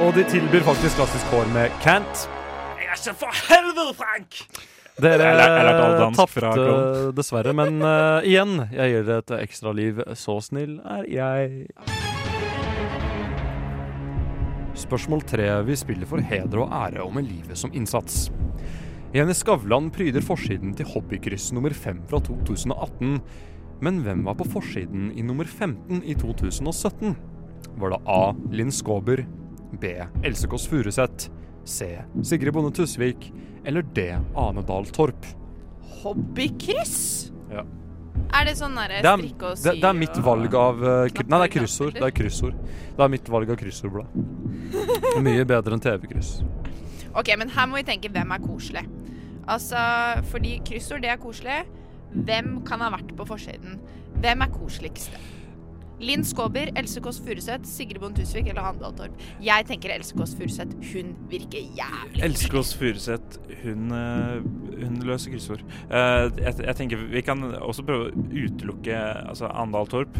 Og 0.00 0.14
de 0.16 0.24
tilbyr 0.30 0.62
faktisk 0.64 0.96
klassisk 0.96 1.32
hår 1.32 1.48
med 1.54 1.80
cant. 1.84 2.28
Altså, 2.90 3.14
for 3.14 3.30
helvete, 3.46 3.94
Frank! 3.94 4.40
Dere 5.00 5.28
Jeg 5.30 5.74
fra 6.10 6.14
tapte 6.18 7.12
dessverre, 7.16 7.54
men 7.56 7.78
uh, 7.80 8.18
igjen, 8.26 8.66
jeg 8.74 8.92
gir 8.92 9.06
dere 9.06 9.22
et 9.22 9.32
ekstra 9.38 9.72
liv. 9.76 10.02
Så 10.18 10.36
snill 10.44 10.76
er 10.82 11.06
jeg. 11.08 11.70
Spørsmål 14.80 15.22
tre. 15.28 15.46
Vi 15.68 15.78
spiller 15.78 16.08
for 16.10 16.20
heder 16.24 16.64
og 16.64 16.74
ære 16.82 17.06
og 17.06 17.14
med 17.16 17.30
livet 17.30 17.58
som 17.58 17.72
innsats. 17.72 18.28
Jenny 19.14 19.34
Skavlan 19.34 19.88
pryder 19.94 20.22
forsiden 20.22 20.74
til 20.78 20.86
Hobbykryss 20.90 21.50
nummer 21.54 21.74
5 21.74 22.04
fra 22.10 22.20
2018. 22.26 23.18
Men 23.80 24.02
hvem 24.04 24.26
var 24.26 24.36
på 24.38 24.46
forsiden 24.50 25.10
i 25.16 25.24
nummer 25.24 25.48
15 25.48 26.02
i 26.04 26.14
2017? 26.18 27.16
Var 27.80 27.94
det 27.94 28.00
A. 28.10 28.22
Linn 28.52 28.74
Skåber, 28.74 29.24
B. 29.80 29.94
Else 30.26 30.50
Kåss 30.50 30.68
Furuseth, 30.68 31.30
C. 31.64 31.92
Sigrid 32.26 32.54
Bonde 32.54 32.72
Tusvik 32.76 33.30
eller 33.64 33.84
D. 33.96 34.06
Ane 34.38 34.64
Dahl 34.66 34.88
Torp? 34.94 35.28
Hobbykryss? 36.00 37.30
Ja. 37.52 37.66
Er 38.36 38.46
det 38.46 38.54
sånn 38.60 38.76
derre 38.78 39.00
er, 39.00 39.06
strikke 39.18 39.48
og 39.48 39.58
sy 39.58 39.66
det, 39.66 39.74
det 39.82 39.88
er 39.88 39.96
mitt 39.98 40.18
valg 40.22 40.54
av 40.54 40.80
uh, 40.82 40.90
Nei, 41.08 41.40
det 41.40 41.46
er 41.48 41.52
kryssord. 41.54 41.96
Det 41.96 42.06
er 42.06 42.14
kryssord. 42.14 42.56
Det 42.96 43.04
er 43.04 43.12
mitt 43.12 43.30
valg 43.32 43.50
av 43.50 43.58
kryssordblad. 43.60 44.16
Mye 45.26 45.46
bedre 45.48 45.76
enn 45.76 45.82
TV-kryss. 45.82 46.32
OK, 47.10 47.32
men 47.40 47.50
her 47.50 47.66
må 47.66 47.80
vi 47.80 47.86
tenke 47.88 48.10
hvem 48.12 48.34
er 48.36 48.42
koselig. 48.44 48.84
Altså, 49.50 49.80
fordi 50.30 50.60
kryssord, 50.66 51.02
det 51.02 51.10
er 51.10 51.18
koselig. 51.22 51.64
Hvem 52.10 52.60
kan 52.66 52.82
ha 52.84 52.90
vært 52.94 53.10
på 53.18 53.26
forsiden? 53.26 53.80
Hvem 54.22 54.46
er 54.46 54.54
koseligst? 54.54 55.14
Linn 56.00 56.24
Skåber, 56.24 56.70
Else 56.80 57.00
Kåss 57.04 57.20
Furuseth, 57.24 57.68
Sigrid 57.68 58.00
Bonde 58.00 58.22
Tusvik 58.22 58.48
eller 58.48 58.64
Handal 58.64 58.94
Torp. 58.96 59.24
Jeg 59.44 59.66
tenker 59.68 59.92
Else 59.94 60.16
Kåss 60.16 60.32
Furuseth. 60.38 60.76
Hun 60.92 61.12
virker 61.30 61.60
jævlig 61.76 62.24
Else 62.24 62.48
Kåss 62.52 62.72
Furuseth, 62.80 63.40
hun, 63.62 63.90
eh, 63.92 64.40
hun 64.80 65.00
løser 65.04 65.34
kryssord. 65.34 65.64
Eh, 65.90 66.30
jeg, 66.40 66.54
jeg 66.64 66.76
tenker 66.76 67.04
vi 67.10 67.24
kan 67.24 67.44
også 67.60 67.84
prøve 67.84 68.08
å 68.08 68.28
utelukke 68.32 68.96
altså 69.28 69.52
Andal 69.52 69.90
Torp. 69.92 70.16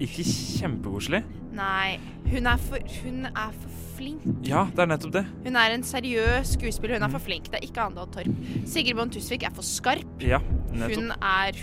Ikke 0.00 0.24
kjempekoselig. 0.24 1.20
Nei, 1.52 1.98
hun 2.30 2.46
er 2.48 2.60
for, 2.62 2.78
hun 3.02 3.26
er 3.28 3.50
for 3.52 3.72
flink. 3.98 4.22
Ja, 4.46 4.62
det 4.72 4.84
er 4.84 4.88
nettopp 4.94 5.12
det. 5.18 5.22
Hun 5.44 5.58
er 5.60 5.74
en 5.74 5.82
seriøs 5.84 6.54
skuespiller. 6.56 6.96
Hun 6.96 7.04
er 7.08 7.12
for 7.12 7.24
flink. 7.26 7.50
Det 7.52 7.58
er 7.60 7.66
ikke 7.66 7.82
Andal 7.84 8.08
Torp. 8.14 8.30
Sigrid 8.70 8.96
Bonde 8.96 9.12
Tusvik 9.18 9.44
er 9.44 9.52
for 9.56 9.66
skarp. 9.66 10.24
Ja, 10.24 10.38
Hun 10.70 10.80
er, 10.86 10.86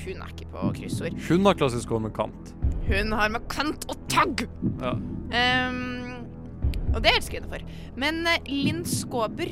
hun 0.03 0.21
er 0.21 0.33
ikke 0.33 0.49
på 0.51 0.67
kryssord. 0.77 1.15
Hun 1.29 1.45
har 1.47 1.57
klassisk 1.57 1.89
gå 1.89 1.99
med 2.03 2.13
kant. 2.17 2.51
Hun 2.87 3.15
har 3.15 3.31
med 3.33 3.47
kant 3.51 3.87
og 3.89 4.03
tagg! 4.11 4.45
Ja. 4.83 4.93
Um, 5.31 6.27
og 6.93 7.01
det 7.03 7.15
elsker 7.17 7.41
hun 7.41 7.49
for. 7.51 7.63
Men 7.99 8.21
eh, 8.27 8.37
Linn 8.51 8.83
Skåber, 8.87 9.49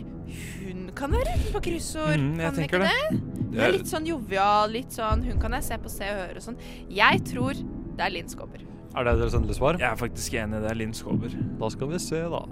hun 0.60 0.92
kan 0.98 1.12
være 1.16 1.36
på 1.54 1.62
kryssord. 1.66 2.20
Mm, 2.20 2.38
jeg 2.40 2.46
kan 2.46 2.54
hun 2.54 2.62
tenker 2.62 2.86
ikke 2.86 2.92
det. 2.92 3.24
Det 3.56 3.56
Hun 3.56 3.66
er- 3.66 3.76
litt 3.78 3.88
sånn 3.92 4.08
jovial, 4.10 4.72
litt 4.74 4.92
sånn 4.92 5.22
Hun 5.24 5.40
kan 5.40 5.54
jeg 5.56 5.64
se 5.64 5.78
på 5.80 5.90
Se 5.92 6.08
og 6.12 6.18
Høre 6.20 6.40
og 6.42 6.44
sånn. 6.44 6.58
Jeg 6.92 7.22
tror 7.32 7.54
det 7.96 8.04
er 8.04 8.12
Linn 8.12 8.28
Skåber. 8.32 8.64
Er 8.96 9.04
det 9.04 9.18
deres 9.20 9.34
endelige 9.36 9.58
svar? 9.58 9.76
Jeg 9.76 9.89
er 9.89 9.98
faktisk 10.00 10.36
enig. 10.39 10.62
Det 10.64 10.70
er 10.72 10.78
Linn 10.80 10.93
Skåber. 10.96 11.34
Da 11.60 11.70
skal 11.74 11.89
vi 11.91 11.98
se, 12.00 12.22
da. 12.32 12.43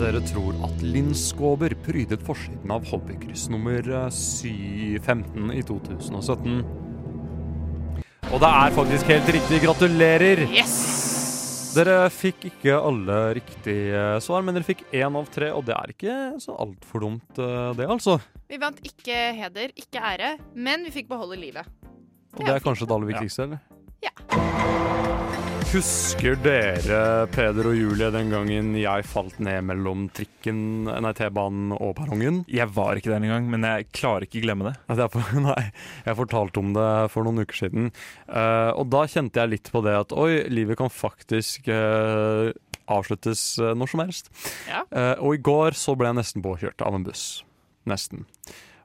Dere 0.00 0.22
tror 0.24 0.56
at 0.64 0.80
Linn 0.80 1.10
Skåber 1.12 1.74
prydet 1.84 2.22
forsiden 2.24 2.72
av 2.72 2.86
Hobbykryss 2.88 3.50
nummer 3.52 3.84
eh, 3.84 4.06
715 4.16 5.50
i 5.52 5.60
2017. 5.68 6.62
Og 8.30 8.38
det 8.40 8.50
er 8.62 8.72
faktisk 8.78 9.12
helt 9.12 9.28
riktig. 9.36 9.58
Gratulerer! 9.66 10.46
Yes! 10.48 10.78
Dere 11.74 11.98
fikk 12.10 12.48
ikke 12.48 12.78
alle 12.80 13.18
riktige 13.36 14.00
svar, 14.24 14.40
men 14.42 14.56
dere 14.56 14.66
fikk 14.66 14.86
én 14.96 15.18
av 15.20 15.28
tre, 15.30 15.52
og 15.54 15.66
det 15.68 15.76
er 15.76 15.92
ikke 15.92 16.16
så 16.42 16.56
altfor 16.64 17.04
dumt, 17.04 17.36
eh, 17.36 17.68
det, 17.78 17.86
altså. 17.86 18.16
Vi 18.50 18.58
vant 18.58 18.80
ikke 18.80 19.18
heder, 19.36 19.76
ikke 19.78 20.02
ære, 20.14 20.32
men 20.56 20.88
vi 20.88 20.94
fikk 20.96 21.12
beholde 21.12 21.38
livet. 21.38 21.68
Og 22.38 22.46
det 22.46 22.56
er 22.56 22.64
kanskje 22.64 22.88
det 22.88 22.96
aller 22.96 23.12
viktigste, 23.12 23.44
eller? 23.44 23.62
Husker 25.70 26.34
dere 26.42 27.28
Peder 27.30 27.68
og 27.70 27.76
Julie 27.78 28.08
den 28.10 28.32
gangen 28.32 28.72
jeg 28.74 29.04
falt 29.06 29.36
ned 29.38 29.62
mellom 29.68 30.08
trikken, 30.10 30.88
nei, 30.88 31.12
T-banen 31.14 31.76
og 31.76 31.92
perrongen? 32.00 32.40
Jeg 32.50 32.66
var 32.74 32.98
ikke 32.98 33.12
der 33.12 33.22
engang, 33.22 33.46
men 33.52 33.62
jeg 33.68 33.86
klarer 33.94 34.26
ikke 34.26 34.42
glemme 34.42 34.66
det. 34.66 34.74
Nei, 35.46 35.68
jeg 36.08 36.18
fortalte 36.18 36.58
om 36.58 36.72
det 36.74 36.88
for 37.14 37.22
noen 37.22 37.44
uker 37.44 37.60
siden. 37.60 37.86
Eh, 38.26 38.72
og 38.74 38.90
da 38.90 39.04
kjente 39.12 39.38
jeg 39.38 39.52
litt 39.52 39.70
på 39.70 39.84
det 39.86 39.94
at 39.94 40.16
oi, 40.18 40.42
livet 40.50 40.80
kan 40.80 40.90
faktisk 40.90 41.70
eh, 41.70 42.50
avsluttes 42.90 43.46
eh, 43.62 43.70
når 43.78 43.94
som 43.94 44.02
helst. 44.02 44.34
Ja. 44.66 44.82
Eh, 44.90 45.22
og 45.22 45.38
i 45.38 45.44
går 45.52 45.78
så 45.78 45.94
ble 45.94 46.10
jeg 46.10 46.18
nesten 46.18 46.42
påkjørt 46.48 46.82
av 46.82 46.98
en 46.98 47.06
buss. 47.06 47.44
Nesten. 47.86 48.26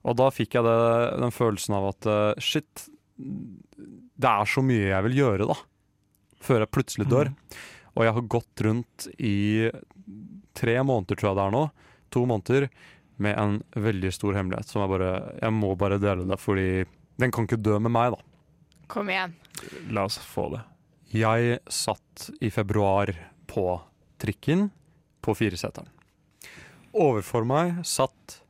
Og 0.05 0.21
da 0.21 0.29
fikk 0.29 0.59
jeg 0.59 0.69
det, 0.69 0.79
den 1.17 1.33
følelsen 1.33 1.79
av 1.81 1.95
at 1.95 2.11
shit, 2.45 2.91
det 4.15 4.31
er 4.31 4.49
så 4.49 4.63
mye 4.63 4.89
jeg 4.91 5.05
vil 5.09 5.17
gjøre, 5.19 5.47
da. 5.49 5.55
Før 6.45 6.63
jeg 6.63 6.73
plutselig 6.75 7.07
dør. 7.11 7.31
Og 7.95 8.05
jeg 8.05 8.15
har 8.17 8.27
gått 8.31 8.63
rundt 8.65 9.07
i 9.17 9.35
tre 10.55 10.75
måneder, 10.83 11.17
tror 11.17 11.31
jeg 11.31 11.39
det 11.39 11.45
er 11.47 11.55
nå. 11.55 11.63
To 12.15 12.23
måneder 12.29 12.67
med 13.23 13.39
en 13.39 13.57
veldig 13.79 14.11
stor 14.13 14.35
hemmelighet 14.35 14.67
som 14.67 14.83
jeg 14.83 14.91
bare 14.91 15.11
Jeg 15.39 15.55
må 15.55 15.71
bare 15.79 15.99
dele 16.03 16.27
det, 16.27 16.37
fordi 16.39 16.85
den 17.19 17.31
kan 17.31 17.47
ikke 17.47 17.61
dø 17.63 17.77
med 17.79 17.93
meg, 17.95 18.15
da. 18.15 18.19
Kom 18.91 19.09
igjen. 19.09 19.35
La 19.95 20.05
oss 20.07 20.19
få 20.19 20.49
det. 20.53 20.61
Jeg 21.15 21.59
satt 21.71 22.29
i 22.43 22.51
februar 22.51 23.11
på 23.47 23.65
trikken 24.19 24.67
på 25.23 25.35
Fireseteren. 25.37 25.87
Overfor 26.95 27.47
meg 27.47 27.81
satt 27.87 28.41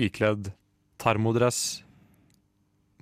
ikledd 0.00 0.52
termodress 1.00 1.82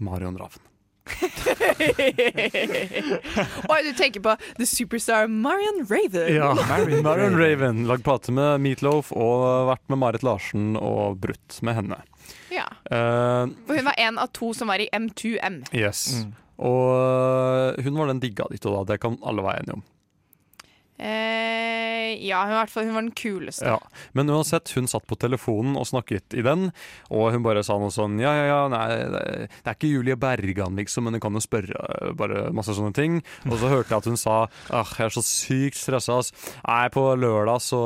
Marion 0.03 0.39
Ravn. 0.39 0.68
Oi, 3.69 3.79
du 3.85 3.93
tenker 3.99 4.21
på 4.25 4.35
The 4.59 4.67
Superstar 4.67 5.29
Marion 5.29 5.85
Raven. 5.89 6.35
Ja, 6.35 6.55
Marion 7.03 7.39
Raven. 7.39 7.85
Lagd 7.89 8.05
plate 8.07 8.33
med 8.35 8.61
Meatloaf 8.65 9.13
og 9.17 9.69
vært 9.73 9.85
med 9.93 10.01
Marit 10.03 10.25
Larsen 10.27 10.75
og 10.79 11.19
brutt 11.23 11.61
med 11.67 11.79
henne. 11.79 12.01
Ja. 12.53 12.67
Uh, 12.91 13.49
For 13.69 13.79
hun 13.79 13.89
var 13.89 13.97
en 14.01 14.19
av 14.21 14.29
to 14.37 14.53
som 14.57 14.71
var 14.73 14.79
i 14.83 14.89
M2M. 14.93 15.63
yes. 15.77 16.25
Og 16.59 16.89
øh, 16.91 17.79
hun 17.87 17.95
var 17.95 18.09
den 18.11 18.19
digga 18.19 18.49
ditt 18.51 18.65
og 18.67 18.81
da, 18.81 18.93
det 18.93 18.97
kan 19.05 19.15
alle 19.23 19.45
være 19.47 19.61
enige 19.63 19.77
om. 19.79 19.85
Eh, 20.99 22.17
ja, 22.27 22.41
hun, 22.43 22.57
hvert 22.57 22.73
fall, 22.73 22.89
hun 22.89 22.97
var 22.97 23.05
den 23.07 23.15
kuleste. 23.15 23.69
Ja. 23.71 23.77
Men 24.19 24.31
uansett, 24.35 24.73
hun 24.75 24.89
satt 24.91 25.07
på 25.07 25.15
telefonen 25.21 25.77
og 25.79 25.87
snakket 25.87 26.35
i 26.35 26.43
den, 26.43 26.73
og 27.15 27.29
hun 27.35 27.45
bare 27.45 27.63
sa 27.67 27.77
noe 27.79 27.93
sånn 27.95 28.17
Ja, 28.19 28.33
ja, 28.35 28.47
ja, 28.51 28.59
nei, 28.73 28.87
det 29.15 29.63
er 29.63 29.77
ikke 29.77 29.93
Julie 29.93 30.19
Bergan, 30.19 30.75
liksom, 30.81 31.07
men 31.07 31.15
hun 31.17 31.23
kan 31.23 31.39
jo 31.39 31.43
spørre 31.45 32.11
bare 32.19 32.49
masse 32.57 32.75
sånne 32.75 32.97
ting. 32.97 33.21
Og 33.47 33.61
så 33.61 33.71
hørte 33.71 33.95
jeg 33.95 34.03
at 34.03 34.11
hun 34.11 34.19
sa 34.19 34.37
Åh, 34.75 34.95
jeg 34.99 35.07
er 35.07 35.15
så 35.15 35.25
sykt 35.25 35.79
stressa, 35.79 36.19
ass. 36.19 36.33
Nei, 36.67 36.89
på 36.95 37.05
lørdag 37.15 37.63
så 37.63 37.81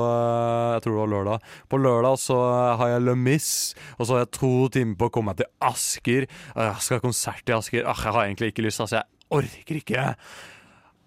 Jeg 0.78 0.84
tror 0.86 0.96
det 0.96 1.02
var 1.02 1.12
lørdag. 1.12 1.52
På 1.68 1.80
lørdag 1.82 2.18
så 2.22 2.38
har 2.80 2.94
jeg 2.94 3.04
Le 3.04 3.16
Miss, 3.18 3.52
og 3.98 4.06
så 4.06 4.16
har 4.16 4.24
jeg 4.24 4.34
to 4.38 4.52
timer 4.72 4.96
på 5.00 5.10
å 5.10 5.14
komme 5.18 5.32
meg 5.34 5.42
til 5.42 5.50
Asker. 5.68 6.26
Jeg 6.56 6.84
skal 6.86 6.98
ha 6.98 7.04
konsert 7.04 7.52
i 7.52 7.56
Asker. 7.58 7.84
Åh, 7.84 8.04
jeg 8.06 8.16
har 8.16 8.24
egentlig 8.24 8.52
ikke 8.54 8.64
lyst, 8.64 8.80
ass. 8.84 8.96
Jeg 8.96 9.04
orker 9.32 9.80
ikke. 9.82 10.10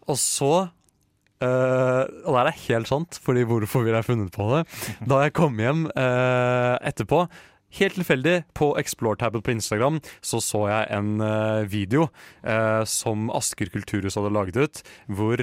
Og 0.05 0.17
så 0.21 0.53
Eh, 1.43 2.03
og 2.25 2.37
det 2.37 2.45
er 2.45 2.61
helt 2.69 2.91
sant, 2.91 3.19
fordi 3.21 3.43
hvorfor 3.47 3.83
ville 3.85 3.99
jeg 3.99 4.07
funnet 4.07 4.31
på 4.35 4.47
det? 4.53 4.63
Da 5.09 5.25
jeg 5.25 5.35
kom 5.35 5.59
hjem 5.59 5.85
uh, 5.91 6.75
etterpå, 6.85 7.25
helt 7.75 7.97
tilfeldig, 7.99 8.37
på 8.55 8.69
Explore-tabet 8.79 9.43
på 9.43 9.51
Instagram, 9.51 9.99
så 10.23 10.39
så 10.39 10.63
jeg 10.71 10.87
en 10.95 11.19
uh, 11.19 11.67
video 11.67 12.07
som 12.87 13.27
Asker 13.35 13.67
kulturhus 13.73 14.15
hadde 14.15 14.31
laget 14.31 14.59
ut, 14.61 14.81
hvor 15.11 15.41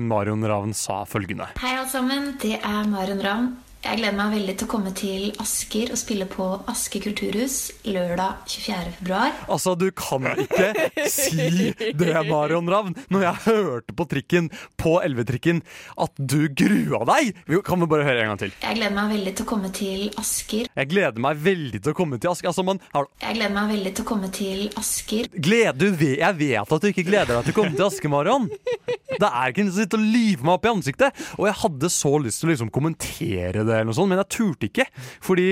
Marion 0.00 0.46
Ravn 0.46 0.72
sa 0.76 1.02
følgende. 1.04 1.50
Hei 1.60 1.74
alle 1.74 1.90
sammen, 1.90 2.30
det 2.40 2.56
er 2.62 2.88
Marion 2.88 3.20
Ravn. 3.24 3.50
Jeg 3.86 4.00
gleder 4.00 4.16
meg 4.18 4.32
veldig 4.34 4.54
til 4.58 4.66
å 4.66 4.70
komme 4.70 4.90
til 4.98 5.26
Asker 5.38 5.92
og 5.94 5.98
spille 6.00 6.26
på 6.26 6.44
Asker 6.66 7.04
kulturhus 7.04 7.56
lørdag 7.86 8.40
24. 8.50 8.94
februar. 8.96 9.36
Altså, 9.46 9.76
du 9.78 9.84
kan 9.94 10.26
ikke 10.42 11.06
si 11.12 11.70
det, 11.94 12.08
Marion 12.26 12.66
Ravn, 12.66 12.96
når 13.14 13.22
jeg 13.28 13.42
hørte 13.44 13.94
på 13.94 14.06
trikken, 14.10 14.48
på 14.80 14.96
Elvetrikken, 15.06 15.62
at 16.02 16.18
du 16.18 16.48
grua 16.50 17.04
deg! 17.12 17.38
Vi 17.46 17.60
kan 17.66 17.84
vi 17.84 17.88
bare 17.92 18.08
høre 18.08 18.24
en 18.24 18.32
gang 18.32 18.42
til? 18.42 18.56
Jeg 18.64 18.80
gleder 18.80 18.96
meg 18.98 19.12
veldig 19.14 19.34
til 19.38 19.46
å 19.46 19.50
komme 19.52 19.70
til 19.78 20.02
Asker. 20.24 20.72
Jeg 20.82 20.90
gleder 20.90 21.26
meg 21.28 21.46
veldig 21.46 21.82
til 21.86 21.94
å 21.94 21.98
komme 22.02 22.18
til 22.18 22.32
Asker. 22.32 22.50
Altså, 22.50 22.66
man 22.66 22.82
har 22.90 23.06
Jeg 23.22 23.38
gleder 23.38 23.54
meg 23.54 23.72
veldig 23.76 23.94
til 23.94 24.06
å 24.08 24.10
komme 24.10 24.32
til 24.34 24.66
Asker. 24.82 25.30
Glede, 25.46 25.92
jeg 26.16 26.40
vet 26.42 26.74
at 26.76 26.82
du 26.82 26.90
ikke 26.90 27.06
gleder 27.06 27.38
deg 27.38 27.46
til 27.46 27.54
å 27.54 27.60
komme 27.62 27.78
til 27.78 27.86
Asker, 27.86 28.10
Marion. 28.12 28.50
Det 29.16 29.30
er 29.30 29.54
ikke 29.54 29.68
å 29.70 29.72
sitte 29.78 29.96
og 29.96 30.04
lyve 30.04 30.42
meg 30.44 30.58
opp 30.58 30.66
i 30.66 30.72
ansiktet. 30.74 31.24
Og 31.38 31.46
jeg 31.48 31.58
hadde 31.62 31.94
så 31.94 32.12
lyst 32.20 32.42
til 32.42 32.50
å 32.50 32.52
liksom 32.52 32.74
kommentere 32.74 33.62
det, 33.64 33.75
eller 33.80 33.90
noe 33.92 33.98
sånt, 33.98 34.10
men 34.12 34.20
jeg 34.22 34.30
turte 34.36 34.68
ikke. 34.70 34.86
Fordi 35.24 35.48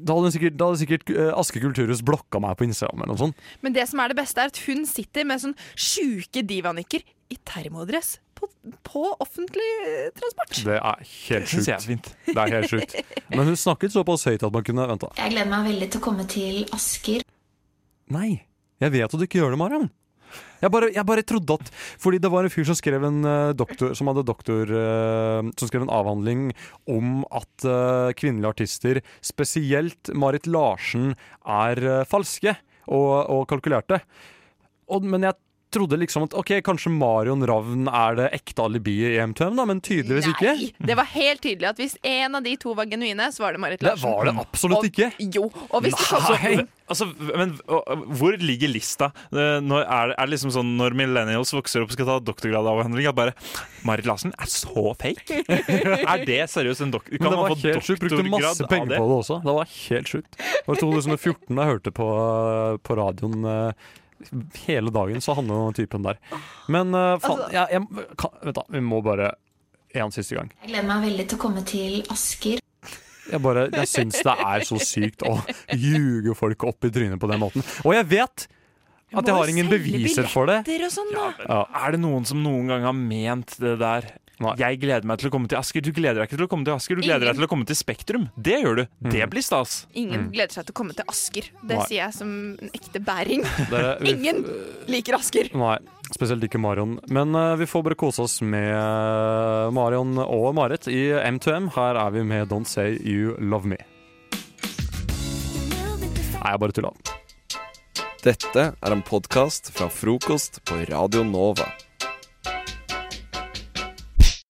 da 0.00 0.16
hadde 0.16 0.32
sikkert, 0.34 0.56
da 0.58 0.70
hadde 0.70 0.80
sikkert 0.80 1.10
eh, 1.12 1.30
Asker 1.38 1.62
kulturhus 1.62 2.00
blokka 2.06 2.40
meg 2.42 2.56
på 2.58 2.66
Instagram. 2.68 3.02
eller 3.04 3.12
noe 3.14 3.22
sånt. 3.26 3.46
Men 3.64 3.76
det 3.76 3.86
som 3.90 4.00
er 4.02 4.12
det 4.12 4.18
beste, 4.20 4.40
er 4.42 4.52
at 4.52 4.60
hun 4.66 4.84
sitter 4.88 5.26
med 5.28 5.42
sånn 5.42 5.56
sjuke 5.78 6.42
divanykker 6.46 7.04
i 7.30 7.36
termodress 7.46 8.16
på, 8.34 8.48
på 8.88 9.04
offentlig 9.22 9.68
eh, 9.86 10.08
transport. 10.16 10.56
Det 10.66 10.78
er 10.80 11.04
helt 11.04 11.52
Det 11.54 11.74
er 11.76 11.84
sjukt. 11.84 12.10
Det 12.26 12.36
er 12.42 12.54
helt 12.56 12.72
sjukt. 12.72 12.96
Men 13.30 13.46
hun 13.52 13.58
snakket 13.60 13.94
såpass 13.94 14.24
høyt 14.26 14.42
at 14.48 14.54
man 14.56 14.66
kunne 14.66 14.88
venta. 14.90 15.12
Jeg 15.20 15.36
gleder 15.36 15.52
meg 15.52 15.68
veldig 15.70 15.90
til 15.92 16.00
å 16.02 16.06
komme 16.08 16.26
til 16.30 16.64
Asker. 16.74 17.22
Nei, 18.10 18.30
jeg 18.82 18.96
vet 18.96 19.06
at 19.06 19.14
du 19.20 19.26
ikke 19.28 19.38
gjør 19.44 19.54
det, 19.54 19.60
Mariam. 19.60 19.90
Jeg 20.60 20.72
bare, 20.74 20.90
jeg 20.92 21.06
bare 21.08 21.24
trodde 21.24 21.56
at 21.56 21.70
Fordi 22.00 22.20
det 22.20 22.30
var 22.32 22.44
en 22.44 22.52
fyr 22.52 22.66
som 22.68 22.76
skrev 22.78 23.04
en 23.08 23.20
eh, 23.24 23.52
doktor 23.56 23.94
Som 23.96 24.10
hadde 24.10 24.26
doktor 24.28 24.68
eh, 24.68 25.50
Som 25.56 25.70
skrev 25.70 25.86
en 25.86 25.94
avhandling 25.94 26.50
om 26.90 27.22
at 27.32 27.66
eh, 27.68 28.10
kvinnelige 28.18 28.50
artister, 28.50 29.00
spesielt 29.24 30.10
Marit 30.16 30.48
Larsen, 30.50 31.14
er 31.46 32.04
falske 32.08 32.54
og, 32.90 33.12
og 33.30 33.44
kalkulerte. 33.50 34.00
Og, 34.90 35.06
men 35.06 35.28
jeg 35.28 35.38
trodde 35.74 35.98
liksom 36.00 36.26
at 36.26 36.34
ok, 36.38 36.52
kanskje 36.66 36.92
Marion 36.94 37.44
Ravn 37.46 37.88
er 37.88 38.18
det 38.18 38.28
ekte 38.40 38.66
alibiet 38.66 39.14
i 39.16 39.20
M2M, 39.22 39.56
da, 39.58 39.66
men 39.68 39.80
tydeligvis 39.84 40.30
ikke. 40.32 40.56
Nei, 40.58 40.70
Det 40.90 40.96
var 40.98 41.08
helt 41.14 41.42
tydelig 41.44 41.70
at 41.70 41.80
hvis 41.82 41.96
en 42.06 42.38
av 42.40 42.44
de 42.46 42.56
to 42.60 42.74
var 42.78 42.90
genuine, 42.90 43.30
så 43.34 43.46
var 43.46 43.56
det 43.56 43.62
Marit 43.62 43.86
Larsen. 43.86 44.02
Det 44.02 44.16
var 44.18 44.30
det 44.30 44.36
absolutt 44.44 44.90
ikke. 44.90 45.10
Jo, 45.38 45.48
og 45.70 45.82
hvis 45.86 45.98
det 45.98 46.10
kom 46.10 46.68
Altså, 46.90 47.06
men 47.22 47.52
og, 47.70 47.84
og, 47.86 48.00
hvor 48.18 48.34
ligger 48.42 48.70
lista? 48.72 49.12
Eh, 49.30 49.60
Når 49.62 49.84
er, 49.84 50.10
det- 50.10 50.16
er 50.18 50.30
liksom 50.32 50.50
sånn 50.50 50.72
Når 50.74 50.96
millennials 50.98 51.52
vokser 51.54 51.84
opp 51.84 51.92
og 51.92 51.94
skal 51.94 52.08
ta 52.08 52.16
doktorgradavhandling, 52.26 53.06
at 53.06 53.14
bare 53.14 53.34
Marit 53.86 54.08
Larsen 54.10 54.34
er 54.34 54.50
så 54.50 54.90
fake? 54.98 55.38
er 56.10 56.24
det 56.26 56.40
seriøst 56.50 56.82
en 56.82 56.94
doktor... 56.96 57.14
Kan 57.14 57.30
det 57.30 57.38
man 57.38 57.54
få 57.54 57.76
sjukt. 57.78 58.02
Brukte 58.02 58.26
masse 58.26 58.64
av 58.66 58.72
penger 58.72 58.96
det? 58.96 58.98
på 58.98 59.06
det 59.06 59.18
også. 59.22 59.38
Det 59.46 59.54
var 59.60 59.70
helt 59.70 60.10
sjukt. 60.10 60.34
Det 60.40 60.66
var 60.66 60.82
2014 60.82 61.62
jeg 61.62 61.70
hørte 61.70 61.94
på, 61.94 62.08
på 62.82 62.98
radioen 62.98 63.46
eh, 63.54 63.88
hele 64.66 64.92
dagen, 64.94 65.20
så 65.24 65.34
handler 65.38 65.54
det 65.54 65.60
om 65.60 65.70
den 65.72 65.78
typen 65.82 66.06
der. 66.06 66.18
Men 66.68 66.94
uh, 66.94 67.16
faen, 67.22 67.40
Altså- 67.44 67.52
jeg, 67.54 67.66
jeg, 67.76 68.08
kan, 68.20 68.34
Vent, 68.42 68.56
da. 68.60 68.64
Vi 68.76 68.82
må 68.84 69.00
bare 69.04 69.32
en 69.94 70.12
siste 70.14 70.36
gang. 70.38 70.52
Jeg 70.62 70.72
gleder 70.72 70.86
meg 70.86 71.06
veldig 71.08 71.26
til 71.30 71.38
å 71.38 71.42
komme 71.42 71.64
til 71.66 72.00
Asker. 72.14 72.60
Jeg, 73.30 73.40
bare, 73.42 73.68
jeg 73.74 73.90
syns 73.90 74.22
det 74.26 74.36
er 74.42 74.64
så 74.66 74.78
sykt 74.82 75.22
å 75.26 75.36
ljuge 75.78 76.34
folk 76.38 76.64
opp 76.66 76.86
i 76.88 76.90
trynet 76.94 77.20
på 77.22 77.28
den 77.30 77.42
måten. 77.42 77.64
Og 77.84 77.94
jeg 77.94 78.08
vet 78.10 78.46
at 79.10 79.26
jeg 79.26 79.34
har 79.34 79.50
ingen 79.50 79.70
beviser 79.70 80.26
for 80.30 80.50
det. 80.50 80.60
Sånn. 80.90 81.10
Ja. 81.14 81.64
Er 81.82 81.94
det 81.94 82.00
noen 82.02 82.26
som 82.26 82.42
noen 82.42 82.70
gang 82.70 82.86
har 82.86 82.94
ment 82.96 83.56
det 83.62 83.76
der? 83.82 84.06
Jeg 84.40 84.78
gleder 84.80 85.04
meg 85.04 85.18
til 85.20 85.28
å 85.28 85.32
komme 85.34 85.48
til 85.52 85.58
Asker. 85.60 85.82
Du 85.84 85.90
gleder 85.92 86.22
deg 86.22 86.30
ikke 86.30 86.38
til 86.38 86.46
å 86.46 86.48
komme 86.48 86.64
til 86.64 86.72
Asker, 86.74 86.96
du 86.96 87.02
gleder 87.02 87.20
Ingen. 87.20 87.28
deg 87.28 87.36
til 87.42 87.44
å 87.44 87.50
komme 87.52 87.66
til 87.68 87.76
Spektrum. 87.76 88.22
Det 88.40 88.56
gjør 88.62 88.76
du. 88.80 88.84
Det 89.12 89.26
blir 89.30 89.44
stas. 89.44 89.86
Ingen 89.94 90.30
gleder 90.32 90.54
seg 90.56 90.64
til 90.68 90.72
å 90.72 90.78
komme 90.80 90.94
til 90.96 91.04
Asker. 91.12 91.50
Det 91.60 91.76
Mm. 91.76 91.78
Nei. 91.78 91.86
sier 91.90 92.00
jeg 92.06 92.14
som 92.16 92.30
en 92.62 92.70
ekte 92.72 93.02
bæring. 93.04 93.44
Vi- 94.00 94.10
Ingen 94.14 94.40
liker 94.88 95.18
Asker. 95.18 95.50
Nei, 95.54 95.76
spesielt 96.16 96.42
ikke 96.48 96.58
Marion. 96.60 96.96
Men 97.12 97.34
uh, 97.36 97.54
vi 97.60 97.66
får 97.68 97.84
bare 97.84 97.98
kose 98.00 98.24
oss 98.24 98.40
med 98.40 98.70
eh, 98.72 99.70
Marion 99.76 100.16
og 100.24 100.54
Marit 100.56 100.88
i 100.88 101.10
M2M. 101.12 101.70
Her 101.76 102.00
er 102.06 102.10
vi 102.16 102.24
med 102.24 102.48
Don't 102.48 102.66
Say 102.66 102.96
You 103.04 103.36
Love 103.38 103.66
Me. 103.68 103.76
Nei, 106.40 106.52
jeg 106.54 106.60
bare 106.62 106.72
tulla. 106.72 106.92
Dette 108.24 108.64
er 108.76 108.92
en 108.92 109.02
podkast 109.04 109.70
fra 109.76 109.88
frokost 109.92 110.60
på 110.68 110.80
Radio 110.90 111.22
Nova. 111.24 111.68